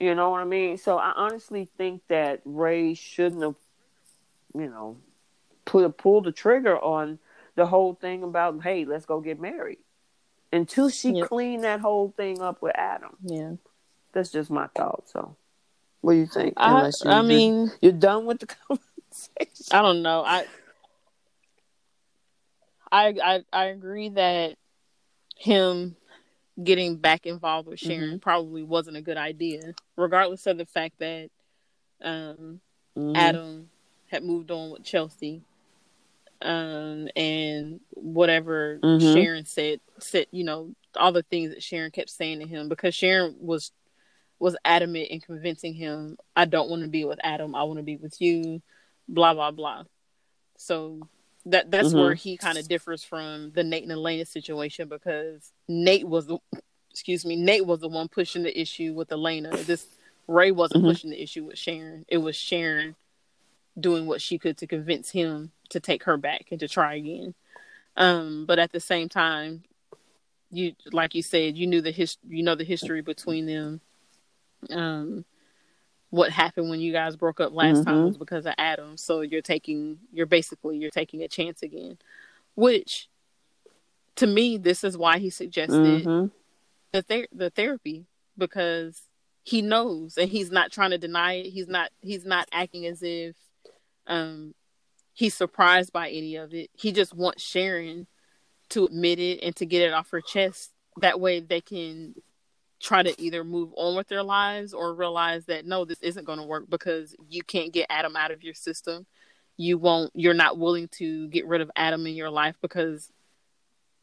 You 0.00 0.14
know 0.14 0.30
what 0.30 0.40
I 0.40 0.44
mean? 0.44 0.76
So 0.78 0.96
I 0.98 1.12
honestly 1.16 1.68
think 1.76 2.02
that 2.08 2.40
Ray 2.44 2.94
shouldn't 2.94 3.42
have, 3.42 3.56
you 4.54 4.68
know, 4.68 4.98
put 5.64 5.96
pulled 5.96 6.24
the 6.24 6.32
trigger 6.32 6.78
on 6.78 7.18
the 7.56 7.66
whole 7.66 7.94
thing 7.94 8.22
about 8.22 8.62
hey, 8.62 8.84
let's 8.84 9.06
go 9.06 9.20
get 9.20 9.40
married 9.40 9.78
until 10.52 10.88
she 10.88 11.10
yep. 11.10 11.28
cleaned 11.28 11.64
that 11.64 11.80
whole 11.80 12.14
thing 12.16 12.40
up 12.40 12.62
with 12.62 12.76
Adam. 12.76 13.16
Yeah, 13.22 13.52
that's 14.12 14.30
just 14.30 14.50
my 14.50 14.68
thought. 14.68 15.08
So, 15.08 15.36
what 16.00 16.12
do 16.12 16.18
you 16.18 16.26
think? 16.26 16.54
I, 16.56 16.86
you, 16.86 17.10
I 17.10 17.22
mean, 17.22 17.72
you're 17.80 17.92
done 17.92 18.24
with 18.24 18.38
the 18.38 18.46
conversation. 18.68 19.66
I 19.72 19.82
don't 19.82 20.02
know. 20.02 20.22
I, 20.24 20.44
I, 22.90 23.14
I, 23.22 23.44
I 23.52 23.64
agree 23.66 24.10
that 24.10 24.56
him 25.36 25.96
getting 26.62 26.96
back 26.96 27.26
involved 27.26 27.68
with 27.68 27.78
Sharon 27.78 28.10
mm-hmm. 28.10 28.18
probably 28.18 28.62
wasn't 28.62 28.96
a 28.96 29.02
good 29.02 29.16
idea, 29.16 29.74
regardless 29.96 30.46
of 30.46 30.58
the 30.58 30.66
fact 30.66 30.98
that 30.98 31.30
um, 32.02 32.60
mm-hmm. 32.96 33.16
Adam 33.16 33.70
had 34.10 34.24
moved 34.24 34.50
on 34.50 34.70
with 34.70 34.84
Chelsea. 34.84 35.42
Um, 36.40 37.08
and 37.16 37.80
whatever 37.90 38.78
mm-hmm. 38.80 39.12
Sharon 39.12 39.44
said, 39.44 39.80
said, 39.98 40.26
you 40.30 40.44
know, 40.44 40.72
all 40.96 41.10
the 41.12 41.24
things 41.24 41.52
that 41.52 41.62
Sharon 41.62 41.90
kept 41.90 42.10
saying 42.10 42.40
to 42.40 42.46
him 42.46 42.68
because 42.68 42.94
Sharon 42.94 43.36
was 43.40 43.72
was 44.40 44.56
adamant 44.64 45.08
in 45.08 45.20
convincing 45.20 45.74
him, 45.74 46.16
I 46.36 46.44
don't 46.44 46.70
want 46.70 46.82
to 46.82 46.88
be 46.88 47.04
with 47.04 47.18
Adam, 47.24 47.56
I 47.56 47.64
want 47.64 47.78
to 47.78 47.82
be 47.82 47.96
with 47.96 48.20
you, 48.20 48.62
blah 49.08 49.34
blah 49.34 49.50
blah. 49.50 49.82
So 50.58 51.08
that 51.50 51.70
that's 51.70 51.88
mm-hmm. 51.88 51.98
where 51.98 52.14
he 52.14 52.36
kind 52.36 52.58
of 52.58 52.68
differs 52.68 53.02
from 53.02 53.52
the 53.52 53.64
Nate 53.64 53.84
and 53.84 53.92
Elena 53.92 54.24
situation 54.24 54.88
because 54.88 55.52
Nate 55.68 56.06
was 56.06 56.26
the 56.26 56.38
excuse 56.90 57.24
me, 57.24 57.36
Nate 57.36 57.66
was 57.66 57.80
the 57.80 57.88
one 57.88 58.08
pushing 58.08 58.42
the 58.42 58.60
issue 58.60 58.92
with 58.92 59.12
Elena. 59.12 59.56
This 59.56 59.86
Ray 60.26 60.50
wasn't 60.50 60.82
mm-hmm. 60.82 60.90
pushing 60.90 61.10
the 61.10 61.22
issue 61.22 61.44
with 61.44 61.58
Sharon. 61.58 62.04
It 62.08 62.18
was 62.18 62.36
Sharon 62.36 62.96
doing 63.78 64.06
what 64.06 64.20
she 64.20 64.38
could 64.38 64.58
to 64.58 64.66
convince 64.66 65.10
him 65.10 65.52
to 65.70 65.80
take 65.80 66.04
her 66.04 66.16
back 66.16 66.46
and 66.50 66.60
to 66.60 66.68
try 66.68 66.94
again. 66.94 67.34
Um, 67.96 68.44
but 68.46 68.58
at 68.58 68.72
the 68.72 68.80
same 68.80 69.08
time, 69.08 69.64
you 70.50 70.74
like 70.92 71.14
you 71.14 71.22
said, 71.22 71.56
you 71.56 71.66
knew 71.66 71.80
the 71.80 71.90
his 71.90 72.16
you 72.28 72.42
know 72.42 72.54
the 72.54 72.64
history 72.64 73.00
between 73.00 73.46
them. 73.46 73.80
Um, 74.70 75.24
what 76.10 76.30
happened 76.30 76.70
when 76.70 76.80
you 76.80 76.92
guys 76.92 77.16
broke 77.16 77.40
up 77.40 77.52
last 77.52 77.78
mm-hmm. 77.78 77.90
time 77.90 78.04
was 78.04 78.16
because 78.16 78.46
of 78.46 78.54
Adam. 78.56 78.96
So 78.96 79.20
you're 79.20 79.42
taking, 79.42 79.98
you're 80.12 80.26
basically, 80.26 80.78
you're 80.78 80.90
taking 80.90 81.22
a 81.22 81.28
chance 81.28 81.62
again, 81.62 81.98
which 82.54 83.08
to 84.16 84.26
me, 84.26 84.56
this 84.56 84.84
is 84.84 84.96
why 84.96 85.18
he 85.18 85.30
suggested 85.30 86.04
mm-hmm. 86.04 86.26
the, 86.92 87.02
ther- 87.02 87.28
the 87.32 87.50
therapy 87.50 88.06
because 88.36 89.02
he 89.44 89.62
knows 89.62 90.16
and 90.16 90.30
he's 90.30 90.50
not 90.50 90.72
trying 90.72 90.90
to 90.90 90.98
deny 90.98 91.34
it. 91.34 91.50
He's 91.50 91.68
not, 91.68 91.90
he's 92.00 92.24
not 92.24 92.48
acting 92.52 92.86
as 92.86 93.02
if, 93.02 93.36
um, 94.06 94.54
he's 95.12 95.34
surprised 95.34 95.92
by 95.92 96.08
any 96.08 96.36
of 96.36 96.54
it. 96.54 96.70
He 96.72 96.92
just 96.92 97.14
wants 97.14 97.42
Sharon 97.42 98.06
to 98.70 98.86
admit 98.86 99.18
it 99.18 99.40
and 99.42 99.54
to 99.56 99.66
get 99.66 99.82
it 99.82 99.92
off 99.92 100.10
her 100.10 100.20
chest. 100.20 100.70
That 101.00 101.20
way 101.20 101.40
they 101.40 101.60
can 101.60 102.14
try 102.80 103.02
to 103.02 103.20
either 103.20 103.44
move 103.44 103.70
on 103.76 103.96
with 103.96 104.08
their 104.08 104.22
lives 104.22 104.72
or 104.72 104.94
realize 104.94 105.46
that 105.46 105.66
no, 105.66 105.84
this 105.84 106.00
isn't 106.00 106.26
going 106.26 106.38
to 106.38 106.44
work 106.44 106.64
because 106.68 107.14
you 107.28 107.42
can't 107.42 107.72
get 107.72 107.86
Adam 107.90 108.16
out 108.16 108.30
of 108.30 108.42
your 108.42 108.54
system. 108.54 109.06
You 109.56 109.78
won't, 109.78 110.12
you're 110.14 110.34
not 110.34 110.58
willing 110.58 110.88
to 110.98 111.28
get 111.28 111.46
rid 111.46 111.60
of 111.60 111.70
Adam 111.74 112.06
in 112.06 112.14
your 112.14 112.30
life 112.30 112.56
because 112.62 113.10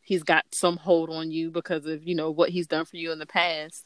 he's 0.02 0.24
got 0.24 0.44
some 0.52 0.78
hold 0.78 1.10
on 1.10 1.32
you 1.32 1.52
because 1.52 1.86
of, 1.86 2.04
you 2.04 2.16
know, 2.16 2.32
what 2.32 2.50
he's 2.50 2.68
done 2.68 2.86
for 2.86 2.98
you 2.98 3.12
in 3.12 3.20
the 3.20 3.26
past. 3.26 3.86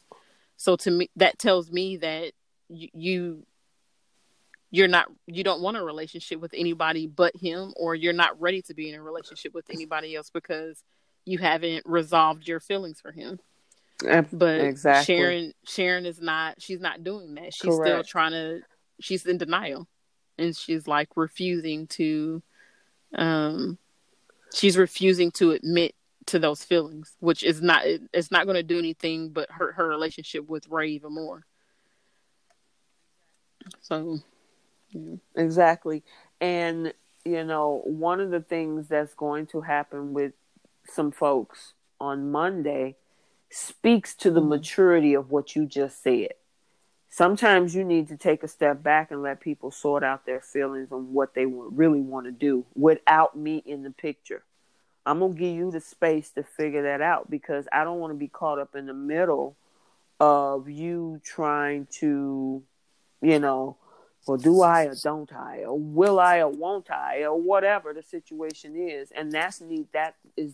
So 0.56 0.76
to 0.76 0.90
me, 0.90 1.10
that 1.16 1.38
tells 1.38 1.70
me 1.70 1.96
that 1.98 2.32
you, 2.68 3.46
you're 4.70 4.88
not, 4.88 5.06
you 5.26 5.44
don't 5.44 5.62
want 5.62 5.76
a 5.76 5.82
relationship 5.82 6.40
with 6.40 6.52
anybody 6.54 7.06
but 7.06 7.34
him, 7.36 7.72
or 7.76 7.94
you're 7.94 8.12
not 8.12 8.40
ready 8.40 8.60
to 8.62 8.74
be 8.74 8.88
in 8.88 8.96
a 8.96 9.02
relationship 9.02 9.54
with 9.54 9.70
anybody 9.70 10.16
else 10.16 10.30
because 10.30 10.82
you 11.24 11.38
haven't 11.38 11.86
resolved 11.86 12.48
your 12.48 12.60
feelings 12.60 13.00
for 13.00 13.12
him. 13.12 13.38
But 14.32 14.60
exactly. 14.60 15.16
Sharon 15.16 15.52
Sharon 15.64 16.06
is 16.06 16.20
not 16.20 16.60
she's 16.60 16.80
not 16.80 17.04
doing 17.04 17.34
that. 17.34 17.54
She's 17.54 17.74
Correct. 17.74 17.88
still 17.88 18.04
trying 18.04 18.32
to 18.32 18.60
she's 19.00 19.26
in 19.26 19.38
denial. 19.38 19.88
And 20.38 20.56
she's 20.56 20.86
like 20.86 21.08
refusing 21.16 21.86
to 21.88 22.42
um 23.14 23.78
she's 24.54 24.76
refusing 24.76 25.30
to 25.32 25.52
admit 25.52 25.94
to 26.26 26.38
those 26.38 26.64
feelings, 26.64 27.16
which 27.20 27.42
is 27.42 27.60
not 27.60 27.82
it's 28.12 28.30
not 28.30 28.46
gonna 28.46 28.62
do 28.62 28.78
anything 28.78 29.30
but 29.30 29.50
hurt 29.50 29.74
her 29.74 29.88
relationship 29.88 30.48
with 30.48 30.68
Ray 30.68 30.90
even 30.90 31.14
more. 31.14 31.44
So 33.80 34.18
yeah. 34.90 35.16
Exactly. 35.36 36.02
And 36.40 36.92
you 37.24 37.44
know, 37.44 37.82
one 37.84 38.20
of 38.20 38.30
the 38.30 38.40
things 38.40 38.88
that's 38.88 39.14
going 39.14 39.46
to 39.48 39.60
happen 39.60 40.12
with 40.14 40.32
some 40.86 41.12
folks 41.12 41.74
on 42.00 42.30
Monday 42.30 42.96
speaks 43.50 44.14
to 44.14 44.30
the 44.30 44.40
maturity 44.40 45.14
of 45.14 45.30
what 45.30 45.54
you 45.56 45.66
just 45.66 46.02
said. 46.02 46.34
Sometimes 47.08 47.74
you 47.74 47.82
need 47.82 48.06
to 48.08 48.16
take 48.16 48.44
a 48.44 48.48
step 48.48 48.82
back 48.82 49.10
and 49.10 49.20
let 49.20 49.40
people 49.40 49.72
sort 49.72 50.04
out 50.04 50.24
their 50.24 50.40
feelings 50.40 50.92
on 50.92 51.12
what 51.12 51.34
they 51.34 51.44
really 51.44 52.00
want 52.00 52.26
to 52.26 52.32
do 52.32 52.64
without 52.74 53.36
me 53.36 53.62
in 53.66 53.82
the 53.82 53.90
picture. 53.90 54.44
I'm 55.04 55.18
going 55.18 55.34
to 55.34 55.38
give 55.38 55.56
you 55.56 55.70
the 55.72 55.80
space 55.80 56.30
to 56.32 56.44
figure 56.44 56.84
that 56.84 57.00
out 57.00 57.28
because 57.28 57.66
I 57.72 57.82
don't 57.82 57.98
want 57.98 58.12
to 58.12 58.18
be 58.18 58.28
caught 58.28 58.60
up 58.60 58.76
in 58.76 58.86
the 58.86 58.94
middle 58.94 59.56
of 60.20 60.68
you 60.68 61.20
trying 61.24 61.86
to, 61.98 62.62
you 63.20 63.38
know, 63.40 63.76
well, 64.26 64.36
do 64.36 64.60
I 64.60 64.84
or 64.84 64.94
don't 65.02 65.32
I, 65.32 65.64
or 65.64 65.76
will 65.76 66.20
I 66.20 66.40
or 66.40 66.50
won't 66.50 66.90
I, 66.90 67.24
or 67.24 67.40
whatever 67.40 67.92
the 67.92 68.02
situation 68.02 68.76
is. 68.76 69.10
And 69.10 69.32
that's 69.32 69.60
need 69.60 69.88
that 69.92 70.14
is 70.36 70.52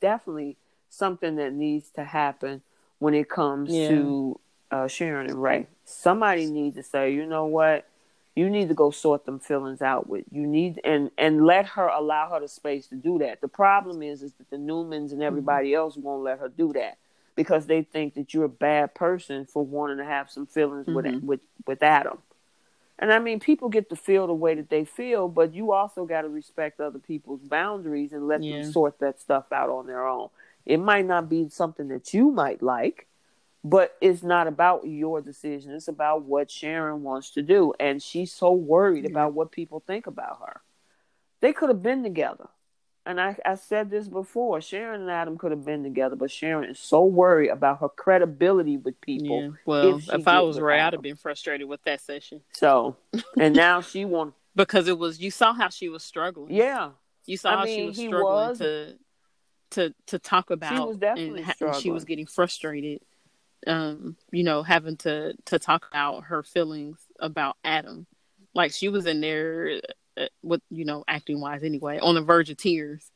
definitely 0.00 0.56
something 0.88 1.36
that 1.36 1.52
needs 1.52 1.90
to 1.90 2.04
happen 2.04 2.62
when 2.98 3.14
it 3.14 3.28
comes 3.28 3.70
yeah. 3.70 3.88
to 3.88 4.40
uh, 4.70 4.88
Sharon 4.88 5.28
and 5.28 5.42
Ray. 5.42 5.66
Somebody 5.84 6.46
needs 6.46 6.76
to 6.76 6.82
say, 6.82 7.12
you 7.12 7.26
know 7.26 7.46
what, 7.46 7.88
you 8.34 8.48
need 8.48 8.68
to 8.68 8.74
go 8.74 8.90
sort 8.90 9.26
them 9.26 9.40
feelings 9.40 9.82
out 9.82 10.08
with. 10.08 10.24
You 10.30 10.46
need 10.46 10.80
and 10.84 11.10
and 11.18 11.44
let 11.44 11.66
her 11.66 11.88
allow 11.88 12.30
her 12.30 12.40
the 12.40 12.48
space 12.48 12.86
to 12.88 12.94
do 12.94 13.18
that. 13.18 13.40
The 13.40 13.48
problem 13.48 14.02
is 14.02 14.22
is 14.22 14.32
that 14.34 14.50
the 14.50 14.56
Newmans 14.56 15.12
and 15.12 15.22
everybody 15.22 15.70
mm-hmm. 15.70 15.78
else 15.78 15.96
won't 15.96 16.22
let 16.22 16.38
her 16.38 16.48
do 16.48 16.72
that 16.74 16.98
because 17.34 17.66
they 17.66 17.82
think 17.82 18.14
that 18.14 18.32
you're 18.32 18.44
a 18.44 18.48
bad 18.48 18.94
person 18.94 19.44
for 19.44 19.64
wanting 19.64 19.98
to 19.98 20.04
have 20.04 20.30
some 20.30 20.46
feelings 20.46 20.86
mm-hmm. 20.86 20.94
with 20.94 21.22
with 21.24 21.40
with 21.66 21.82
Adam. 21.82 22.18
And 23.00 23.12
I 23.12 23.20
mean, 23.20 23.38
people 23.38 23.68
get 23.68 23.90
to 23.90 23.96
feel 23.96 24.26
the 24.26 24.34
way 24.34 24.54
that 24.54 24.70
they 24.70 24.84
feel, 24.84 25.28
but 25.28 25.54
you 25.54 25.72
also 25.72 26.04
got 26.04 26.22
to 26.22 26.28
respect 26.28 26.80
other 26.80 26.98
people's 26.98 27.40
boundaries 27.40 28.12
and 28.12 28.26
let 28.26 28.42
yeah. 28.42 28.62
them 28.62 28.72
sort 28.72 28.98
that 28.98 29.20
stuff 29.20 29.52
out 29.52 29.70
on 29.70 29.86
their 29.86 30.06
own. 30.06 30.30
It 30.66 30.78
might 30.78 31.06
not 31.06 31.28
be 31.28 31.48
something 31.48 31.88
that 31.88 32.12
you 32.12 32.30
might 32.30 32.62
like, 32.62 33.06
but 33.64 33.96
it's 34.00 34.22
not 34.22 34.46
about 34.46 34.86
your 34.86 35.20
decision. 35.20 35.72
It's 35.72 35.88
about 35.88 36.22
what 36.22 36.50
Sharon 36.50 37.02
wants 37.02 37.30
to 37.32 37.42
do. 37.42 37.74
And 37.80 38.02
she's 38.02 38.32
so 38.32 38.52
worried 38.52 39.04
yeah. 39.04 39.10
about 39.10 39.34
what 39.34 39.50
people 39.50 39.82
think 39.86 40.06
about 40.06 40.40
her. 40.46 40.60
They 41.40 41.52
could 41.52 41.68
have 41.68 41.82
been 41.82 42.02
together. 42.02 42.48
And 43.06 43.18
I, 43.18 43.36
I 43.44 43.54
said 43.54 43.88
this 43.88 44.06
before 44.06 44.60
Sharon 44.60 45.00
and 45.00 45.10
Adam 45.10 45.38
could 45.38 45.50
have 45.50 45.64
been 45.64 45.82
together, 45.82 46.14
but 46.14 46.30
Sharon 46.30 46.68
is 46.68 46.78
so 46.78 47.04
worried 47.06 47.48
about 47.48 47.80
her 47.80 47.88
credibility 47.88 48.76
with 48.76 49.00
people. 49.00 49.42
Yeah. 49.42 49.50
Well, 49.64 49.96
if, 49.96 50.12
if 50.12 50.28
I 50.28 50.40
was 50.40 50.60
Ray, 50.60 50.78
I'd 50.78 50.92
have 50.92 51.00
been 51.00 51.16
frustrated 51.16 51.66
with 51.66 51.82
that 51.84 52.02
session. 52.02 52.42
So, 52.52 52.96
and 53.38 53.56
now 53.56 53.80
she 53.82 54.04
wants. 54.04 54.36
because 54.54 54.88
it 54.88 54.98
was, 54.98 55.20
you 55.20 55.30
saw 55.30 55.54
how 55.54 55.70
she 55.70 55.88
was 55.88 56.04
struggling. 56.04 56.52
Yeah. 56.52 56.90
You 57.24 57.38
saw 57.38 57.52
I 57.52 57.56
how 57.56 57.64
mean, 57.64 57.78
she 57.78 57.86
was 57.86 57.96
struggling 57.96 58.48
was, 58.48 58.58
to 58.58 58.98
to 59.70 59.94
to 60.06 60.18
talk 60.18 60.50
about 60.50 61.02
and, 61.02 61.38
and, 61.38 61.76
she 61.76 61.90
was 61.90 62.04
getting 62.04 62.26
frustrated 62.26 63.00
um 63.66 64.16
you 64.30 64.44
know 64.44 64.62
having 64.62 64.96
to 64.96 65.34
to 65.44 65.58
talk 65.58 65.86
about 65.90 66.24
her 66.24 66.42
feelings 66.42 66.98
about 67.18 67.56
adam. 67.64 68.06
Like 68.54 68.72
she 68.72 68.88
was 68.88 69.06
in 69.06 69.20
there 69.20 69.80
uh, 70.16 70.26
with 70.42 70.62
you 70.70 70.84
know 70.84 71.04
acting 71.06 71.40
wise 71.40 71.62
anyway 71.62 71.98
on 71.98 72.14
the 72.14 72.22
verge 72.22 72.50
of 72.50 72.56
tears 72.56 73.10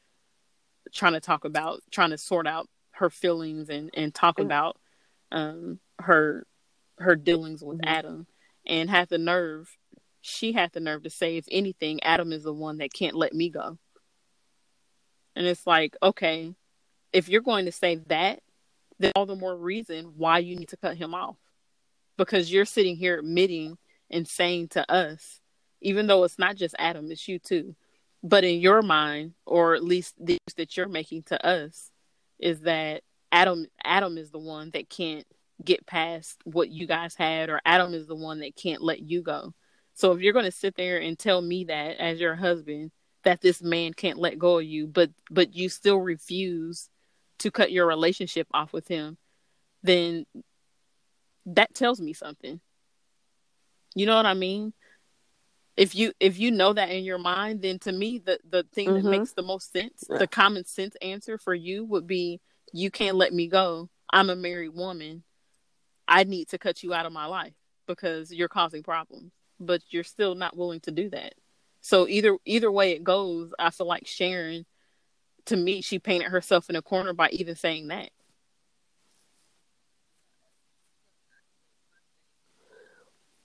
trying 0.93 1.15
to 1.15 1.21
talk 1.21 1.45
about 1.45 1.81
trying 1.91 2.11
to 2.11 2.19
sort 2.19 2.47
out 2.47 2.69
her 2.93 3.11
feelings 3.11 3.69
and 3.69 3.91
and 3.95 4.15
talk 4.15 4.39
and, 4.39 4.47
about 4.47 4.79
um 5.31 5.79
her 5.99 6.47
her 6.99 7.17
dealings 7.17 7.63
with 7.63 7.79
mm-hmm. 7.79 7.89
adam 7.89 8.27
and 8.67 8.91
had 8.91 9.09
the 9.09 9.19
nerve 9.19 9.77
she 10.21 10.53
had 10.53 10.71
the 10.73 10.81
nerve 10.81 11.03
to 11.03 11.11
say 11.11 11.37
if 11.37 11.47
anything 11.51 12.03
adam 12.03 12.33
is 12.33 12.45
the 12.45 12.53
one 12.53 12.79
that 12.79 12.93
can't 12.93 13.17
let 13.17 13.33
me 13.33 13.49
go 13.49 13.79
and 15.37 15.47
it's 15.47 15.67
like, 15.67 15.97
okay, 16.03 16.55
if 17.13 17.29
you're 17.29 17.41
going 17.41 17.67
to 17.67 17.73
say 17.73 17.97
that, 18.09 18.41
then 18.99 19.13
all 19.17 19.27
the 19.27 19.37
more 19.37 19.57
reason 19.57 20.13
why 20.17 20.39
you 20.39 20.57
need 20.57 20.69
to 20.69 20.77
cut 20.77 20.97
him 20.97 21.15
off. 21.15 21.37
Because 22.17 22.53
you're 22.53 22.65
sitting 22.65 22.97
here 22.97 23.19
admitting 23.19 23.79
and 24.11 24.29
saying 24.29 24.69
to 24.69 24.91
us, 24.91 25.41
even 25.81 26.07
though 26.07 26.25
it's 26.25 26.39
not 26.39 26.57
just 26.57 26.75
Adam, 26.79 27.11
it's 27.11 27.27
you 27.27 27.39
too. 27.39 27.75
But 28.23 28.45
in 28.45 28.61
your 28.61 28.83
mind, 28.83 29.33
or 29.47 29.75
at 29.75 29.83
least 29.83 30.15
the 30.21 30.39
that 30.57 30.77
you're 30.77 30.89
making 30.89 31.25
to 31.25 31.45
us, 31.45 31.91
is 32.39 32.61
that 32.61 33.03
Adam 33.33 33.67
Adam 33.85 34.19
is 34.19 34.31
the 34.31 34.39
one 34.39 34.71
that 34.75 34.89
can't 34.89 35.27
get 35.65 35.87
past 35.87 36.37
what 36.45 36.69
you 36.69 36.87
guys 36.87 37.15
had, 37.15 37.51
or 37.51 37.61
Adam 37.65 37.95
is 37.95 38.07
the 38.07 38.15
one 38.15 38.41
that 38.41 38.55
can't 38.55 38.83
let 38.83 39.01
you 39.01 39.23
go. 39.23 39.53
So 39.95 40.13
if 40.13 40.21
you're 40.21 40.33
going 40.33 40.45
to 40.45 40.53
sit 40.53 40.77
there 40.77 40.99
and 40.99 41.19
tell 41.19 41.41
me 41.43 41.65
that 41.65 41.97
as 41.99 42.21
your 42.21 42.35
husband, 42.35 42.93
that 43.25 43.41
this 43.41 43.63
man 43.63 43.95
can't 43.95 44.19
let 44.19 44.39
go 44.39 44.59
of 44.59 44.65
you, 44.65 44.87
but 44.87 45.11
but 45.31 45.55
you 45.55 45.69
still 45.69 45.99
refuse 45.99 46.89
to 47.39 47.51
cut 47.51 47.73
your 47.73 47.87
relationship 47.87 48.47
off 48.53 48.73
with 48.73 48.89
him, 48.89 49.19
then 49.83 50.27
that 51.47 51.75
tells 51.75 52.01
me 52.01 52.13
something. 52.13 52.61
You 53.95 54.07
know 54.07 54.17
what 54.17 54.27
I 54.27 54.35
mean? 54.35 54.73
If 55.77 55.95
you 55.95 56.13
if 56.21 56.39
you 56.39 56.51
know 56.51 56.73
that 56.73 56.91
in 56.91 57.05
your 57.05 57.19
mind, 57.19 57.63
then 57.63 57.79
to 57.81 57.93
me 57.93 58.19
the 58.19 58.39
the 58.49 58.65
thing 58.73 58.89
mm-hmm. 58.89 59.05
that 59.05 59.11
makes 59.11 59.33
the 59.33 59.43
most 59.43 59.73
sense, 59.73 60.05
the 60.09 60.27
common 60.27 60.65
sense 60.65 60.97
answer 61.01 61.39
for 61.39 61.55
you 61.55 61.85
would 61.85 62.07
be 62.07 62.41
you 62.73 62.91
can't 62.91 63.17
let 63.17 63.33
me 63.33 63.49
go. 63.49 63.89
I'm 64.13 64.31
a 64.31 64.37
married 64.37 64.75
woman. 64.75 65.25
I 66.07 66.25
need 66.25 66.49
to 66.49 66.59
cut 66.59 66.83
you 66.83 66.93
out 66.93 67.07
of 67.07 67.13
my 67.13 67.27
life 67.27 67.55
because 67.87 68.33
you're 68.33 68.49
causing 68.49 68.83
problems, 68.83 69.33
but 69.59 69.83
you're 69.89 70.05
still 70.05 70.35
not 70.35 70.57
willing 70.57 70.81
to 70.81 70.91
do 70.91 71.09
that. 71.11 71.35
So 71.83 72.07
either 72.07 72.39
either 72.45 72.71
way 72.71 72.93
it 72.93 73.03
goes, 73.03 73.53
I 73.59 73.71
feel 73.71 73.89
like 73.89 74.07
Sharon, 74.07 74.65
to 75.47 75.57
me, 75.57 75.83
she 75.83 75.99
painted 75.99 76.29
herself 76.29 76.71
in 76.71 76.77
a 76.77 76.83
corner 76.83 77.13
by 77.13 77.29
even 77.31 77.57
saying 77.57 77.89
that. 77.89 78.11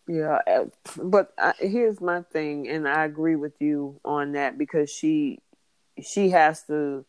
Yeah, 0.08 0.40
uh, 0.48 0.66
but 1.04 1.34
I, 1.38 1.54
here's 1.60 2.00
my 2.00 2.22
thing, 2.22 2.70
and 2.70 2.88
I 2.88 3.04
agree 3.04 3.36
with 3.36 3.60
you 3.60 4.00
on 4.06 4.34
that 4.34 4.58
because 4.58 4.90
she 4.90 5.40
she 6.02 6.30
has 6.30 6.64
to 6.66 7.06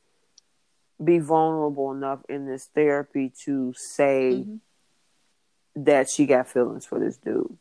be 1.03 1.19
vulnerable 1.19 1.93
enough 1.93 2.21
in 2.29 2.47
this 2.47 2.71
therapy 2.75 3.33
to 3.45 3.75
say 3.77 4.45
mm-hmm. 4.47 5.85
that 5.85 6.09
she 6.09 6.25
got 6.25 6.49
feelings 6.49 6.87
for 6.87 6.99
this 6.99 7.19
dude 7.19 7.59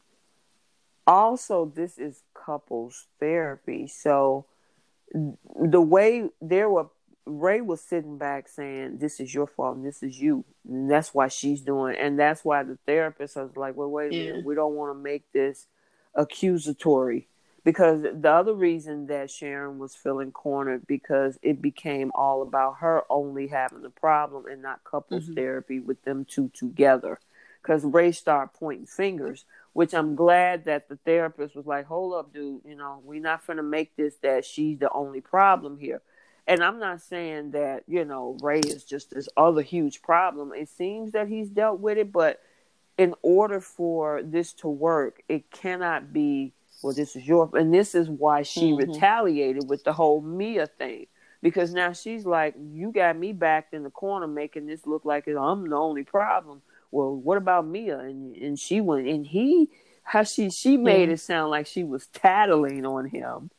also 1.08 1.72
this 1.76 1.98
is 1.98 2.22
couples 2.34 3.08
therapy 3.20 3.88
so 3.88 4.46
the 5.14 5.82
way 5.82 6.30
there 6.42 6.70
were 6.70 6.88
ray 7.26 7.60
was 7.62 7.82
sitting 7.82 8.18
back 8.18 8.48
saying 8.48 8.98
this 9.00 9.20
is 9.20 9.34
your 9.34 9.48
fault 9.48 9.78
and 9.78 9.86
this 9.86 10.04
is 10.04 10.20
you 10.20 10.46
and 10.68 10.90
that's 10.92 11.14
why 11.14 11.28
she's 11.28 11.62
doing 11.62 11.96
and 11.98 12.20
that's 12.20 12.46
why 12.46 12.64
the 12.64 12.78
therapist 12.86 13.36
was 13.36 13.56
like 13.56 13.76
well 13.76 13.90
wait 13.90 14.12
a 14.12 14.16
yeah. 14.16 14.32
minute 14.32 14.46
we 14.46 14.56
don't 14.56 14.76
want 14.76 14.96
to 14.96 15.02
make 15.02 15.32
this 15.32 15.68
accusatory 16.14 17.28
because 17.68 18.02
the 18.02 18.32
other 18.32 18.54
reason 18.54 19.08
that 19.08 19.30
Sharon 19.30 19.78
was 19.78 19.94
feeling 19.94 20.32
cornered 20.32 20.88
because 20.88 21.38
it 21.42 21.62
became 21.62 22.14
all 22.16 22.42
about 22.42 22.78
her 22.78 23.04
only 23.10 23.48
having 23.48 23.82
the 23.82 23.90
problem 23.90 24.46
and 24.50 24.62
not 24.62 24.86
couples 24.86 25.26
mm-hmm. 25.26 25.34
therapy 25.34 25.82
with 25.82 26.02
them 26.04 26.24
two 26.24 26.50
together. 26.54 27.20
Because 27.62 27.84
Ray 27.84 28.14
started 28.14 28.58
pointing 28.58 28.86
fingers, 28.86 29.44
which 29.78 29.94
I'm 29.94 30.16
glad 30.16 30.66
that 30.66 30.90
the 30.90 30.96
therapist 31.06 31.56
was 31.56 31.68
like, 31.68 31.86
"Hold 31.86 32.16
up, 32.16 32.34
dude. 32.34 32.62
You 32.66 32.74
know, 32.74 33.00
we're 33.04 33.22
not 33.22 33.46
gonna 33.46 33.62
make 33.62 33.96
this 33.96 34.16
that 34.24 34.44
she's 34.44 34.80
the 34.80 34.92
only 34.92 35.22
problem 35.22 35.78
here." 35.78 36.02
And 36.48 36.64
I'm 36.64 36.80
not 36.80 37.00
saying 37.00 37.52
that 37.52 37.84
you 37.86 38.04
know 38.04 38.40
Ray 38.42 38.62
is 38.62 38.84
just 38.84 39.12
this 39.12 39.30
other 39.38 39.62
huge 39.62 40.02
problem. 40.02 40.52
It 40.52 40.70
seems 40.70 41.12
that 41.12 41.28
he's 41.28 41.50
dealt 41.52 41.80
with 41.80 42.00
it, 42.00 42.12
but 42.12 42.40
in 42.98 43.14
order 43.22 43.60
for 43.62 44.24
this 44.24 44.52
to 44.54 44.68
work, 44.68 45.22
it 45.30 45.52
cannot 45.52 46.12
be 46.12 46.54
well, 46.82 46.96
this 46.96 47.16
is 47.16 47.28
your, 47.28 47.48
and 47.54 47.72
this 47.72 47.94
is 47.94 48.10
why 48.10 48.42
she 48.42 48.72
mm-hmm. 48.72 48.92
retaliated 48.92 49.70
with 49.70 49.84
the 49.84 49.94
whole 49.94 50.22
Mia 50.22 50.66
thing. 50.66 51.06
Because 51.44 51.72
now 51.72 51.94
she's 51.94 52.26
like, 52.26 52.56
you 52.58 52.92
got 52.92 53.16
me 53.16 53.32
backed 53.32 53.76
in 53.76 53.84
the 53.84 53.92
corner, 53.92 54.26
making 54.26 54.66
this 54.66 54.88
look 54.88 55.06
like 55.06 55.28
I'm 55.28 55.70
the 55.70 55.76
only 55.76 56.04
problem. 56.04 56.64
Well, 56.92 57.16
what 57.16 57.38
about 57.38 57.68
Mia? 57.68 58.00
And 58.00 58.36
and 58.36 58.60
she 58.60 58.82
went, 58.82 59.08
and 59.08 59.26
he, 59.26 59.70
how 60.04 60.24
she 60.24 60.50
she 60.50 60.78
made 60.78 61.10
it 61.10 61.20
sound 61.20 61.52
like 61.52 61.68
she 61.68 61.84
was 61.84 62.08
tattling 62.08 62.86
on 62.86 63.06
him, 63.06 63.52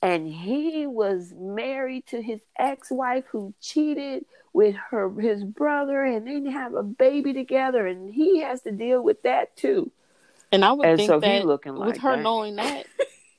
and 0.00 0.26
he 0.26 0.86
was 0.86 1.32
married 1.36 2.06
to 2.08 2.20
his 2.20 2.40
ex-wife 2.58 3.24
who 3.30 3.54
cheated 3.60 4.24
with 4.52 4.74
her 4.90 5.08
his 5.20 5.44
brother, 5.44 6.04
and 6.04 6.26
they 6.26 6.50
have 6.50 6.74
a 6.74 6.82
baby 6.82 7.32
together, 7.32 7.86
and 7.86 8.12
he 8.12 8.40
has 8.40 8.62
to 8.62 8.72
deal 8.72 9.02
with 9.02 9.22
that 9.22 9.56
too. 9.56 9.90
And 10.50 10.64
I 10.64 10.72
would 10.72 10.86
and 10.86 10.98
think 10.98 11.08
so 11.08 11.20
that 11.20 11.46
looking 11.46 11.76
like 11.76 11.94
with 11.94 11.98
her 12.02 12.16
that. 12.16 12.22
knowing 12.22 12.56
that 12.56 12.86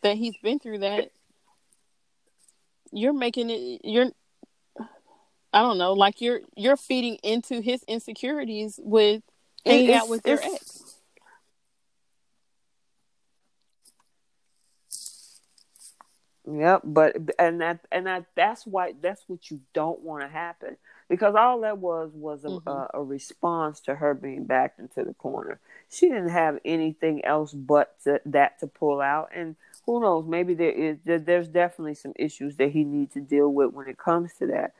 that 0.01 0.17
he's 0.17 0.37
been 0.37 0.59
through 0.59 0.79
that, 0.79 1.11
you're 2.91 3.13
making 3.13 3.49
it. 3.49 3.81
You're, 3.83 4.11
I 5.53 5.61
don't 5.61 5.77
know, 5.77 5.93
like 5.93 6.19
you're 6.19 6.41
you're 6.55 6.77
feeding 6.77 7.15
into 7.23 7.61
his 7.61 7.83
insecurities 7.83 8.79
with 8.81 9.21
hanging 9.65 9.89
it's, 9.89 10.01
out 10.01 10.09
with 10.09 10.25
your 10.25 10.39
ex. 10.41 10.83
Yep, 16.51 16.81
but 16.83 17.15
and 17.39 17.61
that 17.61 17.79
and 17.91 18.07
that 18.07 18.25
that's 18.35 18.65
why 18.65 18.93
that's 18.99 19.23
what 19.27 19.49
you 19.49 19.61
don't 19.73 20.01
want 20.01 20.23
to 20.23 20.27
happen 20.27 20.75
because 21.07 21.35
all 21.35 21.61
that 21.61 21.77
was 21.77 22.11
was 22.13 22.43
a, 22.43 22.47
mm-hmm. 22.47 22.67
a, 22.67 22.89
a, 22.95 23.03
response 23.03 23.79
to 23.81 23.95
her 23.95 24.13
being 24.13 24.45
backed 24.45 24.79
into 24.79 25.03
the 25.03 25.13
corner. 25.13 25.59
She 25.89 26.07
didn't 26.07 26.29
have 26.29 26.59
anything 26.65 27.23
else 27.23 27.53
but 27.53 27.95
to, 28.03 28.19
that 28.25 28.59
to 28.59 28.67
pull 28.67 28.99
out, 28.99 29.29
and 29.33 29.55
who 29.85 30.01
knows? 30.01 30.25
Maybe 30.25 30.53
there 30.53 30.71
is 30.71 30.97
there, 31.05 31.19
there's 31.19 31.47
definitely 31.47 31.95
some 31.95 32.13
issues 32.17 32.57
that 32.57 32.71
he 32.71 32.83
needs 32.83 33.13
to 33.13 33.21
deal 33.21 33.49
with 33.49 33.71
when 33.71 33.87
it 33.87 33.97
comes 33.97 34.33
to 34.39 34.47
that. 34.47 34.73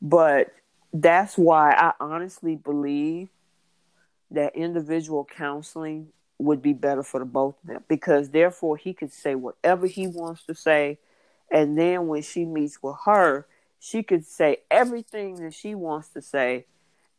But 0.00 0.52
that's 0.92 1.36
why 1.36 1.72
I 1.72 1.92
honestly 2.00 2.56
believe 2.56 3.28
that 4.30 4.56
individual 4.56 5.24
counseling 5.24 6.08
would 6.38 6.60
be 6.60 6.72
better 6.72 7.02
for 7.02 7.20
the 7.20 7.26
both 7.26 7.56
of 7.62 7.68
them 7.68 7.84
because 7.88 8.30
therefore 8.30 8.76
he 8.76 8.92
could 8.92 9.12
say 9.12 9.34
whatever 9.34 9.86
he 9.86 10.06
wants 10.06 10.44
to 10.44 10.54
say, 10.54 10.98
and 11.50 11.78
then 11.78 12.08
when 12.08 12.22
she 12.22 12.44
meets 12.44 12.82
with 12.82 12.96
her 13.04 13.46
she 13.84 14.02
could 14.02 14.24
say 14.24 14.56
everything 14.70 15.34
that 15.34 15.52
she 15.52 15.74
wants 15.74 16.08
to 16.08 16.22
say 16.22 16.64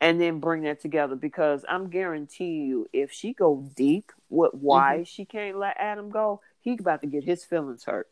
and 0.02 0.20
then 0.20 0.40
bring 0.40 0.64
that 0.64 0.82
together 0.82 1.16
because 1.16 1.64
I'm 1.70 1.92
guaranteeing 1.92 2.66
you 2.66 2.90
if 2.92 3.12
she 3.12 3.34
go 3.34 3.70
deep 3.76 4.12
with 4.32 4.52
why 4.52 4.96
mm-hmm. 4.96 5.04
she 5.04 5.26
can't 5.26 5.60
let 5.60 5.78
Adam 5.78 6.10
go, 6.10 6.42
he's 6.62 6.80
about 6.80 7.02
to 7.02 7.08
get 7.08 7.24
his 7.24 7.46
feelings 7.46 7.84
hurt. 7.84 8.10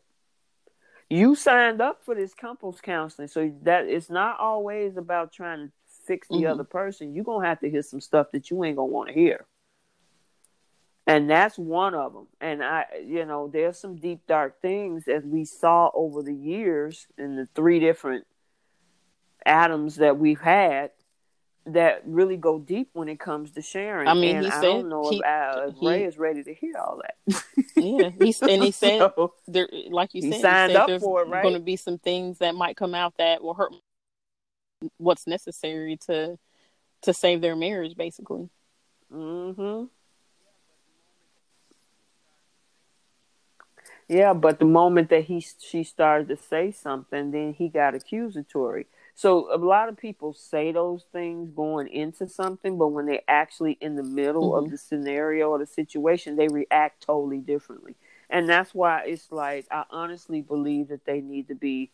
You 1.10 1.34
signed 1.34 1.80
up 1.80 2.02
for 2.04 2.14
this 2.14 2.34
couples 2.34 2.80
counseling, 2.80 3.28
so 3.28 3.52
that 3.62 3.86
it's 3.86 4.10
not 4.10 4.40
always 4.40 4.96
about 4.96 5.32
trying 5.32 5.66
to 5.66 5.72
fix 6.06 6.28
the 6.28 6.36
mm-hmm. 6.36 6.46
other 6.46 6.64
person. 6.64 7.14
You're 7.14 7.24
gonna 7.24 7.46
have 7.46 7.60
to 7.60 7.70
hear 7.70 7.82
some 7.82 8.00
stuff 8.00 8.28
that 8.32 8.50
you 8.50 8.64
ain't 8.64 8.76
gonna 8.76 8.86
want 8.86 9.08
to 9.08 9.14
hear. 9.14 9.46
And 11.06 11.28
that's 11.28 11.58
one 11.58 11.94
of 11.94 12.14
them. 12.14 12.28
And 12.40 12.64
I, 12.64 12.86
you 13.04 13.26
know, 13.26 13.48
there's 13.48 13.78
some 13.78 13.96
deep, 13.96 14.26
dark 14.26 14.62
things 14.62 15.06
as 15.06 15.22
we 15.24 15.44
saw 15.44 15.90
over 15.92 16.22
the 16.22 16.34
years 16.34 17.06
in 17.18 17.36
the 17.36 17.46
three 17.54 17.78
different 17.78 18.26
Adams 19.44 19.96
that 19.96 20.18
we've 20.18 20.40
had 20.40 20.92
that 21.66 22.02
really 22.04 22.36
go 22.36 22.58
deep 22.58 22.90
when 22.92 23.08
it 23.08 23.18
comes 23.18 23.52
to 23.52 23.62
sharing. 23.62 24.06
I 24.06 24.14
mean, 24.14 24.36
and 24.36 24.44
he 24.44 24.50
I 24.50 24.54
said 24.54 24.62
don't 24.62 24.88
know 24.88 25.08
he, 25.10 25.18
if, 25.18 25.24
uh, 25.24 25.68
if 25.68 25.76
he, 25.76 25.88
Ray 25.88 26.04
is 26.04 26.18
ready 26.18 26.42
to 26.42 26.54
hear 26.54 26.74
all 26.76 27.00
that. 27.02 27.42
yeah, 27.76 28.10
he's 28.10 28.42
and 28.42 28.62
he 28.62 28.70
said 28.72 28.98
so, 28.98 29.34
there, 29.46 29.68
like 29.90 30.14
you 30.14 30.22
said, 30.22 30.34
he 30.34 30.40
signed 30.40 30.72
he 30.72 30.76
said 30.76 30.90
up 30.90 31.00
for 31.00 31.22
it. 31.22 31.28
Right? 31.28 31.42
Going 31.42 31.54
to 31.54 31.60
be 31.60 31.76
some 31.76 31.98
things 31.98 32.38
that 32.38 32.54
might 32.54 32.76
come 32.76 32.94
out 32.94 33.14
that 33.18 33.42
will 33.42 33.54
hurt 33.54 33.72
what's 34.98 35.26
necessary 35.26 35.96
to 36.06 36.38
to 37.02 37.14
save 37.14 37.40
their 37.40 37.56
marriage, 37.56 37.96
basically. 37.96 38.48
Hmm. 39.10 39.84
Yeah, 44.08 44.34
but 44.34 44.58
the 44.58 44.66
moment 44.66 45.08
that 45.10 45.24
he 45.24 45.44
she 45.60 45.82
started 45.82 46.28
to 46.28 46.36
say 46.36 46.72
something, 46.72 47.30
then 47.30 47.54
he 47.54 47.68
got 47.68 47.94
accusatory. 47.94 48.86
So 49.14 49.54
a 49.54 49.58
lot 49.58 49.88
of 49.88 49.96
people 49.96 50.34
say 50.34 50.72
those 50.72 51.04
things 51.12 51.50
going 51.50 51.88
into 51.88 52.28
something, 52.28 52.76
but 52.76 52.88
when 52.88 53.06
they're 53.06 53.20
actually 53.28 53.78
in 53.80 53.94
the 53.94 54.02
middle 54.02 54.52
mm-hmm. 54.52 54.64
of 54.64 54.70
the 54.72 54.78
scenario 54.78 55.50
or 55.50 55.58
the 55.58 55.66
situation, 55.66 56.36
they 56.36 56.48
react 56.48 57.04
totally 57.06 57.38
differently. 57.38 57.94
And 58.28 58.48
that's 58.48 58.74
why 58.74 59.02
it's 59.06 59.30
like 59.30 59.66
I 59.70 59.84
honestly 59.90 60.42
believe 60.42 60.88
that 60.88 61.04
they 61.04 61.20
need 61.20 61.48
to 61.48 61.54
be 61.54 61.90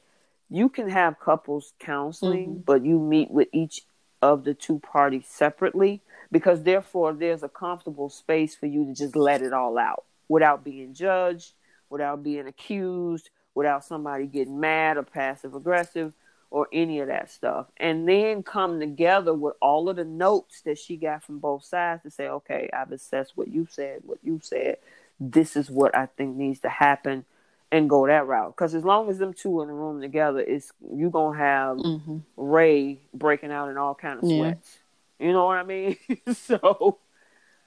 you 0.53 0.69
can 0.69 0.89
have 0.89 1.21
couples 1.21 1.75
counseling, 1.79 2.49
mm-hmm. 2.49 2.61
but 2.63 2.85
you 2.85 2.99
meet 2.99 3.31
with 3.31 3.49
each 3.53 3.83
of 4.23 4.45
the 4.45 4.55
two 4.55 4.79
parties 4.81 5.27
separately 5.29 6.01
because 6.33 6.63
therefore 6.63 7.13
there's 7.13 7.43
a 7.43 7.49
comfortable 7.49 8.09
space 8.09 8.55
for 8.55 8.67
you 8.67 8.85
to 8.87 8.95
just 8.95 9.15
let 9.15 9.43
it 9.43 9.53
all 9.53 9.79
out 9.79 10.05
without 10.29 10.65
being 10.65 10.93
judged, 10.95 11.53
without 11.89 12.23
being 12.23 12.47
accused, 12.47 13.31
without 13.55 13.85
somebody 13.85 14.27
getting 14.27 14.59
mad 14.59 14.97
or 14.97 15.03
passive 15.03 15.55
aggressive 15.55 16.15
or 16.51 16.69
any 16.73 16.99
of 17.01 17.09
that 17.09 17.31
stuff. 17.31 17.67
And 17.77 18.09
then 18.09 18.43
come 18.43 18.81
together 18.81 19.33
with 19.33 19.55
all 19.61 19.89
of 19.89 19.97
the 19.97 20.05
notes 20.05 20.63
that 20.63 20.79
she 20.79 20.97
got 20.97 21.23
from 21.23 21.39
both 21.39 21.65
sides 21.65 22.03
to 22.03 22.11
say, 22.11 22.29
okay, 22.29 22.69
I've 22.73 22.93
assessed 22.93 23.33
what 23.37 23.49
you 23.49 23.69
said, 23.71 24.01
what 24.05 24.19
you 24.23 24.41
said. 24.43 24.79
This 25.21 25.57
is 25.57 25.71
what 25.71 25.97
I 25.97 26.07
think 26.07 26.37
needs 26.37 26.61
to 26.61 26.69
happen 26.69 27.25
and 27.71 27.89
go 27.89 28.07
that 28.07 28.27
route. 28.27 28.55
Because 28.57 28.75
as 28.75 28.85
long 28.85 29.09
as 29.11 29.19
them 29.19 29.33
two 29.33 29.63
in 29.63 29.69
the 29.69 29.75
room 29.75 30.01
together, 30.01 30.41
it's 30.41 30.73
you 30.93 31.11
gonna 31.11 31.39
have 31.39 31.77
mm-hmm. 31.77 32.19
Ray 32.37 32.99
breaking 33.15 33.53
out 33.53 33.69
in 33.69 33.77
all 33.77 33.95
kind 33.95 34.19
of 34.19 34.29
sweats. 34.29 34.79
Yeah. 35.21 35.27
You 35.27 35.33
know 35.33 35.45
what 35.45 35.59
I 35.59 35.63
mean? 35.63 35.97
so, 36.33 36.99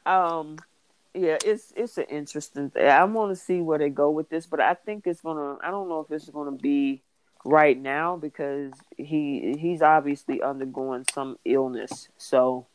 um, 0.06 0.58
yeah, 1.14 1.38
it's 1.46 1.72
it's 1.78 1.98
an 1.98 2.06
interesting 2.06 2.72
thing. 2.72 2.88
I 2.88 3.04
want 3.06 3.32
to 3.32 3.42
see 3.42 3.62
where 3.62 3.78
they 3.78 3.90
go 3.90 4.10
with 4.10 4.30
this, 4.30 4.46
but 4.46 4.60
I 4.60 4.74
think 4.74 5.06
it's 5.06 5.22
gonna. 5.22 5.58
I 5.64 5.72
don't 5.72 5.88
know 5.88 6.02
if 6.02 6.12
it's 6.12 6.30
gonna 6.30 6.52
be 6.52 7.02
right 7.46 7.80
now 7.80 8.16
because 8.16 8.72
he 8.98 9.56
he's 9.60 9.82
obviously 9.82 10.42
undergoing 10.42 11.06
some 11.14 11.38
illness. 11.46 12.10
So, 12.18 12.68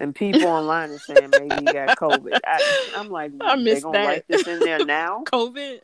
and 0.00 0.14
people 0.14 0.44
online 0.46 0.90
are 0.90 0.98
saying 0.98 1.30
maybe 1.30 1.54
he 1.54 1.72
got 1.72 1.96
COVID. 1.98 2.38
I, 2.44 2.92
am 2.96 3.10
like, 3.10 3.32
I 3.40 3.56
they 3.62 3.80
gonna 3.80 3.98
that. 3.98 4.06
write 4.06 4.24
this 4.28 4.46
in 4.46 4.60
there 4.60 4.84
now? 4.84 5.24
COVID. 5.26 5.80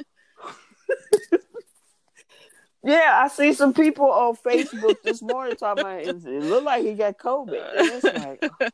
yeah, 2.83 3.21
I 3.23 3.29
see 3.29 3.53
some 3.53 3.73
people 3.73 4.11
on 4.11 4.37
Facebook 4.37 4.97
this 5.05 5.23
morning 5.23 5.57
talking 5.57 5.83
about 5.83 6.01
it. 6.01 6.09
It 6.09 6.43
looked 6.43 6.65
like 6.65 6.85
he 6.85 6.95
got 6.95 7.19
COVID. 7.19 7.79
And 7.79 7.91
it's 7.93 8.05
like, 8.05 8.73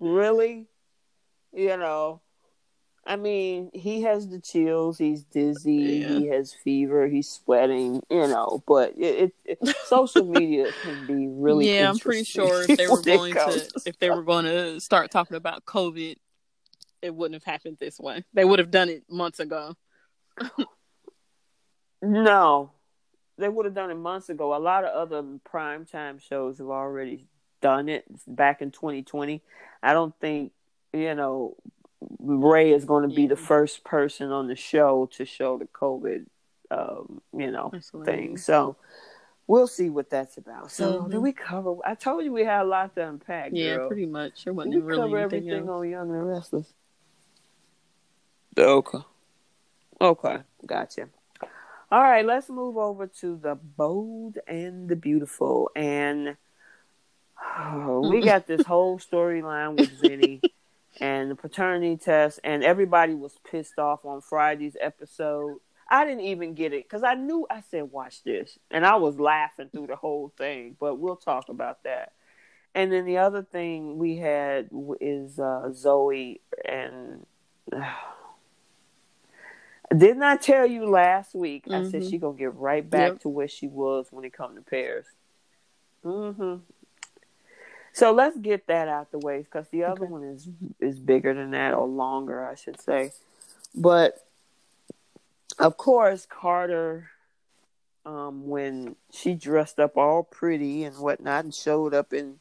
really, 0.00 0.66
you 1.52 1.76
know. 1.76 2.20
I 3.08 3.16
mean, 3.16 3.70
he 3.72 4.02
has 4.02 4.28
the 4.28 4.38
chills. 4.38 4.98
He's 4.98 5.24
dizzy. 5.24 5.72
Yeah. 5.72 6.08
He 6.08 6.26
has 6.26 6.52
fever. 6.52 7.08
He's 7.08 7.26
sweating. 7.26 8.02
You 8.10 8.28
know, 8.28 8.62
but 8.66 8.92
it, 8.98 9.34
it, 9.46 9.58
it 9.62 9.76
social 9.86 10.26
media 10.26 10.66
can 10.82 11.06
be 11.06 11.26
really. 11.26 11.74
Yeah, 11.74 11.88
I'm 11.88 11.98
pretty 11.98 12.24
sure 12.24 12.66
if 12.68 12.76
they 12.76 12.86
were 12.90 13.00
going 13.00 13.32
to 13.32 13.82
if 13.86 13.98
they 13.98 14.10
were 14.10 14.22
going 14.22 14.44
to 14.44 14.78
start 14.78 15.10
talking 15.10 15.38
about 15.38 15.64
COVID, 15.64 16.16
it 17.00 17.14
wouldn't 17.14 17.42
have 17.42 17.50
happened 17.50 17.78
this 17.80 17.98
way. 17.98 18.24
They 18.34 18.44
would 18.44 18.58
have 18.58 18.70
done 18.70 18.90
it 18.90 19.04
months 19.08 19.40
ago. 19.40 19.74
no, 22.02 22.72
they 23.38 23.48
would 23.48 23.64
have 23.64 23.74
done 23.74 23.90
it 23.90 23.96
months 23.96 24.28
ago. 24.28 24.54
A 24.54 24.60
lot 24.60 24.84
of 24.84 24.94
other 24.94 25.26
primetime 25.50 26.20
shows 26.20 26.58
have 26.58 26.68
already 26.68 27.24
done 27.62 27.88
it 27.88 28.04
back 28.26 28.60
in 28.60 28.70
2020. 28.70 29.42
I 29.82 29.94
don't 29.94 30.14
think 30.20 30.52
you 30.92 31.14
know 31.14 31.56
Ray 32.20 32.72
is 32.72 32.84
going 32.84 33.08
to 33.08 33.14
be 33.14 33.26
the 33.26 33.36
first 33.36 33.84
person 33.84 34.30
on 34.30 34.46
the 34.46 34.56
show 34.56 35.08
to 35.12 35.24
show 35.24 35.58
the 35.58 35.66
COVID, 35.66 36.26
um, 36.70 37.20
you 37.36 37.50
know, 37.50 37.72
thing. 38.04 38.36
So 38.36 38.76
we'll 39.46 39.66
see 39.66 39.90
what 39.90 40.10
that's 40.10 40.36
about. 40.36 40.70
So 40.70 41.00
mm-hmm. 41.00 41.10
did 41.10 41.18
we 41.18 41.32
cover? 41.32 41.74
I 41.84 41.94
told 41.94 42.24
you 42.24 42.32
we 42.32 42.44
had 42.44 42.62
a 42.62 42.64
lot 42.64 42.94
to 42.94 43.08
unpack. 43.08 43.50
Yeah, 43.52 43.76
girl. 43.76 43.88
pretty 43.88 44.06
much. 44.06 44.44
There 44.44 44.52
wasn't 44.52 44.76
we 44.76 44.80
really 44.80 45.02
cover 45.02 45.18
everything 45.18 45.50
else. 45.50 45.68
on 45.68 45.90
Young 45.90 46.10
and 46.10 46.28
Restless. 46.28 46.72
Okay. 48.56 48.98
Okay. 50.00 50.38
Gotcha. 50.66 51.08
All 51.90 52.02
right, 52.02 52.24
let's 52.24 52.50
move 52.50 52.76
over 52.76 53.06
to 53.06 53.36
the 53.36 53.54
bold 53.54 54.36
and 54.46 54.88
the 54.88 54.96
beautiful. 54.96 55.70
And 55.74 56.36
oh, 57.42 58.08
we 58.10 58.20
got 58.24 58.46
this 58.46 58.66
whole 58.66 58.98
storyline 58.98 59.76
with 59.76 59.90
Vinny 60.00 60.42
and 61.00 61.30
the 61.30 61.34
paternity 61.34 61.96
test, 61.96 62.40
and 62.44 62.64
everybody 62.64 63.14
was 63.14 63.38
pissed 63.48 63.78
off 63.78 64.04
on 64.04 64.20
Friday's 64.20 64.76
episode. 64.80 65.58
I 65.90 66.04
didn't 66.04 66.24
even 66.24 66.54
get 66.54 66.72
it 66.72 66.84
because 66.84 67.02
I 67.02 67.14
knew 67.14 67.46
I 67.50 67.62
said, 67.70 67.90
Watch 67.90 68.22
this. 68.22 68.58
And 68.70 68.84
I 68.84 68.96
was 68.96 69.18
laughing 69.18 69.70
through 69.70 69.86
the 69.86 69.96
whole 69.96 70.32
thing, 70.36 70.76
but 70.78 70.98
we'll 70.98 71.16
talk 71.16 71.48
about 71.48 71.84
that. 71.84 72.12
And 72.74 72.92
then 72.92 73.06
the 73.06 73.18
other 73.18 73.42
thing 73.42 73.98
we 73.98 74.16
had 74.16 74.68
is 75.00 75.38
uh, 75.38 75.72
Zoe 75.72 76.40
and. 76.64 77.26
Uh, 77.72 77.82
didn't 79.96 80.22
I 80.22 80.36
tell 80.36 80.66
you 80.66 80.86
last 80.86 81.34
week? 81.34 81.64
Mm-hmm. 81.64 81.86
I 81.86 81.90
said 81.90 82.02
mm-hmm. 82.02 82.10
she 82.10 82.18
gonna 82.18 82.36
get 82.36 82.54
right 82.54 82.88
back 82.88 83.12
yep. 83.12 83.20
to 83.20 83.28
where 83.30 83.48
she 83.48 83.68
was 83.68 84.08
when 84.10 84.24
it 84.24 84.34
come 84.34 84.54
to 84.56 84.62
Paris. 84.62 85.06
Mm-hmm. 86.04 86.56
So 87.98 88.12
let's 88.12 88.38
get 88.38 88.68
that 88.68 88.86
out 88.86 89.10
the 89.10 89.18
way 89.18 89.38
because 89.38 89.66
the 89.70 89.82
other 89.82 90.04
okay. 90.04 90.12
one 90.12 90.22
is 90.22 90.48
is 90.78 91.00
bigger 91.00 91.34
than 91.34 91.50
that 91.50 91.74
or 91.74 91.88
longer, 91.88 92.46
I 92.46 92.54
should 92.54 92.80
say. 92.80 93.10
But 93.74 94.24
of 95.58 95.76
course, 95.76 96.24
Carter, 96.24 97.10
um, 98.06 98.46
when 98.46 98.94
she 99.12 99.34
dressed 99.34 99.80
up 99.80 99.96
all 99.96 100.22
pretty 100.22 100.84
and 100.84 100.94
whatnot 100.98 101.42
and 101.42 101.52
showed 101.52 101.92
up 101.92 102.12
in 102.12 102.36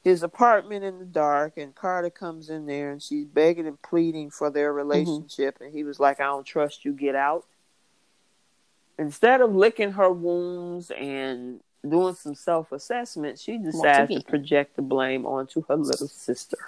his 0.00 0.22
apartment 0.22 0.84
in 0.84 1.00
the 1.00 1.04
dark 1.04 1.56
and 1.56 1.74
Carter 1.74 2.10
comes 2.10 2.48
in 2.48 2.66
there 2.66 2.92
and 2.92 3.02
she's 3.02 3.26
begging 3.26 3.66
and 3.66 3.82
pleading 3.82 4.30
for 4.30 4.48
their 4.48 4.68
mm-hmm. 4.68 4.76
relationship 4.76 5.56
mm-hmm. 5.56 5.64
and 5.64 5.74
he 5.74 5.82
was 5.82 5.98
like 5.98 6.20
I 6.20 6.26
don't 6.26 6.46
trust 6.46 6.84
you 6.84 6.92
get 6.92 7.16
out 7.16 7.46
instead 8.96 9.40
of 9.40 9.56
licking 9.56 9.90
her 9.90 10.12
wounds 10.12 10.92
and 10.92 11.58
doing 11.88 12.14
some 12.14 12.34
self-assessment 12.34 13.38
she 13.38 13.58
decides 13.58 14.12
to 14.12 14.22
project 14.24 14.76
the 14.76 14.82
blame 14.82 15.24
onto 15.24 15.62
her 15.68 15.76
little 15.76 16.08
sister 16.08 16.58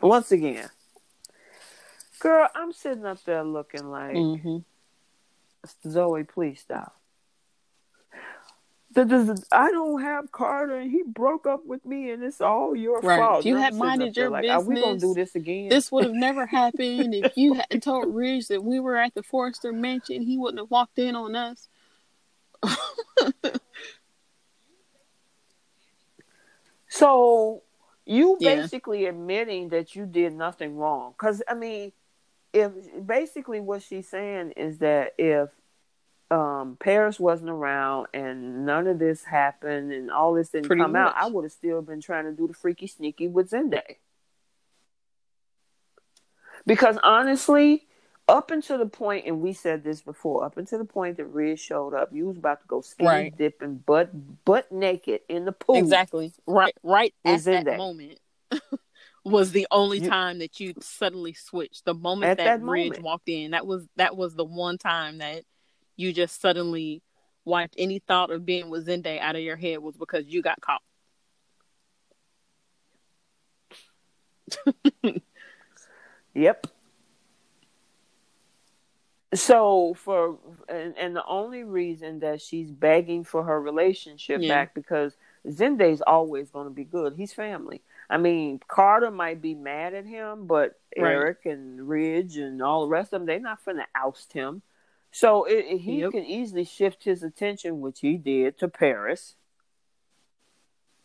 once 0.00 0.30
again 0.30 0.68
girl 2.20 2.48
I'm 2.54 2.72
sitting 2.72 3.04
up 3.04 3.22
there 3.24 3.44
looking 3.44 3.90
like 3.90 4.14
mm-hmm. 4.14 4.58
Zoe 5.88 6.24
please 6.24 6.60
stop 6.60 6.98
the, 9.04 9.44
I 9.52 9.70
don't 9.70 10.02
have 10.02 10.32
Carter 10.32 10.76
and 10.76 10.90
he 10.90 11.02
broke 11.02 11.46
up 11.46 11.64
with 11.66 11.84
me 11.84 12.10
and 12.10 12.22
it's 12.22 12.40
all 12.40 12.74
your 12.74 13.00
right. 13.00 13.18
fault. 13.18 13.44
You 13.44 13.56
had 13.56 13.74
minded 13.74 14.16
your 14.16 14.30
like, 14.30 14.42
business, 14.42 14.62
are 14.62 14.68
we 14.68 14.80
gonna 14.80 14.98
do 14.98 15.14
this 15.14 15.34
again? 15.34 15.68
This 15.68 15.92
would 15.92 16.04
have 16.04 16.14
never 16.14 16.46
happened 16.46 17.14
if 17.14 17.36
you 17.36 17.54
hadn't 17.54 17.82
told 17.82 18.14
Ridge 18.14 18.48
that 18.48 18.64
we 18.64 18.80
were 18.80 18.96
at 18.96 19.14
the 19.14 19.22
Forrester 19.22 19.72
mansion. 19.72 20.22
He 20.22 20.38
wouldn't 20.38 20.60
have 20.60 20.70
walked 20.70 20.98
in 20.98 21.14
on 21.14 21.36
us. 21.36 21.68
so 26.88 27.62
you 28.06 28.36
yeah. 28.40 28.56
basically 28.56 29.06
admitting 29.06 29.68
that 29.70 29.94
you 29.94 30.06
did 30.06 30.32
nothing 30.32 30.76
wrong, 30.76 31.12
because 31.12 31.42
I 31.48 31.54
mean, 31.54 31.92
if 32.52 32.72
basically 33.04 33.60
what 33.60 33.82
she's 33.82 34.08
saying 34.08 34.52
is 34.52 34.78
that 34.78 35.14
if 35.18 35.50
um, 36.30 36.76
Paris 36.78 37.18
wasn't 37.18 37.50
around 37.50 38.08
and 38.12 38.66
none 38.66 38.86
of 38.86 38.98
this 38.98 39.24
happened 39.24 39.92
and 39.92 40.10
all 40.10 40.34
this 40.34 40.50
didn't 40.50 40.66
Pretty 40.66 40.82
come 40.82 40.92
much. 40.92 41.08
out, 41.08 41.14
I 41.16 41.26
would 41.28 41.44
have 41.44 41.52
still 41.52 41.82
been 41.82 42.00
trying 42.00 42.24
to 42.24 42.32
do 42.32 42.46
the 42.46 42.54
freaky 42.54 42.86
sneaky 42.86 43.28
with 43.28 43.50
Zende. 43.50 43.80
Because 46.66 46.98
honestly, 47.02 47.87
up 48.28 48.50
until 48.50 48.78
the 48.78 48.86
point, 48.86 49.26
and 49.26 49.40
we 49.40 49.52
said 49.54 49.82
this 49.82 50.02
before, 50.02 50.44
up 50.44 50.58
until 50.58 50.78
the 50.78 50.84
point 50.84 51.16
that 51.16 51.24
Ridge 51.26 51.60
showed 51.60 51.94
up, 51.94 52.10
you 52.12 52.26
was 52.26 52.36
about 52.36 52.60
to 52.60 52.66
go 52.66 52.82
ski 52.82 53.04
right. 53.04 53.36
dipping 53.36 53.76
butt 53.76 54.10
butt 54.44 54.70
naked 54.70 55.22
in 55.28 55.46
the 55.46 55.52
pool. 55.52 55.76
Exactly. 55.76 56.32
Right 56.46 56.74
right 56.82 57.14
at 57.24 57.42
that, 57.44 57.64
that 57.64 57.78
moment. 57.78 58.20
was 59.24 59.52
the 59.52 59.66
only 59.70 60.00
you, 60.00 60.08
time 60.08 60.38
that 60.38 60.60
you 60.60 60.74
suddenly 60.80 61.32
switched. 61.32 61.84
The 61.84 61.94
moment 61.94 62.38
that, 62.38 62.44
that 62.44 62.62
Ridge 62.62 62.98
walked 63.00 63.28
in, 63.28 63.52
that 63.52 63.66
was 63.66 63.86
that 63.96 64.16
was 64.16 64.34
the 64.34 64.44
one 64.44 64.78
time 64.78 65.18
that 65.18 65.44
you 65.96 66.12
just 66.12 66.40
suddenly 66.40 67.02
wiped 67.44 67.74
any 67.78 67.98
thought 67.98 68.30
of 68.30 68.44
being 68.44 68.68
with 68.68 68.86
Zende 68.86 69.18
out 69.18 69.36
of 69.36 69.42
your 69.42 69.56
head 69.56 69.78
was 69.78 69.96
because 69.96 70.26
you 70.26 70.42
got 70.42 70.60
caught. 70.60 70.82
yep. 76.34 76.66
So 79.34 79.94
for 79.94 80.38
and, 80.68 80.96
and 80.96 81.14
the 81.14 81.24
only 81.26 81.62
reason 81.62 82.20
that 82.20 82.40
she's 82.40 82.70
begging 82.70 83.24
for 83.24 83.44
her 83.44 83.60
relationship 83.60 84.40
yeah. 84.40 84.48
back 84.48 84.74
because 84.74 85.16
Zende's 85.46 86.02
always 86.06 86.50
going 86.50 86.66
to 86.66 86.74
be 86.74 86.84
good. 86.84 87.14
He's 87.16 87.32
family. 87.32 87.82
I 88.08 88.16
mean, 88.16 88.60
Carter 88.66 89.10
might 89.10 89.42
be 89.42 89.54
mad 89.54 89.92
at 89.92 90.06
him, 90.06 90.46
but 90.46 90.80
right. 90.96 91.12
Eric 91.12 91.44
and 91.44 91.88
Ridge 91.88 92.38
and 92.38 92.62
all 92.62 92.82
the 92.82 92.88
rest 92.88 93.12
of 93.12 93.20
them, 93.20 93.26
they're 93.26 93.38
not 93.38 93.62
going 93.64 93.76
to 93.76 93.86
oust 93.94 94.32
him. 94.32 94.62
So 95.10 95.44
it, 95.44 95.64
it, 95.68 95.78
he 95.78 96.00
yep. 96.00 96.12
can 96.12 96.24
easily 96.24 96.64
shift 96.64 97.04
his 97.04 97.22
attention, 97.22 97.80
which 97.80 98.00
he 98.00 98.16
did, 98.16 98.58
to 98.58 98.68
Paris. 98.68 99.34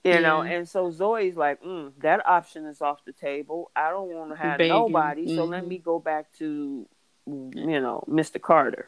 You 0.04 0.12
yeah. 0.12 0.20
know, 0.20 0.41
and 0.41 0.68
so 0.68 0.91
Zoe's 0.91 1.38
like, 1.38 1.64
mm, 1.64 1.94
that 2.00 2.26
option 2.26 2.66
is 2.66 2.82
off 2.82 3.06
the 3.06 3.14
table. 3.14 3.72
I 3.74 3.90
don't 3.90 4.10
want 4.10 4.32
to 4.32 4.38
have 4.38 4.58
Begging. 4.58 4.74
nobody, 4.74 5.26
mm-hmm. 5.26 5.36
so 5.36 5.45
let 5.45 5.62
mm-hmm. 5.62 5.70
me 5.70 5.78
go 5.78 6.00
back 6.00 6.28
to, 6.40 6.86
you 7.26 7.82
know, 7.82 8.04
Mr. 8.08 8.41
Carter. 8.41 8.88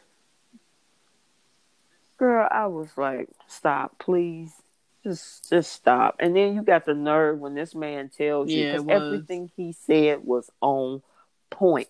Girl, 2.17 2.47
I 2.49 2.67
was 2.67 2.89
like, 2.97 3.29
stop, 3.47 3.99
please. 3.99 4.51
Just 5.03 5.49
just 5.49 5.71
stop. 5.71 6.15
And 6.19 6.35
then 6.35 6.55
you 6.55 6.63
got 6.63 6.85
the 6.85 6.95
nerve 6.95 7.37
when 7.37 7.53
this 7.53 7.75
man 7.75 8.09
tells 8.09 8.49
you 8.49 8.71
because 8.71 8.85
yeah, 8.87 8.95
everything 8.95 9.51
he 9.55 9.71
said 9.71 10.23
was 10.23 10.49
on 10.61 11.03
point. 11.51 11.89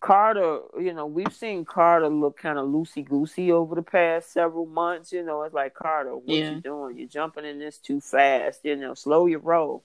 Carter, 0.00 0.60
you 0.78 0.94
know, 0.94 1.06
we've 1.06 1.34
seen 1.34 1.64
Carter 1.64 2.08
look 2.08 2.38
kind 2.38 2.58
of 2.58 2.66
loosey 2.66 3.06
goosey 3.06 3.52
over 3.52 3.74
the 3.74 3.82
past 3.82 4.32
several 4.32 4.66
months. 4.66 5.12
You 5.12 5.22
know, 5.22 5.42
it's 5.42 5.54
like 5.54 5.74
Carter, 5.74 6.16
what 6.16 6.28
yeah. 6.28 6.52
you 6.52 6.60
doing? 6.60 6.96
You're 6.96 7.08
jumping 7.08 7.44
in 7.44 7.58
this 7.58 7.78
too 7.78 8.00
fast. 8.00 8.60
You 8.64 8.76
know, 8.76 8.94
slow 8.94 9.26
your 9.26 9.40
roll. 9.40 9.82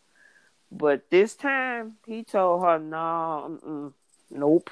But 0.72 1.10
this 1.10 1.36
time, 1.36 1.96
he 2.06 2.24
told 2.24 2.64
her, 2.64 2.80
"No, 2.80 3.94
nope." 4.36 4.70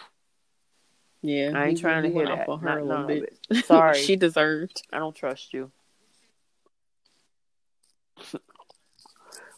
Yeah, 1.21 1.51
I 1.55 1.67
ain't 1.67 1.79
trying 1.79 2.03
to 2.03 2.11
hear 2.11 2.25
that. 2.25 2.49
On 2.49 2.59
her 2.59 2.65
Not, 2.65 2.79
a 2.79 2.83
little 2.83 3.07
bit. 3.07 3.65
Sorry, 3.65 3.97
she 4.03 4.15
deserved. 4.15 4.83
I 4.91 4.99
don't 4.99 5.15
trust 5.15 5.53
you. 5.53 5.71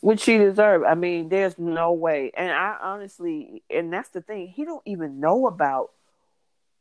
which 0.06 0.22
she 0.22 0.38
deserved. 0.38 0.86
I 0.86 0.94
mean, 0.94 1.30
there's 1.30 1.58
no 1.58 1.92
way. 1.92 2.32
And 2.38 2.52
I 2.52 2.78
honestly, 2.80 3.64
and 3.72 3.92
that's 3.92 4.10
the 4.10 4.22
thing, 4.22 4.48
he 4.48 4.64
don't 4.64 4.84
even 4.86 5.20
know 5.20 5.48
about 5.48 5.94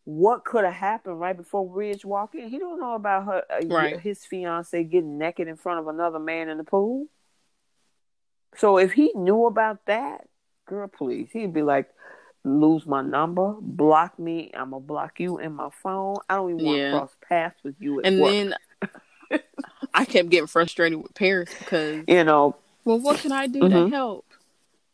what 0.05 0.45
could 0.45 0.65
have 0.65 0.75
happened 0.75 1.19
right 1.19 1.35
before 1.35 1.67
Ridge 1.67 2.05
walked 2.05 2.35
in. 2.35 2.51
He 2.51 2.59
don't 2.59 2.79
know 2.79 2.95
about 2.95 3.25
her, 3.25 3.43
uh, 3.51 3.67
right. 3.67 3.99
his 3.99 4.27
fiance 4.27 4.85
getting 4.85 5.17
naked 5.17 5.49
in 5.49 5.57
front 5.57 5.81
of 5.81 5.89
another 5.89 6.19
man 6.19 6.51
in 6.51 6.59
the 6.59 6.65
pool. 6.65 7.07
So 8.57 8.77
if 8.77 8.93
he 8.93 9.11
knew 9.15 9.47
about 9.47 9.87
that, 9.87 10.29
girl, 10.67 10.89
please, 10.89 11.31
he'd 11.33 11.55
be 11.55 11.63
like, 11.63 11.89
lose 12.45 12.87
my 12.87 13.03
number, 13.03 13.57
block 13.61 14.19
me. 14.19 14.51
I'm 14.55 14.71
gonna 14.71 14.81
block 14.81 15.19
you 15.19 15.39
in 15.39 15.55
my 15.55 15.71
phone. 15.83 16.17
I 16.29 16.37
don't 16.37 16.55
even 16.55 16.67
want 16.67 16.79
to 16.79 16.91
cross 16.91 17.17
paths 17.29 17.57
with 17.65 17.77
you. 17.79 18.01
and 18.01 18.21
work. 18.21 18.31
then 18.31 18.55
I 19.95 20.05
kept 20.05 20.29
getting 20.29 20.47
frustrated 20.47 21.03
with 21.03 21.15
Paris 21.15 21.51
because 21.59 22.05
you 22.07 22.25
know 22.25 22.57
well, 22.85 22.99
what 22.99 23.21
can 23.21 23.33
I 23.33 23.47
do 23.47 23.61
mm-hmm. 23.61 23.91
to 23.91 23.91
help? 23.91 24.27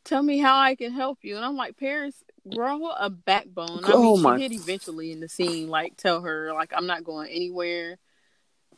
Tell 0.05 0.23
me 0.23 0.39
how 0.39 0.59
I 0.59 0.75
can 0.75 0.93
help 0.93 1.19
you. 1.23 1.37
And 1.37 1.45
I'm 1.45 1.57
like, 1.57 1.77
Paris, 1.77 2.15
grow 2.55 2.89
a 2.89 3.11
backbone. 3.11 3.85
I 3.85 3.93
oh 3.93 4.15
mean, 4.15 4.23
my. 4.23 4.39
she 4.39 4.49
did 4.49 4.55
eventually 4.55 5.13
in 5.13 5.21
the 5.21 5.29
scene, 5.29 5.69
like, 5.69 5.97
tell 5.97 6.23
her, 6.23 6.53
like, 6.55 6.73
I'm 6.75 6.87
not 6.87 7.05
going 7.05 7.29
anywhere. 7.29 7.99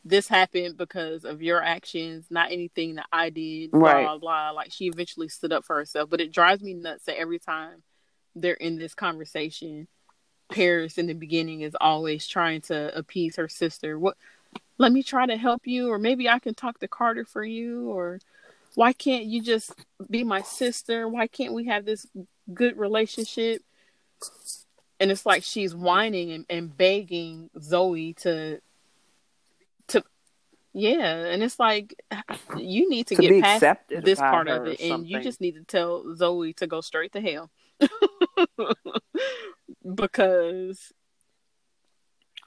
This 0.05 0.27
happened 0.27 0.77
because 0.77 1.25
of 1.25 1.43
your 1.43 1.63
actions, 1.63 2.27
not 2.29 2.51
anything 2.51 2.97
that 2.97 3.07
I 3.13 3.31
did, 3.31 3.71
blah, 3.71 3.93
right. 3.93 4.05
blah, 4.05 4.19
blah. 4.19 4.51
Like, 4.51 4.73
she 4.73 4.87
eventually 4.87 5.29
stood 5.29 5.53
up 5.53 5.65
for 5.65 5.77
herself. 5.77 6.11
But 6.11 6.21
it 6.21 6.33
drives 6.33 6.63
me 6.63 6.75
nuts 6.75 7.05
that 7.05 7.19
every 7.19 7.39
time 7.39 7.83
they're 8.35 8.55
in 8.55 8.79
this 8.79 8.95
conversation, 8.95 9.89
Paris 10.51 10.99
in 10.99 11.07
the 11.07 11.15
beginning 11.15 11.63
is 11.63 11.77
always 11.81 12.27
trying 12.27 12.61
to 12.63 12.97
appease 12.97 13.37
her 13.37 13.49
sister. 13.49 13.99
What? 13.99 14.17
Let 14.79 14.93
me 14.93 15.03
try 15.03 15.27
to 15.27 15.37
help 15.37 15.67
you, 15.67 15.91
or 15.91 15.99
maybe 15.99 16.29
I 16.29 16.39
can 16.39 16.55
talk 16.55 16.79
to 16.81 16.89
Carter 16.89 17.25
for 17.25 17.45
you, 17.45 17.91
or 17.91 18.21
why 18.75 18.93
can't 18.93 19.25
you 19.25 19.43
just 19.43 19.73
be 20.11 20.25
my 20.25 20.43
sister? 20.43 21.09
Why 21.09 21.27
can't 21.27 21.53
we 21.53 21.67
have 21.67 21.85
this 21.85 22.07
good 22.53 22.77
relationship? 22.77 23.63
And 24.99 25.11
it's 25.11 25.27
like 25.27 25.43
she's 25.43 25.75
whining 25.75 26.33
and, 26.33 26.47
and 26.49 26.77
begging 26.77 27.51
Zoe 27.61 28.15
to 28.15 28.61
to 29.89 30.05
yeah, 30.73 31.27
and 31.27 31.43
it's 31.43 31.61
like 31.61 31.95
you 32.57 32.89
need 32.89 33.07
to, 33.09 33.17
to 33.17 33.23
get 33.23 33.43
past 33.43 33.79
this 33.89 34.19
part 34.19 34.49
of 34.49 34.67
it, 34.67 34.81
and 34.81 35.07
you 35.07 35.21
just 35.21 35.41
need 35.41 35.55
to 35.55 35.65
tell 35.65 36.15
Zoe 36.17 36.55
to 36.55 36.67
go 36.67 36.81
straight 36.81 37.13
to 37.13 37.21
hell. 37.21 37.51
because 39.95 40.93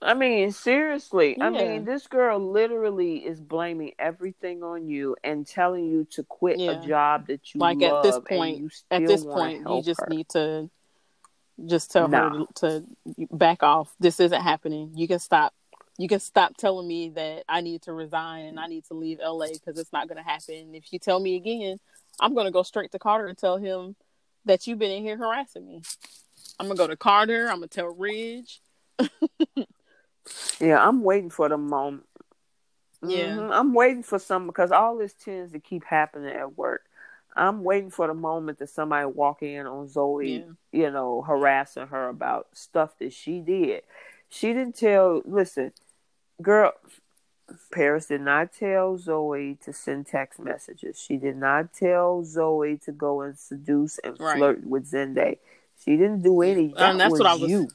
I 0.02 0.14
mean, 0.14 0.52
seriously. 0.52 1.36
Yeah. 1.38 1.46
I 1.46 1.50
mean, 1.50 1.86
this 1.86 2.06
girl 2.08 2.38
literally 2.40 3.26
is 3.26 3.40
blaming 3.40 3.94
everything 3.98 4.62
on 4.62 4.88
you 4.88 5.16
and 5.24 5.48
telling 5.48 5.86
you 5.86 6.06
to 6.12 6.24
quit 6.24 6.60
Yeah. 6.60 6.72
a 6.72 6.86
job 6.86 7.28
that 7.28 7.54
you 7.56 7.62
like 7.62 7.80
love. 7.80 7.98
at 7.98 8.04
this 8.04 8.20
point 8.20 8.74
at 8.92 9.06
this 9.08 9.24
point 9.24 9.60
you 9.68 9.82
just 9.82 10.02
her. 10.02 10.08
need 10.08 10.28
to 10.30 10.70
just 11.66 11.92
tell 11.92 12.08
Nah. 12.10 12.30
her 12.40 12.46
to, 12.56 12.82
to 12.82 13.28
back 13.32 13.64
off 13.64 13.96
this 14.00 14.20
isn't 14.20 14.42
happening 14.42 14.92
you 14.94 15.08
can 15.08 15.20
stop 15.20 15.54
you 15.98 16.10
can 16.10 16.20
stop 16.20 16.58
telling 16.58 16.86
me 16.86 17.10
that 17.12 17.44
i 17.48 17.62
need 17.62 17.82
to 17.84 17.94
resign 17.94 18.46
and 18.48 18.60
i 18.60 18.68
need 18.68 18.84
to 18.86 18.94
leave 18.94 19.20
la 19.24 19.48
because 19.48 19.80
it's 19.80 19.94
not 19.94 20.10
going 20.10 20.18
to 20.22 20.30
happen 20.30 20.76
if 20.76 20.92
you 20.92 21.00
tell 21.00 21.18
me 21.22 21.38
again 21.38 21.78
i'm 22.20 22.34
going 22.34 22.46
to 22.46 22.52
go 22.52 22.62
straight 22.62 22.92
to 22.92 23.00
carter 23.00 23.28
and 23.28 23.38
tell 23.38 23.56
him 23.56 23.96
that 24.46 24.66
you've 24.68 24.80
been 24.80 24.92
in 24.92 25.04
here 25.04 25.18
harassing 25.18 25.66
me 25.68 25.82
i'm 26.60 26.70
to 26.70 26.76
go 26.76 26.88
to 26.88 26.96
carter 26.96 27.50
i'm 27.50 27.62
to 27.62 27.68
tell 27.68 27.88
ridge 27.88 28.62
Yeah, 30.60 30.86
I'm 30.86 31.04
waiting 31.04 31.30
for 31.30 31.48
the 31.50 31.58
moment. 31.58 32.08
Yeah. 33.06 33.36
Mhm. 33.38 33.52
I'm 33.52 33.74
waiting 33.74 34.02
for 34.02 34.18
some 34.18 34.48
because 34.48 34.72
all 34.72 34.98
this 34.98 35.14
tends 35.14 35.52
to 35.52 35.60
keep 35.60 35.84
happening 35.84 36.34
at 36.34 36.58
work. 36.58 36.82
I'm 37.36 37.64
waiting 37.64 37.92
for 37.92 38.08
the 38.08 38.14
moment 38.16 38.58
that 38.60 38.70
somebody 38.70 39.06
walk 39.06 39.44
in 39.44 39.68
on 39.68 39.88
Zoe, 39.88 40.38
Yeah. 40.40 40.52
you 40.72 40.90
know, 40.92 41.22
harassing 41.22 41.88
her 41.88 42.10
about 42.10 42.48
stuff 42.54 42.98
that 43.00 43.14
she 43.14 43.40
did. 43.40 43.84
She 44.30 44.48
didn't 44.54 44.78
tell. 44.78 45.22
Listen, 45.26 45.74
girl, 46.42 46.74
Paris 47.72 48.08
did 48.08 48.22
not 48.22 48.52
tell 48.54 48.98
Zoe 48.98 49.58
to 49.64 49.72
send 49.74 50.08
text 50.08 50.40
messages. 50.40 51.00
She 51.00 51.18
did 51.18 51.38
not 51.38 51.74
tell 51.74 52.24
Zoe 52.24 52.78
to 52.86 52.92
go 52.92 53.22
and 53.22 53.38
seduce 53.38 53.98
and 54.00 54.20
Right. 54.20 54.38
flirt 54.38 54.66
with 54.66 54.90
Zende. 54.92 55.38
She 55.84 55.92
didn't 55.92 56.22
do 56.24 56.42
any. 56.42 56.70
That 56.70 56.92
And 56.92 57.00
that's 57.00 57.12
what 57.12 57.26
I 57.28 57.36
was- 57.36 57.50
you. 57.50 57.68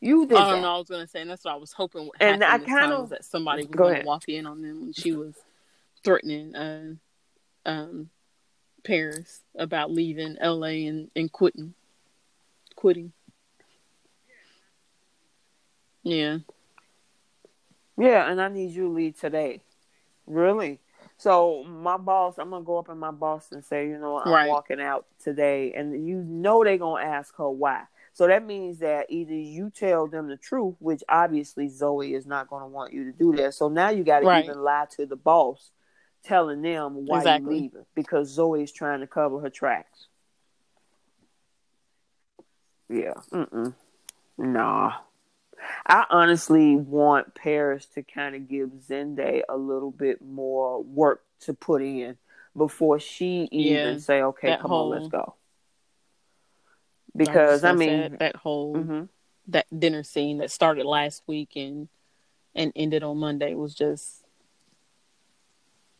You 0.00 0.26
did 0.26 0.36
that. 0.36 0.60
know. 0.62 0.74
I 0.74 0.78
was 0.78 0.88
gonna 0.88 1.06
say, 1.06 1.20
and 1.20 1.30
that's 1.30 1.44
what 1.44 1.52
I 1.52 1.56
was 1.56 1.72
hoping 1.72 2.04
would 2.06 2.16
And 2.20 2.42
I 2.42 2.58
kinda- 2.58 3.00
was 3.02 3.10
that 3.10 3.24
somebody 3.24 3.64
was 3.66 3.76
gonna 3.76 4.02
walk 4.04 4.28
in 4.28 4.46
on 4.46 4.62
them 4.62 4.80
when 4.80 4.92
she 4.94 5.12
was 5.12 5.34
threatening 6.02 6.56
uh, 6.56 6.94
um, 7.66 8.10
Paris 8.82 9.42
about 9.54 9.90
leaving 9.90 10.38
L.A. 10.38 10.86
and, 10.86 11.10
and 11.14 11.30
quitting, 11.30 11.74
quitting. 12.74 13.12
Yeah, 16.02 16.38
Yeah, 18.00 18.30
and 18.30 18.40
I 18.40 18.48
need 18.48 18.70
you 18.70 18.84
to 18.84 18.88
leave 18.88 19.18
today. 19.20 19.60
Really? 20.26 20.80
So 21.18 21.64
my 21.64 21.98
boss, 21.98 22.38
I'm 22.38 22.50
gonna 22.50 22.64
go 22.64 22.78
up 22.78 22.88
in 22.88 22.98
my 22.98 23.10
boss 23.10 23.52
and 23.52 23.62
say, 23.64 23.88
you 23.88 23.98
know, 23.98 24.18
I'm 24.18 24.30
Right. 24.30 24.48
walking 24.48 24.80
out 24.80 25.06
today, 25.22 25.72
and 25.74 26.06
you 26.06 26.22
know 26.22 26.64
they're 26.64 26.78
gonna 26.78 27.04
ask 27.04 27.36
her 27.36 27.50
why. 27.50 27.84
So 28.12 28.26
that 28.26 28.44
means 28.44 28.78
that 28.78 29.06
either 29.10 29.34
you 29.34 29.70
tell 29.70 30.06
them 30.06 30.28
the 30.28 30.36
truth, 30.36 30.76
which 30.78 31.02
obviously 31.08 31.68
Zoe 31.68 32.14
is 32.14 32.26
not 32.26 32.48
gonna 32.48 32.66
want 32.66 32.92
you 32.92 33.04
to 33.04 33.12
do 33.12 33.32
that. 33.36 33.54
So 33.54 33.68
now 33.68 33.90
you 33.90 34.02
got 34.02 34.20
to 34.20 34.26
Right. 34.26 34.44
even 34.44 34.60
lie 34.62 34.86
to 34.96 35.04
the 35.06 35.16
boss, 35.16 35.70
telling 36.22 36.62
them 36.62 37.06
why 37.06 37.18
Exactly. 37.18 37.52
you're 37.54 37.62
leaving 37.62 37.86
because 37.94 38.28
Zoe 38.28 38.62
is 38.62 38.72
trying 38.72 39.00
to 39.00 39.06
cover 39.06 39.40
her 39.40 39.50
tracks. 39.50 40.08
Yeah. 42.88 43.14
Mm-mm. 43.32 43.74
Nah. 44.38 44.92
I 45.86 46.06
honestly 46.10 46.76
want 46.76 47.34
Paris 47.34 47.86
to 47.94 48.02
kind 48.02 48.34
of 48.34 48.48
give 48.48 48.70
Zende 48.88 49.42
a 49.48 49.56
little 49.56 49.90
bit 49.90 50.22
more 50.22 50.82
work 50.82 51.22
to 51.40 51.54
put 51.54 51.82
in 51.82 52.16
before 52.56 52.98
she 52.98 53.48
even 53.50 53.94
Yeah, 53.94 53.98
say, 53.98 54.22
"Okay, 54.22 54.56
come 54.60 54.72
on, 54.72 54.90
let's 54.90 55.08
go." 55.08 55.34
Because 57.16 57.64
I 57.64 57.72
mean, 57.72 58.16
that, 58.20 58.36
whole 58.36 58.74
mhm. 58.76 59.08
that 59.48 59.66
dinner 59.76 60.02
scene 60.02 60.38
that 60.38 60.50
started 60.50 60.86
last 60.86 61.22
week 61.26 61.56
and 61.56 61.88
and 62.54 62.72
ended 62.74 63.02
on 63.02 63.18
Monday 63.18 63.54
was 63.54 63.74
just 63.74 64.24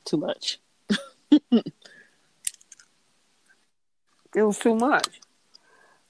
too 0.04 0.16
much. 0.16 0.58
it 1.30 1.64
was 4.34 4.58
too 4.58 4.74
much. 4.74 5.20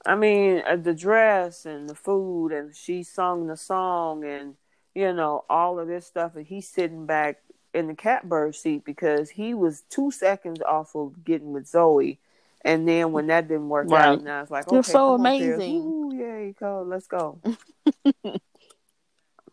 I 0.06 0.14
mean, 0.14 0.62
uh, 0.66 0.76
the 0.76 0.94
dress 0.94 1.66
and 1.66 1.88
the 1.88 1.94
food, 1.94 2.52
and 2.52 2.74
she 2.74 3.02
sung 3.02 3.46
the 3.46 3.56
song, 3.56 4.24
and 4.24 4.56
you 4.94 5.12
know 5.12 5.44
all 5.48 5.78
of 5.78 5.88
this 5.88 6.06
stuff, 6.06 6.36
and 6.36 6.46
he's 6.46 6.68
sitting 6.68 7.06
back 7.06 7.42
in 7.74 7.86
the 7.86 7.94
catbird 7.94 8.54
seat 8.54 8.84
because 8.84 9.30
he 9.30 9.54
was 9.54 9.82
two 9.90 10.10
seconds 10.10 10.60
off 10.62 10.94
of 10.96 11.24
getting 11.24 11.52
with 11.52 11.66
Zoe, 11.68 12.18
and 12.64 12.88
then 12.88 13.12
when 13.12 13.26
that 13.28 13.48
didn't 13.48 13.68
work 13.68 13.88
Right. 13.88 14.08
out, 14.08 14.22
now 14.22 14.42
it's 14.42 14.50
like, 14.50 14.68
okay, 14.68 14.74
You're 14.76 14.82
so 14.82 15.14
amazing. 15.14 15.72
Ooh, 15.72 16.14
yay, 16.14 16.54
go, 16.58 16.82
let's 16.86 17.06
go. 17.06 17.38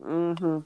mhm. 0.01 0.65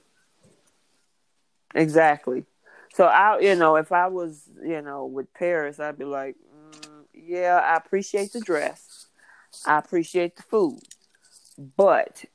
Exactly. 1.76 2.46
So 2.94 3.06
I, 3.06 3.40
you 3.40 3.56
know, 3.56 3.76
if 3.78 3.92
I 3.92 4.08
was, 4.08 4.50
you 4.64 4.82
know, 4.82 5.06
with 5.06 5.34
Paris, 5.34 5.80
I'd 5.80 5.98
be 5.98 6.06
like, 6.06 6.36
mm, 6.36 7.06
yeah, 7.14 7.56
I 7.64 7.78
appreciate 7.78 8.34
the 8.34 8.42
dress, 8.42 8.91
I 9.66 9.78
appreciate 9.78 10.36
the 10.36 10.44
food, 10.44 10.82
but 11.58 12.26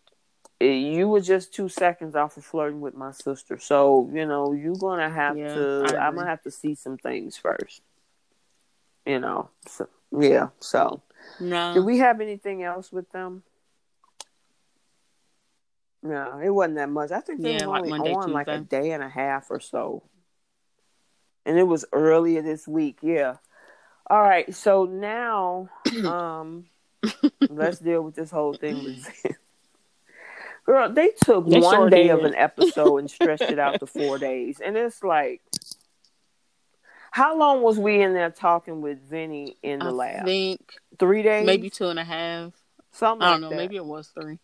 you 0.61 1.09
were 1.09 1.21
just 1.21 1.55
two 1.55 1.69
seconds 1.69 2.15
off 2.17 2.37
of 2.37 2.45
flirting 2.45 2.81
with 2.81 2.95
my 2.95 3.13
sister. 3.13 3.59
So 3.59 4.11
you 4.13 4.27
know, 4.27 4.53
you're 4.53 4.77
gonna 4.77 5.11
have 5.11 5.37
Yeah, 5.37 5.53
to. 5.55 5.97
I'm 6.01 6.15
gonna 6.15 6.29
have 6.29 6.43
to 6.43 6.51
see 6.51 6.75
some 6.75 6.99
things 6.99 7.37
first. 7.37 7.83
You 9.07 9.21
know. 9.21 9.51
So, 9.67 9.89
yeah. 10.19 10.49
So, 10.61 11.03
No, 11.39 11.75
did 11.75 11.81
we 11.85 11.99
have 11.99 12.21
anything 12.21 12.63
else 12.63 12.93
with 12.93 13.11
them? 13.13 13.43
No, 16.03 16.39
it 16.43 16.51
wasn't 16.51 16.77
that 16.77 16.89
much. 16.91 17.11
I 17.11 17.21
think 17.21 17.43
they 17.43 17.51
Yeah, 17.51 17.67
were 17.67 17.67
like 17.67 17.85
only 17.85 17.91
Monday, 17.91 18.15
on 18.15 18.33
like 18.33 18.53
a 18.53 18.59
day 18.59 18.93
and 18.93 19.03
a 19.03 19.09
half 19.09 19.51
or 19.51 19.61
so. 19.61 20.05
And 21.45 21.59
it 21.59 21.65
was 21.65 21.85
earlier 21.93 22.43
this 22.43 22.67
week, 22.69 22.99
yeah. 23.03 23.37
All 24.09 24.21
right, 24.23 24.53
so 24.55 24.85
now 24.85 25.69
um 26.05 26.67
let's 27.51 27.79
deal 27.79 28.03
with 28.03 28.15
this 28.15 28.31
whole 28.31 28.55
thing 28.55 28.83
with. 28.85 29.27
Girl, 30.67 30.93
they 30.93 31.11
took 31.25 31.49
They 31.49 31.61
one 31.61 31.75
sure 31.77 31.91
day 31.91 32.05
did. 32.09 32.11
of 32.19 32.25
an 32.25 32.35
episode 32.35 32.97
and 32.99 33.09
stretched 33.11 33.43
it 33.43 33.59
out 33.59 33.79
to 33.79 33.87
four 33.87 34.19
days. 34.29 34.61
And 34.61 34.77
it's 34.77 35.03
like 35.05 35.41
how 37.13 37.39
long 37.39 37.63
was 37.63 37.79
we 37.79 38.03
in 38.03 38.13
there 38.15 38.31
talking 38.31 38.81
with 38.83 38.99
Vinny 39.09 39.57
in 39.63 39.79
the 39.79 39.91
lab? 39.93 40.15
I 40.15 40.17
lab? 40.19 40.25
think 40.27 40.73
Three 40.99 41.23
days? 41.23 41.47
maybe 41.47 41.71
two 41.71 41.89
and 41.89 41.99
a 41.99 42.05
half. 42.05 42.53
something 42.93 43.27
I 43.27 43.33
don't 43.33 43.43
know. 43.43 43.51
that. 43.51 43.57
Maybe 43.57 43.77
it 43.77 43.85
was 43.85 44.09
three. 44.09 44.39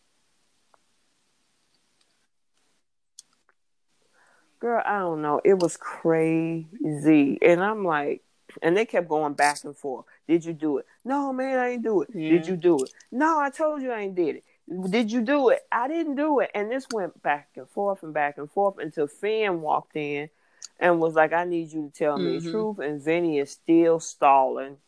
Girl, 4.61 4.83
I 4.87 5.01
don't 5.01 5.23
know. 5.23 5.41
It 5.45 5.59
was 5.59 5.77
crazy. 5.77 7.39
And 7.43 7.63
I'm 7.63 7.85
like, 7.85 8.23
and 8.63 8.77
they 8.77 8.85
kept 8.87 9.09
going 9.09 9.33
back 9.35 9.65
and 9.65 9.77
forth. 9.77 10.05
Did 10.29 10.45
you 10.45 10.53
do 10.53 10.79
it? 10.79 10.87
No, 11.05 11.33
man, 11.33 11.59
I 11.59 11.71
ain't 11.71 11.83
do 11.83 12.03
it. 12.03 12.11
Yeah. 12.15 12.31
Did 12.31 12.47
you 12.47 12.57
do 12.57 12.85
it? 12.85 12.93
No, 13.11 13.39
I 13.41 13.51
told 13.51 13.83
you 13.83 13.91
I 13.91 14.01
ain't 14.01 14.15
did 14.15 14.37
it. 14.37 14.45
Did 14.91 15.11
you 15.11 15.21
do 15.21 15.49
it? 15.49 15.61
I 15.73 15.89
didn't 15.89 16.15
do 16.15 16.41
it. 16.41 16.51
And 16.55 16.71
this 16.71 16.89
went 16.89 17.21
back 17.23 17.49
and 17.57 17.69
forth 17.69 18.03
and 18.03 18.15
back 18.15 18.39
and 18.39 18.51
forth 18.51 18.79
until 18.79 19.07
Finn 19.09 19.61
walked 19.61 19.97
in 19.97 20.31
and 20.79 21.01
was 21.01 21.15
like, 21.15 21.33
I 21.33 21.45
need 21.45 21.73
you 21.73 21.89
to 21.89 21.91
tell 21.91 22.19
me 22.19 22.39
the 22.39 22.41
Mhm. 22.47 22.51
truth. 22.51 22.79
And 22.79 23.03
Vinny 23.03 23.39
is 23.39 23.51
still 23.51 23.99
stalling 24.01 24.79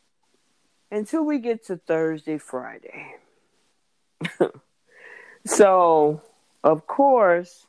until 0.91 1.24
we 1.24 1.39
get 1.39 1.65
to 1.66 1.77
Thursday, 1.77 2.39
Friday. 2.39 3.16
so, 5.45 6.23
of 6.62 6.86
course, 6.86 7.66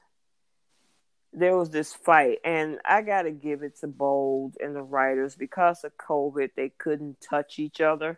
there 1.37 1.57
was 1.57 1.69
this 1.69 1.93
fight, 1.93 2.39
and 2.45 2.79
I 2.85 3.01
got 3.01 3.23
to 3.23 3.31
give 3.31 3.61
it 3.63 3.79
to 3.81 3.87
Bold 3.87 4.55
and 4.61 4.75
the 4.75 4.81
writers 4.81 5.35
because 5.35 5.83
of 5.83 5.91
COVID, 5.97 6.51
they 6.55 6.69
couldn't 6.69 7.19
touch 7.21 7.59
each 7.59 7.81
other. 7.81 8.17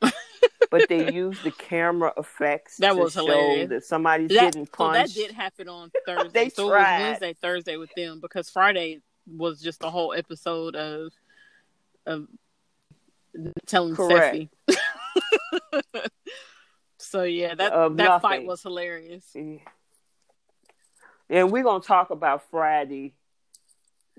but 0.70 0.88
they 0.90 1.12
used 1.14 1.44
the 1.44 1.52
camera 1.52 2.14
effects 2.18 2.78
That 2.78 2.96
was 2.96 3.14
hilarious. 3.16 3.70
that 3.70 3.86
somebody's 3.86 4.30
That, 4.30 4.54
getting 4.54 4.66
so 4.66 4.72
punched. 4.74 5.16
that 5.16 5.20
did 5.22 5.32
happen 5.32 5.68
on 5.68 5.92
Thursday. 6.06 6.30
They 6.32 6.50
so 6.50 6.68
it 6.68 6.72
tried. 6.72 7.00
was 7.00 7.08
Wednesday, 7.10 7.34
Thursday 7.42 7.78
with 7.78 7.90
them 7.96 8.20
because 8.20 8.50
Friday 8.50 9.02
was 9.26 9.62
just 9.62 9.84
a 9.84 9.90
whole 9.90 10.14
episode 10.14 10.76
of 10.76 11.12
of 12.06 12.28
telling 13.66 13.96
Correct. 13.96 14.48
Steffy. 14.70 14.80
so 16.98 17.24
yeah, 17.24 17.56
that 17.56 17.74
Of 17.74 17.98
that 17.98 18.22
fight 18.22 18.46
was 18.46 18.62
hilarious. 18.64 19.26
Yeah. 19.36 19.58
And 21.30 21.52
we're 21.52 21.64
gonna 21.64 21.84
talk 21.84 22.10
about 22.10 22.50
Friday. 22.50 23.14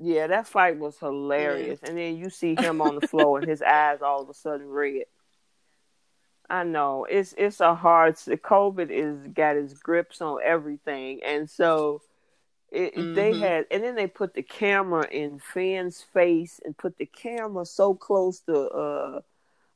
Yeah, 0.01 0.29
that 0.29 0.47
fight 0.47 0.79
was 0.79 0.99
hilarious. 0.99 1.81
And 1.83 1.99
then 1.99 2.17
you 2.17 2.31
see 2.31 2.55
him 2.55 2.81
on 2.81 2.95
the 2.95 3.01
floor 3.01 3.39
and 3.39 3.49
his 3.49 3.63
eyes 3.63 4.03
all 4.03 4.23
of 4.23 4.29
a 4.29 4.35
sudden 4.35 4.69
red. 4.69 5.05
I 6.51 6.65
know 6.65 7.05
it's 7.05 7.35
it's 7.37 7.61
a 7.61 7.75
hard. 7.75 8.15
COVID 8.17 8.91
is 8.91 9.33
got 9.35 9.57
its 9.57 9.75
grips 9.75 10.21
on 10.23 10.39
everything, 10.43 11.23
and 11.23 11.49
so 11.49 12.01
it, 12.71 12.95
they 13.15 13.35
Mhm. 13.35 13.41
had. 13.41 13.67
And 13.71 13.83
then 13.85 13.95
they 13.97 14.07
put 14.07 14.35
the 14.35 14.43
camera 14.43 15.07
in 15.11 15.39
Finn's 15.41 16.03
face 16.03 16.61
and 16.65 16.77
put 16.77 16.97
the 16.97 17.07
camera 17.07 17.67
so 17.67 17.95
close 17.95 18.41
to 18.43 18.69
uh 18.71 19.21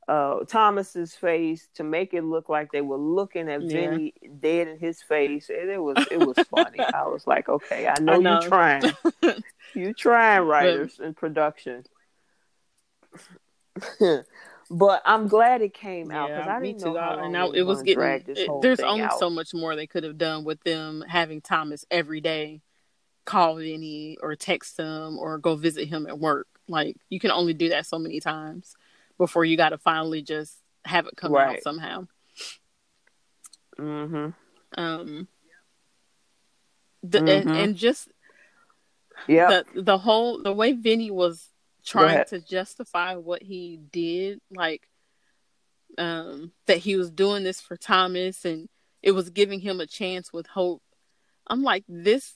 uh, 0.07 0.39
Thomas's 0.45 1.15
face 1.15 1.67
to 1.75 1.83
make 1.83 2.13
it 2.13 2.23
look 2.23 2.49
like 2.49 2.71
they 2.71 2.81
were 2.81 2.97
looking 2.97 3.49
at 3.49 3.61
yeah. 3.61 3.89
Vinny 3.89 4.13
dead 4.39 4.67
in 4.67 4.79
his 4.79 5.01
face. 5.01 5.49
And 5.49 5.69
it 5.69 5.81
was 5.81 6.05
it 6.11 6.19
was 6.19 6.37
funny. 6.49 6.79
I 6.93 7.07
was 7.07 7.25
like, 7.25 7.49
okay, 7.49 7.87
I 7.87 7.99
know, 8.01 8.19
know. 8.19 8.39
you're 8.41 8.49
trying. 8.49 8.83
you 9.73 9.93
trying 9.93 10.41
writers 10.41 10.99
and 10.99 11.15
production. 11.15 11.83
but 14.69 15.01
I'm 15.05 15.27
glad 15.27 15.61
it 15.61 15.73
came 15.73 16.11
out 16.11 16.29
because 16.29 16.47
I 16.47 16.61
didn't 16.61 16.81
know 16.81 16.99
how 16.99 17.15
long 17.21 17.35
it, 17.55 17.59
it 17.59 17.63
was 17.63 17.81
getting. 17.81 18.35
It, 18.35 18.49
there's 18.61 18.81
only 18.81 19.03
out. 19.03 19.19
so 19.19 19.29
much 19.29 19.53
more 19.53 19.75
they 19.75 19.87
could 19.87 20.03
have 20.03 20.17
done 20.17 20.43
with 20.43 20.61
them 20.63 21.03
having 21.07 21.41
Thomas 21.41 21.85
every 21.89 22.21
day 22.21 22.61
call 23.25 23.55
Vinny 23.55 24.17
or 24.21 24.35
text 24.35 24.77
him 24.77 25.17
or 25.17 25.37
go 25.37 25.55
visit 25.55 25.87
him 25.87 26.07
at 26.07 26.19
work. 26.19 26.47
Like 26.67 26.97
you 27.09 27.19
can 27.19 27.31
only 27.31 27.53
do 27.53 27.69
that 27.69 27.85
so 27.85 27.97
many 27.97 28.19
times 28.19 28.75
before 29.17 29.45
you 29.45 29.57
got 29.57 29.69
to 29.69 29.77
finally 29.77 30.21
just 30.21 30.55
have 30.85 31.07
it 31.07 31.15
come 31.15 31.31
right. 31.31 31.57
out 31.57 31.63
somehow. 31.63 32.07
Mm-hmm. 33.79 34.29
Um. 34.81 35.27
The, 37.03 37.19
mm-hmm. 37.19 37.49
And, 37.49 37.57
and 37.57 37.75
just 37.75 38.07
yeah, 39.27 39.61
the 39.73 39.81
the 39.81 39.97
whole 39.97 40.41
the 40.41 40.53
way 40.53 40.73
Vinny 40.73 41.11
was 41.11 41.47
trying 41.85 42.25
to 42.25 42.39
justify 42.39 43.15
what 43.15 43.41
he 43.41 43.79
did, 43.91 44.39
like 44.51 44.87
um 45.97 46.51
that 46.65 46.77
he 46.77 46.95
was 46.95 47.11
doing 47.11 47.43
this 47.43 47.61
for 47.61 47.77
Thomas 47.77 48.45
and 48.45 48.67
it 49.03 49.11
was 49.11 49.29
giving 49.29 49.59
him 49.59 49.79
a 49.79 49.85
chance 49.85 50.33
with 50.33 50.47
hope. 50.47 50.81
I'm 51.45 51.61
like 51.61 51.83
this 51.87 52.33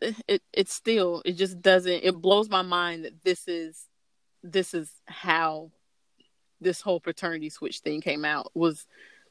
it 0.00 0.42
it 0.52 0.68
still 0.68 1.22
it 1.24 1.32
just 1.32 1.60
doesn't 1.60 2.04
it 2.04 2.16
blows 2.16 2.48
my 2.48 2.62
mind 2.62 3.04
that 3.04 3.22
this 3.22 3.46
is 3.48 3.87
this 4.52 4.74
is 4.74 4.90
how 5.06 5.70
this 6.60 6.80
whole 6.80 7.00
paternity 7.00 7.50
switch 7.50 7.80
thing 7.80 8.00
came 8.00 8.24
out 8.24 8.50
was 8.54 8.86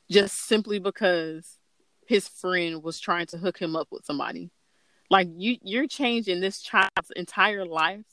just 0.10 0.38
simply 0.48 0.80
because 0.80 1.58
his 2.06 2.28
friend 2.28 2.82
was 2.82 3.00
trying 3.00 3.26
to 3.28 3.38
hook 3.38 3.58
him 3.58 3.76
up 3.76 3.88
with 3.92 4.06
somebody. 4.06 4.50
Like 5.10 5.28
you 5.36 5.58
you're 5.62 5.88
changing 5.88 6.40
this 6.40 6.62
child's 6.62 7.12
entire 7.16 7.66
life 7.66 8.06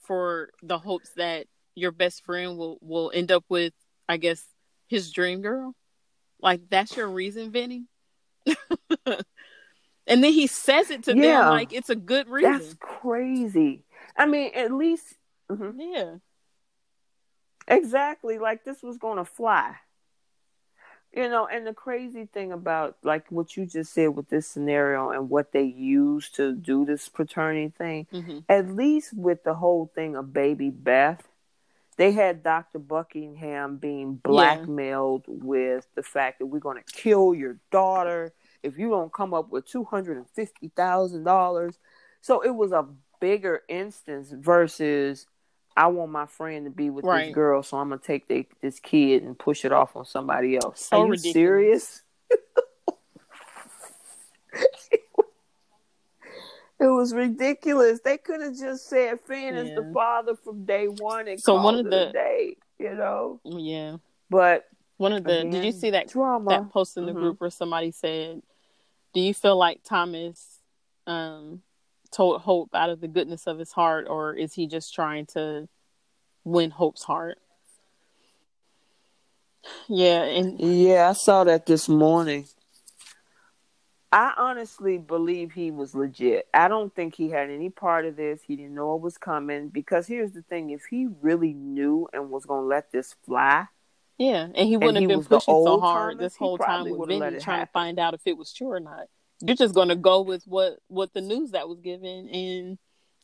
for 0.00 0.50
the 0.62 0.78
hopes 0.78 1.10
that 1.16 1.46
your 1.74 1.92
best 1.92 2.24
friend 2.24 2.56
will 2.56 2.78
will 2.80 3.10
end 3.14 3.32
up 3.32 3.44
with 3.48 3.72
I 4.08 4.16
guess 4.16 4.44
his 4.86 5.10
dream 5.10 5.42
girl. 5.42 5.74
Like 6.40 6.68
that's 6.68 6.96
your 6.96 7.08
reason, 7.08 7.50
Vinny? 7.50 7.84
And 10.06 10.22
then 10.22 10.32
he 10.32 10.46
says 10.46 10.90
it 10.90 11.04
to 11.04 11.16
yeah. 11.16 11.42
them 11.42 11.50
like 11.50 11.72
it's 11.72 11.90
a 11.90 11.96
good 11.96 12.28
reason. 12.28 12.52
That's 12.52 12.74
crazy. 12.74 13.84
I 14.16 14.26
mean, 14.26 14.50
at 14.54 14.72
least 14.72 15.14
mm-hmm. 15.50 15.80
yeah. 15.80 16.14
Exactly, 17.66 18.38
like 18.38 18.64
this 18.64 18.82
was 18.82 18.98
going 18.98 19.18
to 19.18 19.24
fly. 19.24 19.74
You 21.12 21.28
know, 21.28 21.46
and 21.46 21.64
the 21.64 21.72
crazy 21.72 22.26
thing 22.26 22.50
about 22.50 22.96
like 23.04 23.30
what 23.30 23.56
you 23.56 23.66
just 23.66 23.92
said 23.92 24.08
with 24.08 24.28
this 24.28 24.48
scenario 24.48 25.10
and 25.10 25.30
what 25.30 25.52
they 25.52 25.62
used 25.62 26.34
to 26.36 26.52
do 26.52 26.84
this 26.84 27.08
paternity 27.08 27.72
thing, 27.76 28.08
mm-hmm. 28.12 28.38
at 28.48 28.68
least 28.74 29.12
with 29.16 29.44
the 29.44 29.54
whole 29.54 29.92
thing 29.94 30.16
of 30.16 30.32
baby 30.32 30.70
Beth, 30.70 31.22
they 31.96 32.10
had 32.10 32.42
Dr. 32.42 32.80
Buckingham 32.80 33.76
being 33.76 34.16
blackmailed 34.16 35.24
yeah. 35.28 35.34
with 35.40 35.86
the 35.94 36.02
fact 36.02 36.40
that 36.40 36.46
we're 36.46 36.58
going 36.58 36.82
to 36.82 36.92
kill 36.92 37.32
your 37.32 37.58
daughter 37.70 38.32
if 38.64 38.76
you 38.78 38.90
don't 38.90 39.12
come 39.12 39.32
up 39.32 39.50
with 39.50 39.66
two 39.66 39.84
hundred 39.84 40.16
and 40.16 40.28
fifty 40.30 40.68
thousand 40.74 41.22
dollars. 41.22 41.78
So 42.20 42.40
it 42.40 42.54
was 42.54 42.72
a 42.72 42.86
bigger 43.20 43.62
instance 43.68 44.32
versus 44.32 45.26
I 45.76 45.88
want 45.88 46.12
my 46.12 46.26
friend 46.26 46.66
to 46.66 46.70
be 46.70 46.90
with 46.90 47.04
right. 47.04 47.26
this 47.26 47.34
girl, 47.34 47.62
so 47.62 47.78
I'm 47.78 47.88
gonna 47.88 48.00
take 48.00 48.28
the, 48.28 48.46
this 48.60 48.80
kid 48.80 49.22
and 49.22 49.38
push 49.38 49.64
it 49.64 49.72
off 49.72 49.96
on 49.96 50.04
somebody 50.04 50.56
else. 50.56 50.86
So 50.86 50.98
Are 50.98 51.04
you 51.04 51.10
ridiculous. 51.12 51.34
serious? 51.34 52.02
it 54.52 55.00
was 56.80 57.12
ridiculous. 57.12 58.00
They 58.04 58.18
could 58.18 58.40
have 58.40 58.56
just 58.56 58.88
said 58.88 59.20
Finn 59.20 59.54
yeah. 59.54 59.62
is 59.62 59.74
the 59.74 59.90
father 59.92 60.36
from 60.36 60.64
day 60.64 60.86
one 60.86 61.28
and 61.28 61.40
so 61.40 61.60
one 61.60 61.74
of 61.74 61.86
the 61.86 62.10
day, 62.12 62.56
you 62.78 62.94
know. 62.94 63.40
Yeah, 63.44 63.96
but 64.30 64.66
one 64.96 65.12
of 65.12 65.24
the 65.24 65.40
again, 65.40 65.50
did 65.50 65.64
you 65.64 65.72
see 65.72 65.90
that 65.90 66.08
drama. 66.08 66.50
that 66.50 66.70
post 66.70 66.96
in 66.96 67.06
the 67.06 67.12
mm-hmm. 67.12 67.20
group 67.20 67.40
where 67.40 67.50
somebody 67.50 67.90
said 67.90 68.42
do 69.14 69.20
you 69.20 69.32
feel 69.32 69.56
like 69.56 69.80
Thomas 69.84 70.58
um, 71.06 71.62
told 72.14 72.42
Hope 72.42 72.70
out 72.74 72.90
of 72.90 73.00
the 73.00 73.08
goodness 73.08 73.46
of 73.46 73.58
his 73.58 73.72
heart, 73.72 74.06
or 74.08 74.34
is 74.34 74.54
he 74.54 74.66
just 74.66 74.94
trying 74.94 75.26
to 75.26 75.68
win 76.44 76.70
Hope's 76.70 77.02
heart? 77.02 77.38
Yeah, 79.88 80.22
and 80.24 80.60
yeah, 80.60 81.08
I 81.08 81.12
saw 81.14 81.44
that 81.44 81.66
this 81.66 81.88
morning. 81.88 82.46
I 84.12 84.32
honestly 84.36 84.96
believe 84.98 85.52
he 85.52 85.72
was 85.72 85.94
legit. 85.94 86.46
I 86.54 86.68
don't 86.68 86.94
think 86.94 87.16
he 87.16 87.30
had 87.30 87.50
any 87.50 87.68
part 87.68 88.04
of 88.04 88.14
this. 88.14 88.42
He 88.46 88.54
didn't 88.54 88.74
know 88.74 88.94
it 88.94 89.00
was 89.00 89.18
coming 89.18 89.70
because 89.70 90.06
here's 90.06 90.32
the 90.32 90.42
thing: 90.42 90.70
if 90.70 90.84
he 90.84 91.08
really 91.20 91.52
knew 91.52 92.08
and 92.12 92.30
was 92.30 92.46
going 92.46 92.62
to 92.62 92.66
let 92.66 92.92
this 92.92 93.16
fly, 93.24 93.66
yeah, 94.18 94.48
and 94.54 94.68
he 94.68 94.76
wouldn't 94.76 94.98
and 94.98 95.10
have 95.10 95.20
been 95.20 95.38
pushing 95.38 95.64
so 95.64 95.80
hard 95.80 96.18
Thomas, 96.18 96.32
this 96.32 96.36
whole 96.36 96.58
time 96.58 96.88
with 96.88 97.08
Vinny 97.08 97.18
trying 97.18 97.40
happen. 97.40 97.66
to 97.66 97.72
find 97.72 97.98
out 97.98 98.14
if 98.14 98.20
it 98.26 98.36
was 98.36 98.52
true 98.52 98.70
or 98.70 98.80
not. 98.80 99.08
You're 99.46 99.56
just 99.56 99.74
going 99.74 99.88
to 99.88 99.96
go 99.96 100.22
with 100.22 100.44
what 100.46 100.78
what 100.88 101.12
the 101.12 101.20
news 101.20 101.50
that 101.50 101.68
was 101.68 101.80
given 101.80 102.28
and 102.28 102.78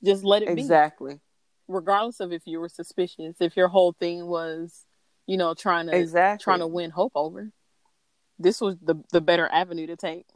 just 0.05 0.25
let 0.25 0.43
it 0.43 0.49
exactly. 0.49 0.57
be. 0.57 0.63
Exactly. 0.63 1.21
Regardless 1.69 2.21
of 2.21 2.33
if 2.33 2.43
you 2.47 2.61
were 2.61 2.69
suspicious, 2.69 3.37
if 3.41 3.57
your 3.57 3.69
whole 3.69 3.93
thing 3.93 4.27
was, 4.27 4.85
you 5.27 5.37
know, 5.37 5.55
trying 5.55 5.87
to 5.87 5.97
exactly. 5.97 6.43
trying 6.43 6.59
to 6.59 6.67
win 6.67 6.91
hope 6.91 7.13
over, 7.15 7.53
this 8.39 8.61
was 8.61 8.77
the 8.83 8.97
the 9.13 9.21
better 9.21 9.49
avenue 9.49 9.87
to 9.87 9.97
take. 9.97 10.27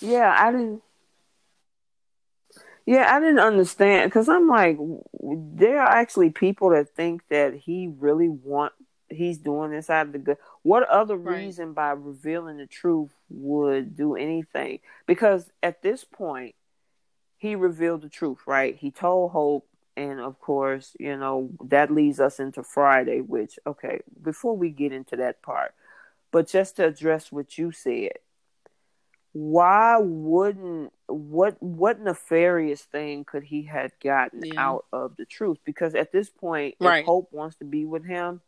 Yeah, 0.00 0.34
I 0.36 0.52
didn't. 0.52 0.82
Yeah, 2.84 3.12
I 3.12 3.18
didn't 3.18 3.40
understand 3.40 4.10
because 4.10 4.28
I'm 4.28 4.46
like, 4.48 4.78
there 5.20 5.80
are 5.80 5.88
actually 5.88 6.30
people 6.30 6.70
that 6.70 6.94
think 6.94 7.22
that 7.30 7.54
he 7.54 7.88
really 7.98 8.28
want 8.28 8.74
he's 9.08 9.38
doing 9.38 9.70
this 9.70 9.90
out 9.90 10.06
of 10.06 10.12
the 10.12 10.18
good. 10.18 10.38
What 10.62 10.88
other 10.88 11.16
right. 11.16 11.36
reason 11.36 11.72
by 11.72 11.90
revealing 11.90 12.58
the 12.58 12.66
truth 12.66 13.12
would 13.28 13.96
do 13.96 14.16
anything? 14.16 14.80
Because 15.06 15.50
at 15.62 15.82
this 15.82 16.04
point, 16.04 16.54
he 17.36 17.54
revealed 17.54 18.02
the 18.02 18.08
truth, 18.08 18.38
right? 18.46 18.76
He 18.76 18.90
told 18.90 19.32
Hope, 19.32 19.68
and 19.96 20.20
of 20.20 20.40
course, 20.40 20.96
you 20.98 21.16
know 21.16 21.50
that 21.64 21.90
leads 21.90 22.20
us 22.20 22.40
into 22.40 22.62
Friday. 22.62 23.20
Which, 23.20 23.58
okay, 23.66 24.00
before 24.22 24.56
we 24.56 24.70
get 24.70 24.92
into 24.92 25.16
that 25.16 25.42
part, 25.42 25.74
but 26.32 26.48
just 26.48 26.76
to 26.76 26.86
address 26.86 27.30
what 27.30 27.56
you 27.56 27.72
said, 27.72 28.12
why 29.32 29.98
wouldn't 29.98 30.92
what 31.08 31.62
what 31.62 32.00
nefarious 32.00 32.82
thing 32.82 33.24
could 33.24 33.44
he 33.44 33.64
have 33.64 33.92
gotten 34.02 34.44
yeah. 34.44 34.52
out 34.56 34.86
of 34.92 35.16
the 35.16 35.24
truth? 35.24 35.58
Because 35.64 35.94
at 35.94 36.12
this 36.12 36.30
point, 36.30 36.74
right. 36.80 37.00
if 37.00 37.06
Hope 37.06 37.32
wants 37.32 37.56
to 37.56 37.64
be 37.64 37.84
with 37.84 38.04
him, 38.04 38.40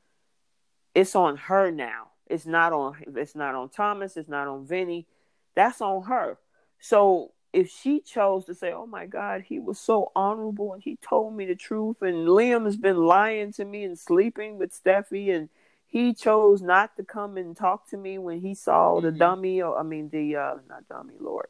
it's 0.99 1.15
on 1.15 1.37
her 1.37 1.71
now. 1.71 2.09
It's 2.27 2.45
not 2.45 2.73
on 2.73 2.97
it's 3.17 3.37
not 3.37 3.55
on 3.55 3.69
Thomas, 3.69 4.17
it's 4.17 4.29
not 4.29 4.49
on 4.49 4.67
Vinny. 4.67 5.07
That's 5.55 5.81
on 5.81 6.03
her. 6.05 6.39
So 6.81 7.33
if 7.53 7.71
she 7.71 8.01
chose 8.01 8.47
to 8.47 8.55
say, 8.55 8.73
"Oh 8.73 8.87
my 8.87 9.07
God, 9.07 9.43
he 9.43 9.61
was 9.61 9.79
so 9.79 10.11
honorable 10.17 10.75
and 10.75 10.83
he 10.83 10.97
told 10.97 11.35
me 11.37 11.47
the 11.47 11.55
truth," 11.55 12.03
and 12.03 12.27
Liam 12.27 12.65
has 12.65 12.77
been 12.77 12.97
lying 12.97 13.53
to 13.53 13.65
me 13.65 13.85
and 13.85 13.99
sleeping 13.99 14.59
with 14.59 14.73
Steffy, 14.73 15.35
and 15.35 15.49
he 15.87 16.13
chose 16.13 16.61
not 16.61 16.97
to 16.97 17.05
come 17.05 17.37
and 17.37 17.57
talk 17.57 17.89
to 17.91 17.97
me 17.97 18.19
when 18.19 18.41
he 18.41 18.55
saw 18.55 18.95
mm-hmm. 18.95 19.07
the 19.07 19.13
dummy 19.13 19.63
or 19.63 19.79
I 19.79 19.85
mean 19.85 20.11
the 20.11 20.37
uh 20.37 20.55
not 20.69 20.89
dummy 20.89 21.15
lord 21.19 21.47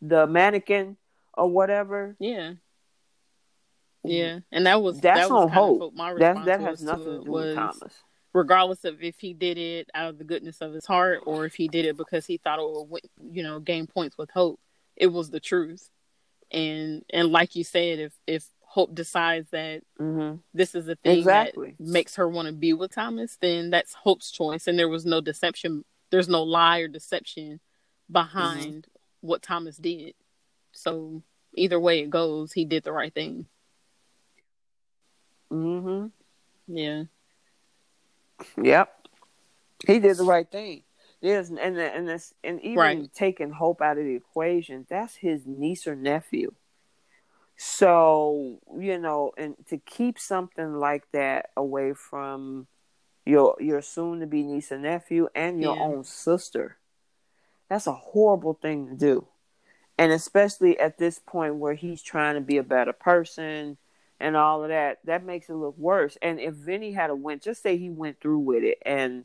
the 0.00 0.26
mannequin 0.26 0.96
or 1.34 1.48
whatever 1.50 2.16
yeah 2.20 2.52
yeah 4.04 4.38
and 4.52 4.66
that 4.66 4.80
was 4.80 5.00
that's 5.00 5.28
that 5.28 5.30
was 5.30 5.42
on 5.42 5.48
hope 5.48 5.94
my 5.94 6.14
that 6.14 6.44
that 6.44 6.60
has 6.60 6.82
nothing 6.82 7.04
to, 7.04 7.18
to 7.18 7.24
do 7.24 7.30
with 7.32 7.54
Thomas 7.56 7.94
regardless 8.32 8.84
of 8.84 9.02
if 9.02 9.18
he 9.18 9.34
did 9.34 9.58
it 9.58 9.90
out 9.94 10.10
of 10.10 10.18
the 10.18 10.24
goodness 10.24 10.60
of 10.60 10.72
his 10.72 10.86
heart 10.86 11.20
or 11.26 11.44
if 11.46 11.54
he 11.54 11.68
did 11.68 11.84
it 11.84 11.96
because 11.96 12.26
he 12.26 12.38
thought 12.38 12.58
it 12.58 12.88
would 12.88 13.02
you 13.30 13.42
know 13.42 13.58
gain 13.58 13.86
points 13.86 14.16
with 14.16 14.30
hope 14.30 14.60
it 14.96 15.08
was 15.08 15.30
the 15.30 15.40
truth 15.40 15.90
and 16.52 17.04
and 17.10 17.32
like 17.32 17.56
you 17.56 17.64
said 17.64 17.98
if 17.98 18.12
if 18.26 18.46
Hope 18.70 18.94
decides 18.94 19.50
that 19.50 19.82
mm-hmm. 20.00 20.36
this 20.54 20.76
is 20.76 20.86
the 20.86 20.94
thing 20.94 21.18
exactly. 21.18 21.74
that 21.76 21.84
makes 21.84 22.14
her 22.14 22.28
want 22.28 22.46
to 22.46 22.52
be 22.52 22.72
with 22.72 22.94
Thomas, 22.94 23.36
then 23.40 23.70
that's 23.70 23.94
Hope's 23.94 24.30
choice. 24.30 24.68
And 24.68 24.78
there 24.78 24.88
was 24.88 25.04
no 25.04 25.20
deception. 25.20 25.84
There's 26.10 26.28
no 26.28 26.44
lie 26.44 26.78
or 26.78 26.86
deception 26.86 27.58
behind 28.08 28.82
mm-hmm. 28.82 29.26
what 29.26 29.42
Thomas 29.42 29.76
did. 29.76 30.14
So 30.70 31.24
either 31.56 31.80
way 31.80 31.98
it 31.98 32.10
goes, 32.10 32.52
he 32.52 32.64
did 32.64 32.84
the 32.84 32.92
right 32.92 33.12
thing. 33.12 33.46
Mhm. 35.52 36.12
Yeah. 36.68 37.04
Yep. 38.62 39.08
He 39.86 39.98
did 39.98 40.16
the 40.16 40.24
right 40.24 40.50
thing. 40.50 40.82
There's 41.22 41.50
and 41.50 41.78
and 41.78 42.08
this 42.08 42.32
and 42.42 42.60
even 42.62 42.78
right. 42.78 43.14
taking 43.14 43.50
Hope 43.50 43.82
out 43.82 43.98
of 43.98 44.04
the 44.04 44.14
equation, 44.14 44.86
that's 44.88 45.16
his 45.16 45.46
niece 45.46 45.86
or 45.86 45.94
nephew. 45.94 46.52
So, 47.56 48.58
you 48.78 48.98
know, 48.98 49.32
and 49.36 49.54
to 49.68 49.76
keep 49.76 50.18
something 50.18 50.76
like 50.76 51.04
that 51.12 51.50
away 51.58 51.92
from 51.92 52.68
your 53.26 53.56
your 53.60 53.82
soon 53.82 54.20
to 54.20 54.26
be 54.26 54.42
niece 54.42 54.70
and 54.70 54.82
nephew 54.82 55.28
and 55.34 55.60
your 55.60 55.76
yeah. 55.76 55.82
own 55.82 56.04
sister, 56.04 56.78
that's 57.68 57.86
a 57.86 57.92
horrible 57.92 58.54
thing 58.54 58.88
to 58.88 58.94
do. 58.94 59.26
And 59.98 60.12
especially 60.12 60.78
at 60.78 60.96
this 60.96 61.18
point 61.18 61.56
where 61.56 61.74
he's 61.74 62.00
trying 62.00 62.36
to 62.36 62.40
be 62.40 62.56
a 62.56 62.62
better 62.62 62.94
person 62.94 63.76
and 64.20 64.36
all 64.36 64.62
of 64.62 64.68
that, 64.68 64.98
that 65.04 65.24
makes 65.24 65.48
it 65.48 65.54
look 65.54 65.76
worse. 65.78 66.16
And 66.22 66.38
if 66.38 66.54
Vinny 66.54 66.92
had 66.92 67.10
a 67.10 67.14
went, 67.14 67.42
just 67.42 67.62
say 67.62 67.76
he 67.76 67.90
went 67.90 68.20
through 68.20 68.38
with 68.38 68.62
it 68.62 68.78
and 68.84 69.24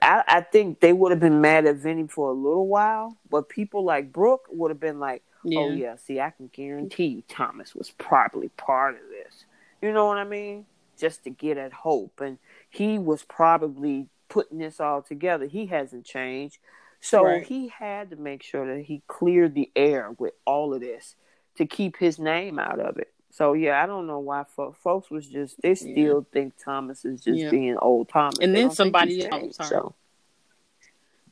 I, 0.00 0.22
I 0.26 0.40
think 0.40 0.80
they 0.80 0.92
would 0.92 1.12
have 1.12 1.20
been 1.20 1.40
mad 1.40 1.66
at 1.66 1.76
Vinny 1.76 2.06
for 2.08 2.30
a 2.30 2.34
little 2.34 2.66
while, 2.66 3.16
but 3.30 3.48
people 3.48 3.84
like 3.84 4.12
Brooke 4.12 4.46
would 4.50 4.70
have 4.70 4.80
been 4.80 4.98
like, 4.98 5.22
oh, 5.46 5.50
yeah. 5.50 5.58
"Oh 5.60 5.70
yeah, 5.70 5.96
see, 5.96 6.20
I 6.20 6.30
can 6.30 6.48
guarantee 6.52 7.24
Thomas 7.28 7.74
was 7.74 7.90
probably 7.90 8.48
part 8.50 8.94
of 8.94 9.02
this." 9.10 9.44
You 9.80 9.92
know 9.92 10.06
what 10.06 10.18
I 10.18 10.24
mean? 10.24 10.66
Just 10.98 11.24
to 11.24 11.30
get 11.30 11.58
at 11.58 11.72
Hope, 11.72 12.20
and 12.20 12.38
he 12.70 12.98
was 12.98 13.22
probably 13.22 14.08
putting 14.28 14.58
this 14.58 14.80
all 14.80 15.02
together. 15.02 15.46
He 15.46 15.66
hasn't 15.66 16.04
changed, 16.04 16.58
so 17.00 17.24
right. 17.24 17.46
he 17.46 17.68
had 17.68 18.10
to 18.10 18.16
make 18.16 18.42
sure 18.42 18.74
that 18.74 18.84
he 18.84 19.02
cleared 19.06 19.54
the 19.54 19.70
air 19.76 20.10
with 20.18 20.34
all 20.44 20.74
of 20.74 20.80
this 20.80 21.14
to 21.56 21.66
keep 21.66 21.98
his 21.98 22.18
name 22.18 22.58
out 22.58 22.80
of 22.80 22.98
it. 22.98 23.11
So 23.32 23.54
yeah, 23.54 23.82
I 23.82 23.86
don't 23.86 24.06
know 24.06 24.18
why 24.18 24.44
fo- 24.44 24.76
folks 24.84 25.10
was 25.10 25.26
just 25.26 25.60
they 25.62 25.74
still 25.74 25.94
yeah. 25.94 26.32
think 26.32 26.54
Thomas 26.62 27.06
is 27.06 27.22
just 27.22 27.38
yeah. 27.38 27.48
being 27.50 27.78
old 27.78 28.10
Thomas. 28.10 28.38
And 28.40 28.54
then 28.54 28.70
somebody 28.70 29.26
else. 29.26 29.56
Sorry. 29.56 29.68
So. 29.68 29.94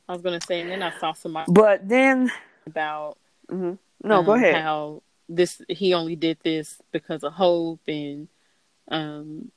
I 0.09 0.13
was 0.13 0.23
gonna 0.23 0.41
say, 0.41 0.61
and 0.61 0.71
then 0.71 0.81
I 0.81 0.97
saw 0.97 1.13
somebody. 1.13 1.51
But 1.51 1.87
then 1.87 2.31
about 2.65 3.19
mm-hmm. 3.49 3.75
no, 4.03 4.17
um, 4.17 4.25
go 4.25 4.33
ahead. 4.33 4.55
How 4.55 5.03
this 5.29 5.61
he 5.69 5.93
only 5.93 6.15
did 6.15 6.39
this 6.43 6.81
because 6.91 7.23
of 7.23 7.33
hope, 7.33 7.81
and 7.87 8.27
um, 8.87 9.51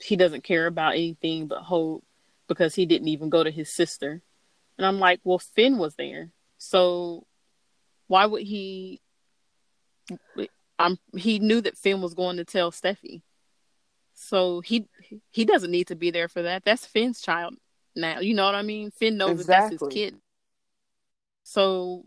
he 0.00 0.16
doesn't 0.16 0.42
care 0.42 0.66
about 0.66 0.94
anything 0.94 1.46
but 1.46 1.62
hope 1.62 2.04
because 2.48 2.74
he 2.74 2.84
didn't 2.84 3.08
even 3.08 3.30
go 3.30 3.44
to 3.44 3.50
his 3.50 3.72
sister. 3.72 4.22
And 4.76 4.84
I'm 4.84 4.98
like, 4.98 5.20
well, 5.22 5.38
Finn 5.38 5.78
was 5.78 5.94
there, 5.94 6.30
so 6.58 7.24
why 8.08 8.26
would 8.26 8.42
he? 8.42 9.00
I'm 10.78 10.98
he 11.16 11.38
knew 11.38 11.60
that 11.62 11.76
Finn 11.76 12.00
was 12.00 12.14
going 12.14 12.36
to 12.36 12.44
tell 12.44 12.70
Steffy. 12.70 13.22
So 14.14 14.60
he 14.60 14.86
he 15.30 15.44
doesn't 15.44 15.70
need 15.70 15.88
to 15.88 15.96
be 15.96 16.10
there 16.10 16.28
for 16.28 16.42
that. 16.42 16.64
That's 16.64 16.86
Finn's 16.86 17.20
child 17.20 17.54
now. 17.94 18.20
You 18.20 18.34
know 18.34 18.44
what 18.44 18.54
I 18.54 18.62
mean? 18.62 18.90
Finn 18.90 19.16
knows 19.16 19.40
exactly. 19.40 19.76
that 19.76 19.80
that's 19.80 19.94
his 19.94 19.94
kid. 19.94 20.20
So 21.44 22.04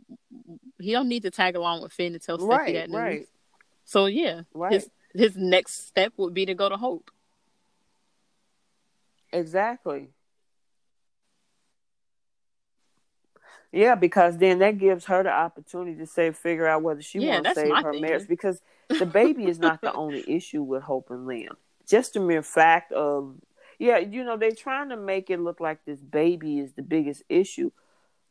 he 0.80 0.92
don't 0.92 1.08
need 1.08 1.24
to 1.24 1.32
tag 1.32 1.56
along 1.56 1.82
with 1.82 1.94
Finn 1.94 2.14
to 2.14 2.20
tell 2.20 2.38
Steffy 2.38 2.50
right, 2.50 2.74
that 2.74 2.90
news. 2.90 2.96
Right. 2.96 3.28
So 3.86 4.06
yeah, 4.06 4.42
right. 4.54 4.74
his 4.74 4.90
his 5.14 5.36
next 5.36 5.88
step 5.88 6.14
would 6.18 6.34
be 6.34 6.46
to 6.46 6.54
go 6.54 6.70
to 6.70 6.78
Hope. 6.78 7.12
Exactly. 9.32 10.10
Yeah, 13.72 13.96
because 13.96 14.38
then 14.38 14.60
that 14.60 14.78
gives 14.80 15.06
her 15.06 15.24
the 15.24 15.32
opportunity 15.32 15.98
to 16.00 16.06
say, 16.06 16.32
figure 16.32 16.68
out 16.68 16.82
whether 16.82 17.02
she 17.02 17.20
yeah, 17.20 17.36
wants 17.36 17.50
to 17.50 17.56
save 17.56 17.84
her 17.84 17.92
thing. 17.92 18.02
marriage. 18.02 18.28
Because 18.28 18.62
the 18.90 19.06
baby 19.06 19.46
is 19.46 19.60
not 19.60 19.82
the 19.82 19.94
only 19.94 20.24
issue 20.28 20.64
with 20.64 20.84
Hope 20.84 21.12
and 21.12 21.28
Liam. 21.28 21.56
Just 21.88 22.14
the 22.14 22.20
mere 22.20 22.42
fact 22.42 22.92
of, 22.92 23.36
yeah, 23.78 23.98
you 23.98 24.24
know, 24.24 24.38
they're 24.38 24.52
trying 24.52 24.90
to 24.90 24.98
make 24.98 25.30
it 25.30 25.40
look 25.40 25.60
like 25.60 25.86
this 25.86 26.00
baby 26.00 26.60
is 26.60 26.74
the 26.74 26.82
biggest 26.82 27.24
issue. 27.30 27.72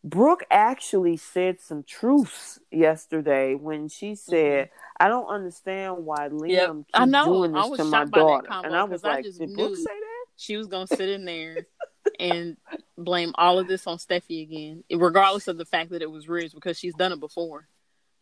Brooke 0.04 0.44
actually 0.50 1.16
said 1.16 1.60
some 1.60 1.82
truths 1.82 2.60
yesterday 2.70 3.54
when 3.54 3.88
she 3.88 4.14
said, 4.14 4.68
mm-hmm. 4.68 5.04
"I 5.04 5.08
don't 5.08 5.26
understand 5.26 6.04
why 6.04 6.28
Liam 6.28 6.48
yep. 6.48 6.70
keeps 6.76 6.90
I 6.94 7.04
know. 7.04 7.24
doing 7.24 7.52
this 7.52 7.70
to 7.78 7.84
my 7.84 8.04
daughter." 8.04 8.46
And 8.48 8.76
I 8.76 8.84
was 8.84 9.02
like, 9.02 9.24
"Did 9.24 9.54
Brooke 9.54 9.76
say 9.76 9.82
that?" 9.84 10.24
She 10.36 10.56
was 10.56 10.68
gonna 10.68 10.86
sit 10.86 11.08
in 11.08 11.24
there 11.24 11.66
and 12.20 12.56
blame 12.98 13.32
all 13.36 13.58
of 13.58 13.68
this 13.68 13.86
on 13.86 13.98
Steffy 13.98 14.42
again, 14.42 14.84
regardless 14.90 15.48
of 15.48 15.56
the 15.56 15.64
fact 15.64 15.90
that 15.90 16.02
it 16.02 16.10
was 16.10 16.28
Ridge 16.28 16.52
because 16.52 16.78
she's 16.78 16.94
done 16.94 17.12
it 17.12 17.20
before. 17.20 17.68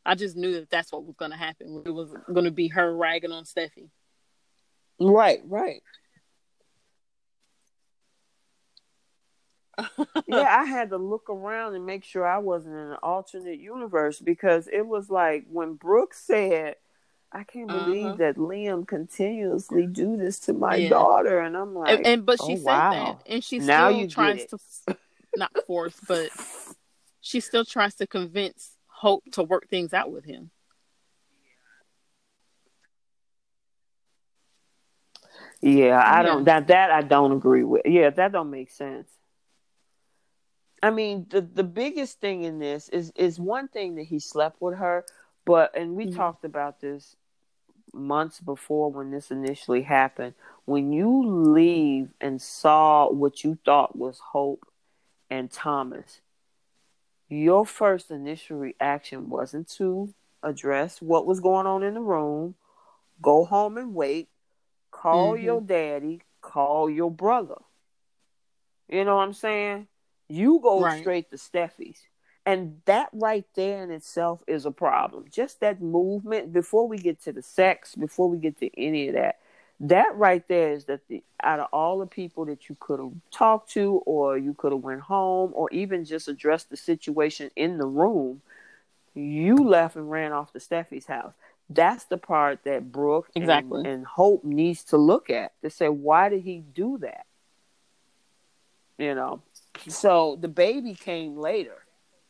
I 0.04 0.14
just 0.14 0.36
knew 0.36 0.52
that 0.54 0.70
that's 0.70 0.92
what 0.92 1.04
was 1.04 1.16
going 1.16 1.32
to 1.32 1.36
happen. 1.36 1.82
It 1.84 1.90
was 1.90 2.14
going 2.32 2.44
to 2.44 2.52
be 2.52 2.68
her 2.68 2.94
ragging 2.94 3.32
on 3.32 3.44
Steffy. 3.44 3.90
Right, 5.00 5.40
right. 5.44 5.82
yeah, 10.26 10.56
I 10.58 10.64
had 10.64 10.90
to 10.90 10.96
look 10.96 11.28
around 11.28 11.74
and 11.74 11.84
make 11.84 12.04
sure 12.04 12.26
I 12.26 12.38
wasn't 12.38 12.76
in 12.76 12.92
an 12.92 12.96
alternate 13.02 13.58
universe 13.58 14.20
because 14.20 14.68
it 14.68 14.86
was 14.86 15.10
like 15.10 15.44
when 15.50 15.74
Brooks 15.74 16.22
said 16.24 16.76
I 17.32 17.44
can't 17.44 17.68
believe 17.68 18.06
uh-huh. 18.06 18.16
that 18.16 18.36
Liam 18.36 18.86
continuously 18.86 19.86
do 19.86 20.16
this 20.16 20.38
to 20.40 20.52
my 20.52 20.76
yeah. 20.76 20.88
daughter, 20.88 21.40
and 21.40 21.56
I'm 21.56 21.74
like, 21.74 21.96
and, 21.96 22.06
and 22.06 22.26
but 22.26 22.40
she 22.40 22.52
oh, 22.52 22.56
said 22.56 22.64
wow. 22.64 22.90
that, 22.90 23.22
and 23.32 23.44
she 23.44 23.58
now 23.58 23.90
still 23.90 24.08
tries 24.08 24.46
to 24.46 24.96
not 25.36 25.52
force, 25.66 25.98
but 26.06 26.30
she 27.20 27.40
still 27.40 27.64
tries 27.64 27.94
to 27.96 28.06
convince 28.06 28.70
Hope 28.86 29.24
to 29.32 29.42
work 29.42 29.68
things 29.68 29.92
out 29.92 30.10
with 30.10 30.24
him. 30.24 30.50
Yeah, 35.60 35.98
I 35.98 36.20
yeah. 36.20 36.22
don't 36.22 36.44
that 36.44 36.68
that 36.68 36.90
I 36.90 37.02
don't 37.02 37.32
agree 37.32 37.64
with. 37.64 37.82
Yeah, 37.84 38.10
that 38.10 38.32
don't 38.32 38.50
make 38.50 38.70
sense. 38.70 39.10
I 40.82 40.90
mean, 40.90 41.26
the 41.28 41.40
the 41.40 41.64
biggest 41.64 42.20
thing 42.20 42.44
in 42.44 42.58
this 42.58 42.88
is 42.88 43.12
is 43.16 43.40
one 43.40 43.68
thing 43.68 43.96
that 43.96 44.04
he 44.04 44.18
slept 44.18 44.60
with 44.62 44.78
her, 44.78 45.04
but 45.46 45.74
and 45.74 45.96
we 45.96 46.06
mm-hmm. 46.06 46.16
talked 46.16 46.44
about 46.44 46.80
this 46.82 47.16
months 47.94 48.40
before 48.40 48.92
when 48.92 49.10
this 49.10 49.30
initially 49.30 49.82
happened, 49.82 50.34
when 50.66 50.92
you 50.92 51.26
leave 51.26 52.10
and 52.20 52.42
saw 52.42 53.10
what 53.10 53.42
you 53.42 53.58
thought 53.64 53.96
was 53.96 54.18
Hope 54.32 54.66
and 55.30 55.50
Thomas, 55.50 56.20
your 57.28 57.64
first 57.64 58.10
initial 58.10 58.58
reaction 58.58 59.30
wasn't 59.30 59.68
to 59.70 60.12
address 60.42 61.00
what 61.00 61.26
was 61.26 61.40
going 61.40 61.66
on 61.66 61.82
in 61.82 61.94
the 61.94 62.00
room, 62.00 62.54
go 63.22 63.44
home 63.44 63.78
and 63.78 63.94
wait, 63.94 64.28
call 64.90 65.32
mm-hmm. 65.34 65.44
your 65.44 65.60
daddy, 65.60 66.20
call 66.42 66.90
your 66.90 67.10
brother. 67.10 67.56
You 68.88 69.04
know 69.04 69.16
what 69.16 69.22
I'm 69.22 69.32
saying? 69.32 69.88
You 70.28 70.60
go 70.62 70.80
right. 70.80 71.00
straight 71.00 71.30
to 71.30 71.36
Steffy's. 71.36 72.00
And 72.46 72.80
that 72.84 73.08
right 73.12 73.44
there 73.56 73.82
in 73.82 73.90
itself 73.90 74.44
is 74.46 74.66
a 74.66 74.70
problem. 74.70 75.24
Just 75.28 75.58
that 75.60 75.82
movement 75.82 76.52
before 76.52 76.86
we 76.86 76.96
get 76.96 77.20
to 77.24 77.32
the 77.32 77.42
sex, 77.42 77.96
before 77.96 78.30
we 78.30 78.38
get 78.38 78.56
to 78.60 78.80
any 78.80 79.08
of 79.08 79.14
that, 79.14 79.40
that 79.80 80.14
right 80.14 80.46
there 80.46 80.72
is 80.72 80.84
that 80.84 81.00
the 81.08 81.24
out 81.42 81.58
of 81.58 81.66
all 81.72 81.98
the 81.98 82.06
people 82.06 82.44
that 82.46 82.68
you 82.68 82.76
could 82.78 83.00
have 83.00 83.12
talked 83.32 83.70
to 83.72 84.00
or 84.06 84.38
you 84.38 84.54
could 84.54 84.70
have 84.70 84.80
went 84.80 85.00
home 85.00 85.50
or 85.54 85.68
even 85.70 86.04
just 86.04 86.28
addressed 86.28 86.70
the 86.70 86.76
situation 86.76 87.50
in 87.56 87.78
the 87.78 87.84
room, 87.84 88.40
you 89.12 89.56
left 89.56 89.96
and 89.96 90.08
ran 90.08 90.32
off 90.32 90.52
to 90.52 90.60
Steffy's 90.60 91.06
house. 91.06 91.34
That's 91.68 92.04
the 92.04 92.16
part 92.16 92.60
that 92.62 92.92
Brooke 92.92 93.28
exactly. 93.34 93.80
and, 93.80 93.88
and 93.88 94.06
Hope 94.06 94.44
needs 94.44 94.84
to 94.84 94.96
look 94.96 95.30
at 95.30 95.52
to 95.62 95.68
say, 95.68 95.88
why 95.88 96.28
did 96.28 96.42
he 96.42 96.60
do 96.60 96.98
that? 96.98 97.26
You 98.98 99.16
know. 99.16 99.42
So 99.88 100.38
the 100.40 100.48
baby 100.48 100.94
came 100.94 101.36
later 101.36 101.85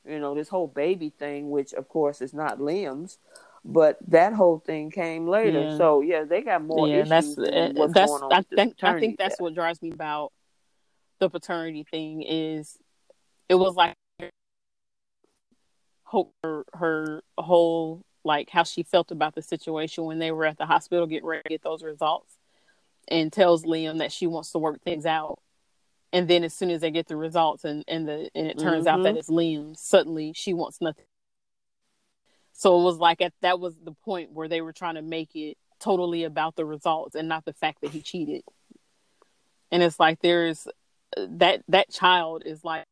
you 0.07 0.19
know, 0.19 0.35
this 0.35 0.49
whole 0.49 0.67
baby 0.67 1.11
thing, 1.11 1.51
which 1.51 1.73
of 1.73 1.89
course 1.89 2.21
is 2.21 2.33
not 2.33 2.59
Liam's, 2.59 3.19
but 3.65 3.99
that 4.09 4.33
whole 4.33 4.59
thing 4.59 4.91
came 4.91 5.27
later. 5.27 5.63
Yeah. 5.63 5.77
So 5.77 6.01
yeah, 6.01 6.25
they 6.25 6.43
got 6.43 6.65
more 6.65 6.89
yeah, 6.89 7.03
issues. 7.03 7.37
That's 7.37 7.39
uh, 7.39 7.89
that's 7.93 8.13
I 8.31 8.43
think 8.43 8.77
I 8.83 9.01
think 9.01 9.19
that's 9.19 9.41
what 9.41 9.55
drives 9.55 9.83
me 9.83 9.91
about 9.91 10.33
the 11.19 11.31
paternity 11.31 11.85
thing 11.91 12.23
is 12.23 12.79
it 13.49 13.55
was 13.55 13.75
like 13.75 13.95
hope 16.05 16.33
her, 16.45 16.65
her 16.73 17.23
whole 17.37 18.05
like 18.25 18.51
how 18.51 18.63
she 18.63 18.83
felt 18.83 19.11
about 19.11 19.35
the 19.35 19.43
situation 19.43 20.05
when 20.05 20.19
they 20.19 20.31
were 20.31 20.45
at 20.45 20.59
the 20.59 20.67
hospital 20.67 21.07
getting 21.07 21.27
ready 21.27 21.43
to 21.45 21.49
get 21.49 21.63
those 21.63 21.83
results 21.83 22.39
and 23.09 23.33
tells 23.33 23.65
Liam 23.65 23.99
that 23.99 24.13
she 24.13 24.27
wants 24.27 24.53
to 24.53 24.59
work 24.59 24.83
things 24.83 25.07
out 25.07 25.39
and 26.13 26.29
then 26.29 26.45
as 26.45 26.55
soon 26.55 26.71
as 26.71 26.81
they 26.81 26.91
get 26.91 27.09
the 27.09 27.17
results 27.17 27.65
and 27.65 27.85
and 27.89 28.07
the 28.09 28.31
and 28.35 28.47
it 28.47 28.59
turns 28.59 28.87
mm-hmm. 28.87 29.01
out 29.01 29.03
that 29.05 29.17
it's 29.17 29.31
Liam, 29.31 29.77
suddenly 29.77 30.33
she 30.35 30.55
wants 30.55 30.81
nothing. 30.81 31.05
So 32.53 32.81
it 32.81 32.85
was 32.85 32.99
like 32.99 33.21
at 33.21 33.35
that 33.43 33.61
was 33.61 33.77
the 33.77 33.93
point 33.93 34.33
where 34.33 34.49
they 34.49 34.61
were 34.61 34.73
trying 34.73 34.95
to 34.95 35.03
make 35.03 35.35
it 35.35 35.59
totally 35.79 36.25
about 36.25 36.57
the 36.57 36.65
results 36.65 37.15
and 37.15 37.29
not 37.29 37.45
the 37.45 37.53
fact 37.53 37.83
that 37.83 37.91
he 37.91 38.01
cheated. 38.01 38.43
And 39.71 39.83
it's 39.83 40.01
like 40.01 40.21
there's 40.21 40.67
that 41.17 41.63
that 41.69 41.91
child 41.91 42.45
is 42.47 42.65
like 42.65 42.85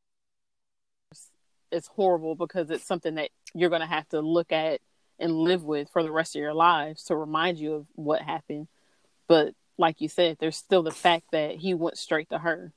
it's 1.70 1.88
horrible 1.88 2.34
because 2.34 2.70
it's 2.70 2.84
something 2.84 3.16
that 3.16 3.30
you're 3.54 3.70
going 3.70 3.80
to 3.80 3.86
have 3.86 4.08
to 4.10 4.20
look 4.20 4.52
at 4.52 4.80
and 5.18 5.32
live 5.32 5.62
with 5.64 5.88
for 5.90 6.02
the 6.02 6.10
rest 6.10 6.36
of 6.36 6.40
your 6.40 6.54
lives 6.54 7.04
to 7.04 7.16
remind 7.16 7.58
you 7.58 7.74
of 7.74 7.86
what 7.94 8.20
happened. 8.20 8.68
But 9.28 9.54
like 9.78 10.00
you 10.00 10.08
said, 10.08 10.36
there's 10.38 10.56
still 10.56 10.82
the 10.82 10.90
fact 10.90 11.26
that 11.32 11.56
he 11.56 11.74
went 11.74 11.98
straight 11.98 12.28
to 12.30 12.38
her 12.38 12.72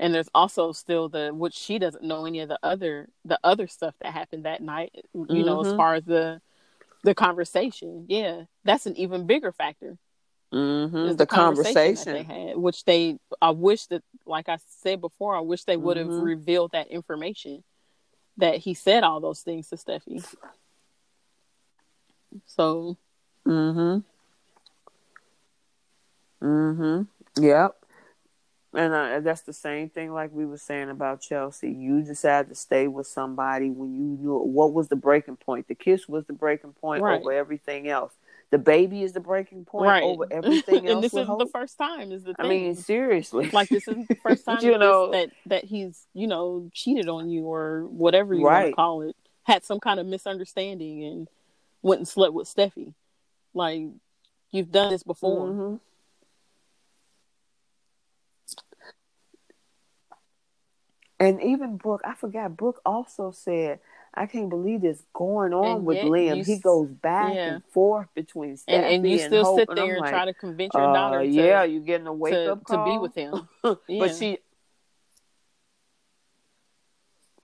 and 0.00 0.12
there's 0.12 0.30
also 0.34 0.72
still 0.72 1.08
the 1.08 1.30
which 1.32 1.54
she 1.54 1.78
doesn't 1.78 2.02
know 2.02 2.26
any 2.26 2.40
of 2.40 2.48
the 2.48 2.58
other 2.62 3.08
the 3.24 3.38
other 3.44 3.68
stuff 3.68 3.94
that 4.00 4.12
happened 4.12 4.44
that 4.44 4.60
night 4.60 4.90
you 5.14 5.20
mm-hmm. 5.20 5.44
know 5.46 5.60
as 5.60 5.68
mm-hmm. 5.68 5.76
far 5.76 5.94
as 5.94 6.04
the 6.04 6.40
the 7.02 7.14
conversation. 7.14 8.06
Yeah, 8.08 8.42
that's 8.64 8.86
an 8.86 8.96
even 8.96 9.26
bigger 9.26 9.52
factor. 9.52 9.96
Mm-hmm. 10.52 10.96
is 10.96 11.16
The, 11.16 11.26
conversation. 11.26 12.12
that 12.12 12.12
they 12.12 12.22
had, 12.24 12.56
which 12.56 12.84
they, 12.84 13.18
I 13.40 13.50
wish 13.50 13.86
that, 13.86 14.02
like 14.26 14.48
I 14.48 14.58
said 14.82 15.00
before, 15.00 15.36
I 15.36 15.40
wish 15.40 15.62
they 15.62 15.76
would 15.76 15.96
have 15.96 16.08
Mhm. 16.08 16.24
revealed 16.24 16.72
that 16.72 16.88
information 16.88 17.62
that 18.36 18.56
he 18.56 18.74
said 18.74 19.04
all 19.04 19.20
those 19.20 19.42
things 19.42 19.68
to 19.68 19.76
Steffy. 19.76 20.24
So 22.46 22.96
Mm-hmm. 23.46 24.00
Mm-hmm. 26.44 27.42
Yep. 27.42 27.79
And 28.72 28.94
uh, 28.94 29.20
that's 29.20 29.40
the 29.42 29.52
same 29.52 29.88
thing 29.88 30.12
like 30.12 30.30
we 30.32 30.46
were 30.46 30.56
saying 30.58 30.90
about 30.90 31.20
Chelsea. 31.20 31.70
You 31.72 32.02
decided 32.02 32.50
to 32.50 32.54
stay 32.54 32.86
with 32.86 33.08
somebody 33.08 33.68
when 33.70 33.94
you 33.96 34.04
knew 34.22 34.38
what 34.38 34.72
was 34.72 34.86
the 34.88 34.94
breaking 34.96 35.36
point. 35.36 35.66
The 35.66 35.74
kiss 35.74 36.08
was 36.08 36.24
the 36.26 36.32
breaking 36.34 36.74
point 36.74 37.02
Right. 37.02 37.20
over 37.20 37.32
everything 37.32 37.88
else. 37.88 38.12
The 38.50 38.58
baby 38.58 39.02
is 39.02 39.12
the 39.12 39.20
breaking 39.20 39.64
point 39.64 39.86
right 39.88 40.02
over 40.04 40.24
everything 40.30 40.86
else. 40.86 40.94
and 40.94 41.02
this 41.02 41.14
is 41.14 41.26
the 41.26 41.48
first 41.52 41.78
time. 41.78 42.12
Is 42.12 42.22
the 42.22 42.34
thing. 42.34 42.46
I 42.46 42.48
mean, 42.48 42.74
seriously. 42.76 43.50
like 43.50 43.68
this 43.68 43.88
isn't 43.88 44.08
the 44.08 44.14
first 44.16 44.44
time 44.46 44.58
You 44.62 44.72
that, 44.72 44.78
know- 44.78 45.10
that 45.12 45.30
that 45.46 45.64
he's 45.64 46.06
you 46.14 46.26
know 46.28 46.68
cheated 46.72 47.08
on 47.08 47.28
you 47.28 47.44
or 47.46 47.86
whatever 47.86 48.34
you 48.34 48.42
want 48.42 48.66
to 48.68 48.72
call 48.72 49.02
it. 49.02 49.16
Had 49.44 49.64
some 49.64 49.80
kind 49.80 49.98
of 49.98 50.06
misunderstanding 50.06 51.02
and 51.04 51.28
went 51.82 51.98
and 52.00 52.08
slept 52.08 52.34
with 52.34 52.46
Steffy. 52.52 52.94
Like 53.54 53.82
you've 54.52 54.70
done 54.70 54.90
this 54.90 55.02
before. 55.02 55.48
Mhm. 55.48 55.80
And 61.20 61.42
even 61.42 61.76
Brooke, 61.76 62.00
I 62.04 62.14
forgot. 62.14 62.56
Brooke 62.56 62.80
also 62.84 63.30
said, 63.30 63.80
"I 64.14 64.24
can't 64.26 64.48
believe 64.48 64.80
this 64.80 65.04
going 65.12 65.52
on 65.52 65.76
And 65.76 65.84
with 65.84 65.98
Liam. 65.98 66.38
you 66.38 66.44
He 66.44 66.58
goes 66.58 66.88
back 66.88 67.34
yeah. 67.34 67.52
and 67.52 67.64
forth 67.66 68.08
between 68.14 68.54
Steffy 68.56 68.62
And 68.68 68.84
and 68.86 69.08
you 69.08 69.18
still 69.18 69.56
sit 69.56 69.68
there 69.68 69.84
I'm 69.84 69.90
and 69.90 70.00
like, 70.00 70.10
try 70.10 70.24
to 70.24 70.32
convince 70.34 70.72
your 70.74 70.88
uh, 70.88 70.92
daughter 70.94 71.20
to, 71.20 71.26
yeah, 71.28 71.62
you're 71.64 71.82
getting 71.82 72.06
a 72.06 72.12
wake 72.12 72.32
to, 72.32 72.52
up 72.52 72.66
to 72.68 72.84
be 72.84 72.98
with 72.98 73.14
him. 73.14 73.48
Yeah. 73.86 73.98
but 74.00 74.16
she 74.16 74.38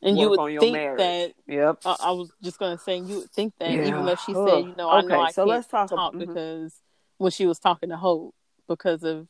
And 0.02 0.16
you 0.18 0.30
would 0.30 0.60
think 0.60 0.72
marriage. 0.72 0.98
that 0.98 1.32
Yep. 1.46 1.80
I, 1.84 1.96
I 2.00 2.10
was 2.12 2.30
just 2.42 2.58
gonna 2.58 2.78
say 2.78 2.96
you 2.98 3.16
would 3.18 3.30
think 3.30 3.54
that 3.58 3.72
Yeah. 3.72 3.88
even 3.88 4.06
though 4.06 4.14
she 4.14 4.32
said, 4.32 4.64
you 4.64 4.74
know, 4.76 4.88
I 4.88 5.02
know 5.02 5.20
I 5.20 5.30
so 5.32 5.42
can't 5.42 5.48
let's 5.50 5.66
talk 5.66 5.90
talk, 5.90 6.14
ab- 6.14 6.20
mhm. 6.20 6.26
because 6.28 6.80
when 7.18 7.30
she 7.30 7.44
was 7.46 7.58
talking 7.58 7.90
to 7.90 7.96
Hope 7.96 8.34
because 8.68 9.02
of 9.02 9.28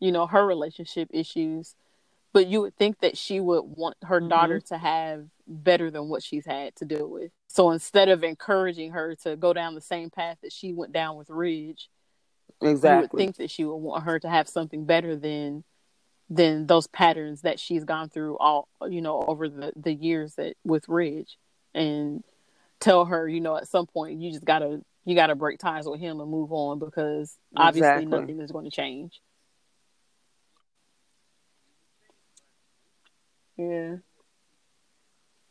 you 0.00 0.12
know 0.12 0.26
her 0.26 0.46
relationship 0.46 1.08
issues, 1.12 1.74
but 2.34 2.48
you 2.48 2.60
would 2.60 2.76
think 2.76 2.98
that 3.00 3.16
she 3.16 3.40
would 3.40 3.62
want 3.62 3.96
her 4.02 4.20
Mhm. 4.20 4.28
daughter 4.28 4.60
to 4.60 4.76
have 4.76 5.28
better 5.46 5.90
than 5.90 6.08
what 6.08 6.22
she's 6.22 6.44
had 6.44 6.74
to 6.76 6.84
deal 6.84 7.08
with. 7.08 7.30
So 7.46 7.70
instead 7.70 8.08
of 8.08 8.22
encouraging 8.24 8.90
her 8.90 9.14
to 9.22 9.36
go 9.36 9.52
down 9.52 9.74
the 9.74 9.80
same 9.80 10.10
path 10.10 10.38
that 10.42 10.52
she 10.52 10.72
went 10.74 10.92
down 10.92 11.16
with 11.16 11.30
Ridge, 11.30 11.88
exactly. 12.60 12.90
you 12.96 13.00
would 13.02 13.12
think 13.12 13.36
that 13.36 13.50
she 13.50 13.64
would 13.64 13.76
want 13.76 14.04
her 14.04 14.18
to 14.18 14.28
have 14.28 14.48
something 14.48 14.84
better 14.84 15.16
than 15.16 15.64
than 16.30 16.66
those 16.66 16.86
patterns 16.86 17.42
that 17.42 17.60
she's 17.60 17.84
gone 17.84 18.08
through 18.08 18.36
all 18.38 18.66
you 18.88 19.02
know 19.02 19.22
over 19.28 19.46
the 19.48 19.72
the 19.76 19.92
years 19.92 20.34
that 20.36 20.56
with 20.64 20.88
Ridge 20.88 21.38
and 21.74 22.24
tell 22.80 23.04
her 23.04 23.28
you 23.28 23.40
know 23.40 23.56
at 23.56 23.68
some 23.68 23.86
point 23.86 24.18
you 24.20 24.30
just 24.32 24.44
gotta 24.44 24.82
you 25.04 25.14
gotta 25.14 25.34
break 25.34 25.58
ties 25.58 25.86
with 25.86 26.00
him 26.00 26.20
and 26.20 26.30
move 26.30 26.50
on 26.50 26.78
because 26.78 27.38
obviously 27.54 28.02
Exactly. 28.02 28.06
nothing 28.20 28.40
is 28.40 28.50
going 28.52 28.64
to 28.64 28.70
change 28.70 29.20
yeah 33.56 33.96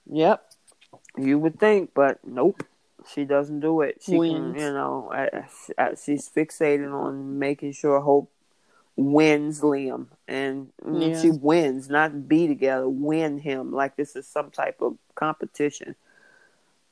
Yep. 0.05 0.51
You 1.17 1.39
would 1.39 1.59
think, 1.59 1.91
but 1.93 2.19
nope. 2.25 2.63
She 3.07 3.25
doesn't 3.25 3.59
do 3.59 3.81
it. 3.81 4.01
She 4.01 4.17
Wins. 4.17 4.55
can, 4.55 4.55
you 4.55 4.73
know, 4.73 5.09
I, 5.13 5.45
I, 5.77 5.95
she's 5.95 6.29
fixated 6.29 6.93
on 6.93 7.37
making 7.39 7.73
sure 7.73 7.99
Hope 7.99 8.31
wins 8.95 9.61
Liam, 9.61 10.07
and 10.27 10.71
Yeah. 10.85 11.21
she 11.21 11.31
wins, 11.31 11.89
not 11.89 12.27
be 12.27 12.47
together, 12.47 12.87
win 12.87 13.39
him 13.39 13.71
like 13.73 13.95
this 13.95 14.15
is 14.15 14.27
some 14.27 14.51
type 14.51 14.81
of 14.81 14.97
competition. 15.15 15.95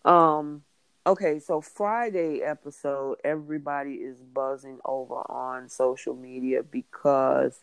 Um. 0.05 0.63
Okay, 1.05 1.39
so 1.39 1.61
Friday 1.61 2.41
episode, 2.41 3.17
everybody 3.23 3.95
is 3.95 4.21
buzzing 4.21 4.79
over 4.85 5.15
on 5.31 5.67
social 5.67 6.15
media 6.15 6.61
because 6.61 7.61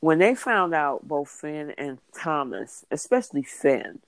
when 0.00 0.18
they 0.18 0.34
found 0.34 0.74
out 0.74 1.06
both 1.06 1.28
Finn 1.28 1.72
and 1.78 1.98
Thomas, 2.14 2.84
especially 2.90 3.42
Finn, 3.42 4.00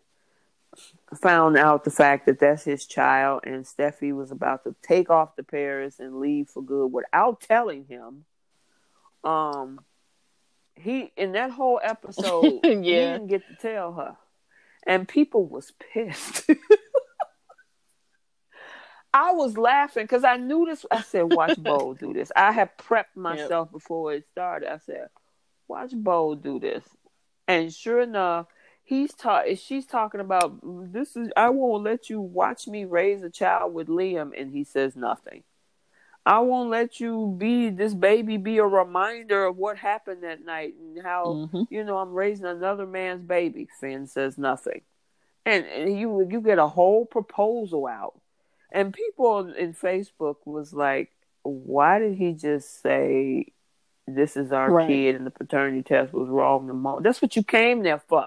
found 1.20 1.58
out 1.58 1.84
the 1.84 1.90
fact 1.90 2.24
that 2.26 2.40
that's 2.40 2.64
his 2.64 2.86
child 2.86 3.42
and 3.44 3.64
Steffy 3.64 4.14
was 4.16 4.30
about 4.30 4.64
to 4.64 4.74
take 4.82 5.10
off 5.10 5.36
to 5.36 5.42
Paris 5.42 6.00
and 6.00 6.18
leave 6.18 6.48
for 6.48 6.62
good 6.62 6.86
without 6.86 7.42
telling 7.42 7.84
him. 7.84 8.24
Um 9.22 9.80
he 10.74 11.12
in 11.16 11.32
that 11.32 11.50
whole 11.50 11.78
episode 11.82 12.60
he 12.62 12.72
Yeah. 12.72 13.12
didn't 13.12 13.26
get 13.26 13.42
to 13.46 13.54
tell 13.60 13.92
her. 13.92 14.16
And 14.86 15.06
people 15.06 15.44
was 15.46 15.72
pissed. 15.92 16.48
I 19.14 19.32
was 19.32 19.58
laughing 19.58 20.04
because 20.04 20.24
I 20.24 20.38
knew 20.38 20.64
this. 20.64 20.86
I 20.90 21.02
said, 21.02 21.24
"Watch 21.24 21.58
Bo 21.62 21.92
do 21.94 22.14
this." 22.14 22.32
I 22.34 22.50
had 22.52 22.76
prepped 22.78 23.14
myself 23.14 23.70
before 23.70 24.14
it 24.14 24.24
started. 24.32 24.72
I 24.72 24.78
said, 24.78 25.08
"Watch 25.72 25.92
Bo 25.94 26.34
do 26.34 26.58
this," 26.60 26.84
and 27.48 27.72
sure 27.72 28.00
enough, 28.00 28.46
he's 28.84 29.14
ta- 29.14 29.54
She's 29.56 29.86
talking 29.86 30.20
about 30.20 30.58
this 30.92 31.16
is. 31.16 31.30
I 31.36 31.48
won't 31.48 31.82
let 31.82 32.10
you 32.10 32.20
watch 32.20 32.68
me 32.68 32.84
raise 32.84 33.22
a 33.22 33.30
child 33.30 33.72
with 33.72 33.88
Liam, 33.88 34.30
and 34.38 34.52
he 34.52 34.64
says 34.64 34.94
nothing. 34.96 35.44
I 36.24 36.38
won't 36.38 36.70
let 36.70 37.00
you 37.00 37.34
be 37.36 37.70
this 37.70 37.94
baby 37.94 38.36
be 38.36 38.58
a 38.58 38.64
reminder 38.66 39.44
of 39.44 39.56
what 39.56 39.76
happened 39.78 40.22
that 40.22 40.44
night 40.44 40.74
and 40.78 41.02
how 41.02 41.24
Mhm. 41.52 41.66
you 41.70 41.82
know 41.84 41.98
I'm 41.98 42.12
raising 42.14 42.46
another 42.46 42.86
man's 42.86 43.22
baby. 43.22 43.66
Finn 43.80 44.06
says 44.06 44.38
nothing, 44.38 44.82
and, 45.44 45.64
and 45.66 45.98
you 45.98 46.08
you 46.30 46.40
get 46.40 46.58
a 46.58 46.68
whole 46.68 47.04
proposal 47.06 47.86
out, 47.86 48.20
and 48.70 48.94
people 48.94 49.52
in 49.52 49.72
Facebook 49.72 50.36
was 50.44 50.72
like, 50.74 51.10
"Why 51.42 51.98
did 51.98 52.14
he 52.14 52.34
just 52.34 52.80
say 52.80 53.46
this 54.06 54.36
is 54.36 54.52
our 54.52 54.70
Right. 54.70 54.88
kid 54.88 55.14
and 55.16 55.26
the 55.26 55.30
paternity 55.30 55.82
test 55.82 56.12
was 56.12 56.28
wrong?" 56.28 56.66
The 56.66 56.74
mom 56.74 57.02
that's 57.02 57.22
what 57.22 57.36
you 57.36 57.42
came 57.42 57.82
there 57.82 57.98
for. 58.00 58.26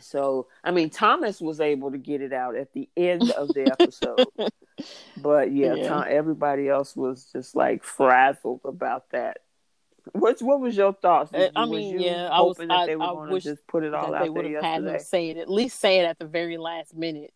So 0.00 0.48
I 0.62 0.70
mean, 0.72 0.90
Thomas 0.90 1.40
was 1.40 1.60
able 1.60 1.90
to 1.92 1.98
get 1.98 2.20
it 2.20 2.32
out 2.32 2.54
at 2.54 2.72
the 2.72 2.88
end 2.96 3.30
of 3.32 3.48
the 3.48 3.74
episode. 3.78 4.26
But 5.16 5.52
yeah, 5.52 5.72
Yeah. 5.74 5.88
Tom, 5.88 6.04
everybody 6.06 6.68
else 6.68 6.94
was 6.94 7.30
just 7.32 7.56
like 7.56 7.82
frazzled 7.82 8.60
about 8.62 9.08
that. 9.12 9.38
What 10.12 10.40
what 10.42 10.60
was 10.60 10.76
your 10.76 10.92
thoughts? 10.92 11.32
Uh, 11.32 11.48
I 11.56 11.64
mean, 11.64 11.98
you 11.98 12.06
yeah, 12.06 12.28
I 12.30 12.42
was- 12.42 12.58
hoping 12.58 12.70
I- 12.70 12.84
they 12.84 12.94
were 12.94 13.04
I 13.04 13.06
going 13.14 13.28
to 13.28 13.32
wish 13.32 13.44
just 13.44 13.66
put 13.66 13.84
it 13.84 13.94
all 13.94 14.14
out 14.14 14.22
they 14.22 14.28
would 14.28 14.44
there 14.44 14.56
have 14.56 14.62
had 14.64 14.82
yesterday. 14.84 15.02
say 15.02 15.30
it 15.30 15.36
at 15.38 15.48
least 15.50 15.80
say 15.80 16.00
it 16.00 16.04
at 16.04 16.18
the 16.18 16.26
very 16.26 16.58
last 16.58 16.94
minute 16.94 17.32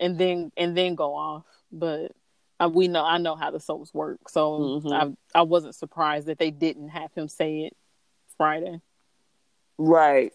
and 0.00 0.18
then 0.18 0.50
and 0.56 0.76
then 0.76 0.96
go 0.96 1.14
off 1.14 1.44
but 1.70 2.10
we 2.66 2.88
know 2.88 3.04
i 3.04 3.18
know 3.18 3.34
how 3.34 3.50
the 3.50 3.60
soaps 3.60 3.92
work 3.94 4.28
so 4.28 4.80
Mhm. 4.84 4.92
i 5.34 5.38
i 5.38 5.42
wasn't 5.42 5.74
surprised 5.74 6.26
that 6.26 6.38
they 6.38 6.50
didn't 6.50 6.88
have 6.88 7.12
him 7.14 7.28
say 7.28 7.60
it 7.66 7.76
friday 8.36 8.80
Right. 9.78 10.32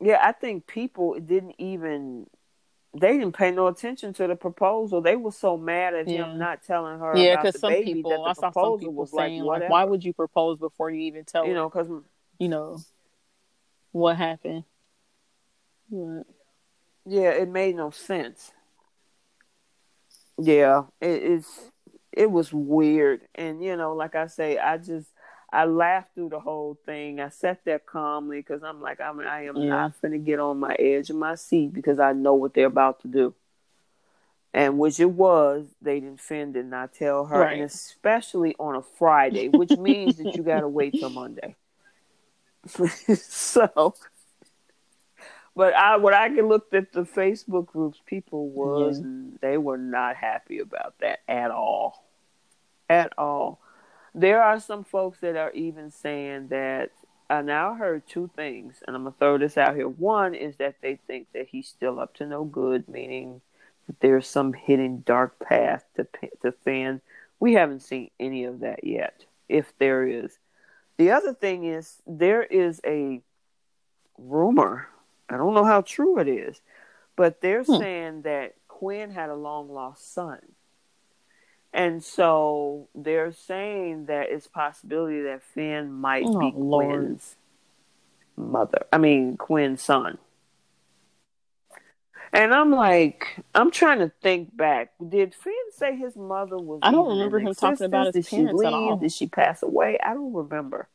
Yeah, 0.00 0.18
I 0.22 0.32
think 0.32 0.66
people 0.66 1.18
didn't 1.18 1.54
even 1.58 2.26
they 2.96 3.16
didn't 3.18 3.32
pay 3.34 3.50
no 3.50 3.66
attention 3.66 4.12
to 4.14 4.26
the 4.28 4.36
proposal. 4.36 5.00
They 5.00 5.16
were 5.16 5.32
so 5.32 5.56
mad 5.56 5.94
at 5.94 6.06
Yeah. 6.06 6.30
him 6.30 6.38
not 6.38 6.62
telling 6.62 6.98
her 7.00 7.16
yeah 7.16 7.36
because 7.36 7.58
some 7.58 7.72
baby 7.72 7.94
people 7.94 8.24
i 8.24 8.32
saw 8.34 8.50
some 8.52 8.78
people 8.78 9.06
saying 9.06 9.42
like, 9.42 9.62
like, 9.62 9.70
why 9.70 9.84
would 9.84 10.04
you 10.04 10.12
propose 10.12 10.58
before 10.58 10.90
you 10.90 11.00
even 11.00 11.24
tell 11.24 11.44
you 11.44 11.50
her, 11.50 11.56
know, 11.56 11.68
because 11.68 11.88
you 12.38 12.48
know 12.48 12.76
what 13.92 14.16
happened 14.16 14.64
But- 15.90 16.26
Yeah, 17.06 17.30
it 17.30 17.48
made 17.48 17.76
no 17.76 17.90
sense. 17.90 18.52
Yeah, 20.38 20.84
it 21.00 21.22
is. 21.22 21.70
It 22.12 22.30
was 22.30 22.52
weird, 22.52 23.22
and 23.34 23.62
you 23.62 23.76
know, 23.76 23.94
like 23.94 24.14
I 24.14 24.26
say, 24.26 24.58
I 24.58 24.78
just 24.78 25.08
I 25.52 25.64
laughed 25.64 26.14
through 26.14 26.30
the 26.30 26.40
whole 26.40 26.78
thing. 26.86 27.20
I 27.20 27.28
sat 27.28 27.64
there 27.64 27.78
calmly 27.78 28.38
because 28.38 28.62
I'm 28.62 28.80
like, 28.80 29.00
I'm 29.00 29.20
I 29.20 29.44
am 29.46 29.54
Yeah. 29.64 29.68
not 29.68 30.00
gonna 30.02 30.18
get 30.18 30.40
on 30.40 30.58
my 30.58 30.74
edge 30.78 31.10
of 31.10 31.16
my 31.16 31.34
seat 31.36 31.72
because 31.72 31.98
I 32.00 32.12
know 32.12 32.34
what 32.34 32.54
they're 32.54 32.66
about 32.66 33.00
to 33.02 33.08
do. 33.08 33.34
And 34.52 34.78
which 34.78 35.00
it 35.00 35.10
was, 35.10 35.66
they 35.82 36.00
didn't 36.00 36.20
Finn 36.20 36.52
did 36.52 36.66
not 36.66 36.94
tell 36.94 37.26
her, 37.26 37.40
Right. 37.40 37.54
and 37.54 37.62
especially 37.62 38.54
on 38.58 38.76
a 38.76 38.82
Friday, 38.82 39.48
which 39.48 39.76
means 39.76 40.16
that 40.18 40.36
you 40.36 40.44
gotta 40.44 40.68
wait 40.68 40.98
till 40.98 41.10
Monday. 41.10 41.56
so 43.16 43.94
but 45.56 45.74
I 45.74 45.96
when 45.96 46.14
I 46.14 46.28
looked 46.28 46.74
at 46.74 46.92
the 46.92 47.02
Facebook 47.02 47.66
groups, 47.66 48.00
people 48.06 48.48
was 48.48 49.00
they 49.40 49.56
were 49.56 49.78
not 49.78 50.16
happy 50.16 50.58
about 50.58 50.94
that 51.00 51.20
at 51.28 51.50
all. 51.50 52.04
At 52.88 53.12
all. 53.16 53.60
There 54.14 54.42
are 54.42 54.60
some 54.60 54.84
folks 54.84 55.20
that 55.20 55.36
are 55.36 55.52
even 55.52 55.90
saying 55.90 56.48
that 56.48 56.90
I 57.30 57.42
now 57.42 57.74
heard 57.74 58.06
two 58.06 58.30
things, 58.36 58.82
and 58.86 58.94
I'm 58.94 59.04
gonna 59.04 59.14
throw 59.18 59.38
this 59.38 59.56
out 59.56 59.76
here. 59.76 59.88
One 59.88 60.34
is 60.34 60.56
that 60.56 60.76
they 60.80 60.96
think 61.06 61.28
that 61.32 61.48
he's 61.48 61.68
still 61.68 61.98
up 61.98 62.14
to 62.16 62.26
no 62.26 62.44
good, 62.44 62.88
meaning 62.88 63.40
that 63.86 64.00
there's 64.00 64.26
some 64.26 64.52
hidden 64.52 65.02
dark 65.06 65.38
path 65.38 65.84
to 65.96 66.06
to 66.42 66.52
Finn. 66.52 67.00
We 67.38 67.54
haven't 67.54 67.80
seen 67.80 68.10
any 68.18 68.44
of 68.44 68.60
that 68.60 68.84
yet, 68.84 69.24
if 69.48 69.72
there 69.78 70.06
is. 70.06 70.38
The 70.96 71.10
other 71.10 71.34
thing 71.34 71.64
is 71.64 72.02
there 72.06 72.42
is 72.42 72.80
a 72.84 73.20
rumor. 74.18 74.88
I 75.28 75.36
don't 75.36 75.54
know 75.54 75.64
how 75.64 75.80
true 75.80 76.18
it 76.18 76.28
is, 76.28 76.60
but 77.16 77.40
they're 77.40 77.64
hmm. 77.64 77.78
saying 77.78 78.22
that 78.22 78.54
Quinn 78.68 79.10
had 79.10 79.30
a 79.30 79.34
long 79.34 79.72
lost 79.72 80.12
son. 80.12 80.40
And 81.72 82.04
so 82.04 82.88
they're 82.94 83.32
saying 83.32 84.06
that 84.06 84.30
it's 84.30 84.46
possibility 84.46 85.22
that 85.22 85.42
Finn 85.42 85.92
might 85.92 86.24
oh, 86.24 86.38
be 86.38 86.52
Lord. 86.54 86.86
Quinn's 86.86 87.36
mother. 88.36 88.86
I 88.92 88.98
mean 88.98 89.36
Quinn's 89.36 89.82
son. 89.82 90.18
And 92.32 92.52
I'm 92.52 92.72
like, 92.72 93.40
I'm 93.54 93.70
trying 93.70 94.00
to 94.00 94.10
think 94.20 94.56
back. 94.56 94.92
Did 95.08 95.34
Finn 95.34 95.54
say 95.70 95.96
his 95.96 96.16
mother 96.16 96.58
was? 96.58 96.80
I 96.82 96.90
don't 96.90 97.08
remember 97.08 97.38
him 97.38 97.48
existence? 97.48 97.78
talking 97.78 97.86
about 97.86 98.06
his 98.06 98.26
Did 98.26 98.30
parents 98.30 98.52
she 98.52 98.56
leave? 98.56 98.66
at 98.66 98.72
all. 98.72 98.96
Did 98.96 99.12
she 99.12 99.26
pass 99.28 99.62
away? 99.62 99.98
I 100.04 100.14
don't 100.14 100.32
remember. 100.32 100.88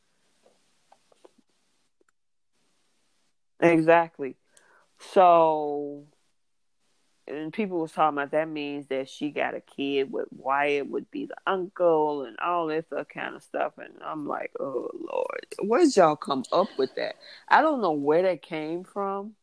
Exactly. 3.60 4.36
So 5.14 6.06
and 7.30 7.54
people 7.54 7.80
was 7.80 7.92
talking 7.92 8.18
about 8.18 8.32
that 8.32 8.50
means 8.50 8.88
that 8.88 9.08
she 9.08 9.30
got 9.30 9.54
a 9.54 9.62
kid 9.62 10.12
with 10.12 10.28
Wyatt 10.36 10.90
would 10.90 11.10
be 11.12 11.26
the 11.26 11.36
uncle 11.46 12.24
and 12.24 12.38
all 12.40 12.68
this 12.68 12.86
other 12.92 13.06
kind 13.06 13.36
of 13.36 13.44
stuff. 13.44 13.74
And 13.78 13.94
I'm 14.04 14.28
like, 14.28 14.52
oh 14.60 14.90
Lord, 14.94 15.46
where 15.62 15.84
did 15.84 15.96
y'all 15.96 16.16
come 16.16 16.44
up 16.52 16.70
with 16.78 16.96
that? 16.96 17.16
I 17.48 17.62
don't 17.62 17.82
know 17.82 17.92
where 17.92 18.24
that 18.24 18.42
came 18.42 18.84
from. 18.84 19.36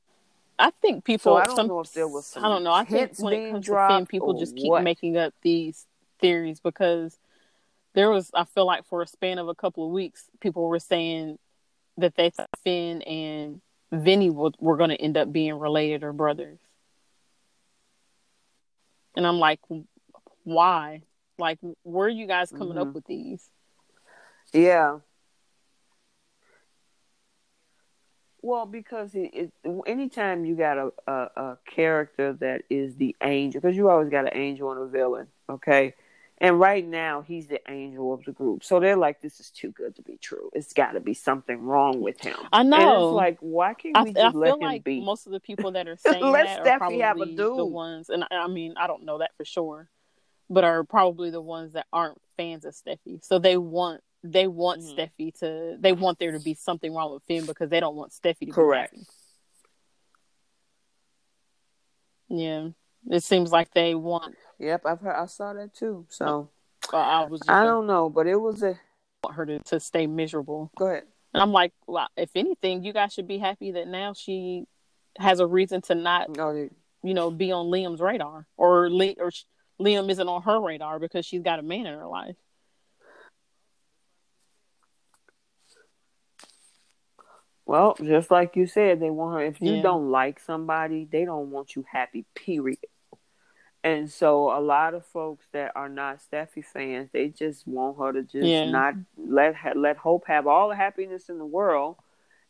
I 0.59 0.71
think 0.83 1.05
people. 1.05 1.35
So 1.35 1.37
I 1.37 1.45
don't 1.45 1.57
some, 1.57 1.69
know 1.69 1.81
if 1.81 1.93
there 1.93 2.09
was. 2.09 2.27
Some 2.27 2.45
I 2.45 2.49
don't 2.49 2.65
know. 2.65 2.73
I 2.73 2.85
think 2.85 3.19
when 3.19 3.33
it 3.33 3.53
comes 3.53 3.67
to 3.67 3.87
Finn, 3.89 4.07
people 4.07 4.39
just 4.39 4.57
keep 4.57 4.71
what? 4.71 4.83
making 4.83 5.17
up 5.17 5.35
these 5.43 5.87
theories 6.21 6.61
because 6.61 7.19
there 7.95 8.11
was. 8.11 8.31
I 8.35 8.45
feel 8.45 8.67
like 8.67 8.87
for 8.87 9.03
a 9.03 9.07
span 9.07 9.39
of 9.39 9.49
a 9.49 9.55
couple 9.55 9.85
of 9.85 9.93
weeks, 9.93 10.25
people 10.41 10.67
were 10.67 10.79
saying 10.79 11.39
that 11.99 12.17
they 12.17 12.31
thought 12.31 12.49
Finn 12.65 13.03
and 13.03 13.61
Vinny 14.02 14.31
were, 14.31 14.51
were 14.59 14.77
going 14.77 14.90
to 14.90 15.01
end 15.01 15.16
up 15.16 15.32
being 15.32 15.55
related 15.59 16.02
or 16.02 16.12
brothers. 16.12 16.59
And 19.16 19.27
I'm 19.27 19.39
like, 19.39 19.60
why? 20.44 21.02
Like, 21.39 21.59
where 21.82 22.06
are 22.06 22.10
you 22.10 22.27
guys 22.27 22.51
coming 22.51 22.70
mm-hmm. 22.70 22.78
up 22.78 22.93
with 22.93 23.06
these? 23.06 23.48
Yeah. 24.52 24.98
Well, 28.43 28.66
because 28.66 29.14
it, 29.14 29.31
it, 29.32 29.52
anytime 29.86 30.44
you 30.44 30.55
got 30.55 30.78
a, 30.78 30.90
a, 31.09 31.12
a 31.12 31.59
character 31.68 32.32
that 32.35 32.62
is 32.70 32.94
the 32.97 33.16
angel, 33.23 33.60
because 33.60 33.77
you 33.77 33.89
always 33.89 34.09
got 34.09 34.27
an 34.27 34.39
angel 34.40 34.70
and 34.70 34.82
a 34.82 34.86
villain, 34.86 35.27
okay? 35.51 35.94
And 36.39 36.61
right 36.61 36.87
now, 36.87 37.23
he's 37.23 37.47
the 37.47 37.61
angel 37.71 38.13
of 38.13 38.23
the 38.25 38.33
group. 38.33 38.63
So 38.63 38.79
they're 38.79 38.97
like, 38.97 39.23
this 39.23 39.41
is 39.41 39.51
too 39.51 39.71
good 39.71 39.97
to 39.97 40.03
be 40.03 40.19
true. 40.19 40.51
It's 40.53 40.75
got 40.75 40.93
to 40.93 41.01
be 41.01 41.15
something 41.15 41.63
wrong 41.63 42.03
with 42.03 42.21
him. 42.21 42.37
I 42.53 42.63
know. 42.63 42.77
And 42.77 43.05
it's 43.05 43.15
like, 43.15 43.39
why 43.41 43.73
can't 43.73 43.97
we 44.05 44.11
I, 44.11 44.13
just 44.13 44.37
I 44.37 44.39
let 44.39 44.55
him 44.55 44.61
like 44.61 44.85
be? 44.85 45.01
Most 45.01 45.27
of 45.27 45.33
the 45.33 45.41
people 45.41 45.73
that 45.73 45.89
are 45.89 45.97
saying 45.99 46.21
that 46.33 46.67
are 46.67 46.79
probably 46.79 47.01
have 47.01 47.21
a 47.21 47.25
the 47.25 47.65
ones, 47.65 48.11
and 48.11 48.25
I 48.31 48.49
mean, 48.49 48.75
I 48.77 48.87
don't 48.87 49.05
know 49.05 49.19
that 49.19 49.31
for 49.39 49.47
sure, 49.47 49.89
but 50.51 50.63
are 50.65 50.85
probably 50.85 51.31
the 51.31 51.41
ones 51.41 51.73
that 51.73 51.87
aren't 51.91 52.19
fans 52.37 52.67
of 52.67 52.75
Steffy. 52.75 53.25
So 53.25 53.39
they 53.39 53.57
want 53.57 54.03
they 54.23 54.47
want 54.47 54.83
mm-hmm. 54.83 55.01
Steffy 55.01 55.39
to 55.39 55.77
they 55.81 55.93
want 55.93 56.19
there 56.19 56.33
to 56.33 56.41
be 56.41 56.53
something 56.55 56.93
wrong 56.95 57.13
with 57.15 57.23
Finn 57.25 57.47
because 57.47 57.71
they 57.71 57.81
don't 57.81 57.97
want 57.97 58.13
Steffy 58.13 58.41
to 58.41 58.47
be. 58.47 58.53
correct. 58.53 58.95
Yeah, 62.29 62.71
it 63.11 63.23
seems 63.23 63.53
like 63.53 63.73
they 63.73 63.95
want 63.95 64.35
Yep, 64.59 64.83
I've 64.87 65.01
heard. 65.01 65.16
I 65.16 65.27
saw 65.27 65.53
that 65.53 65.74
too. 65.74 66.07
So 66.09 66.51
well, 66.93 67.03
I 67.03 67.27
was. 67.27 67.43
I 67.49 67.65
don't 67.65 67.87
know, 67.87 68.09
but 68.09 68.27
it 68.27 68.37
was 68.37 68.62
a 68.62 68.78
want 69.23 69.37
her 69.37 69.47
to, 69.47 69.59
to 69.61 69.81
stay 69.81 70.07
miserable. 70.07 70.70
Go 70.77 70.87
ahead. 70.87 71.05
And 71.35 71.43
I'm 71.43 71.53
like, 71.53 71.73
well, 71.87 72.09
if 72.16 72.31
anything, 72.35 72.85
you 72.85 72.93
guys 72.93 73.12
should 73.12 73.28
be 73.28 73.39
happy 73.39 73.73
that 73.73 73.89
now 73.89 74.15
she 74.15 74.65
has 75.19 75.41
a 75.41 75.47
reason 75.47 75.83
to 75.83 75.95
not, 75.95 76.39
oh, 76.39 76.69
you 77.03 77.15
know, 77.15 77.31
be 77.31 77.53
on 77.53 77.66
Liam's 77.66 78.01
radar, 78.01 78.47
or 78.57 78.91
Le- 78.91 79.15
or 79.19 79.31
Liam 79.81 80.11
isn't 80.11 80.28
on 80.28 80.43
her 80.43 80.61
radar 80.61 80.99
because 80.99 81.27
she's 81.27 81.43
got 81.43 81.59
a 81.59 81.62
man 81.62 81.87
in 81.87 81.99
her 81.99 82.07
life. 82.07 82.37
Well, 87.66 87.97
just 88.01 88.31
like 88.31 88.55
you 88.55 88.66
said, 88.69 89.01
they 89.01 89.11
want 89.11 89.35
her. 89.35 89.45
If 89.45 89.61
you 89.61 89.74
yeah. 89.74 89.83
don't 89.83 90.11
like 90.11 90.39
somebody, 90.39 91.07
they 91.11 91.24
don't 91.24 91.51
want 91.51 91.74
you 91.74 91.85
happy. 91.91 92.24
Period. 92.35 92.78
And 93.87 94.11
so 94.11 94.51
a 94.51 94.59
lot 94.59 94.95
of 94.95 95.07
folks 95.07 95.47
that 95.53 95.71
are 95.77 95.89
not 95.89 96.19
Steffy 96.19 96.65
fans, 96.65 97.09
they 97.13 97.29
just 97.29 97.69
want 97.69 97.97
her 97.99 98.15
to 98.15 98.23
just 98.25 98.45
yeah. 98.45 98.69
not 98.69 98.95
let 99.17 99.55
let 99.77 99.97
Hope 99.97 100.27
have 100.27 100.49
all 100.49 100.71
the 100.71 100.75
happiness 100.75 101.29
in 101.29 101.39
the 101.39 101.47
world, 101.47 101.95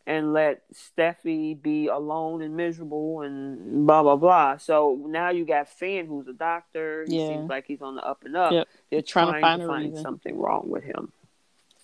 and 0.07 0.33
let 0.33 0.63
Steffy 0.73 1.61
be 1.61 1.89
alone 1.89 2.41
and 2.41 2.57
miserable 2.57 3.21
and 3.21 3.87
blah 3.87 4.03
blah 4.03 4.17
blah. 4.17 4.57
So 4.57 4.99
now 5.09 5.29
you 5.29 5.45
got 5.45 5.69
Finn, 5.69 6.07
who's 6.07 6.27
a 6.27 6.33
doctor. 6.33 7.05
He 7.07 7.21
yeah. 7.21 7.29
seems 7.29 7.51
like 7.51 7.67
he's 7.67 7.83
on 7.83 7.97
the 7.97 8.03
up 8.03 8.25
and 8.25 8.35
up. 8.35 8.53
Yep. 8.53 8.69
They're 8.91 9.03
trying, 9.03 9.39
trying 9.39 9.61
to 9.61 9.67
find, 9.67 9.93
to 9.93 9.93
find 9.93 9.99
something 9.99 10.39
wrong 10.39 10.71
with 10.71 10.85
him. 10.85 11.13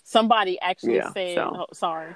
Somebody 0.03 0.59
actually 0.61 0.95
yeah, 0.95 1.13
said, 1.13 1.35
so. 1.35 1.57
oh, 1.59 1.65
"Sorry." 1.73 2.15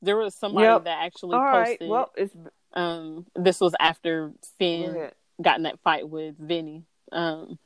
There 0.00 0.16
was 0.16 0.34
somebody 0.34 0.64
yep. 0.64 0.84
that 0.84 1.04
actually 1.04 1.36
all 1.36 1.52
posted. 1.52 1.78
Right. 1.82 1.90
Well, 1.90 2.10
it's 2.16 2.34
um. 2.72 3.26
This 3.36 3.60
was 3.60 3.74
after 3.78 4.32
Finn 4.58 5.10
got 5.40 5.56
in 5.56 5.64
that 5.64 5.80
fight 5.80 6.08
with 6.08 6.36
Vinny, 6.38 6.84
um, 7.12 7.58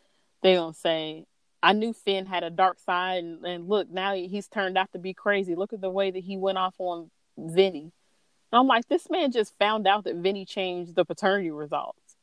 they 0.43 0.55
gonna 0.55 0.75
say, 0.75 1.27
"I 1.63 1.73
knew 1.73 1.93
Finn 1.93 2.27
had 2.27 2.43
a 2.45 2.51
dark 2.51 2.79
side, 2.79 3.25
and, 3.25 3.45
and, 3.45 3.69
look, 3.69 3.91
now 3.91 4.15
he's 4.15 4.49
turned 4.49 4.79
out 4.79 4.93
to 4.93 4.99
be 4.99 5.15
crazy. 5.15 5.55
Look 5.55 5.73
at 5.73 5.81
the 5.81 5.91
way 5.91 6.11
that 6.11 6.25
he 6.25 6.37
went 6.37 6.59
off 6.59 6.75
on 6.79 7.11
Vinny." 7.37 7.93
And 8.55 8.61
I'm 8.61 8.69
like, 8.69 8.87
this 8.87 9.11
man 9.11 9.33
just 9.33 9.59
found 9.59 9.87
out 9.89 10.05
that 10.05 10.15
Vinny 10.15 10.45
changed 10.45 10.95
the 10.95 11.05
paternity 11.05 11.51
results. 11.51 12.15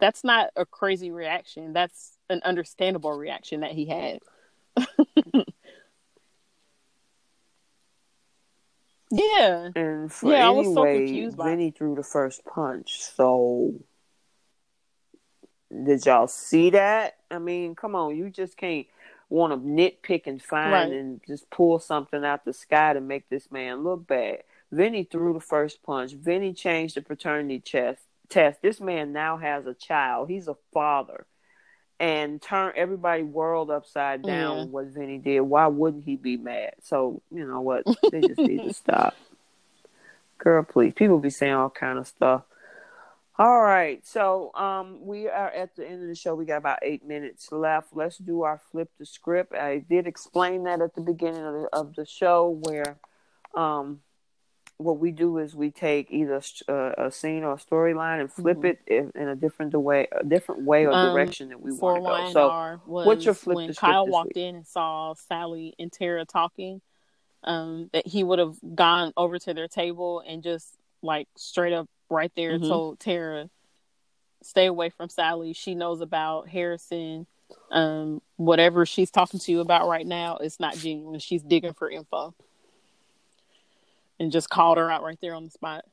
That's 0.00 0.24
not 0.24 0.50
a 0.56 0.66
crazy 0.66 1.12
reaction. 1.12 1.72
That's 1.72 2.18
an 2.28 2.40
understandable 2.44 3.12
reaction 3.12 3.60
that 3.60 3.70
he 3.70 3.86
had. 3.86 4.18
yeah. 9.12 9.70
And 9.76 10.12
for 10.12 10.32
yeah, 10.32 10.38
anyway, 10.38 10.40
I 10.40 10.50
was 10.50 10.74
so 10.74 10.82
confused 10.84 11.36
Vinny 11.36 11.70
threw 11.70 11.94
the 11.94 12.02
first 12.02 12.44
punch, 12.44 13.00
so 13.00 13.74
did 15.70 16.06
y'all 16.06 16.26
see 16.26 16.70
that? 16.70 17.16
I 17.30 17.38
mean, 17.38 17.74
come 17.74 17.94
on, 17.94 18.16
you 18.16 18.30
just 18.30 18.56
can't 18.56 18.86
want 19.28 19.52
to 19.52 19.58
nitpick 19.58 20.26
and 20.26 20.42
find 20.42 20.72
right. 20.72 20.90
and 20.90 21.20
just 21.26 21.50
pull 21.50 21.78
something 21.78 22.24
out 22.24 22.44
the 22.44 22.52
sky 22.52 22.94
to 22.94 23.00
make 23.00 23.28
this 23.28 23.50
man 23.50 23.84
look 23.84 24.06
bad. 24.06 24.42
Vinny 24.70 25.04
threw 25.04 25.32
the 25.32 25.40
first 25.40 25.82
punch. 25.82 26.12
Vinny 26.12 26.52
changed 26.52 26.96
the 26.96 27.02
paternity 27.02 27.60
test. 27.60 28.02
Test. 28.28 28.60
This 28.60 28.80
man 28.80 29.12
now 29.12 29.38
has 29.38 29.66
a 29.66 29.74
child. 29.74 30.28
He's 30.28 30.48
a 30.48 30.56
father, 30.72 31.24
and 31.98 32.40
turn 32.42 32.72
everybody 32.76 33.22
world 33.22 33.70
upside 33.70 34.22
down. 34.22 34.58
Mm-hmm. 34.58 34.72
What 34.72 34.86
Vinny 34.86 35.18
did. 35.18 35.40
Why 35.40 35.66
wouldn't 35.66 36.04
he 36.04 36.16
be 36.16 36.36
mad? 36.36 36.74
So 36.82 37.22
you 37.30 37.46
know 37.46 37.62
what? 37.62 37.84
They 38.12 38.20
just 38.20 38.38
need 38.38 38.64
to 38.64 38.74
stop. 38.74 39.16
Girl, 40.36 40.62
please. 40.62 40.92
People 40.94 41.18
be 41.18 41.30
saying 41.30 41.54
all 41.54 41.70
kind 41.70 41.98
of 41.98 42.06
stuff. 42.06 42.42
All 43.40 43.60
right, 43.60 44.04
so 44.04 44.52
um, 44.54 44.98
we 45.00 45.28
are 45.28 45.48
at 45.50 45.76
the 45.76 45.88
end 45.88 46.02
of 46.02 46.08
the 46.08 46.16
show. 46.16 46.34
We 46.34 46.44
got 46.44 46.56
about 46.56 46.80
eight 46.82 47.06
minutes 47.06 47.52
left. 47.52 47.94
Let's 47.94 48.18
do 48.18 48.42
our 48.42 48.60
flip 48.72 48.90
the 48.98 49.06
script. 49.06 49.54
I 49.54 49.78
did 49.78 50.08
explain 50.08 50.64
that 50.64 50.80
at 50.80 50.96
the 50.96 51.02
beginning 51.02 51.44
of 51.44 51.54
the, 51.54 51.68
of 51.72 51.94
the 51.94 52.04
show, 52.04 52.58
where 52.62 52.98
um, 53.54 54.00
what 54.78 54.98
we 54.98 55.12
do 55.12 55.38
is 55.38 55.54
we 55.54 55.70
take 55.70 56.10
either 56.10 56.40
a, 56.66 56.72
uh, 56.72 57.06
a 57.06 57.12
scene 57.12 57.44
or 57.44 57.52
a 57.52 57.56
storyline 57.58 58.20
and 58.20 58.32
flip 58.32 58.58
mm-hmm. 58.58 58.66
it 58.66 58.80
in, 58.88 59.12
in, 59.14 59.28
a 59.28 59.36
different 59.36 59.72
way, 59.74 60.08
a 60.10 60.24
different 60.24 60.64
way 60.64 60.86
or 60.86 60.92
um, 60.92 61.14
direction 61.14 61.50
that 61.50 61.60
we 61.60 61.72
want 61.72 62.04
to 62.04 62.32
go. 62.32 62.32
So, 62.32 62.80
what's 62.86 63.24
your 63.24 63.34
flip 63.34 63.56
when 63.56 63.66
the 63.68 63.74
script 63.74 63.92
Kyle 63.92 64.06
walked 64.08 64.34
week? 64.34 64.44
in 64.44 64.56
and 64.56 64.66
saw 64.66 65.14
Sally 65.14 65.74
and 65.78 65.92
Tara 65.92 66.24
talking, 66.24 66.80
um, 67.44 67.90
that 67.92 68.06
he 68.06 68.24
would 68.24 68.38
have 68.38 68.56
gone 68.74 69.12
over 69.16 69.38
to 69.38 69.54
their 69.54 69.68
table 69.68 70.24
and 70.26 70.42
just 70.42 70.77
like 71.02 71.28
straight 71.36 71.72
up 71.72 71.88
right 72.10 72.32
there 72.36 72.58
mm-hmm. 72.58 72.68
told 72.68 73.00
Tara, 73.00 73.50
stay 74.42 74.66
away 74.66 74.90
from 74.90 75.08
Sally. 75.08 75.52
She 75.52 75.74
knows 75.74 76.00
about 76.00 76.48
Harrison. 76.48 77.26
Um, 77.70 78.20
whatever 78.36 78.84
she's 78.86 79.10
talking 79.10 79.40
to 79.40 79.52
you 79.52 79.60
about 79.60 79.88
right 79.88 80.06
now, 80.06 80.36
it's 80.36 80.60
not 80.60 80.76
genuine. 80.76 81.20
She's 81.20 81.42
digging 81.42 81.74
for 81.74 81.90
info. 81.90 82.34
And 84.20 84.32
just 84.32 84.50
called 84.50 84.78
her 84.78 84.90
out 84.90 85.02
right 85.02 85.18
there 85.20 85.34
on 85.34 85.44
the 85.44 85.50
spot. 85.50 85.84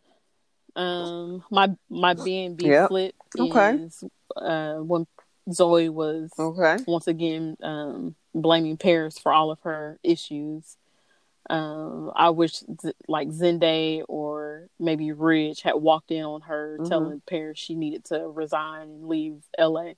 Um, 0.76 1.44
my 1.50 1.70
my 1.90 2.16
B 2.16 2.44
and 2.44 2.58
B 2.58 2.66
flip 2.88 3.16
okay. 3.40 3.76
is 3.76 4.04
uh, 4.36 4.76
when 4.76 5.08
Zoe 5.52 5.90
was 5.90 6.32
okay. 6.38 6.84
once 6.88 7.08
again 7.08 7.56
um, 7.62 8.16
blaming 8.34 8.76
Paris 8.76 9.18
for 9.18 9.32
all 9.32 9.52
of 9.52 9.60
her 9.62 10.00
issues. 10.04 10.76
Um, 11.50 12.12
I 12.16 12.32
wish 12.32 12.64
like 13.08 13.30
Zende 13.30 14.04
or 14.08 14.68
maybe 14.80 15.12
Ridge 15.12 15.62
had 15.62 15.76
walked 15.76 16.12
in 16.12 16.24
on 16.24 16.42
her 16.42 16.78
mm-hmm. 16.80 16.90
telling 16.90 17.22
Paris 17.28 17.60
she 17.60 17.76
needed 17.76 18.06
to 18.06 18.28
resign 18.28 18.90
and 18.90 19.08
leave 19.08 19.44
LA 19.60 19.94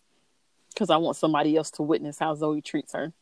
because 0.73 0.89
I 0.89 0.97
want 0.97 1.17
somebody 1.17 1.55
else 1.55 1.71
to 1.71 1.83
witness 1.83 2.19
how 2.19 2.35
Zoe 2.35 2.61
treats 2.61 2.93
her. 2.93 3.13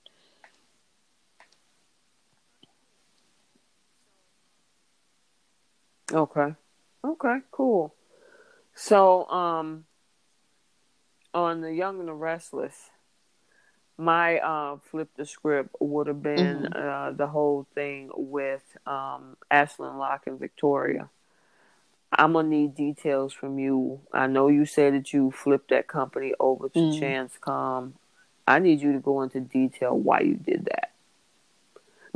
Okay. 6.11 6.55
Okay, 7.03 7.37
cool. 7.51 7.93
So, 8.73 9.27
um, 9.29 9.85
on 11.33 11.61
the 11.61 11.73
Young 11.73 11.99
and 11.99 12.07
the 12.07 12.13
Restless, 12.13 12.89
my 13.97 14.39
uh, 14.39 14.77
flip 14.91 15.09
the 15.15 15.25
script 15.25 15.75
would 15.79 16.07
have 16.07 16.21
been 16.21 16.63
mm-hmm. 16.63 16.89
uh, 16.89 17.11
the 17.11 17.27
whole 17.27 17.65
thing 17.75 18.09
with 18.13 18.63
um, 18.85 19.37
Ashland 19.49 19.97
Locke 19.97 20.27
and 20.27 20.39
Victoria. 20.39 21.09
I'm 22.11 22.33
gonna 22.33 22.47
need 22.47 22.75
details 22.75 23.33
from 23.33 23.59
you. 23.59 24.01
I 24.11 24.27
know 24.27 24.47
you 24.47 24.65
said 24.65 24.93
that 24.93 25.11
you 25.11 25.31
flipped 25.31 25.69
that 25.69 25.87
company 25.87 26.33
over 26.39 26.69
to 26.69 26.79
mm. 26.79 26.99
ChanceCom. 26.99 27.93
I 28.47 28.59
need 28.59 28.79
you 28.79 28.93
to 28.93 28.99
go 28.99 29.21
into 29.21 29.39
detail 29.41 29.97
why 29.97 30.21
you 30.21 30.35
did 30.35 30.65
that 30.65 30.94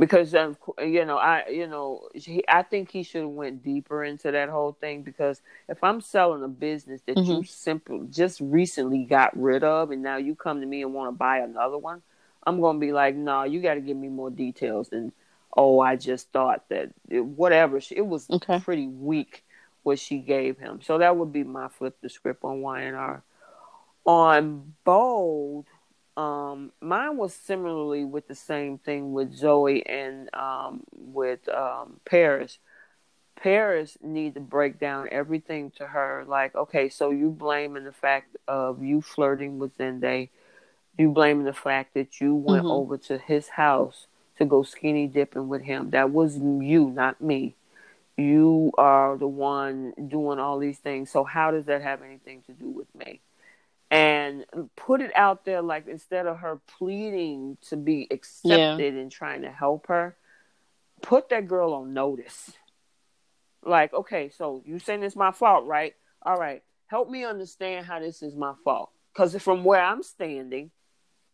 because 0.00 0.32
you 0.32 1.04
know 1.04 1.18
I 1.18 1.46
you 1.48 1.66
know 1.66 2.08
he, 2.14 2.42
I 2.48 2.62
think 2.62 2.90
he 2.90 3.02
should 3.02 3.20
have 3.20 3.30
went 3.30 3.62
deeper 3.62 4.02
into 4.02 4.32
that 4.32 4.48
whole 4.48 4.72
thing 4.72 5.02
because 5.02 5.42
if 5.68 5.84
I'm 5.84 6.00
selling 6.00 6.42
a 6.42 6.48
business 6.48 7.02
that 7.06 7.16
mm-hmm. 7.16 7.30
you 7.30 7.44
simply 7.44 8.00
just 8.10 8.40
recently 8.40 9.04
got 9.04 9.38
rid 9.38 9.62
of 9.62 9.90
and 9.90 10.02
now 10.02 10.16
you 10.16 10.34
come 10.34 10.60
to 10.62 10.66
me 10.66 10.80
and 10.80 10.94
want 10.94 11.08
to 11.08 11.16
buy 11.16 11.38
another 11.40 11.76
one, 11.76 12.00
I'm 12.46 12.62
gonna 12.62 12.78
be 12.78 12.92
like, 12.92 13.14
no, 13.14 13.24
nah, 13.24 13.44
you 13.44 13.60
got 13.60 13.74
to 13.74 13.80
give 13.82 13.96
me 13.96 14.08
more 14.08 14.30
details 14.30 14.88
than 14.88 15.12
oh 15.54 15.80
I 15.80 15.96
just 15.96 16.32
thought 16.32 16.64
that 16.70 16.90
it, 17.10 17.20
whatever 17.20 17.78
it 17.90 18.06
was 18.06 18.28
okay. 18.30 18.58
pretty 18.58 18.88
weak 18.88 19.44
what 19.82 19.98
she 19.98 20.18
gave 20.18 20.58
him. 20.58 20.80
So 20.82 20.96
that 20.98 21.16
would 21.16 21.32
be 21.32 21.44
my 21.44 21.68
flip 21.68 21.98
the 22.00 22.08
script 22.08 22.42
on 22.42 22.62
YNR. 22.62 23.20
On 24.06 24.74
bold 24.84 25.66
um, 26.16 26.72
mine 26.80 27.16
was 27.16 27.34
similarly 27.34 28.04
with 28.04 28.28
the 28.28 28.34
same 28.34 28.78
thing 28.78 29.12
with 29.12 29.34
Zoe 29.34 29.86
and 29.86 30.32
um, 30.34 30.84
with 30.92 31.48
um, 31.48 32.00
Paris. 32.04 32.58
Paris 33.36 33.96
need 34.02 34.34
to 34.34 34.40
break 34.40 34.78
down 34.78 35.08
everything 35.10 35.70
to 35.72 35.86
her. 35.86 36.24
Like, 36.26 36.54
okay, 36.54 36.88
so 36.88 37.10
you 37.10 37.30
blaming 37.30 37.84
the 37.84 37.92
fact 37.92 38.36
of 38.46 38.82
you 38.82 39.00
flirting 39.00 39.58
with 39.58 39.76
Zende. 39.78 40.28
You 40.98 41.10
blaming 41.10 41.46
the 41.46 41.54
fact 41.54 41.94
that 41.94 42.20
you 42.20 42.34
went 42.34 42.64
mm-hmm. 42.64 42.72
over 42.72 42.98
to 42.98 43.16
his 43.16 43.48
house 43.48 44.06
to 44.36 44.44
go 44.44 44.62
skinny 44.62 45.06
dipping 45.06 45.48
with 45.48 45.62
him. 45.62 45.90
That 45.90 46.10
was 46.10 46.36
you, 46.36 46.90
not 46.90 47.20
me. 47.20 47.54
You 48.18 48.72
are 48.76 49.16
the 49.16 49.28
one 49.28 49.94
doing 50.08 50.38
all 50.38 50.58
these 50.58 50.78
things. 50.78 51.10
So 51.10 51.24
how 51.24 51.50
does 51.50 51.64
that 51.66 51.80
have 51.80 52.02
anything 52.02 52.42
to 52.46 52.52
do 52.52 52.68
with 52.68 52.92
me? 52.94 53.20
And 53.90 54.44
put 54.76 55.00
it 55.00 55.10
out 55.16 55.44
there 55.44 55.62
like 55.62 55.88
instead 55.88 56.26
of 56.26 56.38
her 56.38 56.60
pleading 56.78 57.58
to 57.68 57.76
be 57.76 58.06
accepted 58.10 58.94
yeah. 58.94 59.00
and 59.00 59.10
trying 59.10 59.42
to 59.42 59.50
help 59.50 59.88
her 59.88 60.16
put 61.02 61.28
that 61.30 61.48
girl 61.48 61.74
on 61.74 61.92
notice. 61.92 62.52
Like 63.64 63.92
okay 63.92 64.30
so 64.30 64.62
you 64.64 64.78
saying 64.78 65.02
it's 65.02 65.16
my 65.16 65.32
fault 65.32 65.66
right? 65.66 65.94
All 66.22 66.36
right. 66.36 66.62
Help 66.86 67.08
me 67.10 67.24
understand 67.24 67.86
how 67.86 68.00
this 68.00 68.22
is 68.22 68.34
my 68.34 68.54
fault. 68.64 68.90
Because 69.12 69.36
from 69.42 69.64
where 69.64 69.82
i'm 69.82 70.02
standing 70.02 70.70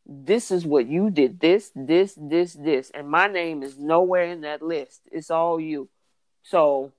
this 0.09 0.53
is 0.53 0.65
what 0.65 0.87
you 0.87 1.11
did. 1.11 1.41
This 1.41 1.73
this 1.75 2.17
this 2.17 2.55
this. 2.55 2.91
And 2.95 3.09
my 3.09 3.27
name 3.27 3.63
is 3.63 3.77
nowhere 3.77 4.25
in 4.25 4.43
that 4.43 4.63
list. 4.63 5.01
It's 5.11 5.31
all 5.31 5.61
you. 5.61 5.89
So 6.45 6.93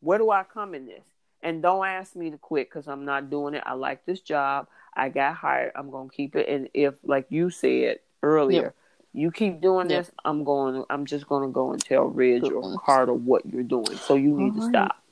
where 0.00 0.18
do 0.18 0.30
i 0.30 0.44
come 0.44 0.74
in 0.74 0.86
this? 0.86 1.02
And 1.42 1.62
don't 1.62 1.86
ask 1.86 2.14
me 2.14 2.30
to 2.30 2.36
quit 2.36 2.68
because 2.68 2.86
i'm 2.86 3.06
not 3.06 3.30
doing 3.30 3.54
it. 3.54 3.62
I 3.64 3.72
like 3.72 4.04
this 4.04 4.20
job 4.20 4.68
I 4.94 5.08
got 5.08 5.34
hired. 5.34 5.72
I'm 5.74 5.90
gonna 5.90 6.10
keep 6.10 6.36
it. 6.36 6.48
And 6.48 6.68
if, 6.74 6.94
like 7.04 7.26
you 7.30 7.50
said 7.50 7.98
earlier, 8.22 8.74
you 9.12 9.30
keep 9.30 9.60
doing 9.60 9.88
this, 9.88 10.10
I'm 10.24 10.44
going. 10.44 10.84
I'm 10.90 11.06
just 11.06 11.26
gonna 11.28 11.48
go 11.48 11.72
and 11.72 11.82
tell 11.82 12.04
Ridge 12.04 12.42
Good 12.42 12.52
or. 12.52 12.78
Carter 12.78 13.12
what 13.12 13.46
you're 13.46 13.62
doing. 13.62 13.96
So 13.96 14.14
you 14.14 14.36
need 14.36 14.54
All 14.54 14.60
to 14.60 14.60
right. 14.60 14.70
stop. 14.70 15.02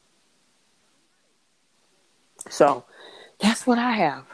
So 2.50 2.84
that's 3.40 3.66
what 3.66 3.78
I 3.78 3.92
have. 3.92 4.24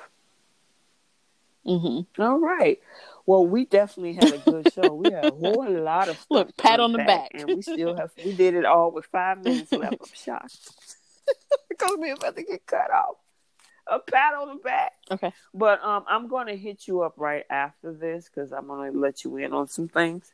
Mm-hmm. 1.67 2.23
All 2.23 2.39
right. 2.39 2.79
Well, 3.27 3.47
we 3.47 3.65
definitely 3.65 4.13
had 4.13 4.35
a 4.35 4.39
good 4.39 4.71
show. 4.71 4.93
We 4.93 5.11
had 5.11 5.25
a 5.25 5.31
whole 5.31 5.67
lot 5.67 6.11
of 6.11 6.19
look 6.29 6.55
pat 6.59 6.79
on 6.79 6.93
the 6.93 6.99
back, 6.99 7.31
and 7.33 7.55
we 7.55 7.63
still 7.63 7.97
have. 7.97 8.11
We 8.23 8.33
did 8.33 8.55
it 8.55 8.67
all 8.67 8.91
with 8.91 9.07
five 9.07 9.43
minutes 9.43 9.73
left. 9.73 9.97
I'm 10.01 10.09
shocked 10.13 10.59
because 11.71 11.97
we're 11.99 12.15
about 12.15 12.37
to 12.37 12.43
get 12.43 12.67
cut 12.67 12.91
off 12.91 13.17
a 13.87 13.99
pat 13.99 14.35
on 14.35 14.49
the 14.49 14.63
back. 14.63 14.93
Okay. 15.11 15.33
But 15.53 15.83
um, 15.83 16.05
I'm 16.09 16.29
going 16.29 16.47
to 16.47 16.57
hit 16.57 16.87
you 16.87 17.03
up 17.03 17.15
right 17.17 17.45
after 17.51 17.93
this 17.93 18.29
because 18.33 18.53
I'm 18.53 18.67
going 18.67 18.93
to 18.93 18.99
let 18.99 19.25
you 19.25 19.37
in 19.37 19.53
on 19.53 19.69
some 19.69 19.89
things. 19.89 20.33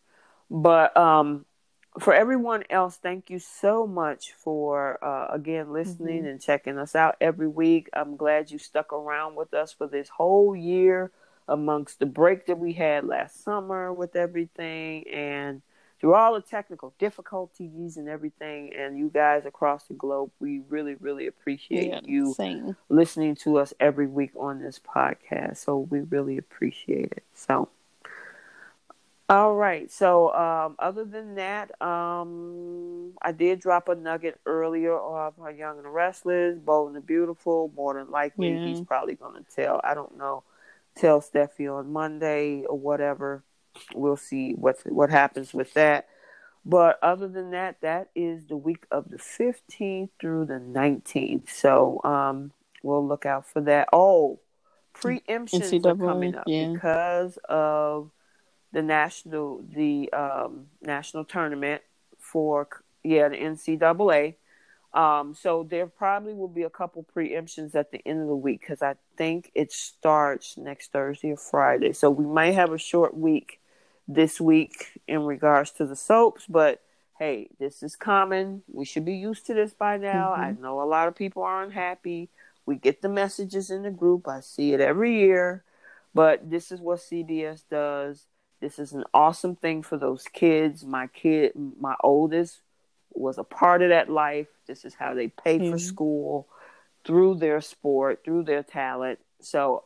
But 0.50 0.96
um, 0.96 1.44
for 1.98 2.14
everyone 2.14 2.64
else, 2.70 2.96
thank 2.96 3.30
you 3.30 3.38
so 3.38 3.86
much 3.86 4.32
for 4.32 5.02
uh, 5.04 5.34
again 5.34 5.72
listening 5.72 6.20
mm-hmm. 6.20 6.28
and 6.28 6.40
checking 6.40 6.78
us 6.78 6.94
out 6.94 7.16
every 7.20 7.48
week. 7.48 7.88
I'm 7.92 8.16
glad 8.16 8.50
you 8.50 8.58
stuck 8.58 8.92
around 8.92 9.36
with 9.36 9.54
us 9.54 9.72
for 9.72 9.86
this 9.86 10.08
whole 10.08 10.54
year 10.54 11.10
amongst 11.48 11.98
the 11.98 12.06
break 12.06 12.46
that 12.46 12.58
we 12.58 12.72
had 12.72 13.04
last 13.04 13.42
summer 13.42 13.92
with 13.92 14.14
everything 14.14 15.08
and 15.08 15.62
through 16.00 16.14
all 16.14 16.34
the 16.34 16.40
technical 16.40 16.94
difficulties 16.98 17.98
and 17.98 18.08
everything, 18.08 18.72
and 18.74 18.98
you 18.98 19.10
guys 19.12 19.44
across 19.44 19.84
the 19.84 19.94
globe, 19.94 20.30
we 20.40 20.62
really, 20.70 20.94
really 20.94 21.26
appreciate 21.26 21.88
yeah, 21.88 22.00
you 22.02 22.32
same. 22.32 22.74
listening 22.88 23.34
to 23.34 23.58
us 23.58 23.74
every 23.78 24.06
week 24.06 24.30
on 24.38 24.62
this 24.62 24.78
podcast. 24.78 25.58
So 25.58 25.78
we 25.78 26.00
really 26.00 26.38
appreciate 26.38 27.12
it. 27.12 27.24
So, 27.34 27.68
all 29.28 29.54
right. 29.54 29.90
So, 29.90 30.32
um, 30.32 30.76
other 30.78 31.04
than 31.04 31.34
that, 31.34 31.80
um, 31.82 33.12
I 33.20 33.32
did 33.32 33.60
drop 33.60 33.90
a 33.90 33.94
nugget 33.94 34.40
earlier 34.46 34.96
of 34.96 35.34
our 35.38 35.52
Young 35.52 35.76
and 35.76 35.84
the 35.84 35.90
Restless, 35.90 36.58
Bold 36.58 36.88
and 36.88 36.96
the 36.96 37.02
Beautiful. 37.02 37.70
More 37.76 37.92
than 37.92 38.10
likely, 38.10 38.54
yeah. 38.54 38.64
he's 38.64 38.80
probably 38.80 39.16
going 39.16 39.34
to 39.34 39.50
tell. 39.54 39.82
I 39.84 39.92
don't 39.92 40.16
know. 40.16 40.44
Tell 40.96 41.20
Steffy 41.20 41.72
on 41.72 41.92
Monday 41.92 42.64
or 42.64 42.76
whatever 42.76 43.44
we'll 43.94 44.16
see 44.16 44.52
what 44.52 44.76
what 44.86 45.10
happens 45.10 45.54
with 45.54 45.74
that. 45.74 46.08
But 46.64 46.98
other 47.02 47.26
than 47.26 47.52
that, 47.52 47.80
that 47.80 48.10
is 48.14 48.46
the 48.46 48.56
week 48.56 48.84
of 48.90 49.08
the 49.08 49.16
15th 49.16 50.10
through 50.20 50.44
the 50.44 50.60
19th. 50.60 51.48
So 51.48 52.02
um, 52.04 52.52
we'll 52.82 53.06
look 53.06 53.24
out 53.24 53.46
for 53.46 53.62
that. 53.62 53.88
Oh, 53.92 54.40
preemptions 54.94 55.70
NCAA, 55.72 55.86
are 55.86 55.96
coming 55.96 56.34
up 56.34 56.44
yeah. 56.46 56.72
because 56.72 57.38
of 57.48 58.10
the 58.72 58.82
national 58.82 59.64
the 59.74 60.12
um, 60.12 60.66
national 60.82 61.24
tournament 61.24 61.82
for 62.18 62.68
yeah 63.02 63.28
the 63.28 63.36
NCAA. 63.36 64.34
Um, 64.92 65.34
so 65.34 65.62
there 65.62 65.86
probably 65.86 66.34
will 66.34 66.48
be 66.48 66.64
a 66.64 66.70
couple 66.70 67.06
preemptions 67.16 67.76
at 67.76 67.92
the 67.92 68.02
end 68.06 68.22
of 68.22 68.26
the 68.26 68.34
week 68.34 68.60
because 68.60 68.82
I 68.82 68.96
think 69.16 69.52
it 69.54 69.72
starts 69.72 70.56
next 70.56 70.90
Thursday 70.90 71.30
or 71.30 71.36
Friday. 71.36 71.92
So 71.92 72.10
we 72.10 72.26
might 72.26 72.54
have 72.54 72.72
a 72.72 72.78
short 72.78 73.16
week 73.16 73.59
this 74.14 74.40
week 74.40 75.00
in 75.06 75.24
regards 75.24 75.70
to 75.72 75.86
the 75.86 75.96
soaps, 75.96 76.44
but 76.48 76.82
hey, 77.18 77.48
this 77.58 77.82
is 77.82 77.96
common. 77.96 78.62
We 78.72 78.84
should 78.84 79.04
be 79.04 79.14
used 79.14 79.46
to 79.46 79.54
this 79.54 79.72
by 79.72 79.98
now. 79.98 80.32
Mm-hmm. 80.32 80.42
I 80.42 80.50
know 80.52 80.82
a 80.82 80.84
lot 80.84 81.06
of 81.06 81.14
people 81.14 81.42
are 81.42 81.62
unhappy. 81.62 82.30
We 82.66 82.76
get 82.76 83.02
the 83.02 83.08
messages 83.08 83.70
in 83.70 83.82
the 83.82 83.90
group. 83.90 84.26
I 84.26 84.40
see 84.40 84.72
it 84.72 84.80
every 84.80 85.18
year. 85.18 85.64
But 86.14 86.50
this 86.50 86.72
is 86.72 86.80
what 86.80 86.98
CBS 86.98 87.62
does. 87.70 88.24
This 88.60 88.78
is 88.78 88.92
an 88.92 89.04
awesome 89.14 89.54
thing 89.54 89.82
for 89.82 89.96
those 89.96 90.24
kids. 90.24 90.84
My 90.84 91.06
kid, 91.06 91.52
my 91.54 91.94
oldest, 92.02 92.60
was 93.12 93.38
a 93.38 93.44
part 93.44 93.82
of 93.82 93.90
that 93.90 94.10
life. 94.10 94.48
This 94.66 94.84
is 94.84 94.94
how 94.94 95.14
they 95.14 95.28
pay 95.28 95.58
mm-hmm. 95.58 95.72
for 95.72 95.78
school 95.78 96.48
through 97.04 97.36
their 97.36 97.60
sport, 97.60 98.22
through 98.24 98.44
their 98.44 98.62
talent. 98.62 99.20
So 99.40 99.84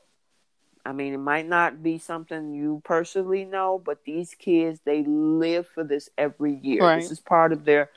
I 0.85 0.93
mean, 0.93 1.15
it 1.15 1.19
might 1.19 1.48
not 1.48 1.82
be 1.82 1.98
something 1.98 2.52
you 2.52 2.82
personally 2.85 3.44
know, 3.44 3.81
but 3.82 4.05
these 4.05 4.35
kids, 4.35 4.81
they 4.85 5.02
live 5.05 5.66
for 5.66 5.82
this 5.82 6.11
every 6.19 6.55
year. 6.55 6.82
Right. 6.82 7.01
This 7.01 7.11
is 7.11 7.20
part 7.20 7.52
of 7.52 7.65
their 7.65 7.90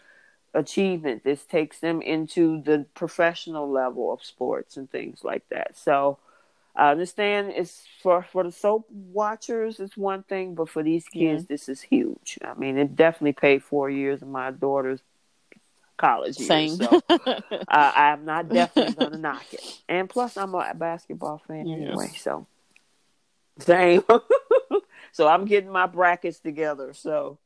achievement. 0.53 1.23
This 1.23 1.43
takes 1.43 1.79
them 1.79 2.01
into 2.01 2.61
the 2.61 2.85
professional 2.93 3.69
level 3.69 4.13
of 4.13 4.23
sports 4.23 4.77
and 4.77 4.89
things 4.89 5.23
like 5.23 5.47
that. 5.49 5.77
So 5.77 6.17
I 6.75 6.91
understand 6.91 7.51
it's 7.55 7.83
for, 8.01 8.23
for 8.23 8.43
the 8.43 8.51
soap 8.51 8.87
watchers, 8.89 9.79
it's 9.79 9.97
one 9.97 10.23
thing, 10.23 10.55
but 10.55 10.69
for 10.69 10.81
these 10.81 11.05
kids, 11.05 11.43
yeah. 11.43 11.47
this 11.49 11.67
is 11.67 11.81
huge. 11.81 12.37
I 12.41 12.53
mean, 12.53 12.77
it 12.77 12.95
definitely 12.95 13.33
paid 13.33 13.63
four 13.63 13.89
years 13.89 14.21
of 14.21 14.29
my 14.29 14.51
daughter's 14.51 15.01
college 15.97 16.37
years. 16.37 16.47
Same. 16.47 16.75
So 16.77 17.01
uh, 17.09 17.41
I'm 17.67 18.23
not 18.23 18.47
definitely 18.47 18.93
going 18.93 19.11
to 19.11 19.17
knock 19.17 19.45
it. 19.51 19.81
And 19.89 20.09
plus, 20.09 20.37
I'm 20.37 20.53
a 20.55 20.73
basketball 20.73 21.41
fan 21.47 21.67
yes. 21.67 21.79
anyway, 21.81 22.11
so. 22.17 22.47
Same. 23.59 24.03
so 25.11 25.27
I'm 25.27 25.45
getting 25.45 25.71
my 25.71 25.87
brackets 25.87 26.39
together. 26.39 26.93
So, 26.93 27.39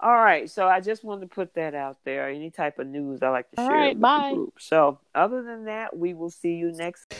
All 0.00 0.14
right, 0.14 0.50
so 0.50 0.66
I 0.66 0.80
just 0.80 1.04
wanted 1.04 1.22
to 1.30 1.34
put 1.34 1.54
that 1.54 1.74
out 1.74 1.98
there. 2.04 2.28
Any 2.28 2.50
type 2.50 2.78
of 2.78 2.86
news 2.86 3.22
I 3.22 3.28
like 3.30 3.50
to 3.52 3.60
All 3.60 3.68
share 3.68 3.76
right, 3.78 3.94
with 3.94 4.02
bye. 4.02 4.32
group. 4.32 4.54
So, 4.58 4.98
other 5.14 5.42
than 5.42 5.64
that, 5.66 5.96
we 5.96 6.14
will 6.14 6.30
see 6.30 6.54
you 6.54 6.72
next. 6.72 7.14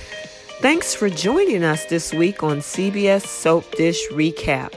Thanks 0.61 0.95
for 0.95 1.09
joining 1.11 1.65
us 1.65 1.85
this 1.87 2.13
week 2.13 2.43
on 2.43 2.59
CBS 2.59 3.27
Soap 3.27 3.71
Dish 3.73 4.01
Recap. 4.13 4.75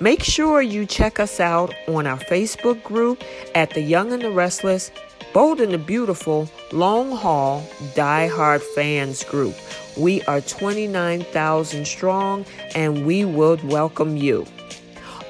Make 0.00 0.22
sure 0.22 0.62
you 0.62 0.84
check 0.86 1.20
us 1.20 1.38
out 1.38 1.72
on 1.86 2.06
our 2.06 2.18
Facebook 2.18 2.82
group 2.82 3.22
at 3.54 3.70
the 3.70 3.80
Young 3.80 4.12
and 4.12 4.22
the 4.22 4.30
Restless, 4.30 4.90
Bold 5.32 5.62
and 5.62 5.72
the 5.72 5.78
Beautiful, 5.78 6.46
Long 6.72 7.10
Haul 7.10 7.66
Die 7.94 8.26
Hard 8.26 8.62
Fans 8.62 9.24
Group. 9.24 9.54
We 9.96 10.20
are 10.24 10.42
29,000 10.42 11.86
strong 11.86 12.44
and 12.74 13.06
we 13.06 13.24
would 13.24 13.64
welcome 13.64 14.18
you. 14.18 14.46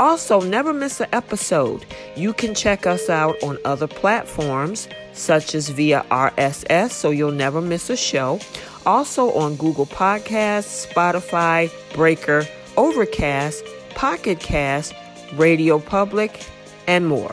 Also, 0.00 0.40
never 0.40 0.72
miss 0.72 1.00
an 1.00 1.06
episode. 1.12 1.84
You 2.16 2.32
can 2.32 2.52
check 2.52 2.84
us 2.84 3.08
out 3.08 3.40
on 3.44 3.58
other 3.64 3.86
platforms, 3.86 4.88
such 5.12 5.54
as 5.54 5.68
via 5.68 6.04
RSS, 6.10 6.90
so 6.90 7.10
you'll 7.10 7.30
never 7.30 7.60
miss 7.60 7.88
a 7.88 7.96
show. 7.96 8.40
Also 8.84 9.30
on 9.34 9.54
Google 9.54 9.86
Podcasts, 9.86 10.92
Spotify, 10.92 11.70
Breaker, 11.94 12.44
Overcast, 12.76 13.64
Pocket 13.90 14.40
Cast, 14.40 14.94
Radio 15.34 15.78
Public, 15.78 16.44
and 16.88 17.06
more. 17.06 17.32